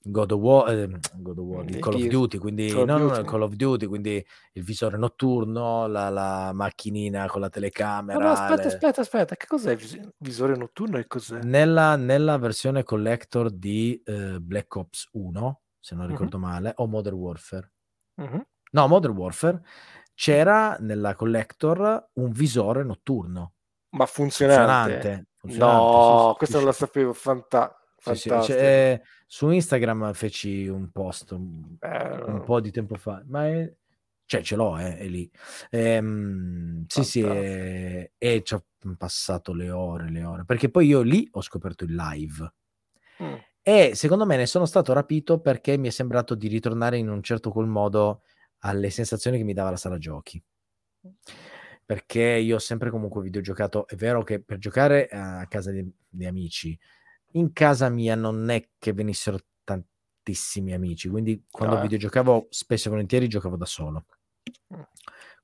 God 0.03 0.32
of 0.32 0.41
War, 0.41 0.70
eh, 0.70 0.99
God 1.16 1.39
of 1.39 1.45
War 1.45 1.65
di 1.65 1.78
Call 1.78 1.95
of 1.95 2.07
Duty, 2.07 2.39
quindi 2.39 2.69
Call, 2.69 2.87
no, 2.87 2.99
Duty. 2.99 3.19
No, 3.19 3.24
Call 3.24 3.43
of 3.43 3.53
Duty, 3.53 3.87
quindi 3.87 4.27
il 4.53 4.62
visore 4.62 4.97
notturno, 4.97 5.87
la, 5.87 6.09
la 6.09 6.53
macchinina 6.55 7.27
con 7.27 7.43
la 7.43 7.51
telecamera. 7.51 8.19
No, 8.19 8.31
aspetta, 8.31 8.62
le... 8.62 8.69
aspetta, 8.69 9.01
aspetta, 9.03 9.37
che 9.37 9.47
cos'è 9.47 9.73
il 9.73 10.12
visore 10.16 10.57
notturno 10.57 10.97
e 10.97 11.07
cos'è? 11.07 11.43
Nella, 11.43 11.97
nella 11.97 12.39
versione 12.39 12.82
collector 12.82 13.51
di 13.51 14.01
uh, 14.07 14.39
Black 14.39 14.74
Ops 14.74 15.09
1, 15.12 15.61
se 15.81 15.94
non 15.94 16.07
ricordo 16.07 16.36
uh-huh. 16.36 16.43
male, 16.43 16.73
o 16.77 16.86
Modern 16.86 17.16
Warfare. 17.16 17.73
Uh-huh. 18.15 18.47
No, 18.73 18.86
Modern 18.86 19.16
Warfare 19.16 19.62
c'era 20.15 20.77
nella 20.78 21.15
collector 21.15 22.11
un 22.12 22.31
visore 22.31 22.85
notturno. 22.85 23.55
Ma 23.90 24.07
funzionante? 24.07 25.01
funzionante, 25.01 25.28
funzionante 25.36 25.82
no, 25.82 26.02
sì, 26.02 26.28
sì, 26.31 26.36
questo 26.36 26.57
sì, 26.57 26.62
non 26.62 26.65
lo 26.65 26.73
sapevo, 26.73 27.12
fantastico. 27.12 27.78
Sì, 28.15 28.15
sì, 28.15 28.28
cioè, 28.28 29.02
su 29.27 29.51
Instagram 29.51 30.12
feci 30.12 30.69
un 30.69 30.90
post 30.90 31.32
un, 31.32 31.77
un 31.81 32.43
po' 32.44 32.61
di 32.61 32.70
tempo 32.70 32.94
fa, 32.94 33.23
ma 33.27 33.47
è, 33.48 33.74
cioè 34.24 34.43
ce 34.43 34.57
l'ho, 34.57 34.78
eh, 34.78 34.97
è 34.97 35.07
lì. 35.07 35.31
Ehm, 35.70 36.85
sì, 36.86 37.05
sì, 37.05 37.20
e, 37.20 38.12
e 38.16 38.43
ci 38.43 38.55
ho 38.55 38.65
passato 38.97 39.52
le 39.52 39.70
ore, 39.70 40.09
le 40.11 40.24
ore, 40.24 40.44
perché 40.44 40.70
poi 40.70 40.86
io 40.86 41.02
lì 41.02 41.28
ho 41.32 41.43
scoperto 41.43 41.85
il 41.85 41.94
live. 41.94 42.52
Mm. 43.23 43.35
E 43.71 43.95
secondo 43.95 44.27
me 44.27 44.37
ne 44.37 44.47
sono 44.47 44.65
stato 44.65 44.93
rapito 44.93 45.39
perché 45.39 45.77
mi 45.77 45.87
è 45.87 45.91
sembrato 45.93 46.35
di 46.35 46.49
ritornare 46.49 46.99
in 46.99 47.09
un 47.09 47.23
certo 47.23 47.53
qual 47.53 47.69
modo 47.69 48.23
alle 48.63 48.91
sensazioni 48.91 49.39
che 49.39 49.45
mi 49.45 49.53
dava 49.53 49.71
la 49.71 49.77
sala 49.77 49.97
giochi. 49.97 50.43
Perché 51.87 52.21
io 52.21 52.57
ho 52.57 52.59
sempre 52.59 52.91
comunque 52.91 53.23
videogiocato. 53.23 53.87
È 53.87 53.95
vero 53.95 54.25
che 54.25 54.43
per 54.43 54.59
giocare 54.59 55.07
a 55.07 55.47
casa 55.47 55.71
di, 55.71 55.89
di 56.09 56.27
amici 56.27 56.77
in 57.35 57.53
casa 57.53 57.89
mia 57.91 58.17
non 58.17 58.49
è 58.49 58.71
che 58.77 58.93
venissero 58.93 59.39
tantissimi 59.63 60.73
amici, 60.73 61.09
quindi 61.09 61.45
quando 61.49 61.77
ah. 61.77 61.81
videogiocavo 61.83 62.49
spesso 62.51 62.89
e 62.89 62.91
volentieri 62.91 63.29
giocavo 63.29 63.57
da 63.57 63.67
solo. 63.67 64.07
Mm. 64.75 64.81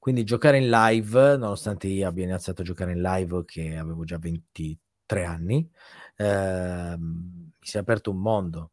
Quindi 0.00 0.24
giocare 0.24 0.58
in 0.58 0.68
live, 0.68 1.36
nonostante 1.36 1.86
io 1.86 2.08
abbia 2.08 2.24
iniziato 2.24 2.62
a 2.62 2.64
giocare 2.64 2.90
in 2.90 3.02
live 3.02 3.44
che 3.44 3.76
avevo 3.76 4.02
già 4.02 4.18
23 4.18 4.78
anni, 5.06 5.70
eh, 6.16 6.96
mi 6.98 7.52
si 7.60 7.76
è 7.76 7.80
aperto 7.80 8.10
un 8.10 8.18
mondo 8.18 8.72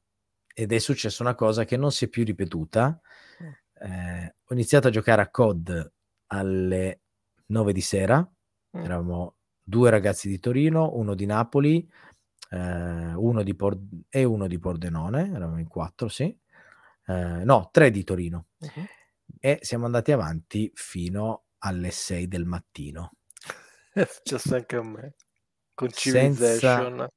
ed 0.53 0.71
è 0.71 0.79
successa 0.79 1.23
una 1.23 1.35
cosa 1.35 1.65
che 1.65 1.77
non 1.77 1.91
si 1.91 2.05
è 2.05 2.07
più 2.07 2.23
ripetuta. 2.23 2.99
Mm. 3.41 3.91
Eh, 3.91 4.35
ho 4.43 4.53
iniziato 4.53 4.87
a 4.87 4.91
giocare 4.91 5.21
a 5.21 5.29
COD 5.29 5.91
alle 6.27 7.01
9 7.47 7.73
di 7.73 7.81
sera, 7.81 8.19
mm. 8.19 8.83
eravamo 8.83 9.35
due 9.63 9.89
ragazzi 9.89 10.27
di 10.27 10.39
Torino, 10.39 10.95
uno 10.95 11.15
di 11.15 11.25
Napoli, 11.25 11.89
eh, 12.49 13.13
uno 13.15 13.43
di 13.43 13.55
Por- 13.55 13.79
e 14.09 14.23
uno 14.23 14.47
di 14.47 14.59
Pordenone, 14.59 15.31
eravamo 15.33 15.59
in 15.59 15.67
quattro, 15.67 16.07
sì, 16.07 16.37
eh, 17.07 17.43
no, 17.43 17.69
tre 17.71 17.89
di 17.89 18.03
Torino. 18.03 18.47
Uh-huh. 18.59 18.85
E 19.39 19.59
siamo 19.61 19.85
andati 19.85 20.11
avanti 20.11 20.71
fino 20.75 21.45
alle 21.59 21.91
6 21.91 22.27
del 22.27 22.45
mattino. 22.45 23.13
È 23.93 24.05
successo 24.05 24.55
anche 24.55 24.75
a 24.75 24.83
me. 24.83 25.15
Con 25.73 25.89
Civilization. 25.89 26.97
Senza... 26.97 27.09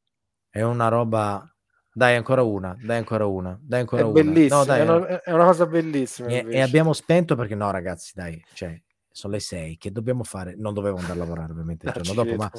È 0.50 0.62
una 0.62 0.88
roba... 0.88 1.50
Dai 1.92 2.14
ancora 2.14 2.42
una, 2.42 2.76
dai 2.78 2.98
ancora 2.98 3.24
una, 3.24 3.58
dai 3.58 3.80
ancora 3.80 4.02
è 4.02 4.04
una. 4.04 4.12
Bellissimo, 4.12 4.58
no, 4.58 4.64
dai, 4.66 4.80
è, 4.80 4.82
una, 4.82 5.22
è 5.22 5.32
una 5.32 5.46
cosa 5.46 5.64
bellissima. 5.64 6.28
E, 6.28 6.44
e, 6.46 6.60
abbiamo 6.60 6.92
spento 6.92 7.36
perché 7.36 7.54
no 7.54 7.70
ragazzi, 7.70 8.12
dai, 8.14 8.38
cioè, 8.52 8.78
sono 9.16 9.32
le 9.32 9.40
6, 9.40 9.78
che 9.78 9.90
dobbiamo 9.90 10.22
fare? 10.22 10.54
Non 10.58 10.74
dovevo 10.74 10.98
andare 10.98 11.14
a 11.14 11.16
lavorare 11.16 11.52
ovviamente 11.52 11.86
il 11.86 11.92
giorno 12.02 12.22
dopo, 12.22 12.36
ma, 12.36 12.50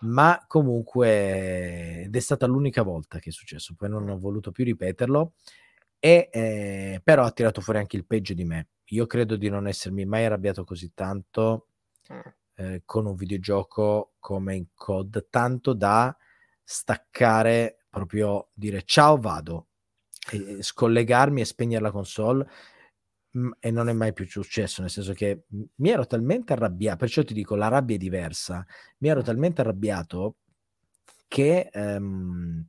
ma, 0.00 0.44
comunque 0.48 2.02
ed 2.02 2.16
è 2.16 2.18
stata 2.18 2.46
l'unica 2.46 2.82
volta 2.82 3.20
che 3.20 3.30
è 3.30 3.32
successo, 3.32 3.74
poi 3.76 3.88
non 3.88 4.08
ho 4.08 4.18
voluto 4.18 4.50
più 4.50 4.64
ripeterlo, 4.64 5.34
e, 6.00 6.28
eh, 6.32 7.00
però 7.04 7.22
ha 7.22 7.30
tirato 7.30 7.60
fuori 7.60 7.78
anche 7.78 7.96
il 7.96 8.04
peggio 8.04 8.34
di 8.34 8.44
me. 8.44 8.70
Io 8.86 9.06
credo 9.06 9.36
di 9.36 9.48
non 9.48 9.68
essermi 9.68 10.04
mai 10.04 10.24
arrabbiato 10.24 10.64
così 10.64 10.92
tanto 10.92 11.68
mm. 12.12 12.18
Eh, 12.54 12.82
con 12.84 13.06
un 13.06 13.14
videogioco 13.14 14.12
come 14.18 14.54
in 14.56 14.66
COD, 14.74 15.26
tanto 15.30 15.72
da 15.72 16.16
staccare, 16.62 17.84
proprio 17.88 18.50
dire 18.52 18.82
ciao 18.84 19.16
vado, 19.18 19.68
e 20.30 20.62
scollegarmi 20.62 21.40
e 21.40 21.44
spegnere 21.44 21.82
la 21.82 21.90
console 21.90 22.48
e 23.60 23.70
non 23.70 23.88
è 23.88 23.92
mai 23.92 24.12
più 24.12 24.26
successo, 24.26 24.82
nel 24.82 24.90
senso 24.90 25.14
che 25.14 25.44
mi 25.76 25.88
ero 25.88 26.06
talmente 26.06 26.52
arrabbiato, 26.52 26.98
perciò 26.98 27.22
ti 27.22 27.32
dico 27.32 27.54
la 27.54 27.68
rabbia 27.68 27.96
è 27.96 27.98
diversa, 27.98 28.64
mi 28.98 29.08
ero 29.08 29.22
talmente 29.22 29.62
arrabbiato 29.62 30.36
che 31.28 31.70
um, 31.72 32.64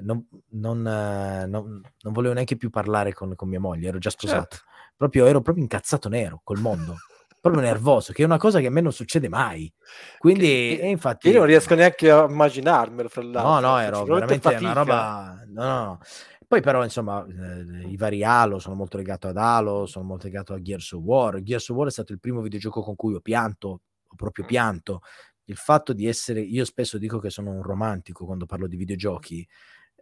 non, 0.00 0.26
non, 0.48 0.80
non, 0.80 1.46
non, 1.48 2.12
volevo 2.12 2.32
neanche 2.32 2.56
più 2.56 2.70
parlare 2.70 3.12
con, 3.12 3.34
con 3.34 3.48
mia 3.48 3.60
moglie, 3.60 3.88
ero 3.88 3.98
già 3.98 4.08
sposato, 4.08 4.56
certo. 4.56 4.70
proprio, 4.96 5.26
ero 5.26 5.42
proprio 5.42 5.64
incazzato 5.64 6.08
nero 6.08 6.40
col 6.42 6.60
mondo. 6.60 6.96
Proprio 7.50 7.62
nervoso, 7.62 8.12
che 8.12 8.22
è 8.22 8.24
una 8.24 8.38
cosa 8.38 8.60
che 8.60 8.66
a 8.66 8.70
me 8.70 8.80
non 8.80 8.92
succede 8.92 9.28
mai. 9.28 9.72
Quindi, 10.18 10.76
che, 10.78 10.86
infatti, 10.86 11.28
io 11.28 11.38
non 11.38 11.46
riesco 11.46 11.74
neanche 11.74 12.10
a 12.10 12.26
immaginarmelo. 12.28 13.08
Fra 13.08 13.22
l'altro, 13.22 13.42
no, 13.42 13.60
no, 13.60 13.78
ero 13.78 14.04
veramente 14.04 14.38
fatica. 14.38 14.60
una 14.60 14.72
roba. 14.72 15.44
No, 15.48 15.62
no, 15.62 15.84
no. 15.84 16.00
Poi 16.48 16.60
però, 16.60 16.84
insomma, 16.84 17.26
eh, 17.26 17.88
i 17.88 17.96
vari 17.96 18.22
Halo, 18.22 18.60
sono 18.60 18.76
molto 18.76 18.96
legato 18.96 19.26
ad 19.26 19.36
Halo, 19.36 19.86
sono 19.86 20.04
molto 20.04 20.26
legato 20.26 20.54
a 20.54 20.60
Gears 20.60 20.92
of 20.92 21.02
War. 21.02 21.42
Gears 21.42 21.68
of 21.70 21.76
War 21.76 21.88
è 21.88 21.90
stato 21.90 22.12
il 22.12 22.20
primo 22.20 22.40
videogioco 22.40 22.82
con 22.82 22.94
cui 22.94 23.14
ho 23.14 23.20
pianto, 23.20 23.68
ho 24.06 24.14
proprio 24.14 24.44
mm. 24.44 24.48
pianto. 24.48 25.00
Il 25.44 25.56
fatto 25.56 25.92
di 25.92 26.06
essere, 26.06 26.40
io 26.40 26.64
spesso 26.64 26.98
dico 26.98 27.18
che 27.18 27.30
sono 27.30 27.50
un 27.50 27.62
romantico 27.62 28.24
quando 28.24 28.46
parlo 28.46 28.68
di 28.68 28.76
videogiochi, 28.76 29.46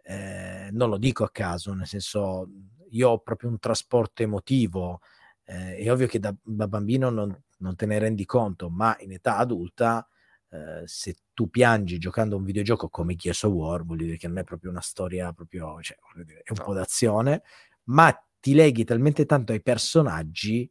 eh, 0.03 0.69
non 0.71 0.89
lo 0.89 0.97
dico 0.97 1.23
a 1.23 1.31
caso, 1.31 1.73
nel 1.73 1.87
senso, 1.87 2.47
io 2.91 3.09
ho 3.09 3.19
proprio 3.19 3.49
un 3.49 3.57
trasporto 3.57 4.21
emotivo. 4.21 5.01
Eh, 5.45 5.77
è 5.77 5.91
ovvio 5.91 6.07
che 6.07 6.19
da, 6.19 6.35
da 6.43 6.67
bambino 6.67 7.09
non, 7.09 7.35
non, 7.59 7.75
te 7.75 7.85
ne 7.85 7.99
rendi 7.99 8.25
conto, 8.25 8.69
ma 8.69 8.95
in 8.99 9.11
età 9.11 9.37
adulta 9.37 10.07
eh, 10.49 10.83
se 10.85 11.15
tu 11.33 11.49
piangi 11.49 11.97
giocando 11.97 12.35
a 12.35 12.39
un 12.39 12.45
videogioco 12.45 12.89
come 12.89 13.15
Gears 13.15 13.43
of 13.43 13.53
War, 13.53 13.85
vuol 13.85 13.99
dire 13.99 14.17
che 14.17 14.27
non 14.27 14.39
è 14.39 14.43
proprio 14.43 14.71
una 14.71 14.81
storia 14.81 15.31
proprio, 15.33 15.81
cioè, 15.81 15.97
dire, 16.23 16.41
è 16.43 16.51
un 16.51 16.57
no. 16.59 16.63
po' 16.63 16.73
d'azione, 16.73 17.43
ma 17.85 18.11
ti 18.39 18.53
leghi 18.53 18.83
talmente 18.83 19.25
tanto 19.25 19.51
ai 19.51 19.61
personaggi 19.61 20.69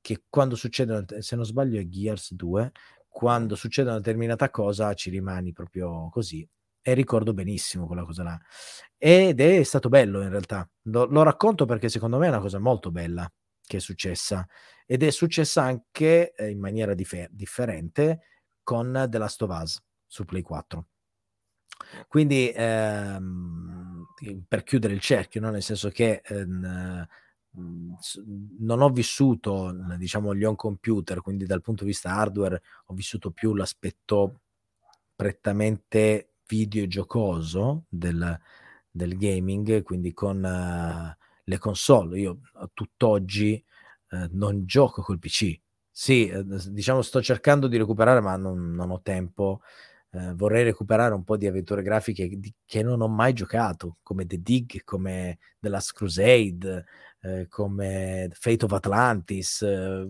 che 0.00 0.24
quando 0.28 0.56
succede, 0.56 1.20
se 1.22 1.36
non 1.36 1.44
sbaglio 1.44 1.80
è 1.80 1.86
Gears 1.86 2.34
2, 2.34 2.72
quando 3.08 3.54
succede 3.56 3.88
una 3.90 3.98
determinata 3.98 4.50
cosa 4.50 4.94
ci 4.94 5.10
rimani 5.10 5.52
proprio 5.52 6.08
così. 6.10 6.48
E 6.80 6.94
ricordo 6.94 7.34
benissimo 7.34 7.86
quella 7.86 8.04
cosa 8.04 8.22
là. 8.22 8.40
Ed 8.96 9.40
è 9.40 9.62
stato 9.64 9.88
bello 9.88 10.22
in 10.22 10.30
realtà. 10.30 10.68
Lo, 10.84 11.04
lo 11.06 11.22
racconto 11.22 11.66
perché 11.66 11.88
secondo 11.88 12.18
me 12.18 12.26
è 12.26 12.30
una 12.30 12.40
cosa 12.40 12.58
molto 12.58 12.90
bella 12.90 13.30
che 13.68 13.76
è 13.76 13.80
successa. 13.80 14.44
Ed 14.84 15.04
è 15.04 15.10
successa 15.10 15.62
anche 15.62 16.34
eh, 16.34 16.50
in 16.50 16.58
maniera 16.58 16.94
dif- 16.94 17.28
differente 17.30 18.22
con 18.64 19.06
The 19.08 19.18
Last 19.18 19.42
of 19.42 19.50
Us 19.50 19.80
su 20.04 20.24
Play 20.24 20.42
4. 20.42 20.86
Quindi 22.08 22.50
ehm, 22.52 24.06
per 24.48 24.64
chiudere 24.64 24.94
il 24.94 25.00
cerchio, 25.00 25.40
no? 25.40 25.50
nel 25.50 25.62
senso 25.62 25.90
che 25.90 26.22
ehm, 26.24 27.06
non 28.58 28.82
ho 28.82 28.88
vissuto 28.90 29.74
diciamo 29.96 30.34
gli 30.34 30.44
on 30.44 30.56
computer, 30.56 31.20
quindi 31.20 31.44
dal 31.44 31.62
punto 31.62 31.84
di 31.84 31.90
vista 31.90 32.14
hardware 32.14 32.62
ho 32.86 32.94
vissuto 32.94 33.30
più 33.30 33.54
l'aspetto 33.54 34.40
prettamente 35.14 36.34
videogiocoso 36.46 37.84
del, 37.88 38.38
del 38.90 39.16
gaming, 39.16 39.82
quindi 39.82 40.12
con 40.12 40.42
uh, 40.42 41.17
le 41.48 41.58
console. 41.58 42.20
Io 42.20 42.40
a 42.54 42.70
tutt'oggi 42.72 43.62
uh, 44.10 44.28
non 44.32 44.64
gioco 44.66 45.02
col 45.02 45.18
PC, 45.18 45.58
sì, 45.90 46.28
eh, 46.28 46.44
diciamo 46.70 47.02
sto 47.02 47.20
cercando 47.20 47.66
di 47.66 47.76
recuperare, 47.76 48.20
ma 48.20 48.36
non, 48.36 48.72
non 48.72 48.90
ho 48.92 49.00
tempo. 49.02 49.62
Eh, 50.10 50.32
vorrei 50.34 50.62
recuperare 50.62 51.12
un 51.12 51.24
po' 51.24 51.36
di 51.36 51.46
avventure 51.46 51.82
grafiche 51.82 52.28
di, 52.38 52.54
che 52.64 52.82
non 52.82 53.00
ho 53.00 53.08
mai 53.08 53.32
giocato, 53.32 53.96
come 54.02 54.24
The 54.24 54.40
Dig, 54.40 54.84
come 54.84 55.38
The 55.58 55.68
Last 55.68 55.94
Crusade, 55.94 56.84
eh, 57.20 57.48
come 57.48 58.28
Fate 58.32 58.64
of 58.64 58.72
Atlantis. 58.72 59.62
Eh, 59.62 60.06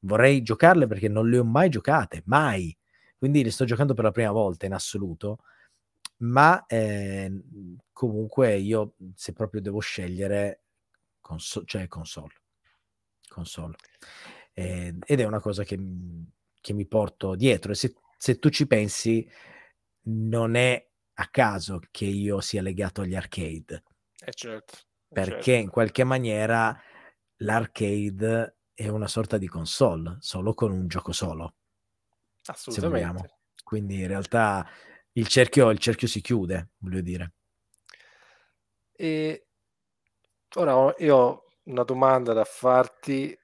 vorrei 0.00 0.42
giocarle 0.42 0.86
perché 0.88 1.08
non 1.08 1.28
le 1.28 1.38
ho 1.38 1.44
mai 1.44 1.68
giocate, 1.70 2.22
mai. 2.26 2.76
Quindi 3.16 3.44
le 3.44 3.50
sto 3.52 3.64
giocando 3.64 3.94
per 3.94 4.04
la 4.04 4.10
prima 4.10 4.32
volta 4.32 4.66
in 4.66 4.72
assoluto. 4.72 5.38
Ma 6.18 6.64
ehm, 6.66 7.76
comunque 7.92 8.56
io, 8.56 8.94
se 9.14 9.32
proprio 9.32 9.60
devo 9.60 9.78
scegliere, 9.80 10.62
console, 11.28 11.66
cioè 11.66 11.86
console. 11.88 12.32
console 13.28 13.76
eh, 14.54 14.96
ed 15.04 15.20
è 15.20 15.24
una 15.24 15.40
cosa 15.40 15.62
che, 15.62 15.78
che, 16.58 16.72
mi 16.72 16.86
porto 16.86 17.34
dietro. 17.34 17.72
E 17.72 17.74
se, 17.74 17.94
se 18.16 18.38
tu 18.38 18.48
ci 18.48 18.66
pensi, 18.66 19.28
non 20.04 20.54
è 20.54 20.88
a 21.14 21.28
caso 21.28 21.80
che 21.90 22.06
io 22.06 22.40
sia 22.40 22.62
legato 22.62 23.02
agli 23.02 23.14
arcade. 23.14 23.84
Eh 24.24 24.32
certo, 24.32 24.78
perché 25.06 25.42
certo. 25.42 25.62
in 25.62 25.68
qualche 25.68 26.04
maniera 26.04 26.80
l'arcade 27.36 28.56
è 28.72 28.88
una 28.88 29.06
sorta 29.06 29.36
di 29.36 29.48
console, 29.48 30.16
solo 30.20 30.54
con 30.54 30.72
un 30.72 30.88
gioco 30.88 31.12
solo. 31.12 31.56
Assolutamente. 32.46 33.36
Quindi 33.62 34.00
in 34.00 34.06
realtà 34.06 34.66
il 35.12 35.28
cerchio, 35.28 35.68
il 35.70 35.78
cerchio 35.78 36.08
si 36.08 36.22
chiude, 36.22 36.70
voglio 36.78 37.02
dire. 37.02 37.34
E 38.92 39.47
ora 40.56 40.94
io 40.98 41.16
ho 41.16 41.44
una 41.64 41.84
domanda 41.84 42.32
da 42.32 42.44
farti 42.44 43.36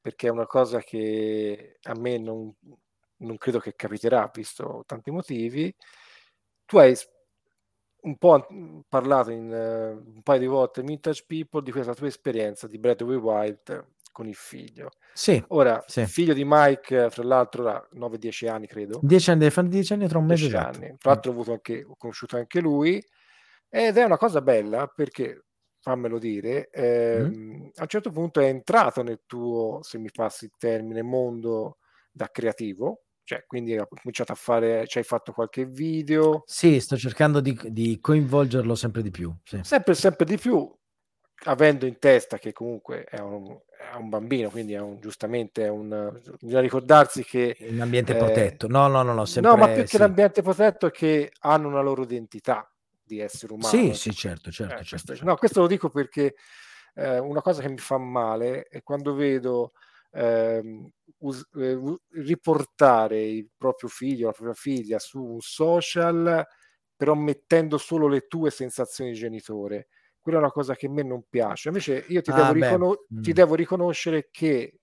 perché 0.00 0.28
è 0.28 0.30
una 0.30 0.46
cosa 0.46 0.80
che 0.80 1.78
a 1.82 1.94
me 1.98 2.18
non, 2.18 2.54
non 3.18 3.36
credo 3.38 3.58
che 3.58 3.74
capiterà, 3.74 4.30
visto 4.32 4.84
tanti 4.86 5.10
motivi. 5.10 5.74
Tu 6.64 6.78
hai 6.78 6.96
un 8.02 8.16
po' 8.16 8.46
parlato 8.88 9.30
in 9.30 9.50
uh, 9.50 10.14
un 10.14 10.22
paio 10.22 10.38
di 10.38 10.46
volte 10.46 10.82
Vintage 10.82 11.24
People 11.26 11.62
di 11.62 11.72
questa 11.72 11.94
tua 11.94 12.06
esperienza 12.06 12.68
di 12.68 12.78
the 12.78 13.02
Wild 13.02 13.94
con 14.12 14.26
il 14.26 14.34
figlio. 14.34 14.92
Sì. 15.12 15.42
Ora, 15.48 15.82
sì. 15.86 16.00
il 16.00 16.08
figlio 16.08 16.32
di 16.32 16.44
Mike, 16.46 17.10
fra 17.10 17.22
l'altro, 17.22 17.68
ha 17.68 17.86
9-10 17.94 18.48
anni, 18.48 18.66
credo. 18.66 18.98
10 19.02 19.30
anni, 19.30 19.50
fanno 19.50 19.68
10 19.68 19.92
anni 19.92 20.08
tra 20.08 20.18
un 20.18 20.24
mese. 20.24 20.46
Esatto. 20.46 20.78
Anni. 20.78 20.96
Tra 20.96 21.10
l'altro, 21.10 21.30
ho, 21.30 21.34
avuto 21.34 21.52
anche, 21.52 21.84
ho 21.84 21.96
conosciuto 21.96 22.36
anche 22.36 22.60
lui. 22.60 23.04
Ed 23.68 23.96
è 23.96 24.04
una 24.04 24.16
cosa 24.16 24.40
bella 24.40 24.86
perché, 24.86 25.45
fammelo 25.86 26.18
dire, 26.18 26.68
ehm, 26.72 27.32
mm. 27.32 27.66
a 27.76 27.82
un 27.82 27.86
certo 27.86 28.10
punto 28.10 28.40
è 28.40 28.46
entrato 28.46 29.04
nel 29.04 29.20
tuo, 29.24 29.78
se 29.82 29.98
mi 29.98 30.10
passi 30.12 30.46
il 30.46 30.50
termine, 30.58 31.02
mondo 31.02 31.78
da 32.10 32.28
creativo. 32.28 33.02
Cioè, 33.22 33.44
quindi 33.46 33.76
hai 33.76 33.86
cominciato 33.88 34.32
a 34.32 34.36
fare, 34.36 34.86
ci 34.88 34.98
hai 34.98 35.04
fatto 35.04 35.32
qualche 35.32 35.64
video. 35.64 36.42
Sì, 36.44 36.80
sto 36.80 36.96
cercando 36.96 37.40
di, 37.40 37.56
di 37.66 38.00
coinvolgerlo 38.00 38.74
sempre 38.74 39.02
di 39.02 39.10
più. 39.10 39.32
Sì. 39.44 39.60
Sempre, 39.62 39.94
sempre 39.94 40.24
di 40.24 40.36
più 40.36 40.68
avendo 41.44 41.86
in 41.86 41.98
testa 41.98 42.38
che 42.38 42.52
comunque 42.52 43.04
è 43.04 43.20
un, 43.20 43.56
è 43.92 43.96
un 43.96 44.08
bambino, 44.08 44.48
quindi 44.48 44.72
è 44.72 44.80
un, 44.80 44.98
giustamente 44.98 45.64
è 45.64 45.68
un, 45.68 46.18
bisogna 46.40 46.62
ricordarsi 46.62 47.24
che... 47.24 47.56
Un 47.60 47.80
ambiente 47.80 48.14
eh, 48.14 48.16
protetto, 48.16 48.66
no, 48.66 48.88
no, 48.88 49.02
no, 49.02 49.12
no, 49.12 49.24
sempre, 49.24 49.52
no, 49.52 49.56
ma 49.56 49.68
più 49.68 49.82
sì. 49.82 49.90
che 49.90 49.98
l'ambiente 49.98 50.42
protetto 50.42 50.86
è 50.86 50.90
che 50.90 51.30
hanno 51.40 51.68
una 51.68 51.82
loro 51.82 52.02
identità 52.02 52.68
di 53.06 53.20
essere 53.20 53.52
umano. 53.52 53.76
Sì, 53.76 53.94
sì, 53.94 54.12
certo, 54.12 54.50
certo. 54.50 54.74
Eh, 54.74 54.76
certo, 54.76 54.88
questo, 54.90 55.14
certo. 55.14 55.30
No, 55.30 55.36
questo 55.36 55.60
lo 55.60 55.66
dico 55.66 55.88
perché 55.88 56.34
eh, 56.94 57.18
una 57.18 57.40
cosa 57.40 57.62
che 57.62 57.68
mi 57.68 57.78
fa 57.78 57.98
male 57.98 58.64
è 58.64 58.82
quando 58.82 59.14
vedo 59.14 59.72
ehm, 60.12 60.88
us- 61.18 61.48
eh, 61.54 61.78
riportare 62.10 63.22
il 63.22 63.48
proprio 63.56 63.88
figlio, 63.88 64.26
la 64.26 64.32
propria 64.32 64.54
figlia 64.54 64.98
su 64.98 65.22
un 65.22 65.40
social, 65.40 66.44
però 66.96 67.14
mettendo 67.14 67.78
solo 67.78 68.08
le 68.08 68.26
tue 68.26 68.50
sensazioni 68.50 69.12
di 69.12 69.16
genitore 69.18 69.88
quella 70.26 70.40
è 70.40 70.42
una 70.42 70.52
cosa 70.52 70.74
che 70.74 70.86
a 70.86 70.90
me 70.90 71.04
non 71.04 71.24
piace. 71.28 71.68
Invece 71.68 72.04
io 72.08 72.20
ti, 72.20 72.32
ah, 72.32 72.34
devo, 72.34 72.52
riconos- 72.52 73.06
mm. 73.14 73.22
ti 73.22 73.32
devo, 73.32 73.54
riconoscere 73.54 74.28
che 74.32 74.80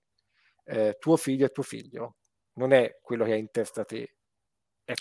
eh, 0.64 0.96
tuo 0.98 1.18
figlio 1.18 1.44
è 1.44 1.50
tuo 1.50 1.62
figlio, 1.62 2.16
non 2.54 2.72
è 2.72 2.98
quello 3.02 3.24
che 3.26 3.32
hai 3.32 3.40
in 3.40 3.50
testa 3.50 3.84
te. 3.84 4.13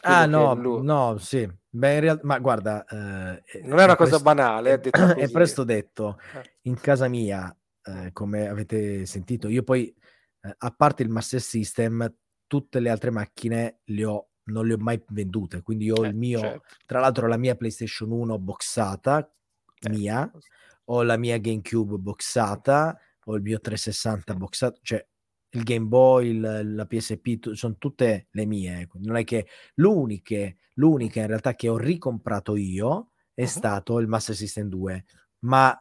Ah 0.01 0.25
no, 0.25 0.53
no, 0.53 1.17
sì. 1.17 1.49
Beh, 1.69 1.93
in 1.95 1.99
realtà, 1.99 2.25
ma 2.25 2.39
guarda, 2.39 2.85
eh, 2.85 3.61
non 3.63 3.79
è 3.79 3.83
una 3.83 3.93
è 3.93 3.95
cosa 3.95 4.19
presto, 4.19 4.21
banale, 4.21 4.79
è, 4.79 4.79
è, 4.79 5.29
presto 5.31 5.63
detto. 5.63 6.19
Eh. 6.35 6.57
In 6.63 6.79
casa 6.79 7.07
mia, 7.07 7.55
eh, 7.83 8.11
come 8.13 8.47
avete 8.47 9.05
sentito, 9.05 9.49
io 9.49 9.63
poi, 9.63 9.93
eh, 10.41 10.55
a 10.57 10.71
parte 10.71 11.03
il 11.03 11.09
Master 11.09 11.41
System, 11.41 12.13
tutte 12.47 12.79
le 12.79 12.89
altre 12.89 13.09
macchine 13.09 13.79
le 13.85 14.05
ho, 14.05 14.29
non 14.43 14.67
le 14.67 14.73
ho 14.75 14.77
mai 14.77 15.03
vendute. 15.09 15.61
Quindi 15.61 15.91
ho 15.91 16.03
il 16.03 16.11
eh, 16.11 16.13
mio, 16.13 16.39
certo. 16.39 16.75
tra 16.85 16.99
l'altro, 16.99 17.27
la 17.27 17.37
mia 17.37 17.55
PlayStation 17.55 18.11
1 18.11 18.39
boxata 18.39 19.29
mia, 19.89 20.31
ho 20.85 21.03
la 21.03 21.17
mia 21.17 21.37
GameCube 21.37 21.97
boxata, 21.97 22.97
ho 23.25 23.35
il 23.35 23.41
mio 23.41 23.59
360 23.59 24.35
boxato, 24.35 24.79
cioè 24.81 25.05
il 25.53 25.63
Game 25.63 25.85
Boy, 25.85 26.29
il, 26.29 26.73
la 26.75 26.85
PSP, 26.85 27.39
t- 27.39 27.51
sono 27.51 27.75
tutte 27.77 28.27
le 28.31 28.45
mie. 28.45 28.87
Non 28.93 29.17
è 29.17 29.23
che 29.23 29.47
l'unica, 29.75 30.51
l'unica 30.75 31.21
in 31.21 31.27
realtà 31.27 31.55
che 31.55 31.69
ho 31.69 31.77
ricomprato 31.77 32.55
io 32.55 33.11
è 33.33 33.41
uh-huh. 33.41 33.47
stato 33.47 33.99
il 33.99 34.07
Master 34.07 34.35
System 34.35 34.67
2, 34.67 35.05
ma 35.39 35.75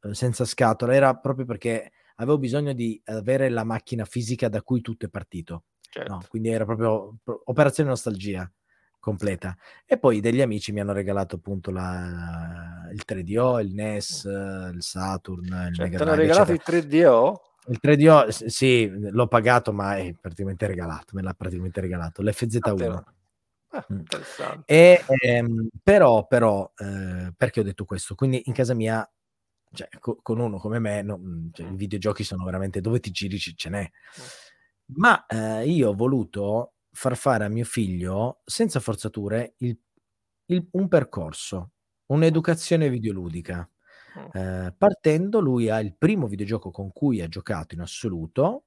eh, 0.00 0.14
senza 0.14 0.44
scatola, 0.44 0.94
era 0.94 1.16
proprio 1.16 1.46
perché 1.46 1.92
avevo 2.16 2.38
bisogno 2.38 2.72
di 2.72 3.00
avere 3.04 3.48
la 3.48 3.64
macchina 3.64 4.04
fisica 4.04 4.48
da 4.48 4.62
cui 4.62 4.80
tutto 4.80 5.06
è 5.06 5.08
partito. 5.08 5.64
Certo. 5.80 6.12
No, 6.12 6.24
quindi 6.28 6.48
era 6.48 6.64
proprio 6.64 7.16
operazione 7.44 7.90
nostalgia 7.90 8.50
completa. 8.98 9.56
E 9.86 9.98
poi 9.98 10.20
degli 10.20 10.40
amici 10.40 10.72
mi 10.72 10.80
hanno 10.80 10.92
regalato 10.92 11.36
appunto 11.36 11.70
la, 11.70 12.88
il 12.92 13.02
3DO, 13.06 13.60
il 13.60 13.74
NES, 13.74 14.24
il 14.24 14.82
Saturn, 14.82 15.44
il 15.44 15.74
cioè, 15.74 15.84
Mega 15.84 15.96
Drive. 15.96 15.96
Ti 15.96 16.02
hanno 16.02 16.14
regalato 16.14 16.52
eccetera. 16.52 16.76
il 16.78 16.86
3DO? 16.86 17.34
Il 17.66 17.78
3DO, 17.80 18.30
sì, 18.30 18.88
l'ho 18.88 19.26
pagato, 19.26 19.72
ma 19.72 19.96
è 19.96 20.14
praticamente 20.20 20.66
regalato, 20.66 21.14
me 21.14 21.22
l'ha 21.22 21.34
praticamente 21.34 21.80
regalato, 21.80 22.22
l'FZ1. 22.22 23.02
Ah, 23.68 23.86
mm. 23.92 24.02
e, 24.66 25.04
ehm, 25.06 25.68
però, 25.82 26.26
però 26.26 26.70
eh, 26.76 27.32
perché 27.36 27.60
ho 27.60 27.64
detto 27.64 27.84
questo? 27.84 28.14
Quindi 28.14 28.42
in 28.44 28.52
casa 28.52 28.74
mia, 28.74 29.08
cioè, 29.72 29.88
co- 29.98 30.18
con 30.22 30.38
uno 30.38 30.58
come 30.58 30.78
me, 30.78 31.02
no, 31.02 31.18
mm, 31.18 31.48
cioè, 31.52 31.68
i 31.68 31.74
videogiochi 31.74 32.22
sono 32.22 32.44
veramente 32.44 32.80
dove 32.80 33.00
ti 33.00 33.10
giri 33.10 33.38
ce 33.38 33.68
n'è. 33.70 33.82
Mm. 33.82 34.24
Ma 34.96 35.26
eh, 35.26 35.66
io 35.68 35.90
ho 35.90 35.94
voluto 35.94 36.74
far 36.92 37.16
fare 37.16 37.44
a 37.44 37.48
mio 37.48 37.64
figlio, 37.64 38.40
senza 38.44 38.78
forzature, 38.78 39.54
il, 39.58 39.76
il, 40.46 40.68
un 40.72 40.88
percorso, 40.88 41.72
un'educazione 42.06 42.88
videoludica. 42.88 43.68
Eh, 44.32 44.74
partendo, 44.76 45.40
lui 45.40 45.68
ha 45.68 45.80
il 45.80 45.94
primo 45.96 46.26
videogioco 46.26 46.70
con 46.70 46.92
cui 46.92 47.20
ha 47.20 47.28
giocato 47.28 47.74
in 47.74 47.80
assoluto 47.80 48.64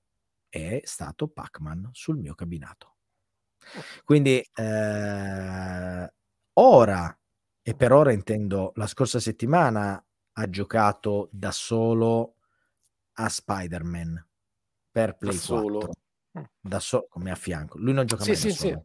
è 0.49 0.82
stato 0.84 1.28
Pac-Man 1.28 1.90
sul 1.94 2.18
mio 2.18 2.36
cabinato. 2.36 2.95
Quindi 4.03 4.40
eh, 4.53 6.14
ora, 6.53 7.19
e 7.61 7.76
per 7.76 7.91
ora 7.91 8.11
intendo 8.11 8.72
la 8.76 8.88
scorsa 8.88 9.19
settimana, 9.19 10.03
ha 10.34 10.49
giocato 10.49 11.30
da 11.32 11.52
solo 11.52 12.36
a 13.14 13.28
Spider-Man 13.28 14.26
per 14.91 15.18
Play 15.18 15.36
da 15.36 15.45
4. 15.45 15.57
Solo 15.69 15.91
da 16.60 16.80
solo 16.80 17.07
come 17.10 17.32
a 17.32 17.36
fianco. 17.36 17.78
Lui 17.78 17.94
non 17.94 18.06
gioca 18.06 18.24
sì, 18.24 18.32
mai 18.32 18.40
sì, 18.40 18.52
sì. 18.52 18.78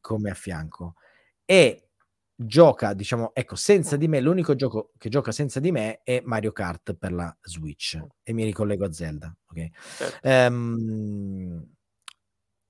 come 0.00 0.30
a 0.30 0.34
fianco. 0.34 0.94
E 1.44 1.87
gioca, 2.40 2.94
diciamo, 2.94 3.34
ecco, 3.34 3.56
senza 3.56 3.96
di 3.96 4.06
me, 4.06 4.20
l'unico 4.20 4.54
gioco 4.54 4.92
che 4.96 5.08
gioca 5.08 5.32
senza 5.32 5.58
di 5.58 5.72
me 5.72 6.00
è 6.04 6.22
Mario 6.24 6.52
Kart 6.52 6.94
per 6.94 7.12
la 7.12 7.36
Switch 7.42 8.00
e 8.22 8.32
mi 8.32 8.44
ricollego 8.44 8.84
a 8.84 8.92
Zelda, 8.92 9.36
ok? 9.48 9.68
Certo. 9.96 10.28
Um, 10.28 11.66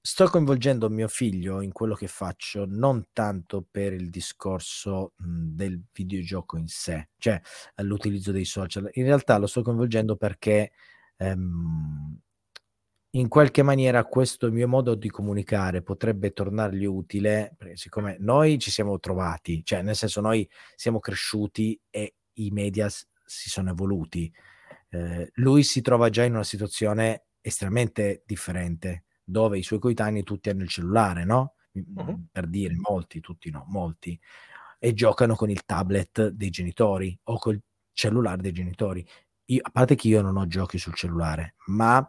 sto 0.00 0.26
coinvolgendo 0.28 0.88
mio 0.88 1.06
figlio 1.08 1.60
in 1.60 1.70
quello 1.72 1.94
che 1.94 2.06
faccio 2.06 2.64
non 2.66 3.08
tanto 3.12 3.66
per 3.70 3.92
il 3.92 4.08
discorso 4.08 5.12
mh, 5.16 5.54
del 5.54 5.82
videogioco 5.92 6.56
in 6.56 6.66
sé, 6.66 7.10
cioè 7.18 7.38
l'utilizzo 7.82 8.32
dei 8.32 8.46
social, 8.46 8.88
in 8.94 9.04
realtà 9.04 9.36
lo 9.36 9.46
sto 9.46 9.60
coinvolgendo 9.60 10.16
perché 10.16 10.72
um, 11.18 12.18
in 13.12 13.28
qualche 13.28 13.62
maniera 13.62 14.04
questo 14.04 14.50
mio 14.50 14.68
modo 14.68 14.94
di 14.94 15.08
comunicare 15.08 15.82
potrebbe 15.82 16.32
tornargli 16.32 16.84
utile, 16.84 17.54
perché 17.56 17.76
siccome 17.76 18.16
noi 18.20 18.58
ci 18.58 18.70
siamo 18.70 18.98
trovati, 19.00 19.64
cioè 19.64 19.82
nel 19.82 19.96
senso 19.96 20.20
noi 20.20 20.48
siamo 20.74 20.98
cresciuti 20.98 21.80
e 21.88 22.16
i 22.34 22.50
media 22.50 22.88
si 22.88 23.48
sono 23.48 23.70
evoluti. 23.70 24.32
Eh, 24.90 25.30
lui 25.34 25.62
si 25.62 25.80
trova 25.80 26.10
già 26.10 26.24
in 26.24 26.34
una 26.34 26.44
situazione 26.44 27.24
estremamente 27.40 28.22
differente, 28.26 29.04
dove 29.24 29.58
i 29.58 29.62
suoi 29.62 29.78
coetanei 29.78 30.22
tutti 30.22 30.50
hanno 30.50 30.62
il 30.62 30.68
cellulare, 30.68 31.24
no? 31.24 31.54
Uh-huh. 31.72 32.26
Per 32.30 32.46
dire, 32.46 32.74
molti, 32.76 33.20
tutti 33.20 33.50
no, 33.50 33.64
molti, 33.68 34.18
e 34.78 34.92
giocano 34.92 35.34
con 35.34 35.48
il 35.48 35.64
tablet 35.64 36.28
dei 36.28 36.50
genitori 36.50 37.18
o 37.24 37.38
col 37.38 37.60
cellulare 37.92 38.42
dei 38.42 38.52
genitori. 38.52 39.06
Io, 39.46 39.60
a 39.62 39.70
parte 39.70 39.94
che 39.94 40.08
io 40.08 40.20
non 40.20 40.36
ho 40.36 40.46
giochi 40.46 40.78
sul 40.78 40.94
cellulare, 40.94 41.54
ma 41.66 42.06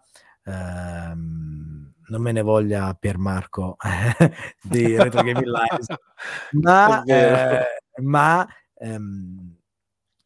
ehm, 0.49 1.93
non 2.07 2.21
me 2.21 2.31
ne 2.31 2.41
voglia 2.41 2.93
Pier 2.93 3.17
Marco 3.17 3.77
di 4.61 4.97
Retro 4.97 5.23
Gaming 5.23 5.45
Live, 5.45 5.99
ma, 6.51 7.03
eh, 7.03 7.65
ma 8.01 8.47
ehm, 8.75 9.55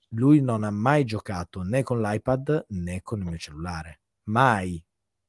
lui 0.10 0.42
non 0.42 0.64
ha 0.64 0.72
mai 0.72 1.06
giocato 1.06 1.62
né 1.64 1.84
con 1.84 2.02
l'iPad 2.02 2.66
né 2.70 3.02
con 3.02 3.20
il 3.20 3.26
mio 3.26 3.38
cellulare, 3.38 4.02
mai. 4.26 4.84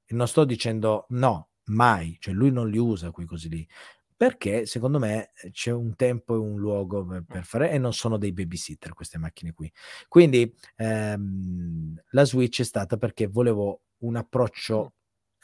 E 0.07 0.15
non 0.15 0.29
sto 0.29 0.45
dicendo 0.45 1.07
no, 1.11 1.49
mai, 1.65 2.16
cioè 2.21 2.35
lui 2.35 2.51
non 2.51 2.69
li 2.69 2.79
usa 2.79 3.11
quei 3.11 3.27
così 3.27 3.49
lì. 3.49 3.69
Perché 4.16 4.65
secondo 4.65 4.99
me 5.01 5.33
c'è 5.51 5.73
un 5.73 5.97
tempo 5.97 6.35
e 6.35 6.39
un 6.39 6.57
luogo 6.59 7.05
per, 7.05 7.25
per, 7.27 7.45
fare 7.45 7.71
e 7.73 7.79
non 7.79 7.93
sono 7.93 8.16
dei 8.16 8.33
babysitter 8.33 8.93
queste 8.93 9.19
macchine 9.19 9.53
qui. 9.53 9.71
Quindi 10.09 10.55
ehm, 10.77 12.01
la 12.11 12.25
Switch 12.25 12.61
è 12.61 12.65
stata 12.65 12.97
perché 12.97 13.27
volevo 13.27 13.83
un 13.99 14.16
approccio. 14.16 14.95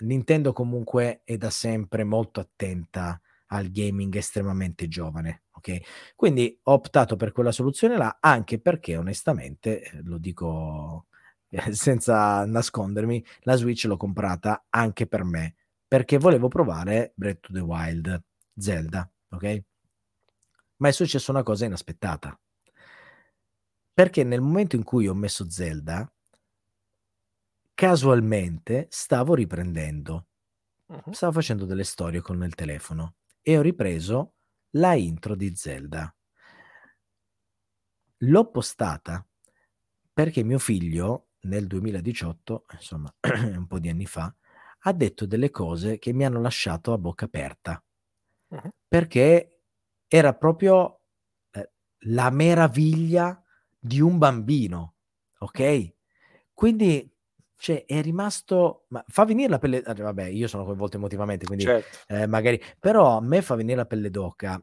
Nintendo 0.00 0.52
comunque 0.52 1.22
è 1.24 1.36
da 1.36 1.50
sempre 1.50 2.04
molto 2.04 2.40
attenta 2.40 3.20
al 3.52 3.70
gaming 3.70 4.14
estremamente 4.14 4.88
giovane, 4.88 5.44
ok? 5.52 6.14
Quindi 6.16 6.58
ho 6.64 6.72
optato 6.72 7.16
per 7.16 7.32
quella 7.32 7.52
soluzione 7.52 7.96
là, 7.96 8.18
anche 8.20 8.60
perché 8.60 8.96
onestamente, 8.96 9.82
eh, 9.82 10.02
lo 10.02 10.18
dico 10.18 11.06
senza 11.70 12.44
nascondermi, 12.44 13.24
la 13.40 13.56
Switch 13.56 13.84
l'ho 13.84 13.96
comprata 13.96 14.66
anche 14.70 15.06
per 15.06 15.24
me, 15.24 15.56
perché 15.86 16.18
volevo 16.18 16.48
provare 16.48 17.12
Breath 17.16 17.46
of 17.46 17.52
the 17.52 17.60
Wild, 17.60 18.22
Zelda, 18.56 19.10
ok? 19.30 19.62
Ma 20.76 20.88
è 20.88 20.92
successa 20.92 21.30
una 21.30 21.42
cosa 21.42 21.66
inaspettata. 21.66 22.38
Perché 23.92 24.24
nel 24.24 24.40
momento 24.40 24.76
in 24.76 24.84
cui 24.84 25.08
ho 25.08 25.14
messo 25.14 25.50
Zelda, 25.50 26.10
casualmente 27.80 28.88
stavo 28.90 29.32
riprendendo, 29.32 30.26
uh-huh. 30.84 31.12
stavo 31.12 31.32
facendo 31.32 31.64
delle 31.64 31.84
storie 31.84 32.20
con 32.20 32.44
il 32.44 32.54
telefono 32.54 33.14
e 33.40 33.56
ho 33.56 33.62
ripreso 33.62 34.34
la 34.72 34.92
intro 34.92 35.34
di 35.34 35.56
Zelda. 35.56 36.14
L'ho 38.18 38.50
postata 38.50 39.26
perché 40.12 40.42
mio 40.42 40.58
figlio 40.58 41.28
nel 41.44 41.66
2018, 41.66 42.66
insomma 42.72 43.10
un 43.56 43.66
po' 43.66 43.78
di 43.78 43.88
anni 43.88 44.04
fa, 44.04 44.30
ha 44.80 44.92
detto 44.92 45.24
delle 45.24 45.48
cose 45.48 45.98
che 45.98 46.12
mi 46.12 46.26
hanno 46.26 46.42
lasciato 46.42 46.92
a 46.92 46.98
bocca 46.98 47.24
aperta. 47.24 47.82
Uh-huh. 48.48 48.70
Perché 48.86 49.62
era 50.06 50.34
proprio 50.34 51.00
eh, 51.52 51.70
la 52.00 52.28
meraviglia 52.28 53.42
di 53.78 54.02
un 54.02 54.18
bambino, 54.18 54.96
ok? 55.38 55.94
Quindi 56.52 57.10
cioè, 57.60 57.84
è 57.84 58.00
rimasto. 58.00 58.86
Ma 58.88 59.04
fa 59.06 59.26
venire 59.26 59.50
la 59.50 59.58
pelle. 59.58 59.82
Ah, 59.82 59.92
vabbè, 59.92 60.24
io 60.24 60.48
sono 60.48 60.64
coinvolto 60.64 60.96
emotivamente, 60.96 61.44
quindi 61.44 61.64
certo. 61.64 61.98
eh, 62.08 62.26
magari. 62.26 62.60
Però 62.78 63.18
a 63.18 63.20
me 63.20 63.42
fa 63.42 63.54
venire 63.54 63.76
la 63.76 63.84
pelle 63.84 64.10
d'oca. 64.10 64.62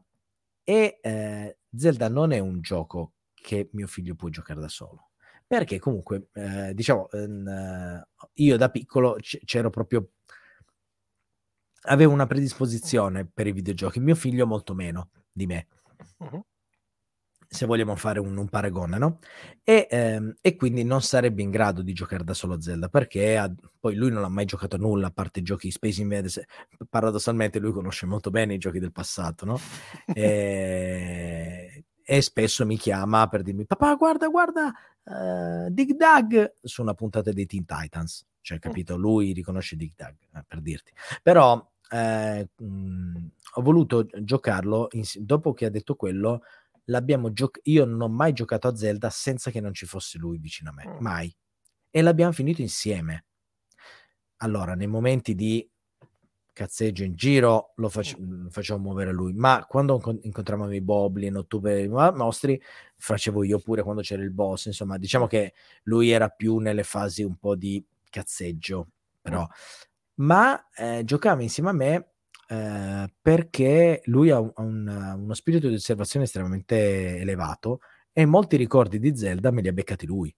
E 0.64 0.98
eh, 1.00 1.58
Zelda 1.74 2.08
non 2.08 2.32
è 2.32 2.40
un 2.40 2.60
gioco 2.60 3.12
che 3.32 3.70
mio 3.72 3.86
figlio 3.86 4.16
può 4.16 4.28
giocare 4.28 4.60
da 4.60 4.68
solo. 4.68 5.10
Perché 5.46 5.78
comunque, 5.78 6.28
eh, 6.32 6.74
diciamo, 6.74 7.08
ehm, 7.10 8.04
io 8.34 8.56
da 8.56 8.68
piccolo 8.68 9.14
c- 9.20 9.38
c'ero 9.44 9.70
proprio. 9.70 10.10
Avevo 11.82 12.12
una 12.12 12.26
predisposizione 12.26 13.24
per 13.26 13.46
i 13.46 13.52
videogiochi, 13.52 14.00
mio 14.00 14.16
figlio 14.16 14.44
molto 14.44 14.74
meno 14.74 15.10
di 15.32 15.46
me. 15.46 15.68
Uh-huh 16.18 16.44
se 17.50 17.64
vogliamo 17.64 17.96
fare 17.96 18.20
un, 18.20 18.36
un 18.36 18.48
paragone, 18.48 18.98
no? 18.98 19.18
E, 19.64 19.86
ehm, 19.90 20.36
e, 20.42 20.54
quindi 20.54 20.84
non 20.84 21.00
sarebbe 21.00 21.40
in 21.40 21.50
grado 21.50 21.80
di 21.80 21.94
giocare 21.94 22.22
da 22.22 22.34
solo 22.34 22.60
Zelda 22.60 22.88
perché 22.88 23.38
ha, 23.38 23.50
poi 23.80 23.94
lui 23.94 24.10
non 24.10 24.22
ha 24.22 24.28
mai 24.28 24.44
giocato 24.44 24.76
a 24.76 24.78
nulla 24.78 25.06
a 25.06 25.10
parte 25.10 25.40
i 25.40 25.42
giochi 25.42 25.70
Space 25.70 26.02
Invaders. 26.02 26.42
Paradossalmente 26.90 27.58
lui 27.58 27.72
conosce 27.72 28.04
molto 28.04 28.30
bene 28.30 28.54
i 28.54 28.58
giochi 28.58 28.78
del 28.78 28.92
passato, 28.92 29.46
no? 29.46 29.58
e, 30.12 31.84
e, 32.04 32.20
spesso 32.20 32.66
mi 32.66 32.76
chiama 32.76 33.26
per 33.28 33.42
dirmi: 33.42 33.64
Papà, 33.64 33.94
guarda, 33.94 34.28
guarda, 34.28 34.72
uh, 35.04 35.70
Dig 35.70 35.96
Dug 35.96 36.54
su 36.62 36.82
una 36.82 36.94
puntata 36.94 37.32
dei 37.32 37.46
Teen 37.46 37.64
Titans. 37.64 38.26
Cioè, 38.42 38.58
capito? 38.58 38.96
Lui 38.96 39.32
riconosce 39.32 39.74
Dig 39.74 39.92
Dug 39.96 40.16
eh, 40.34 40.44
per 40.46 40.60
dirti, 40.60 40.92
però. 41.22 41.66
Eh, 41.90 42.46
mh, 42.54 43.26
ho 43.54 43.62
voluto 43.62 44.06
giocarlo 44.20 44.88
in, 44.92 45.04
dopo 45.20 45.54
che 45.54 45.64
ha 45.64 45.70
detto 45.70 45.94
quello 45.96 46.42
l'abbiamo 46.88 47.32
giocato. 47.32 47.68
Io 47.70 47.84
non 47.84 48.00
ho 48.00 48.08
mai 48.08 48.32
giocato 48.32 48.68
a 48.68 48.76
Zelda 48.76 49.10
senza 49.10 49.50
che 49.50 49.60
non 49.60 49.72
ci 49.72 49.86
fosse 49.86 50.18
lui 50.18 50.38
vicino 50.38 50.70
a 50.70 50.72
me, 50.72 50.86
mm. 50.86 50.96
mai. 51.00 51.34
E 51.90 52.02
l'abbiamo 52.02 52.32
finito 52.32 52.60
insieme. 52.60 53.24
Allora, 54.38 54.74
nei 54.74 54.86
momenti 54.86 55.34
di 55.34 55.68
cazzeggio 56.52 57.04
in 57.04 57.14
giro 57.14 57.72
lo, 57.76 57.88
fac- 57.88 58.18
mm. 58.18 58.44
lo 58.44 58.50
facevo 58.50 58.78
muovere 58.78 59.12
lui, 59.12 59.32
ma 59.32 59.64
quando 59.68 60.00
incontravamo 60.22 60.74
i 60.74 60.80
Boblin 60.80 61.36
o 61.36 61.46
tu 61.46 61.60
per 61.60 61.78
i 61.78 61.88
mostri, 61.88 62.60
facevo 62.96 63.44
io 63.44 63.58
pure 63.58 63.82
quando 63.82 64.02
c'era 64.02 64.22
il 64.22 64.32
boss. 64.32 64.66
Insomma, 64.66 64.98
diciamo 64.98 65.24
mm. 65.24 65.28
che 65.28 65.54
lui 65.84 66.10
era 66.10 66.28
più 66.28 66.58
nelle 66.58 66.82
fasi 66.82 67.22
un 67.22 67.36
po' 67.36 67.54
di 67.54 67.84
cazzeggio, 68.10 68.88
però. 69.20 69.46
Ma 70.16 70.68
eh, 70.74 71.02
giocava 71.04 71.42
insieme 71.42 71.70
a 71.70 71.72
me 71.72 72.12
eh, 72.50 73.12
perché 73.20 74.00
lui 74.04 74.30
ha, 74.30 74.40
un, 74.40 74.52
un, 74.56 75.16
uno 75.18 75.34
spirito 75.34 75.68
di 75.68 75.74
osservazione 75.74 76.24
estremamente 76.24 77.18
elevato 77.18 77.80
e 78.12 78.24
molti 78.24 78.56
ricordi 78.56 78.98
di 78.98 79.14
Zelda 79.14 79.50
me 79.50 79.60
li 79.60 79.68
ha 79.68 79.72
beccati 79.72 80.06
lui. 80.06 80.34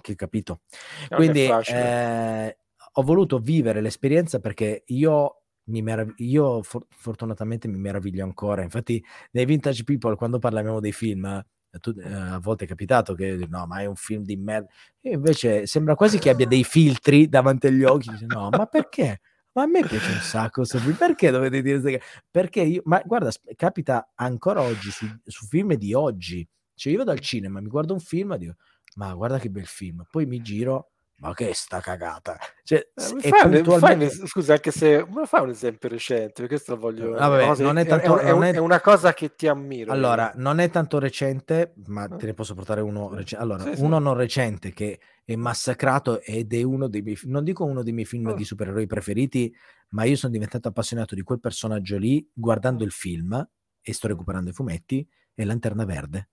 che 0.00 0.14
capito? 0.14 0.62
Quindi 1.14 1.46
eh, 1.46 2.58
ho 2.92 3.02
voluto 3.02 3.38
vivere 3.38 3.82
l'esperienza 3.82 4.40
perché 4.40 4.84
io 4.86 5.42
mi 5.64 5.82
merav- 5.82 6.14
io 6.16 6.62
for- 6.62 6.86
fortunatamente 6.88 7.68
mi 7.68 7.78
meraviglio 7.78 8.24
ancora. 8.24 8.62
Infatti, 8.62 9.04
nei 9.32 9.44
Vintage 9.44 9.84
People, 9.84 10.16
quando 10.16 10.38
parliamo 10.38 10.80
dei 10.80 10.92
film, 10.92 11.26
eh, 11.26 11.78
tu, 11.80 11.92
eh, 11.98 12.10
a 12.10 12.38
volte 12.38 12.64
è 12.64 12.68
capitato 12.68 13.12
che 13.12 13.46
no, 13.48 13.66
ma 13.66 13.80
è 13.80 13.84
un 13.84 13.96
film 13.96 14.24
di 14.24 14.36
merda. 14.36 14.68
E 15.00 15.10
invece 15.10 15.66
sembra 15.66 15.94
quasi 15.94 16.18
che 16.18 16.30
abbia 16.30 16.46
dei 16.46 16.64
filtri 16.64 17.28
davanti 17.28 17.66
agli 17.66 17.84
occhi. 17.84 18.08
No, 18.26 18.48
ma 18.48 18.64
perché? 18.64 19.20
Ma 19.58 19.64
a 19.64 19.66
me 19.66 19.80
piace 19.80 20.12
un 20.12 20.20
sacco 20.20 20.64
Sophie. 20.64 20.92
Perché 20.92 21.32
dovete 21.32 21.62
dire 21.62 21.80
queste 21.80 22.00
Perché 22.30 22.60
io, 22.60 22.82
ma 22.84 23.02
guarda, 23.04 23.32
capita 23.56 24.12
ancora 24.14 24.62
oggi 24.62 24.88
su, 24.92 25.04
su 25.24 25.46
film 25.46 25.74
di 25.74 25.92
oggi. 25.94 26.48
Cioè, 26.74 26.92
io 26.92 26.98
vado 26.98 27.10
al 27.10 27.18
cinema, 27.18 27.60
mi 27.60 27.66
guardo 27.66 27.92
un 27.92 27.98
film 27.98 28.34
e 28.34 28.38
dico, 28.38 28.54
ma 28.94 29.12
guarda 29.14 29.40
che 29.40 29.50
bel 29.50 29.66
film. 29.66 30.06
Poi 30.08 30.26
mi 30.26 30.40
giro 30.42 30.92
ma 31.20 31.34
che 31.34 31.52
sta 31.54 31.80
cagata 31.80 32.38
cioè, 32.62 32.86
eh, 32.94 33.30
puntualmente... 33.30 34.10
fai, 34.10 34.26
scusa 34.28 34.54
anche 34.54 34.70
se 34.70 35.04
ma 35.08 35.26
fai 35.26 35.42
un 35.42 35.50
esempio 35.50 35.88
recente 35.88 36.42
perché 36.42 36.48
questo 36.48 36.74
lo 36.74 36.80
voglio 36.80 37.14
ah, 37.16 37.28
vabbè, 37.28 37.62
non 37.62 37.78
è, 37.78 37.86
tanto, 37.86 38.18
è, 38.18 38.30
non 38.30 38.44
è, 38.44 38.52
è, 38.52 38.58
una 38.58 38.80
cosa 38.80 39.12
che 39.14 39.34
ti 39.34 39.48
ammiro 39.48 39.90
allora 39.90 40.32
io. 40.34 40.40
non 40.40 40.60
è 40.60 40.70
tanto 40.70 40.98
recente 40.98 41.74
ma 41.86 42.06
te 42.06 42.26
ne 42.26 42.34
posso 42.34 42.54
portare 42.54 42.80
uno 42.80 43.08
recente 43.12 43.42
allora 43.42 43.62
sì, 43.62 43.80
uno 43.82 43.96
sì. 43.96 44.02
non 44.02 44.14
recente 44.14 44.72
che 44.72 45.00
è 45.24 45.34
massacrato 45.34 46.20
ed 46.20 46.52
è 46.54 46.62
uno 46.62 46.88
dei 46.88 47.02
miei 47.02 47.18
non 47.24 47.42
dico 47.42 47.64
uno 47.64 47.82
dei 47.82 47.92
miei 47.92 48.06
film 48.06 48.26
oh. 48.26 48.34
di 48.34 48.44
supereroi 48.44 48.86
preferiti 48.86 49.54
ma 49.90 50.04
io 50.04 50.16
sono 50.16 50.32
diventato 50.32 50.68
appassionato 50.68 51.14
di 51.14 51.22
quel 51.22 51.40
personaggio 51.40 51.98
lì 51.98 52.28
guardando 52.32 52.84
il 52.84 52.92
film 52.92 53.48
e 53.80 53.92
sto 53.92 54.06
recuperando 54.06 54.50
i 54.50 54.52
fumetti 54.52 55.06
è 55.34 55.44
Lanterna 55.44 55.84
Verde 55.84 56.28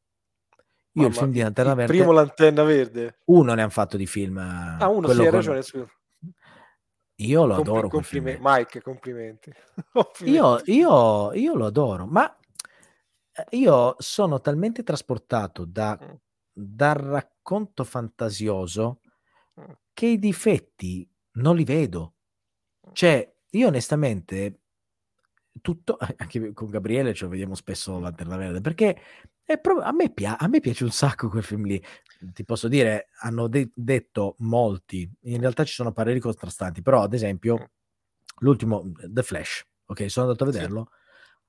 io 0.97 1.01
Mamma, 1.01 1.07
il 1.07 1.13
film 1.13 1.31
di 1.31 1.39
Lanterna 1.39 1.73
Verde. 1.73 1.93
Primo 1.93 2.11
Lanterna 2.13 2.63
Verde. 2.63 3.19
Uno 3.25 3.53
ne 3.53 3.61
hanno 3.61 3.69
fatto 3.69 3.97
di 3.97 4.05
film. 4.05 4.37
Ah, 4.37 4.87
uno 4.87 5.09
sì, 5.09 5.19
hai 5.19 5.29
ragione. 5.29 5.61
Scusa. 5.61 5.87
Io 7.15 7.45
lo 7.45 7.55
Compl- 7.55 7.69
adoro. 7.69 7.89
Complime- 7.89 8.39
Mike, 8.41 8.81
complimenti. 8.81 9.51
io, 10.25 10.61
io, 10.65 11.33
io, 11.33 11.55
lo 11.55 11.65
adoro, 11.65 12.05
ma 12.05 12.33
eh, 13.31 13.57
io 13.57 13.95
sono 13.97 14.39
talmente 14.39 14.83
trasportato 14.83 15.65
da, 15.65 15.99
mm. 16.01 16.13
dal 16.51 16.95
racconto 16.95 17.83
fantasioso 17.83 19.01
mm. 19.59 19.71
che 19.93 20.05
i 20.05 20.19
difetti 20.19 21.09
non 21.33 21.57
li 21.57 21.65
vedo. 21.65 22.15
Mm. 22.87 22.91
Cioè, 22.93 23.35
io 23.49 23.67
onestamente, 23.67 24.61
tutto, 25.61 25.97
anche 26.15 26.53
con 26.53 26.69
Gabriele 26.69 27.13
ce 27.13 27.25
lo 27.25 27.31
vediamo 27.31 27.55
spesso 27.55 27.99
Lanterna 27.99 28.37
Verde, 28.37 28.61
perché 28.61 28.97
Pro- 29.61 29.81
a, 29.81 29.91
me 29.91 30.11
pia- 30.11 30.39
a, 30.39 30.47
me 30.47 30.59
piace 30.59 30.83
un 30.83 30.91
sacco 30.91 31.29
quel 31.29 31.43
film 31.43 31.65
lì. 31.65 31.83
Ti 32.19 32.43
posso 32.43 32.67
dire, 32.67 33.09
hanno 33.19 33.47
de- 33.47 33.71
detto 33.73 34.35
molti, 34.39 35.09
in 35.23 35.39
realtà 35.39 35.63
ci 35.63 35.73
sono 35.73 35.91
pareri 35.91 36.19
contrastanti, 36.19 36.81
però 36.81 37.03
ad 37.03 37.13
esempio 37.13 37.71
l'ultimo, 38.39 38.91
The 39.07 39.21
Flash, 39.21 39.63
ok, 39.85 40.09
sono 40.09 40.27
andato 40.27 40.43
a 40.43 40.51
vederlo, 40.51 40.89
sì. 40.89 40.97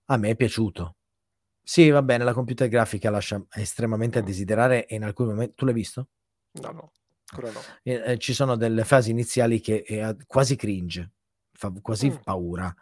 a 0.07 0.17
me 0.19 0.31
è 0.31 0.37
piaciuto. 0.37 0.97
Sì, 1.63 1.89
va 1.89 2.03
bene, 2.03 2.25
la 2.25 2.35
computer 2.35 2.69
grafica 2.69 3.11
lascia 3.11 3.43
estremamente 3.53 4.19
a 4.19 4.23
desiderare 4.23 4.87
e 4.87 4.95
in 4.97 5.05
alcuni 5.05 5.31
momenti... 5.31 5.55
Tu 5.55 5.65
l'hai 5.65 5.75
visto? 5.75 6.09
No, 6.61 6.71
no, 6.71 6.93
ancora 7.31 7.51
no. 7.51 7.61
Eh, 7.83 8.13
eh, 8.13 8.19
ci 8.19 8.35
sono 8.35 8.57
delle 8.57 8.85
fasi 8.85 9.11
iniziali 9.11 9.59
che 9.61 9.83
è 9.83 10.17
quasi 10.27 10.55
cringe, 10.55 11.13
fa 11.53 11.73
quasi 11.81 12.11
mm. 12.11 12.17
paura. 12.23 12.73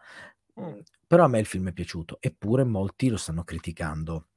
Mm. 0.60 0.80
Però 1.06 1.24
a 1.24 1.28
me 1.28 1.38
il 1.38 1.46
film 1.46 1.68
è 1.68 1.72
piaciuto, 1.72 2.18
eppure 2.20 2.64
molti 2.64 3.08
lo 3.08 3.16
stanno 3.16 3.44
criticando 3.44 4.28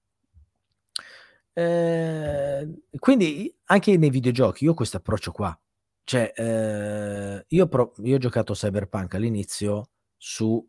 Ehm, 1.58 2.82
quindi 3.00 3.52
anche 3.66 3.98
nei 3.98 4.12
videogiochi 4.12 4.66
io 4.66 4.72
ho 4.72 4.76
questo 4.76 4.98
approccio 4.98 5.32
qua. 5.32 5.60
Cioè, 6.04 6.32
eh, 6.36 7.46
io, 7.48 7.68
pro- 7.68 7.94
io, 8.04 8.16
ho 8.16 8.20
giocato 8.20 8.54
Cyberpunk 8.54 9.16
all'inizio 9.16 9.90
su 10.16 10.66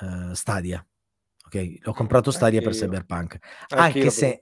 uh, 0.00 0.32
Stadia. 0.32 0.86
Ok, 1.44 1.78
ho 1.84 1.94
comprato 1.94 2.30
Stadia 2.30 2.60
per 2.60 2.72
Cyberpunk. 2.72 3.38
Anche, 3.68 3.98
anche 3.98 4.10
se 4.10 4.38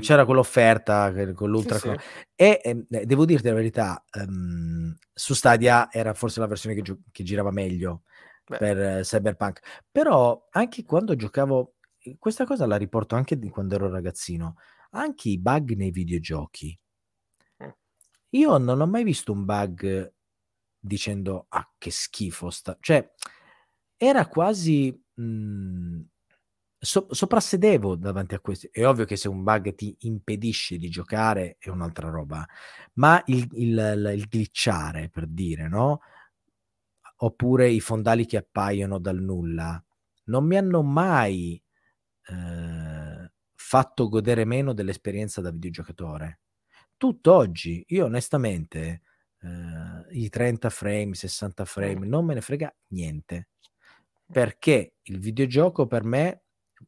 c'era 0.00 0.24
quell'offerta 0.24 1.12
con 1.32 1.48
l'ultra. 1.48 1.78
Sì, 1.78 1.88
sì. 1.88 1.96
E 2.34 2.60
eh, 2.62 3.06
devo 3.06 3.24
dirti 3.24 3.46
la 3.46 3.54
verità, 3.54 4.04
um, 4.18 4.94
su 5.14 5.34
Stadia 5.34 5.90
era 5.92 6.12
forse 6.12 6.40
la 6.40 6.46
versione 6.46 6.74
che, 6.74 6.82
gio- 6.82 6.98
che 7.12 7.22
girava 7.22 7.52
meglio 7.52 8.02
Beh. 8.44 8.56
per 8.58 8.98
uh, 8.98 9.00
Cyberpunk. 9.02 9.60
Però 9.92 10.48
anche 10.50 10.84
quando 10.84 11.14
giocavo 11.14 11.76
questa 12.18 12.44
cosa 12.44 12.66
la 12.66 12.76
riporto 12.76 13.14
anche 13.14 13.38
di 13.38 13.48
quando 13.48 13.76
ero 13.76 13.88
ragazzino, 13.88 14.56
anche 14.92 15.28
i 15.28 15.38
bug 15.38 15.74
nei 15.74 15.90
videogiochi. 15.90 16.78
Mm. 17.64 17.68
Io 18.30 18.58
non 18.58 18.80
ho 18.80 18.86
mai 18.86 19.04
visto 19.04 19.32
un 19.32 19.44
bug 19.44 20.12
dicendo 20.78 21.46
ah 21.48 21.70
che 21.78 21.90
schifo 21.90 22.50
sta, 22.50 22.76
cioè 22.80 23.08
era 23.96 24.26
quasi 24.26 24.90
mh, 25.14 25.22
mhmm, 25.22 26.06
so- 26.78 27.06
soprassedevo 27.10 27.94
davanti 27.96 28.34
a 28.34 28.40
questi. 28.40 28.68
È 28.72 28.86
ovvio 28.86 29.04
che 29.04 29.16
se 29.16 29.28
un 29.28 29.42
bug 29.44 29.74
ti 29.74 29.94
impedisce 30.00 30.76
di 30.78 30.88
giocare 30.88 31.56
è 31.58 31.68
un'altra 31.68 32.08
roba, 32.10 32.46
ma 32.94 33.22
il, 33.26 33.48
il, 33.52 34.12
il 34.16 34.26
glitchare, 34.28 35.08
per 35.08 35.26
dire, 35.28 35.68
no? 35.68 36.00
Oppure 37.18 37.68
i 37.68 37.80
fondali 37.80 38.26
che 38.26 38.38
appaiono 38.38 38.98
dal 38.98 39.20
nulla, 39.20 39.82
non 40.24 40.44
mi 40.44 40.56
hanno 40.56 40.82
mai 40.82 41.62
eh, 42.26 42.91
fatto 43.72 44.10
godere 44.10 44.44
meno 44.44 44.74
dell'esperienza 44.74 45.40
da 45.40 45.50
videogiocatore. 45.50 46.40
Tutt'oggi, 46.98 47.82
io 47.88 48.04
onestamente, 48.04 49.00
eh, 49.40 50.04
i 50.10 50.28
30 50.28 50.68
frame, 50.68 51.14
60 51.14 51.64
frame, 51.64 52.06
non 52.06 52.26
me 52.26 52.34
ne 52.34 52.42
frega 52.42 52.70
niente. 52.88 53.48
Perché 54.30 54.96
il 55.04 55.18
videogioco 55.18 55.86
per 55.86 56.04
me 56.04 56.42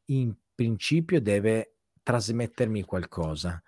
in 0.09 0.37
principio 0.55 1.23
deve 1.23 1.77
trasmettermi 2.03 2.83
qualcosa, 2.83 3.63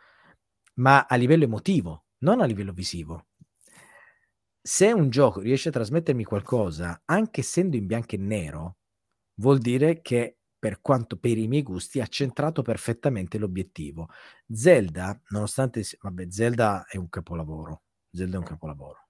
ma 0.75 1.07
a 1.07 1.17
livello 1.17 1.45
emotivo, 1.45 2.09
non 2.19 2.43
a 2.43 2.45
livello 2.45 2.73
visivo. 2.73 3.29
Se 4.61 4.93
un 4.93 5.09
gioco 5.09 5.41
riesce 5.41 5.71
a 5.71 5.73
trasmettermi 5.73 6.25
qualcosa, 6.25 7.01
anche 7.07 7.41
essendo 7.41 7.77
in 7.77 7.87
bianco 7.87 8.15
e 8.15 8.19
nero, 8.19 8.77
vuol 9.37 9.57
dire 9.59 10.03
che 10.03 10.37
per 10.67 10.81
quanto 10.81 11.17
per 11.17 11.39
i 11.39 11.47
miei 11.47 11.63
gusti 11.63 12.01
ha 12.01 12.09
centrato 12.09 12.63
perfettamente 12.63 13.39
l'obiettivo. 13.39 14.09
Zelda, 14.51 15.17
nonostante 15.29 15.85
vabbè, 16.01 16.27
Zelda 16.29 16.87
è 16.89 16.97
un 16.97 17.09
capolavoro, 17.09 17.83
Zelda 18.11 18.35
è 18.35 18.39
un 18.41 18.45
capolavoro 18.45 19.07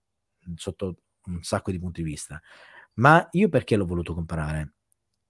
sotto 0.56 0.98
un 1.28 1.42
sacco 1.42 1.70
di 1.70 1.78
punti 1.78 2.02
di 2.02 2.10
vista. 2.10 2.38
Ma 2.96 3.26
io 3.30 3.48
perché 3.48 3.74
l'ho 3.76 3.86
voluto 3.86 4.12
comprare? 4.12 4.74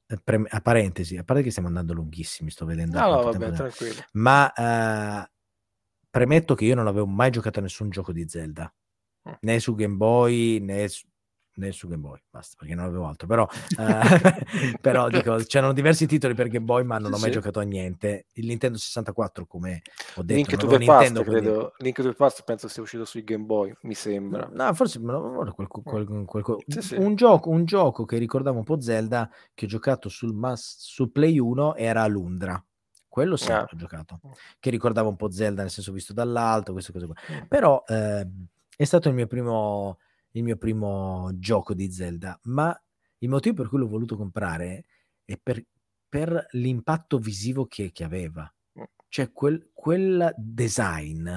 Eh, 0.05 0.19
pre- 0.21 0.49
a 0.49 0.61
parentesi, 0.61 1.17
a 1.17 1.23
parte 1.23 1.45
che 1.45 1.51
stiamo 1.51 1.69
andando 1.69 1.93
lunghissimi, 1.93 2.51
sto 2.51 2.65
vedendo. 2.65 2.99
No, 2.99 3.23
vabbè, 3.23 3.53
tranquillo. 3.53 4.05
Ma 4.15 4.53
uh, 4.53 5.31
premetto 6.11 6.57
che 6.57 6.65
io 6.65 6.75
non 6.75 6.89
avevo 6.89 7.07
mai 7.07 7.31
giocato 7.31 7.61
a 7.61 7.63
nessun 7.63 7.89
gioco 7.91 8.11
di 8.11 8.29
Zelda, 8.29 8.75
mm. 9.29 9.33
né 9.43 9.61
su 9.61 9.77
Game 9.77 9.95
Boy 9.95 10.59
né 10.59 10.89
su, 10.89 11.07
né 11.57 11.73
su 11.73 11.89
Game 11.89 12.01
Boy, 12.01 12.19
basta 12.31 12.57
perché 12.59 12.75
non 12.75 12.85
avevo 12.85 13.07
altro. 13.07 13.27
Però, 13.27 13.43
uh, 13.43 13.77
però 14.81 15.09
dico, 15.09 15.37
c'erano 15.47 15.73
diversi 15.73 16.07
titoli 16.07 16.35
per 16.35 16.49
Game 16.49 16.65
Boy, 16.65 16.85
ma 16.85 16.99
non 16.99 17.13
ho 17.13 17.19
mai 17.19 17.27
sì. 17.27 17.33
giocato 17.33 17.61
a 17.61 17.63
niente. 17.63 18.27
Il 18.33 18.47
Nintendo 18.47 18.79
64, 18.79 19.47
come 19.47 19.83
ho 20.17 20.23
detto, 20.23 20.35
Link 20.35 20.57
to 20.57 20.67
the 20.67 20.79
Nintendo, 20.79 21.21
Past, 21.21 21.31
credo. 21.31 21.53
Quindi... 21.53 21.73
Link 21.79 21.97
to 21.97 22.03
the 22.03 22.15
Past 22.15 22.45
penso 22.45 22.69
sia 22.69 22.83
uscito 22.83 23.05
sui 23.05 23.25
Game 23.25 23.45
Boy, 23.45 23.75
mi 23.83 23.95
sembra. 23.95 24.49
No, 24.53 24.75
forse 24.75 25.01
quel, 25.01 25.53
quel, 25.69 26.25
quel, 26.27 26.65
sì, 26.67 26.83
sì. 26.83 26.95
Un, 26.97 27.15
gioco, 27.15 27.51
un 27.51 27.65
gioco 27.65 28.05
che 28.05 28.19
ricordava 28.19 28.59
un 28.59 28.65
po' 28.65 28.81
Zelda 28.81 29.31
che 29.55 29.65
ho 29.65 29.69
giocato 29.69 30.09
sul, 30.09 30.35
Mas, 30.35 30.77
sul 30.79 31.11
Play 31.11 31.39
1 31.39 31.75
era 31.77 32.07
Lundra 32.07 32.63
quello 33.17 33.37
sì, 33.37 33.51
ah. 33.51 33.63
ho 33.63 33.77
giocato, 33.77 34.21
che 34.61 34.69
ricordava 34.69 35.09
un 35.09 35.17
po' 35.17 35.31
Zelda 35.31 35.63
nel 35.63 35.71
senso 35.71 35.91
visto 35.91 36.13
dall'alto, 36.13 36.73
queste 36.73 36.93
cose 36.93 37.07
qua. 37.07 37.15
Mm. 37.33 37.47
Però 37.49 37.83
eh, 37.87 38.29
è 38.77 38.85
stato 38.85 39.09
il 39.09 39.15
mio 39.15 39.27
primo 39.27 39.99
il 40.37 40.43
mio 40.43 40.57
primo 40.57 41.31
gioco 41.35 41.75
di 41.75 41.91
Zelda, 41.91 42.39
ma 42.45 42.79
il 43.19 43.29
motivo 43.29 43.57
per 43.57 43.69
cui 43.69 43.79
l'ho 43.79 43.89
voluto 43.89 44.17
comprare 44.17 44.85
è 45.25 45.39
per, 45.43 45.65
per 46.09 46.47
l'impatto 46.53 47.19
visivo 47.19 47.67
che, 47.67 47.91
che 47.91 48.05
aveva. 48.05 48.51
Mm. 48.79 48.85
Cioè 49.09 49.33
quel, 49.33 49.71
quel 49.73 50.35
design 50.37 51.29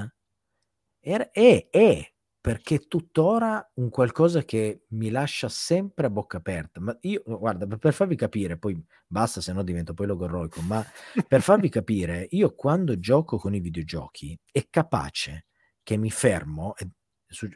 era, 1.00 1.32
è, 1.32 1.68
è 1.70 2.14
perché 2.42 2.88
tuttora 2.88 3.72
un 3.76 3.90
qualcosa 3.90 4.44
che 4.44 4.86
mi 4.90 5.10
lascia 5.10 5.48
sempre 5.48 6.08
a 6.08 6.10
bocca 6.10 6.38
aperta. 6.38 6.82
Ma 6.82 6.98
io, 7.02 7.22
guarda, 7.26 7.68
per 7.68 7.94
farvi 7.94 8.16
capire, 8.16 8.58
poi 8.58 8.82
basta, 9.08 9.40
se 9.40 9.54
no 9.54 9.64
divento 9.64 9.94
poi 9.94 10.08
logorroico, 10.08 10.62
ma 10.62 10.86
per 11.26 11.42
farvi 11.42 11.70
capire, 11.70 12.28
io 12.32 12.54
quando 12.54 13.00
gioco 13.00 13.38
con 13.38 13.56
i 13.56 13.60
videogiochi 13.62 14.38
è 14.52 14.68
capace 14.70 15.46
che 15.84 15.98
mi 15.98 16.12
fermo, 16.12 16.76
e 16.76 16.90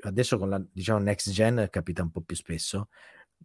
adesso 0.01 0.37
con 0.37 0.49
la 0.49 0.63
diciamo 0.71 0.99
next 0.99 1.31
gen 1.31 1.67
capita 1.69 2.01
un 2.01 2.11
po' 2.11 2.21
più 2.21 2.35
spesso, 2.35 2.89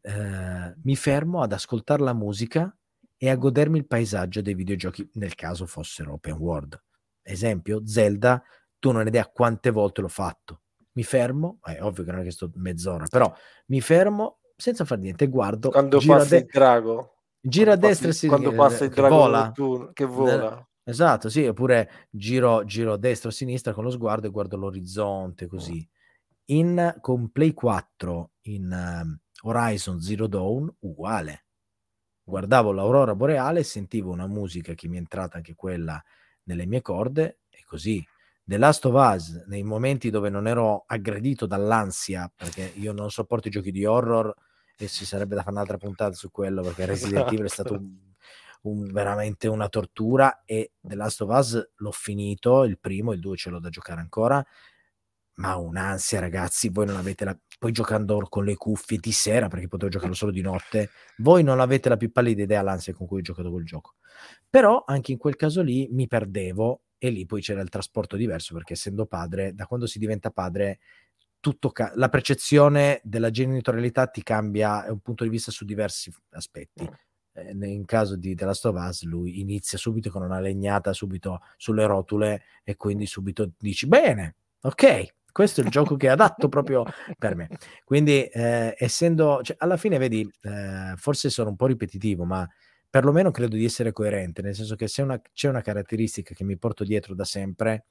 eh, 0.02 0.74
mi 0.82 0.96
fermo 0.96 1.42
ad 1.42 1.52
ascoltare 1.52 2.02
la 2.02 2.12
musica 2.12 2.74
e 3.16 3.30
a 3.30 3.36
godermi 3.36 3.78
il 3.78 3.86
paesaggio 3.86 4.42
dei 4.42 4.54
videogiochi 4.54 5.08
nel 5.14 5.34
caso 5.34 5.66
fossero 5.66 6.12
open 6.12 6.34
world. 6.34 6.80
Esempio, 7.22 7.82
Zelda, 7.84 8.42
tu 8.78 8.90
non 8.90 9.02
hai 9.02 9.08
idea 9.08 9.26
quante 9.26 9.70
volte 9.70 10.00
l'ho 10.00 10.08
fatto. 10.08 10.62
Mi 10.92 11.02
fermo, 11.02 11.58
è 11.62 11.80
ovvio 11.82 12.04
che 12.04 12.10
non 12.10 12.20
è 12.20 12.24
che 12.24 12.30
sto 12.30 12.50
mezz'ora, 12.54 13.06
però 13.08 13.32
mi 13.66 13.80
fermo 13.80 14.40
senza 14.56 14.84
fare 14.84 15.00
niente, 15.00 15.28
guardo. 15.28 15.70
Quando 15.70 16.00
passa 16.04 16.36
de- 16.36 16.38
il 16.38 16.46
drago. 16.46 17.12
Gira 17.40 17.72
a 17.72 17.76
destra 17.76 18.08
e 18.08 18.12
si 18.12 18.26
Quando 18.26 18.52
passa 18.52 18.84
il 18.84 18.90
drago 18.90 19.14
vola. 19.14 19.50
Tu, 19.52 19.90
che 19.92 20.04
vola. 20.04 20.66
Esatto, 20.82 21.28
sì, 21.28 21.46
oppure 21.46 22.08
giro, 22.10 22.64
giro 22.64 22.94
a 22.94 22.96
destra 22.96 23.28
o 23.28 23.32
a 23.32 23.34
sinistra 23.34 23.72
con 23.72 23.84
lo 23.84 23.90
sguardo 23.90 24.26
e 24.26 24.30
guardo 24.30 24.56
l'orizzonte 24.56 25.46
così 25.46 25.86
in, 26.50 26.96
con 27.00 27.30
Play 27.30 27.52
4 27.52 28.30
in 28.42 28.70
uh, 29.42 29.48
Horizon 29.48 30.00
Zero 30.00 30.26
Dawn 30.26 30.72
uguale. 30.80 31.44
Guardavo 32.22 32.72
l'aurora 32.72 33.14
boreale 33.14 33.60
e 33.60 33.64
sentivo 33.64 34.10
una 34.10 34.26
musica 34.26 34.74
che 34.74 34.88
mi 34.88 34.96
è 34.96 34.98
entrata 34.98 35.38
anche 35.38 35.54
quella 35.54 36.02
nelle 36.44 36.66
mie 36.66 36.82
corde 36.82 37.40
e 37.48 37.62
così. 37.64 38.06
The 38.44 38.56
Last 38.56 38.86
of 38.86 38.94
Us, 38.94 39.44
nei 39.46 39.62
momenti 39.62 40.10
dove 40.10 40.30
non 40.30 40.46
ero 40.46 40.84
aggredito 40.86 41.46
dall'ansia, 41.46 42.30
perché 42.34 42.72
io 42.76 42.92
non 42.92 43.10
sopporto 43.10 43.48
i 43.48 43.50
giochi 43.50 43.70
di 43.70 43.84
horror 43.84 44.34
e 44.76 44.88
ci 44.88 45.04
sarebbe 45.04 45.34
da 45.34 45.42
fare 45.42 45.54
un'altra 45.56 45.76
puntata 45.76 46.14
su 46.14 46.30
quello, 46.30 46.62
perché 46.62 46.86
Resident 46.86 47.26
Evil 47.30 47.44
è 47.44 47.48
stato 47.48 47.74
un, 47.76 47.94
un, 48.62 48.90
veramente 48.90 49.48
una 49.48 49.68
tortura 49.68 50.44
e 50.44 50.72
The 50.80 50.94
Last 50.94 51.20
of 51.20 51.36
Us 51.36 51.70
l'ho 51.76 51.92
finito, 51.92 52.64
il 52.64 52.78
primo, 52.78 53.12
il 53.12 53.20
due 53.20 53.36
ce 53.36 53.50
l'ho 53.50 53.60
da 53.60 53.68
giocare 53.68 54.00
ancora 54.00 54.44
ma 55.38 55.56
un'ansia, 55.56 56.20
ragazzi. 56.20 56.68
Voi 56.68 56.86
non 56.86 56.96
avete 56.96 57.24
la. 57.24 57.36
Poi 57.58 57.72
giocando 57.72 58.20
con 58.28 58.44
le 58.44 58.54
cuffie 58.56 58.98
di 58.98 59.10
sera, 59.10 59.48
perché 59.48 59.66
potevo 59.66 59.90
giocarlo 59.90 60.14
solo 60.14 60.30
di 60.30 60.40
notte, 60.40 60.90
voi 61.18 61.42
non 61.42 61.58
avete 61.58 61.88
la 61.88 61.96
più 61.96 62.12
pallida 62.12 62.42
idea 62.42 62.62
l'ansia 62.62 62.94
con 62.94 63.06
cui 63.06 63.18
ho 63.18 63.22
giocato 63.22 63.50
quel 63.50 63.64
gioco. 63.64 63.94
Però 64.48 64.84
anche 64.86 65.12
in 65.12 65.18
quel 65.18 65.34
caso 65.36 65.62
lì 65.62 65.88
mi 65.90 66.06
perdevo 66.06 66.82
e 66.98 67.10
lì 67.10 67.26
poi 67.26 67.40
c'era 67.40 67.60
il 67.60 67.68
trasporto 67.68 68.16
diverso, 68.16 68.54
perché 68.54 68.74
essendo 68.74 69.06
padre, 69.06 69.54
da 69.54 69.66
quando 69.66 69.86
si 69.86 69.98
diventa 69.98 70.30
padre, 70.30 70.78
tutto 71.40 71.70
ca- 71.70 71.92
la 71.94 72.08
percezione 72.08 73.00
della 73.02 73.30
genitorialità 73.30 74.06
ti 74.06 74.22
cambia 74.22 74.84
un 74.88 75.00
punto 75.00 75.24
di 75.24 75.30
vista 75.30 75.50
su 75.50 75.64
diversi 75.64 76.12
aspetti. 76.30 76.88
Eh, 77.32 77.52
in 77.52 77.84
caso 77.84 78.16
di 78.16 78.34
The 78.34 78.44
Last 78.44 78.66
of 78.66 78.76
Us, 78.76 79.02
lui 79.04 79.40
inizia 79.40 79.78
subito 79.78 80.10
con 80.10 80.22
una 80.22 80.40
legnata 80.40 80.92
subito 80.92 81.40
sulle 81.56 81.86
rotule 81.86 82.42
e 82.64 82.76
quindi 82.76 83.06
subito 83.06 83.52
dici 83.58 83.86
bene, 83.86 84.36
ok, 84.60 85.16
questo 85.38 85.60
è 85.60 85.64
il 85.64 85.70
gioco 85.70 85.94
che 85.94 86.08
è 86.08 86.10
adatto 86.10 86.48
proprio 86.48 86.84
per 87.16 87.36
me. 87.36 87.48
Quindi, 87.84 88.24
eh, 88.24 88.74
essendo, 88.76 89.38
cioè, 89.44 89.54
alla 89.60 89.76
fine, 89.76 89.96
vedi, 89.96 90.28
eh, 90.42 90.94
forse 90.96 91.30
sono 91.30 91.50
un 91.50 91.54
po' 91.54 91.66
ripetitivo, 91.66 92.24
ma 92.24 92.44
perlomeno 92.90 93.30
credo 93.30 93.54
di 93.54 93.64
essere 93.64 93.92
coerente, 93.92 94.42
nel 94.42 94.56
senso 94.56 94.74
che 94.74 94.88
se 94.88 95.00
una, 95.00 95.22
c'è 95.32 95.48
una 95.48 95.60
caratteristica 95.60 96.34
che 96.34 96.42
mi 96.42 96.58
porto 96.58 96.82
dietro 96.82 97.14
da 97.14 97.22
sempre 97.22 97.84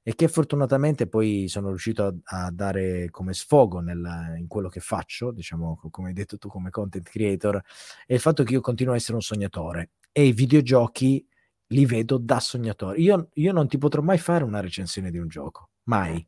e 0.00 0.14
che 0.14 0.28
fortunatamente 0.28 1.08
poi 1.08 1.48
sono 1.48 1.70
riuscito 1.70 2.04
a, 2.22 2.44
a 2.44 2.50
dare 2.52 3.10
come 3.10 3.34
sfogo 3.34 3.80
nel, 3.80 4.36
in 4.38 4.46
quello 4.46 4.68
che 4.68 4.78
faccio, 4.78 5.32
diciamo, 5.32 5.80
come 5.90 6.06
hai 6.06 6.14
detto 6.14 6.38
tu 6.38 6.46
come 6.46 6.70
content 6.70 7.08
creator, 7.08 7.60
è 8.06 8.14
il 8.14 8.20
fatto 8.20 8.44
che 8.44 8.52
io 8.52 8.60
continuo 8.60 8.92
a 8.92 8.96
essere 8.96 9.14
un 9.14 9.22
sognatore 9.22 9.90
e 10.12 10.24
i 10.24 10.32
videogiochi 10.32 11.26
li 11.70 11.84
vedo 11.84 12.16
da 12.16 12.38
sognatore. 12.38 12.98
Io, 12.98 13.30
io 13.32 13.52
non 13.52 13.66
ti 13.66 13.76
potrò 13.76 14.02
mai 14.02 14.18
fare 14.18 14.44
una 14.44 14.60
recensione 14.60 15.10
di 15.10 15.18
un 15.18 15.26
gioco, 15.26 15.70
mai 15.86 16.24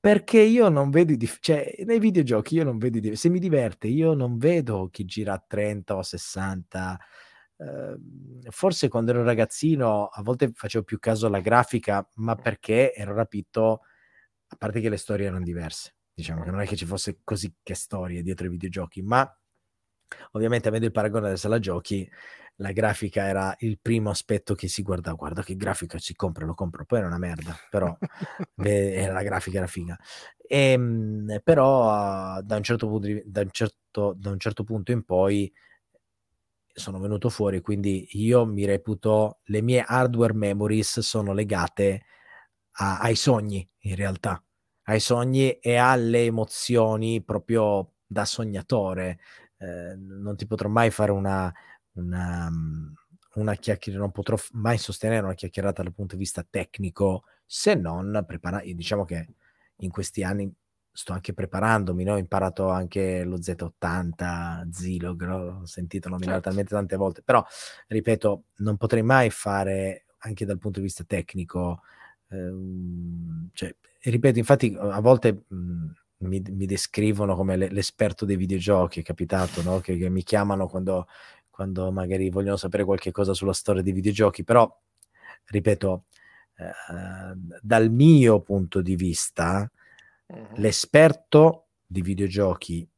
perché 0.00 0.40
io 0.40 0.68
non 0.70 0.90
vedo, 0.90 1.14
dif- 1.14 1.40
cioè 1.40 1.74
nei 1.84 1.98
videogiochi 1.98 2.54
io 2.56 2.64
non 2.64 2.78
vedo, 2.78 2.98
dif- 3.00 3.16
se 3.16 3.28
mi 3.28 3.38
diverte 3.38 3.86
io 3.88 4.14
non 4.14 4.38
vedo 4.38 4.88
chi 4.90 5.04
gira 5.04 5.34
a 5.34 5.44
30 5.46 5.96
o 5.96 6.02
60, 6.02 6.98
eh, 7.58 7.96
forse 8.50 8.88
quando 8.88 9.10
ero 9.12 9.22
ragazzino 9.22 10.06
a 10.06 10.22
volte 10.22 10.50
facevo 10.54 10.84
più 10.84 10.98
caso 10.98 11.26
alla 11.26 11.40
grafica, 11.40 12.06
ma 12.16 12.34
perché 12.34 12.94
ero 12.94 13.14
rapito, 13.14 13.82
a 14.48 14.56
parte 14.56 14.80
che 14.80 14.88
le 14.88 14.96
storie 14.96 15.26
erano 15.26 15.44
diverse, 15.44 15.96
diciamo 16.14 16.42
che 16.44 16.50
non 16.50 16.60
è 16.62 16.66
che 16.66 16.76
ci 16.76 16.86
fosse 16.86 17.20
così 17.22 17.54
che 17.62 17.74
storie 17.74 18.22
dietro 18.22 18.46
i 18.46 18.50
videogiochi, 18.50 19.02
ma 19.02 19.30
ovviamente 20.32 20.68
avendo 20.68 20.86
il 20.86 20.92
paragone 20.92 21.26
della 21.26 21.36
sala 21.36 21.58
giochi, 21.58 22.08
la 22.60 22.72
grafica 22.72 23.26
era 23.26 23.54
il 23.60 23.78
primo 23.80 24.10
aspetto 24.10 24.54
che 24.54 24.68
si 24.68 24.82
guardava, 24.82 25.16
guarda 25.16 25.42
che 25.42 25.56
grafica 25.56 25.98
si 25.98 26.14
compra, 26.14 26.44
lo 26.44 26.54
compro, 26.54 26.84
poi 26.84 26.98
era 26.98 27.08
una 27.08 27.18
merda, 27.18 27.56
però 27.70 27.96
la 28.54 29.22
grafica 29.22 29.58
era 29.58 29.66
figa. 29.66 29.98
E, 30.36 30.72
ehm, 30.72 31.40
però 31.42 32.40
da, 32.42 32.56
un 32.56 32.62
certo 32.62 32.86
punto 32.86 33.06
di, 33.06 33.22
da, 33.24 33.40
un 33.40 33.48
certo, 33.50 34.14
da 34.16 34.30
un 34.30 34.38
certo 34.38 34.64
punto 34.64 34.92
in 34.92 35.04
poi 35.04 35.50
sono 36.72 37.00
venuto 37.00 37.30
fuori, 37.30 37.60
quindi 37.60 38.06
io 38.12 38.44
mi 38.44 38.64
reputo, 38.64 39.40
le 39.44 39.62
mie 39.62 39.82
hardware 39.86 40.34
memories 40.34 41.00
sono 41.00 41.32
legate 41.32 42.04
a, 42.72 42.98
ai 42.98 43.16
sogni 43.16 43.66
in 43.80 43.96
realtà, 43.96 44.42
ai 44.84 45.00
sogni 45.00 45.52
e 45.52 45.76
alle 45.76 46.26
emozioni 46.26 47.22
proprio 47.22 47.94
da 48.06 48.26
sognatore. 48.26 49.18
Eh, 49.56 49.94
non 49.96 50.36
ti 50.36 50.46
potrò 50.46 50.68
mai 50.68 50.90
fare 50.90 51.10
una, 51.10 51.52
una, 51.94 52.50
una 53.34 53.54
chiacchierata, 53.54 54.02
non 54.02 54.12
potrò 54.12 54.36
mai 54.52 54.78
sostenere 54.78 55.24
una 55.24 55.34
chiacchierata 55.34 55.82
dal 55.82 55.94
punto 55.94 56.14
di 56.14 56.22
vista 56.22 56.46
tecnico 56.48 57.24
se 57.44 57.74
non 57.74 58.24
preparare. 58.26 58.72
Diciamo 58.74 59.04
che 59.04 59.34
in 59.76 59.90
questi 59.90 60.22
anni 60.22 60.52
sto 60.92 61.12
anche 61.12 61.32
preparandomi, 61.32 62.04
no? 62.04 62.14
ho 62.14 62.18
imparato 62.18 62.68
anche 62.68 63.24
lo 63.24 63.36
Z80, 63.38 64.70
Zilog, 64.70 65.22
ho 65.22 65.64
sentito 65.64 66.08
nominare 66.08 66.34
certo. 66.34 66.48
talmente 66.48 66.74
tante 66.74 66.96
volte, 66.96 67.22
però 67.22 67.44
ripeto, 67.88 68.44
non 68.56 68.76
potrei 68.76 69.02
mai 69.02 69.30
fare 69.30 70.06
anche 70.18 70.44
dal 70.44 70.58
punto 70.58 70.80
di 70.80 70.86
vista 70.86 71.04
tecnico, 71.04 71.82
ehm, 72.28 73.50
cioè, 73.52 73.74
ripeto, 74.02 74.38
infatti 74.38 74.76
a 74.78 75.00
volte 75.00 75.44
mh, 75.48 75.86
mi, 76.18 76.42
mi, 76.50 76.66
descrivono 76.66 77.34
come 77.34 77.56
l'esperto 77.56 78.24
dei 78.24 78.36
videogiochi, 78.36 79.00
è 79.00 79.02
capitato, 79.02 79.62
no? 79.62 79.80
che, 79.80 79.96
che, 79.96 80.08
mi 80.10 80.22
chiamano 80.22 80.66
quando, 80.66 81.06
quando 81.60 81.92
magari 81.92 82.30
vogliono 82.30 82.56
sapere 82.56 82.84
qualche 82.84 83.10
cosa 83.10 83.34
sulla 83.34 83.52
storia 83.52 83.82
dei 83.82 83.92
videogiochi, 83.92 84.44
però 84.44 84.66
ripeto, 85.44 86.04
eh, 86.56 86.72
dal 87.60 87.90
mio 87.90 88.40
punto 88.40 88.80
di 88.80 88.96
vista, 88.96 89.70
l'esperto 90.54 91.66
di 91.84 92.00
videogiochi 92.00 92.88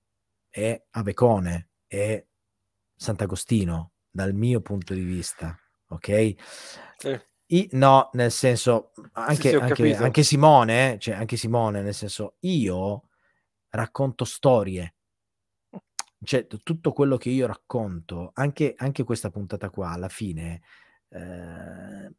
è 0.48 0.80
Avecone, 0.90 1.70
è 1.88 2.24
Sant'Agostino, 2.94 3.94
dal 4.08 4.32
mio 4.32 4.60
punto 4.60 4.94
di 4.94 5.02
vista, 5.02 5.58
ok? 5.88 6.34
Sì. 6.98 7.20
I, 7.46 7.68
no, 7.72 8.10
nel 8.12 8.30
senso, 8.30 8.92
anche, 9.14 9.34
sì, 9.34 9.48
sì, 9.48 9.54
anche, 9.56 9.96
anche 9.96 10.22
Simone, 10.22 10.98
cioè 11.00 11.16
anche 11.16 11.36
Simone, 11.36 11.82
nel 11.82 11.94
senso, 11.94 12.36
io 12.42 13.08
racconto 13.70 14.24
storie. 14.24 14.94
Cioè, 16.24 16.46
tutto 16.46 16.92
quello 16.92 17.16
che 17.16 17.30
io 17.30 17.46
racconto, 17.46 18.30
anche, 18.34 18.74
anche 18.76 19.04
questa 19.04 19.30
puntata 19.30 19.70
qua, 19.70 19.90
alla 19.90 20.08
fine, 20.08 20.62
eh, 21.08 22.12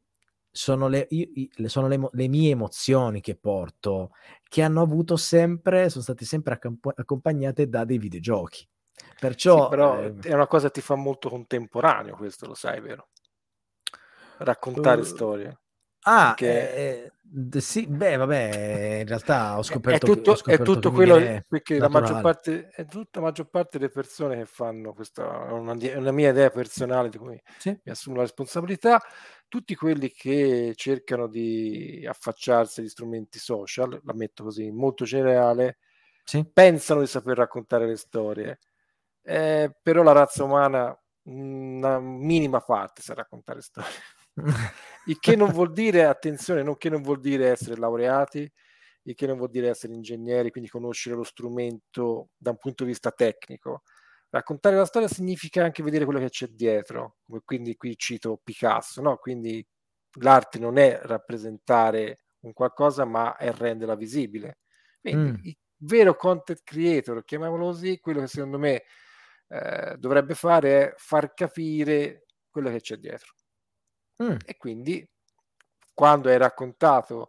sono, 0.51 0.87
le, 0.87 1.07
io, 1.09 1.27
sono 1.67 1.87
le, 1.87 1.99
le, 2.11 2.27
mie 2.27 2.51
emozioni 2.51 3.21
che 3.21 3.35
porto, 3.35 4.11
che 4.43 4.61
hanno 4.61 4.81
avuto 4.81 5.15
sempre, 5.15 5.89
sono 5.89 6.03
state 6.03 6.25
sempre 6.25 6.53
accamp- 6.53 6.93
accompagnate 6.95 7.67
da 7.67 7.85
dei 7.85 7.97
videogiochi. 7.97 8.67
Perciò... 9.19 9.63
Sì, 9.63 9.69
però 9.69 10.01
eh, 10.01 10.15
è 10.21 10.33
una 10.33 10.47
cosa 10.47 10.67
che 10.67 10.73
ti 10.73 10.81
fa 10.81 10.95
molto 10.95 11.29
contemporaneo 11.29 12.15
questo, 12.15 12.45
lo 12.45 12.53
sai, 12.55 12.81
vero? 12.81 13.09
Raccontare 14.37 15.01
uh, 15.01 15.05
storie. 15.05 15.59
Ah, 16.01 16.33
perché... 16.35 16.75
eh, 16.75 17.12
sì, 17.59 17.87
beh, 17.87 18.17
vabbè, 18.17 18.97
in 18.99 19.07
realtà 19.07 19.57
ho 19.57 19.63
scoperto, 19.63 20.05
è 20.05 20.09
tutto, 20.09 20.31
che, 20.33 20.37
scoperto 20.37 20.61
è 20.61 20.65
tutto 20.65 20.91
quello 20.91 21.43
perché 21.47 21.79
la 21.79 21.87
maggior, 21.87 22.21
parte, 22.21 22.67
è 22.69 22.85
tutta 22.85 23.19
la 23.19 23.25
maggior 23.27 23.49
parte 23.49 23.79
delle 23.79 23.89
persone 23.89 24.35
che 24.37 24.45
fanno 24.45 24.93
questa, 24.93 25.47
è 25.47 25.51
una, 25.51 25.75
una, 25.95 26.11
mia 26.11 26.29
idea 26.29 26.51
personale 26.51 27.09
di 27.09 27.17
cui 27.17 27.41
sì. 27.57 27.69
mi 27.69 27.91
assumo 27.91 28.17
la 28.17 28.21
responsabilità, 28.23 29.01
tutti 29.47 29.73
quelli 29.73 30.11
che 30.11 30.73
cercano 30.75 31.27
di 31.27 32.05
affacciarsi 32.07 32.81
agli 32.81 32.89
strumenti 32.89 33.39
social, 33.39 33.99
la 34.03 34.13
metto 34.13 34.43
così, 34.43 34.69
molto 34.69 35.03
generale, 35.03 35.77
sì. 36.23 36.45
pensano 36.51 36.99
di 36.99 37.07
saper 37.07 37.37
raccontare 37.37 37.87
le 37.87 37.97
storie, 37.97 38.59
eh, 39.23 39.75
però 39.81 40.03
la 40.03 40.11
razza 40.11 40.43
umana 40.43 40.95
una 41.23 41.99
minima 41.99 42.59
parte 42.59 43.01
sa 43.01 43.13
raccontare 43.13 43.61
storie. 43.61 43.89
Il 45.05 45.19
che 45.19 45.35
non 45.35 45.51
vuol 45.51 45.71
dire, 45.71 46.05
attenzione, 46.05 46.63
non 46.63 46.77
che 46.77 46.89
non 46.89 47.01
vuol 47.01 47.19
dire 47.19 47.49
essere 47.49 47.77
laureati, 47.77 48.49
il 49.03 49.15
che 49.15 49.27
non 49.27 49.37
vuol 49.37 49.49
dire 49.49 49.69
essere 49.69 49.93
ingegneri, 49.93 50.51
quindi 50.51 50.69
conoscere 50.69 51.15
lo 51.15 51.23
strumento 51.23 52.29
da 52.37 52.51
un 52.51 52.57
punto 52.57 52.83
di 52.83 52.91
vista 52.91 53.11
tecnico. 53.11 53.83
Raccontare 54.29 54.75
la 54.75 54.85
storia 54.85 55.07
significa 55.07 55.63
anche 55.63 55.83
vedere 55.83 56.05
quello 56.05 56.19
che 56.19 56.29
c'è 56.29 56.47
dietro, 56.47 57.17
quindi 57.45 57.75
qui 57.75 57.95
cito 57.97 58.39
Picasso, 58.43 59.01
no? 59.01 59.17
Quindi 59.17 59.65
l'arte 60.19 60.59
non 60.59 60.77
è 60.77 60.99
rappresentare 61.03 62.23
un 62.39 62.53
qualcosa, 62.53 63.05
ma 63.05 63.35
è 63.35 63.51
renderla 63.51 63.95
visibile. 63.95 64.59
Quindi 64.99 65.31
mm. 65.31 65.35
il 65.43 65.57
vero 65.77 66.15
content 66.15 66.61
creator, 66.63 67.23
chiamiamolo 67.23 67.65
così, 67.65 67.99
quello 67.99 68.21
che 68.21 68.27
secondo 68.27 68.57
me 68.57 68.83
eh, 69.49 69.95
dovrebbe 69.97 70.33
fare 70.33 70.91
è 70.91 70.93
far 70.97 71.33
capire 71.33 72.25
quello 72.49 72.69
che 72.69 72.81
c'è 72.81 72.95
dietro. 72.95 73.33
Mm. 74.21 74.37
E 74.45 74.57
quindi 74.57 75.07
quando 75.93 76.29
hai 76.29 76.37
raccontato, 76.37 77.27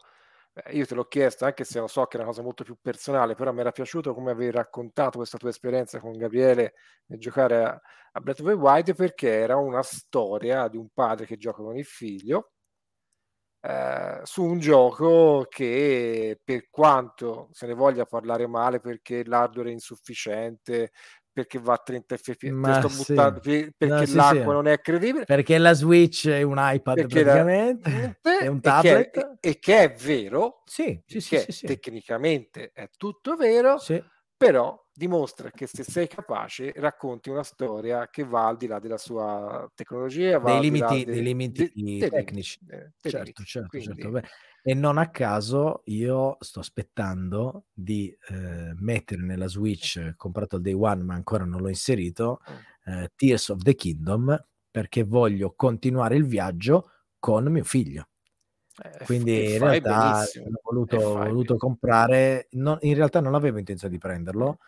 eh, 0.55 0.77
io 0.77 0.87
te 0.87 0.95
l'ho 0.95 1.07
chiesto 1.07 1.45
anche 1.45 1.65
se 1.65 1.81
lo 1.81 1.87
so 1.87 2.07
che 2.07 2.17
è 2.17 2.21
una 2.21 2.29
cosa 2.29 2.43
molto 2.43 2.65
più 2.65 2.77
personale, 2.81 3.35
però 3.35 3.53
mi 3.53 3.61
era 3.61 3.73
piaciuto 3.73 4.15
come 4.15 4.31
avevi 4.33 4.51
raccontato 4.51 5.19
questa 5.19 5.39
tua 5.39 5.51
esperienza 5.51 6.01
con 6.01 6.17
Gabriele 6.17 6.75
nel 7.07 7.19
giocare 7.21 7.65
a, 7.65 7.81
a 8.13 8.21
Breath 8.21 8.41
of 8.41 8.47
the 8.47 8.53
Wild 8.55 8.95
perché 8.95 9.31
era 9.31 9.57
una 9.57 9.83
storia 9.83 10.69
di 10.69 10.77
un 10.77 10.89
padre 10.93 11.27
che 11.27 11.37
gioca 11.37 11.63
con 11.63 11.77
il 11.77 11.85
figlio 11.85 12.51
eh, 13.67 14.21
su 14.25 14.45
un 14.45 14.59
gioco 14.59 15.47
che 15.49 16.39
per 16.45 16.69
quanto 16.69 17.49
se 17.53 17.67
ne 17.67 17.73
voglia 17.75 18.05
parlare 18.05 18.47
male 18.47 18.79
perché 18.81 19.25
l'hardware 19.25 19.71
è 19.71 19.73
insufficiente, 19.73 20.91
perché 21.35 21.59
va 21.59 21.75
a 21.75 21.79
30 21.79 22.17
fps 22.17 22.79
sto 22.79 22.89
sì. 22.89 23.13
buttando, 23.13 23.41
perché 23.41 23.87
no, 23.87 24.07
sì, 24.07 24.15
l'acqua 24.15 24.41
sì. 24.41 24.45
non 24.45 24.67
è 24.69 24.81
credibile 24.81 25.25
perché 25.25 25.59
la 25.59 25.73
Switch 25.73 26.29
è 26.29 26.43
un 26.43 26.57
iPad 26.59 26.95
perché 26.95 27.23
praticamente 27.23 28.19
la... 28.23 28.39
è 28.39 28.47
un 28.47 28.61
tablet 28.61 29.17
e 29.17 29.19
che 29.19 29.21
è, 29.21 29.49
e 29.49 29.59
che 29.59 29.79
è 29.83 29.93
vero 29.93 30.63
sì, 30.65 31.03
tecnicamente 31.67 32.71
è 32.73 32.89
tutto 32.97 33.35
vero 33.35 33.77
però 34.37 34.81
dimostra 34.93 35.51
che 35.51 35.67
se 35.67 35.83
sei 35.83 36.07
capace 36.07 36.73
racconti 36.77 37.29
una 37.29 37.43
storia 37.43 38.09
che 38.09 38.25
va 38.25 38.47
al 38.47 38.57
di 38.57 38.69
là 38.69 38.79
della 38.79 38.99
sua 38.99 39.69
tecnologia 39.75 40.39
dei 40.39 40.61
limiti, 40.61 40.87
dei, 40.87 41.05
dei 41.05 41.23
limiti 41.23 41.73
dei, 41.75 42.09
tecnici 42.09 42.59
dei, 42.61 42.91
certo, 43.01 43.43
certo, 43.43 43.69
Quindi, 43.69 44.03
certo. 44.03 44.29
E 44.67 44.73
non 44.73 44.97
a 44.97 45.11
caso 45.11 45.83
io 45.87 46.39
sto 46.41 46.61
aspettando 46.61 47.67
di 47.71 48.09
eh, 48.31 48.73
mettere 48.77 49.21
nella 49.21 49.47
Switch, 49.47 50.15
comprato 50.17 50.57
il 50.57 50.63
Day 50.63 50.73
One 50.73 51.03
ma 51.03 51.13
ancora 51.13 51.45
non 51.45 51.61
l'ho 51.61 51.69
inserito, 51.69 52.41
mm. 52.51 52.93
eh, 52.93 53.13
Tears 53.15 53.51
of 53.51 53.63
the 53.63 53.75
Kingdom, 53.75 54.43
perché 54.71 55.05
voglio 55.05 55.53
continuare 55.55 56.17
il 56.17 56.25
viaggio 56.25 56.91
con 57.19 57.45
mio 57.53 57.63
figlio. 57.63 58.09
Eh, 58.83 59.05
Quindi 59.05 59.53
in 59.53 59.59
realtà 59.59 60.23
ho 60.23 60.61
voluto, 60.63 60.99
voluto 60.99 61.57
comprare, 61.59 62.49
non, 62.53 62.79
in 62.81 62.95
realtà 62.95 63.21
non 63.21 63.35
avevo 63.35 63.59
intenzione 63.59 63.93
di 63.93 64.01
prenderlo, 64.01 64.61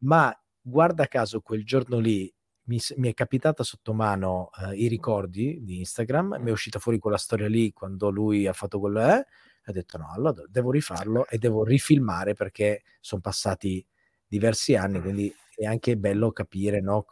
ma 0.00 0.30
guarda 0.60 1.06
caso 1.06 1.40
quel 1.40 1.64
giorno 1.64 1.98
lì 1.98 2.30
mi, 2.68 2.80
mi, 2.96 3.10
è 3.10 3.14
capitata 3.14 3.62
sotto 3.62 3.92
mano 3.92 4.50
uh, 4.58 4.72
i 4.72 4.88
ricordi 4.88 5.62
di 5.62 5.78
Instagram, 5.78 6.36
mi 6.40 6.48
è 6.48 6.52
uscita 6.52 6.78
fuori 6.78 6.98
quella 6.98 7.16
storia 7.16 7.48
lì 7.48 7.72
quando 7.72 8.10
lui 8.10 8.46
ha 8.46 8.52
fatto 8.52 8.78
quello 8.78 9.00
è, 9.00 9.16
e 9.16 9.70
ho 9.70 9.72
detto 9.72 9.98
no, 9.98 10.10
allora 10.12 10.42
devo 10.48 10.70
rifarlo 10.70 11.26
e 11.26 11.38
devo 11.38 11.64
rifilmare 11.64 12.34
perché 12.34 12.82
sono 13.00 13.20
passati 13.20 13.84
diversi 14.26 14.76
anni, 14.76 15.00
quindi 15.00 15.34
è 15.54 15.64
anche 15.64 15.96
bello 15.96 16.30
capire 16.30 16.80
no, 16.80 17.06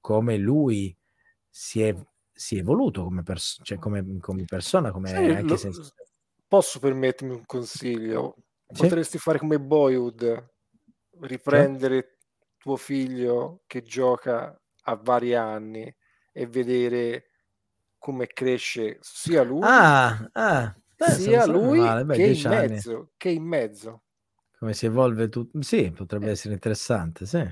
come 0.00 0.36
lui 0.36 0.96
si 1.48 1.82
è, 1.82 1.94
si 2.32 2.56
è 2.56 2.60
evoluto 2.60 3.04
come, 3.04 3.22
pers- 3.22 3.60
cioè 3.62 3.78
come, 3.78 4.18
come, 4.18 4.44
persona, 4.44 4.90
come 4.90 5.08
sì, 5.08 5.14
anche 5.14 5.42
lo, 5.42 5.56
senso... 5.56 5.88
Posso 6.48 6.78
permettermi 6.78 7.34
un 7.34 7.44
consiglio? 7.46 8.36
Potresti 8.66 9.18
sì? 9.18 9.22
fare 9.22 9.38
come 9.38 9.60
Boyhood, 9.60 10.52
riprendere 11.20 12.16
sì? 12.18 12.26
tuo 12.58 12.76
figlio 12.76 13.62
che 13.66 13.82
gioca 13.82 14.56
a 14.88 14.94
vari 15.02 15.34
anni 15.34 15.94
e 16.32 16.46
vedere 16.46 17.30
come 17.98 18.28
cresce 18.28 18.98
sia 19.00 19.42
lui, 19.42 19.60
ah, 19.62 20.30
ah, 20.32 20.76
sia 20.96 21.44
lui 21.46 21.80
Beh, 22.04 22.14
che, 22.14 22.26
in 22.26 22.48
mezzo, 22.48 23.10
che 23.16 23.30
in 23.30 23.42
mezzo. 23.42 24.02
Come 24.58 24.74
si 24.74 24.86
evolve 24.86 25.28
tutto? 25.28 25.60
Sì, 25.62 25.90
potrebbe 25.90 26.26
eh. 26.26 26.30
essere 26.30 26.54
interessante, 26.54 27.26
sì. 27.26 27.44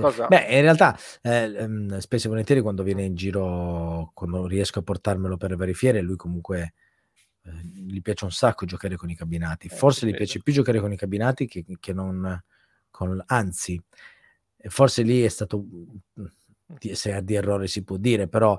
Cosa... 0.00 0.26
Beh, 0.26 0.46
in 0.50 0.60
realtà, 0.60 0.96
eh, 1.22 1.52
ehm, 1.56 1.98
spesso 1.98 2.26
e 2.26 2.30
volentieri 2.30 2.60
quando 2.60 2.82
viene 2.82 3.04
in 3.04 3.14
giro, 3.14 4.10
quando 4.14 4.46
riesco 4.46 4.80
a 4.80 4.82
portarmelo 4.82 5.36
per 5.36 5.56
varie 5.56 5.74
fiere, 5.74 6.00
lui 6.00 6.16
comunque 6.16 6.74
eh, 7.42 7.50
gli 7.62 8.00
piace 8.00 8.24
un 8.24 8.30
sacco 8.30 8.66
giocare 8.66 8.96
con 8.96 9.10
i 9.10 9.16
cabinati. 9.16 9.66
Eh, 9.68 9.74
forse 9.74 10.06
gli 10.06 10.14
piace 10.14 10.42
più 10.42 10.52
giocare 10.52 10.80
con 10.80 10.92
i 10.92 10.96
cabinati 10.96 11.46
che, 11.46 11.64
che 11.78 11.92
non 11.92 12.42
con... 12.90 13.20
Anzi, 13.26 13.80
forse 14.68 15.02
lì 15.02 15.22
è 15.22 15.28
stato 15.28 15.64
se 16.92 17.22
di 17.22 17.34
errore 17.34 17.66
si 17.66 17.84
può 17.84 17.96
dire, 17.96 18.28
però 18.28 18.58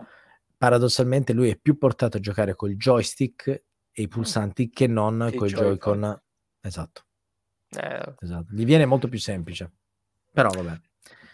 paradossalmente 0.57 1.33
lui 1.33 1.49
è 1.49 1.57
più 1.57 1.77
portato 1.77 2.17
a 2.17 2.19
giocare 2.19 2.55
col 2.55 2.75
joystick 2.75 3.47
e 3.47 4.01
i 4.01 4.07
pulsanti 4.07 4.69
che 4.69 4.87
non 4.87 5.31
con 5.35 5.47
i 5.47 5.51
Joy-Con. 5.51 6.21
Esatto. 6.61 7.05
Eh. 7.69 8.15
esatto. 8.19 8.47
Gli 8.49 8.65
viene 8.65 8.85
molto 8.85 9.07
più 9.07 9.19
semplice. 9.19 9.71
Però 10.31 10.49
vabbè. 10.49 10.79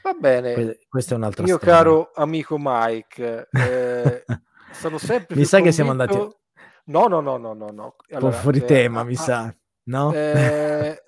Va 0.04 0.14
bene. 0.14 0.54
Que- 0.54 0.80
questa 0.88 1.14
è 1.14 1.18
un'altra 1.18 1.44
Mio 1.44 1.58
storia. 1.58 1.76
caro 1.76 2.12
amico 2.14 2.58
Mike, 2.60 3.48
eh, 3.52 4.24
sono 4.74 4.98
sempre 5.00 5.36
Mi 5.36 5.46
sa 5.46 5.58
convinto... 5.58 5.64
che 5.64 5.72
siamo 5.72 5.92
andati 5.92 6.40
No, 6.86 7.08
no, 7.08 7.22
no, 7.22 7.38
no, 7.38 7.54
no, 7.54 7.70
no. 7.70 7.96
Allora, 8.10 8.26
un 8.26 8.32
po' 8.32 8.32
fuori 8.32 8.60
eh, 8.60 8.66
tema, 8.66 9.02
ah, 9.02 9.04
mi 9.04 9.16
sa. 9.16 9.56
No? 9.84 10.14
Eh, 10.14 11.01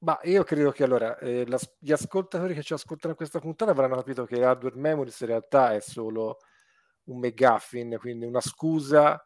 Ma 0.00 0.18
io 0.22 0.44
credo 0.44 0.70
che 0.70 0.84
allora 0.84 1.18
eh, 1.18 1.44
la, 1.46 1.58
gli 1.78 1.90
ascoltatori 1.90 2.54
che 2.54 2.62
ci 2.62 2.72
ascoltano 2.72 3.16
questa 3.16 3.40
puntata 3.40 3.72
avranno 3.72 3.96
capito 3.96 4.24
che 4.24 4.44
Hardware 4.44 4.76
Memories 4.76 5.20
in 5.20 5.26
realtà 5.26 5.74
è 5.74 5.80
solo 5.80 6.38
un 7.04 7.18
McGuffin, 7.18 7.96
quindi 7.98 8.24
una 8.24 8.40
scusa 8.40 9.20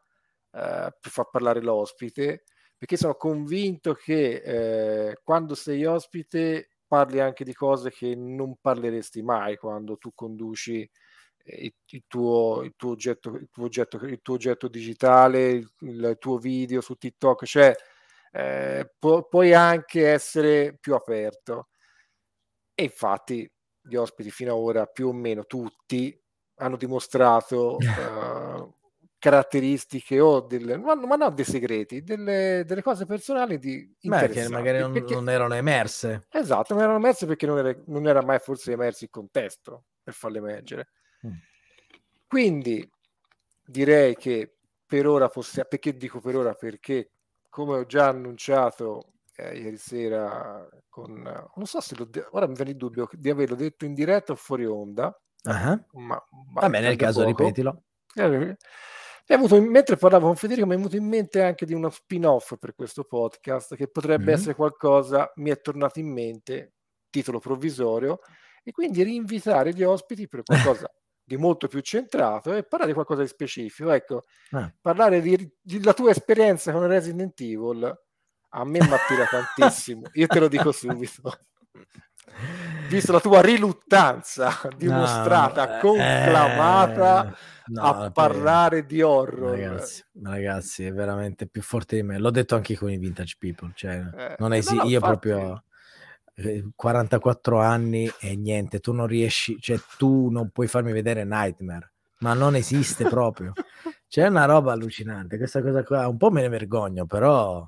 eh, 0.52 0.94
per 0.98 1.10
far 1.10 1.28
parlare 1.30 1.60
l'ospite, 1.60 2.44
perché 2.78 2.96
sono 2.96 3.16
convinto 3.16 3.92
che 3.94 5.10
eh, 5.10 5.18
quando 5.22 5.54
sei 5.54 5.84
ospite 5.84 6.70
parli 6.86 7.20
anche 7.20 7.44
di 7.44 7.52
cose 7.52 7.90
che 7.90 8.14
non 8.14 8.56
parleresti 8.60 9.22
mai 9.22 9.56
quando 9.56 9.98
tu 9.98 10.12
conduci 10.14 10.90
il, 11.44 11.74
il, 11.86 12.04
tuo, 12.06 12.62
il, 12.62 12.74
tuo, 12.76 12.90
oggetto, 12.90 13.34
il, 13.34 13.48
tuo, 13.50 13.64
oggetto, 13.64 13.96
il 14.04 14.20
tuo 14.22 14.34
oggetto 14.34 14.68
digitale, 14.68 15.50
il, 15.50 15.70
il 15.80 16.16
tuo 16.18 16.38
video 16.38 16.80
su 16.80 16.94
TikTok, 16.94 17.44
cioè 17.44 17.74
eh, 18.32 18.90
pu- 18.98 19.28
puoi 19.28 19.52
anche 19.52 20.08
essere 20.08 20.76
più 20.80 20.94
aperto. 20.94 21.68
E 22.74 22.84
infatti 22.84 23.50
gli 23.80 23.94
ospiti 23.94 24.30
fino 24.30 24.52
ad 24.52 24.58
ora, 24.58 24.86
più 24.86 25.08
o 25.08 25.12
meno 25.12 25.44
tutti, 25.44 26.18
hanno 26.56 26.76
dimostrato 26.76 27.76
uh, 27.76 28.74
caratteristiche 29.18 30.20
o 30.20 30.40
delle, 30.40 30.78
ma, 30.78 30.94
ma 30.94 31.16
non 31.16 31.34
dei 31.34 31.44
segreti, 31.44 32.02
delle, 32.02 32.64
delle 32.66 32.82
cose 32.82 33.04
personali 33.04 33.58
di 33.58 33.94
Beh, 34.00 34.28
che 34.28 34.48
magari 34.48 34.78
non, 34.78 34.92
perché, 34.92 35.14
non, 35.14 35.28
erano 35.28 35.54
emerse. 35.54 36.26
Esatto, 36.30 36.74
non 36.74 36.82
erano 36.82 36.98
emerse 36.98 37.26
perché 37.26 37.46
non 37.46 37.58
era, 37.58 37.76
non 37.86 38.06
era 38.06 38.22
mai 38.22 38.38
forse 38.38 38.72
emerso 38.72 39.04
il 39.04 39.10
contesto 39.10 39.84
per 40.02 40.14
farle 40.14 40.38
emergere. 40.38 40.88
Mm. 41.26 41.32
Quindi 42.26 42.90
direi 43.64 44.16
che 44.16 44.56
per 44.86 45.06
ora 45.06 45.28
possiamo, 45.28 45.68
perché 45.68 45.96
dico 45.96 46.20
per 46.20 46.36
ora? 46.36 46.54
Perché 46.54 47.11
come 47.52 47.76
ho 47.76 47.84
già 47.84 48.08
annunciato 48.08 49.12
eh, 49.36 49.58
ieri 49.58 49.76
sera 49.76 50.66
con, 50.88 51.10
non 51.12 51.66
so 51.66 51.82
se 51.82 51.94
lo, 51.96 52.08
ora 52.30 52.46
mi 52.46 52.54
viene 52.54 52.70
il 52.70 52.78
dubbio 52.78 53.06
di 53.12 53.28
averlo 53.28 53.54
detto 53.54 53.84
in 53.84 53.92
diretta 53.92 54.32
o 54.32 54.36
fuori 54.36 54.64
onda, 54.64 55.14
uh-huh. 55.44 56.00
ma, 56.00 56.26
ma 56.54 56.60
vabbè 56.62 56.80
nel 56.80 56.96
caso 56.96 57.22
poco. 57.22 57.42
ripetilo. 57.42 57.82
Eh, 58.14 58.56
avuto, 59.34 59.60
mentre 59.60 59.96
parlavo 59.96 60.28
con 60.28 60.36
Federico 60.36 60.66
mi 60.66 60.72
è 60.72 60.76
venuto 60.76 60.96
in 60.96 61.06
mente 61.06 61.42
anche 61.42 61.66
di 61.66 61.74
uno 61.74 61.90
spin-off 61.90 62.56
per 62.58 62.74
questo 62.74 63.04
podcast 63.04 63.76
che 63.76 63.86
potrebbe 63.86 64.24
mm-hmm. 64.24 64.34
essere 64.34 64.54
qualcosa, 64.54 65.30
mi 65.36 65.50
è 65.50 65.60
tornato 65.60 65.98
in 65.98 66.10
mente, 66.10 66.72
titolo 67.10 67.38
provvisorio, 67.38 68.20
e 68.64 68.72
quindi 68.72 69.02
rinvitare 69.02 69.74
gli 69.74 69.82
ospiti 69.82 70.26
per 70.26 70.42
qualcosa 70.42 70.90
di 71.24 71.36
molto 71.36 71.68
più 71.68 71.80
centrato 71.80 72.54
e 72.54 72.62
parlare 72.64 72.90
di 72.90 72.94
qualcosa 72.94 73.22
di 73.22 73.28
specifico. 73.28 73.90
Ecco, 73.92 74.22
ah. 74.50 74.72
parlare 74.80 75.22
della 75.62 75.92
tua 75.94 76.10
esperienza 76.10 76.72
con 76.72 76.86
Resident 76.86 77.40
Evil 77.40 78.00
a 78.54 78.64
me 78.64 78.78
mi 78.80 78.92
attira 78.92 79.26
tantissimo, 79.28 80.08
io 80.12 80.26
te 80.26 80.40
lo 80.40 80.48
dico 80.48 80.72
subito. 80.72 81.38
Visto 82.88 83.12
la 83.12 83.20
tua 83.20 83.40
riluttanza 83.40 84.60
dimostrata, 84.76 85.74
no, 85.74 85.78
conclamata 85.80 87.28
eh, 87.28 87.34
no, 87.66 87.82
a 87.82 88.10
parlare 88.10 88.86
di 88.86 89.02
horror. 89.02 89.58
Ragazzi, 89.58 90.04
ragazzi, 90.22 90.84
è 90.86 90.92
veramente 90.92 91.46
più 91.46 91.62
forte 91.62 91.96
di 91.96 92.02
me. 92.02 92.18
L'ho 92.18 92.30
detto 92.30 92.54
anche 92.54 92.76
con 92.76 92.90
i 92.90 92.96
Vintage 92.96 93.36
People. 93.38 93.72
Cioè, 93.74 94.02
eh, 94.14 94.34
non 94.38 94.54
esi- 94.54 94.76
no, 94.76 94.84
io 94.84 94.98
infatti... 94.98 95.18
proprio 95.18 95.64
44 96.74 97.60
anni 97.60 98.10
e 98.20 98.36
niente, 98.36 98.80
tu 98.80 98.92
non 98.92 99.06
riesci, 99.06 99.60
cioè 99.60 99.78
tu 99.98 100.28
non 100.30 100.50
puoi 100.50 100.66
farmi 100.66 100.92
vedere 100.92 101.24
Nightmare, 101.24 101.92
ma 102.18 102.34
non 102.34 102.54
esiste 102.54 103.04
proprio. 103.04 103.52
C'è 104.08 104.26
una 104.26 104.44
roba 104.44 104.72
allucinante, 104.72 105.36
questa 105.36 105.62
cosa 105.62 105.82
qua, 105.84 106.08
un 106.08 106.16
po' 106.16 106.30
me 106.30 106.42
ne 106.42 106.48
vergogno, 106.48 107.06
però 107.06 107.66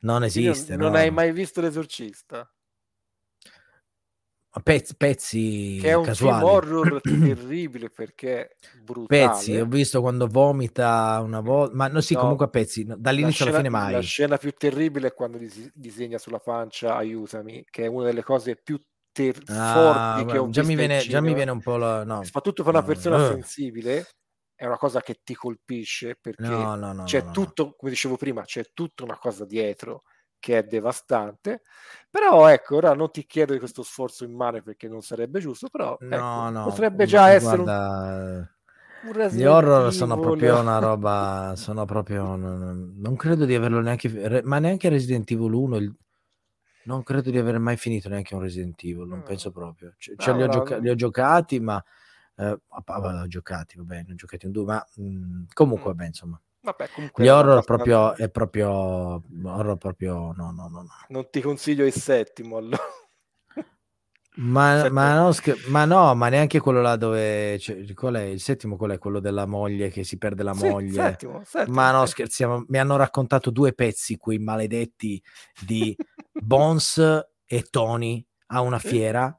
non 0.00 0.24
esiste. 0.24 0.76
Non, 0.76 0.92
no? 0.92 0.98
hai 0.98 1.10
mai 1.10 1.32
visto 1.32 1.60
l'esorcista? 1.60 2.48
Pezzi, 4.62 4.94
pezzi 4.96 5.78
che 5.80 5.88
è 5.88 5.94
un 5.94 6.04
casuali. 6.04 6.38
film 6.38 6.48
horror 6.48 7.00
terribile 7.02 7.90
perché 7.90 8.56
brutale. 8.82 9.26
Pezzi, 9.26 9.56
ho 9.56 9.66
visto 9.66 10.00
quando 10.00 10.26
vomita 10.28 11.20
una 11.24 11.40
volta, 11.40 11.74
ma 11.74 11.88
no, 11.88 12.00
sì, 12.00 12.14
no, 12.14 12.20
comunque 12.20 12.46
a 12.46 12.48
pezzi, 12.48 12.84
no, 12.84 12.96
dall'inizio 12.96 13.44
scena, 13.44 13.50
alla 13.50 13.58
fine 13.58 13.68
mai. 13.70 13.92
La 13.92 14.00
scena 14.00 14.36
più 14.36 14.52
terribile 14.52 15.08
è 15.08 15.14
quando 15.14 15.38
disegna 15.72 16.18
sulla 16.18 16.38
pancia 16.38 16.94
aiutami, 16.94 17.64
che 17.68 17.84
è 17.84 17.86
una 17.88 18.04
delle 18.04 18.22
cose 18.22 18.56
più 18.56 18.80
ter- 19.10 19.42
ah, 19.50 20.16
forti 20.16 20.32
che 20.32 20.38
ho 20.38 20.48
già 20.48 20.62
mi, 20.62 20.74
viene, 20.74 20.98
già 20.98 21.20
mi 21.20 21.34
viene 21.34 21.50
un 21.52 21.60
po' 21.60 21.76
la... 21.76 22.04
no. 22.04 22.24
soprattutto 22.24 22.64
per 22.64 22.72
una 22.74 22.82
persona 22.82 23.16
uh. 23.16 23.28
sensibile 23.28 24.08
è 24.56 24.66
una 24.66 24.76
cosa 24.76 25.00
che 25.02 25.20
ti 25.22 25.34
colpisce 25.34 26.16
perché 26.20 27.02
c'è 27.04 27.30
tutto, 27.30 27.74
come 27.76 27.90
dicevo 27.90 28.16
prima, 28.16 28.42
c'è 28.42 28.64
tutta 28.72 29.04
una 29.04 29.18
cosa 29.18 29.44
dietro 29.44 30.02
che 30.44 30.58
è 30.58 30.62
devastante. 30.64 31.62
Però 32.10 32.46
ecco, 32.48 32.76
ora 32.76 32.92
non 32.92 33.10
ti 33.10 33.24
chiedo 33.24 33.54
di 33.54 33.58
questo 33.58 33.82
sforzo 33.82 34.24
immane 34.24 34.60
perché 34.60 34.88
non 34.88 35.00
sarebbe 35.00 35.40
giusto, 35.40 35.68
però 35.68 35.96
ecco, 35.98 36.16
no, 36.16 36.50
no, 36.50 36.64
potrebbe 36.64 37.06
già 37.06 37.30
essere 37.30 37.62
guarda... 37.62 38.52
un, 39.02 39.10
un 39.10 39.28
Gli 39.30 39.44
horror 39.44 39.92
sono 39.92 40.20
proprio 40.20 40.60
una 40.60 40.78
roba, 40.78 41.54
sono 41.56 41.86
proprio 41.86 42.36
non, 42.36 42.92
non, 42.94 43.16
credo 43.16 43.46
di 43.46 43.54
averlo 43.54 43.80
neanche 43.80 44.42
ma 44.44 44.58
neanche 44.58 44.90
Resident 44.90 45.28
Evil 45.30 45.52
1 45.52 45.76
il, 45.76 45.96
non 46.84 47.02
credo 47.02 47.30
di 47.30 47.38
aver 47.38 47.58
mai 47.58 47.78
finito 47.78 48.10
neanche 48.10 48.34
un 48.34 48.42
Resident 48.42 48.80
Evil, 48.84 49.08
non 49.08 49.20
mm. 49.20 49.24
penso 49.24 49.50
proprio. 49.50 49.94
Cioè, 49.96 50.32
no, 50.32 50.36
li, 50.36 50.42
ho 50.42 50.48
gioca- 50.48 50.76
li, 50.76 50.90
ho 50.90 50.94
giocati, 50.94 51.58
ma 51.58 51.82
eh, 52.36 52.60
ho 52.68 53.26
giocati, 53.26 53.78
vabbè, 53.78 54.04
ne 54.06 54.12
ho 54.12 54.14
giocati 54.14 54.44
un 54.44 54.52
due, 54.52 54.64
ma 54.64 54.86
mh, 54.96 55.04
mm, 55.04 55.42
comunque, 55.54 55.90
vabbè, 55.90 56.06
insomma. 56.06 56.38
Vabbè, 56.64 56.88
Gli 57.16 57.28
horror 57.28 57.62
proprio, 57.62 58.14
è 58.16 58.30
proprio, 58.30 58.70
horror 58.70 59.76
proprio, 59.76 60.32
no, 60.34 60.50
no, 60.50 60.68
no, 60.68 60.80
no. 60.80 60.86
Non 61.08 61.28
ti 61.30 61.42
consiglio 61.42 61.84
il 61.84 61.92
settimo 61.92 62.56
allora. 62.56 62.78
Ma, 64.36 64.90
ma, 64.90 65.14
no, 65.14 65.32
ma, 65.68 65.84
no, 65.84 66.12
ma 66.16 66.28
neanche 66.28 66.58
quello 66.58 66.80
là 66.80 66.96
dove 66.96 67.56
cioè, 67.60 67.84
qual 67.94 68.14
è 68.14 68.22
il 68.22 68.40
settimo? 68.40 68.76
Qual 68.76 68.90
è 68.90 68.98
quello 68.98 69.20
della 69.20 69.46
moglie 69.46 69.90
che 69.90 70.02
si 70.02 70.18
perde 70.18 70.42
la 70.42 70.54
sì, 70.54 70.68
moglie? 70.68 70.90
Settimo, 70.90 71.42
settimo, 71.44 71.76
ma 71.76 71.92
no, 71.92 72.04
scherziamo. 72.04 72.64
Mi 72.66 72.78
hanno 72.78 72.96
raccontato 72.96 73.52
due 73.52 73.74
pezzi 73.74 74.16
quei 74.16 74.38
maledetti 74.38 75.22
di 75.64 75.96
Bones 76.34 76.98
e 77.44 77.62
Tony 77.70 78.26
a 78.46 78.60
una 78.60 78.80
fiera. 78.80 79.36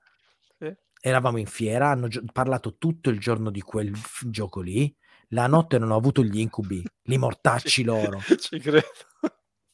Sì. 0.57 0.73
Eravamo 1.01 1.39
in 1.39 1.47
fiera, 1.47 1.89
hanno 1.89 2.07
gio- 2.07 2.23
parlato 2.31 2.77
tutto 2.77 3.09
il 3.09 3.19
giorno 3.19 3.51
di 3.51 3.59
quel 3.59 3.93
f- 3.93 4.29
gioco 4.29 4.61
lì 4.61 4.95
la 5.35 5.47
notte 5.47 5.77
non 5.77 5.91
ho 5.91 5.97
avuto 5.97 6.23
gli 6.23 6.39
incubi, 6.39 6.81
li 7.03 7.17
mortacci 7.17 7.83
loro. 7.83 8.19
Ci 8.39 8.57
credo. 8.59 8.87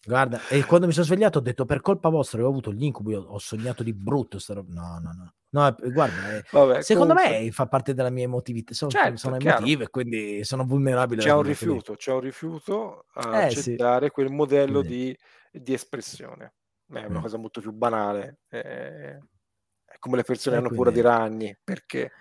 Guarda, 0.03 0.47
e 0.47 0.65
quando 0.65 0.88
mi 0.88 0.93
sono 0.93 1.05
svegliato 1.05 1.38
ho 1.38 1.41
detto 1.41 1.65
per 1.65 1.81
colpa 1.81 2.09
vostra 2.09 2.39
avevo 2.39 2.51
avuto 2.51 2.73
gli 2.73 2.83
incubi, 2.83 3.13
ho, 3.13 3.21
ho 3.21 3.38
sognato 3.38 3.83
di 3.83 3.93
brutto. 3.93 4.39
Ro- 4.47 4.65
no, 4.67 4.99
no, 4.99 5.11
no. 5.13 5.33
no 5.49 5.75
guarda, 5.93 6.38
eh, 6.38 6.43
Vabbè, 6.49 6.81
secondo 6.81 7.13
comunque... 7.13 7.39
me 7.39 7.51
fa 7.51 7.67
parte 7.67 7.93
della 7.93 8.09
mia 8.09 8.23
emotività. 8.23 8.73
Sono, 8.73 8.89
certo, 8.89 9.17
sono 9.17 9.38
emotive, 9.38 9.89
quindi 9.89 10.43
sono 10.43 10.65
vulnerabile. 10.65 11.21
C'è 11.21 11.31
un 11.31 11.43
rifiuto, 11.43 11.93
c'è 11.95 12.11
un 12.11 12.21
rifiuto 12.21 13.05
a 13.13 13.41
eh, 13.41 13.45
accettare 13.45 14.07
sì. 14.07 14.11
quel 14.11 14.31
modello 14.31 14.81
di, 14.81 15.15
di, 15.51 15.73
espressione. 15.73 16.55
È 16.91 17.05
una 17.05 17.19
mm. 17.19 17.21
cosa 17.21 17.38
molto 17.38 17.61
più 17.61 17.71
banale. 17.71 18.39
È, 18.47 18.57
è 18.57 19.97
come 19.99 20.15
le 20.15 20.23
persone 20.23 20.55
eh, 20.55 20.57
hanno 20.57 20.69
quindi... 20.69 20.83
paura 20.83 20.99
di 20.99 21.07
ragni, 21.07 21.57
perché 21.63 22.11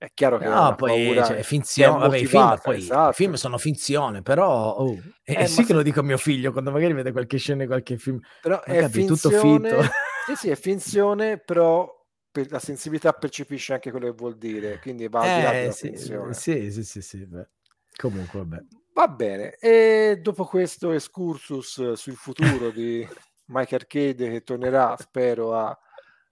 è 0.00 0.10
chiaro 0.14 0.38
che 0.38 0.48
no, 0.48 0.74
poi 0.76 1.12
cioè, 1.14 1.42
finzione, 1.42 1.98
vabbè, 1.98 2.16
i 2.16 2.24
film, 2.24 2.58
poi, 2.62 2.76
esatto. 2.78 3.12
film 3.12 3.34
sono 3.34 3.58
finzione, 3.58 4.22
però 4.22 4.76
oh, 4.76 4.98
eh, 5.22 5.42
eh, 5.42 5.46
sì 5.46 5.60
che 5.60 5.66
se... 5.66 5.72
lo 5.74 5.82
dico 5.82 6.00
a 6.00 6.02
mio 6.02 6.16
figlio 6.16 6.52
quando 6.52 6.70
magari 6.70 6.94
vede 6.94 7.12
qualche 7.12 7.36
scena, 7.36 7.66
qualche 7.66 7.98
film, 7.98 8.18
però 8.40 8.62
è 8.62 8.80
capi, 8.80 8.92
finzione, 9.04 9.36
tutto 9.36 9.82
fitto. 9.84 9.92
Sì, 10.24 10.36
sì, 10.36 10.48
è 10.48 10.56
finzione, 10.56 11.36
però 11.36 11.86
per, 12.30 12.50
la 12.50 12.58
sensibilità 12.58 13.12
percepisce 13.12 13.74
anche 13.74 13.90
quello 13.90 14.06
che 14.06 14.14
vuol 14.16 14.38
dire, 14.38 14.78
quindi 14.78 15.06
va 15.06 15.20
al 15.20 15.36
di 15.36 15.42
là 15.42 15.60
eh, 15.60 15.70
sì, 15.70 15.92
sì, 15.94 16.70
sì, 16.70 16.82
sì, 16.82 17.02
sì, 17.02 17.26
beh. 17.26 17.48
comunque 17.96 18.38
vabbè. 18.38 18.64
Va 18.94 19.06
bene, 19.06 19.56
e 19.56 20.18
dopo 20.22 20.46
questo 20.46 20.92
excursus 20.92 21.92
sul 21.92 22.16
futuro 22.16 22.70
di 22.70 23.06
Mike 23.52 23.74
Arcade 23.74 24.30
che 24.30 24.42
tornerà, 24.44 24.96
spero, 24.98 25.54
a, 25.54 25.78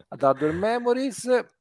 ad 0.09 0.23
Hardware 0.23 0.55
Memories, 0.55 1.58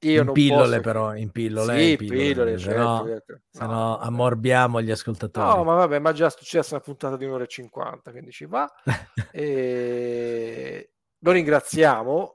io 0.00 0.22
in 0.22 0.32
pillole 0.32 0.68
posso... 0.68 0.80
però, 0.80 1.14
in 1.16 1.30
pillole, 1.30 1.78
sì, 1.78 1.90
in 1.90 1.96
pillole, 1.96 2.28
pillole 2.28 2.58
certo, 2.58 2.80
no, 2.80 3.04
certo. 3.06 3.40
se 3.50 3.66
no 3.66 3.98
ammorbiamo 3.98 4.80
gli 4.80 4.90
ascoltatori. 4.90 5.46
No, 5.46 5.64
ma 5.64 5.74
vabbè, 5.74 5.98
ma 5.98 6.12
già 6.12 6.26
è 6.26 6.30
successa 6.30 6.74
una 6.74 6.84
puntata 6.84 7.16
di 7.16 7.24
un'ora 7.24 7.44
e 7.44 7.48
cinquanta, 7.48 8.10
quindi 8.10 8.30
ci 8.30 8.46
va. 8.46 8.70
e... 9.32 10.92
Lo 11.20 11.32
ringraziamo 11.32 12.34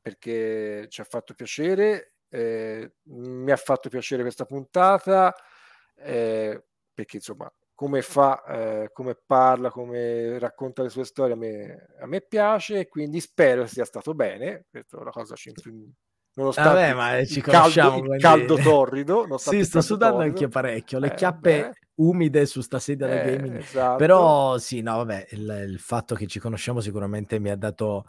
perché 0.00 0.86
ci 0.90 1.00
ha 1.00 1.04
fatto 1.04 1.34
piacere, 1.34 2.16
eh, 2.28 2.92
mi 3.04 3.50
ha 3.50 3.56
fatto 3.56 3.88
piacere 3.88 4.22
questa 4.22 4.44
puntata, 4.44 5.34
eh, 5.96 6.62
perché 6.92 7.16
insomma, 7.16 7.52
come 7.74 8.02
fa, 8.02 8.44
eh, 8.44 8.90
come 8.92 9.16
parla, 9.16 9.70
come 9.70 10.38
racconta 10.38 10.82
le 10.82 10.90
sue 10.90 11.04
storie, 11.04 11.32
a 11.32 11.36
me, 11.36 11.86
a 11.98 12.06
me 12.06 12.20
piace, 12.20 12.86
quindi 12.86 13.18
spero 13.18 13.66
sia 13.66 13.84
stato 13.84 14.14
bene, 14.14 14.66
questa 14.70 14.98
è 14.98 15.00
una 15.00 15.10
cosa 15.10 15.34
ci 15.34 15.52
nonostante 16.34 16.92
Vabbè, 16.92 16.94
ma 16.94 17.24
ci 17.24 17.38
il, 17.38 17.44
caldo, 17.44 18.14
il 18.14 18.20
caldo 18.20 18.56
torrido. 18.56 19.26
Sì, 19.38 19.64
sto 19.64 19.80
sudando 19.80 20.16
torrido. 20.16 20.34
anche 20.34 20.48
parecchio. 20.48 20.98
Le 20.98 21.08
eh, 21.08 21.14
chiappe 21.14 21.60
beh. 21.60 21.72
umide 21.96 22.46
su 22.46 22.60
sta 22.60 22.78
sedia 22.78 23.06
da 23.06 23.22
eh, 23.22 23.36
gaming. 23.36 23.56
Esatto. 23.56 23.96
Però 23.96 24.58
sì, 24.58 24.80
no, 24.80 24.96
vabbè, 24.96 25.28
il, 25.30 25.66
il, 25.68 25.78
fatto 25.78 26.14
che 26.14 26.26
ci 26.26 26.38
conosciamo 26.38 26.80
sicuramente 26.80 27.38
mi 27.38 27.50
ha 27.50 27.56
dato 27.56 28.06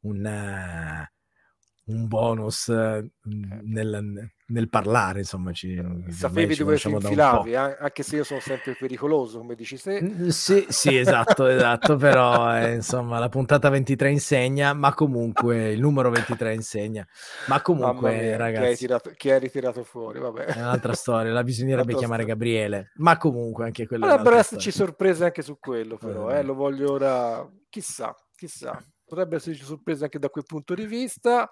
un, 0.00 0.24
uh, 0.24 1.92
un 1.92 2.06
bonus 2.06 2.66
uh, 2.66 3.08
nel, 3.22 4.30
nel 4.50 4.68
parlare, 4.68 5.20
insomma, 5.20 5.52
ci, 5.52 5.80
sapevi 6.08 6.54
dove 6.54 6.76
ti 6.78 6.88
infilavi, 6.88 7.54
anche 7.54 8.02
se 8.02 8.16
io 8.16 8.24
sono 8.24 8.40
sempre 8.40 8.74
pericoloso, 8.74 9.38
come 9.38 9.54
dici 9.54 9.80
te. 9.80 10.30
Sì, 10.30 10.64
sì, 10.68 10.96
esatto, 10.96 11.46
esatto, 11.46 11.96
però 11.96 12.56
eh, 12.56 12.74
insomma 12.74 13.18
la 13.18 13.28
puntata 13.28 13.68
23 13.68 14.10
insegna, 14.10 14.72
ma 14.72 14.94
comunque 14.94 15.72
il 15.72 15.80
numero 15.80 16.10
23 16.10 16.54
insegna, 16.54 17.06
ma 17.48 17.60
comunque 17.60 18.16
mia, 18.16 18.36
ragazzi... 18.36 18.62
Chi 18.62 18.68
hai, 18.68 18.76
tirato, 18.76 19.10
chi 19.16 19.30
hai 19.30 19.38
ritirato 19.38 19.82
fuori, 19.84 20.18
vabbè. 20.18 20.44
È 20.44 20.60
un'altra 20.60 20.94
storia, 20.94 21.32
la 21.32 21.42
bisognerebbe 21.42 21.94
chiamare. 21.94 22.24
Gabriele, 22.24 22.92
ma 22.96 23.16
comunque 23.16 23.64
anche 23.64 23.86
quello... 23.86 24.06
Potrebbero 24.06 24.36
esserci 24.36 24.70
sorprese 24.70 25.24
anche 25.24 25.42
su 25.42 25.58
quello, 25.58 25.96
però, 25.96 26.30
eh, 26.30 26.42
lo 26.42 26.54
voglio 26.54 26.92
ora... 26.92 27.46
Chissà, 27.68 28.14
chissà, 28.34 28.82
potrebbe 29.04 29.36
esserci 29.36 29.62
sorprese 29.62 30.04
anche 30.04 30.18
da 30.18 30.30
quel 30.30 30.44
punto 30.46 30.74
di 30.74 30.86
vista, 30.86 31.50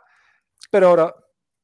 per 0.70 0.82
ora 0.82 1.14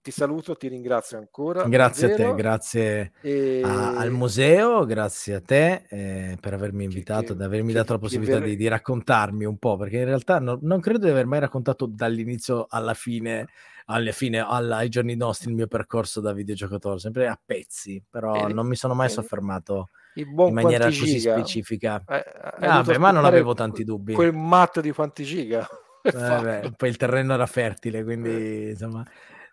ti 0.03 0.11
saluto, 0.11 0.57
ti 0.57 0.67
ringrazio 0.67 1.17
ancora. 1.17 1.63
Grazie 1.63 2.09
davvero. 2.09 2.31
a 2.31 2.35
te, 2.35 2.43
grazie 2.43 3.13
e... 3.21 3.63
a, 3.65 3.97
al 3.97 4.11
museo, 4.11 4.85
grazie 4.85 5.37
a 5.37 5.41
te 5.41 5.85
eh, 5.89 6.37
per 6.41 6.55
avermi 6.55 6.83
invitato, 6.83 7.37
che, 7.37 7.45
avermi 7.45 7.69
che, 7.69 7.79
dato 7.79 7.93
la 7.93 7.99
possibilità 8.01 8.41
ver... 8.41 8.49
di, 8.49 8.57
di, 8.57 8.67
raccontarmi 8.67 9.45
un 9.45 9.59
po', 9.59 9.77
perché 9.77 9.99
in 9.99 10.07
realtà 10.07 10.41
no, 10.41 10.59
non 10.61 10.81
credo 10.81 11.07
di 11.07 11.11
aver 11.11 11.27
mai 11.27 11.39
raccontato 11.39 11.87
dall'inizio 11.87 12.67
alla 12.69 12.95
fine, 12.95 13.47
alla 13.87 14.11
fine 14.11 14.41
alla, 14.41 14.79
ai 14.79 14.89
giorni 14.89 15.15
nostri 15.15 15.51
il 15.51 15.55
mio 15.55 15.69
percorso 15.69 16.21
da 16.21 16.33
videogiocatore, 16.33 16.99
sempre 16.99 17.29
a 17.29 17.39
pezzi, 17.43 18.03
però 18.11 18.49
eh, 18.49 18.53
non 18.53 18.67
mi 18.67 18.75
sono 18.75 18.95
mai 18.95 19.07
eh, 19.07 19.11
soffermato 19.11 19.91
in 20.15 20.53
maniera 20.53 20.87
così 20.87 21.21
specifica. 21.21 22.03
Eh, 22.09 22.25
ah, 22.67 22.83
beh, 22.83 22.99
ma 22.99 23.13
non 23.13 23.25
avevo 23.25 23.55
tanti 23.55 23.85
dubbi. 23.85 24.15
Quel 24.15 24.35
matto 24.35 24.81
di 24.81 24.91
quanti 24.91 25.23
giga. 25.23 25.67
Eh, 26.05 26.11
beh, 26.11 26.73
poi 26.77 26.89
il 26.89 26.97
terreno 26.97 27.33
era 27.33 27.47
fertile, 27.47 28.03
quindi 28.03 28.71
insomma 28.71 29.07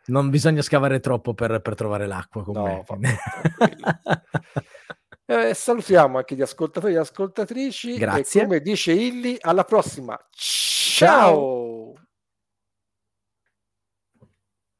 non 0.09 0.29
bisogna 0.29 0.61
scavare 0.61 0.99
troppo 0.99 1.33
per, 1.33 1.61
per 1.61 1.75
trovare 1.75 2.05
l'acqua. 2.05 2.43
No, 2.47 2.85
eh, 5.25 5.53
salutiamo 5.53 6.17
anche 6.17 6.35
gli 6.35 6.41
ascoltatori 6.41 6.93
e 6.93 6.97
ascoltatrici. 6.97 7.97
Grazie. 7.97 8.41
E 8.41 8.43
come 8.43 8.59
dice 8.59 8.91
Illy, 8.91 9.37
alla 9.39 9.63
prossima. 9.63 10.19
Ciao. 10.31 11.07
Ciao. 11.07 11.68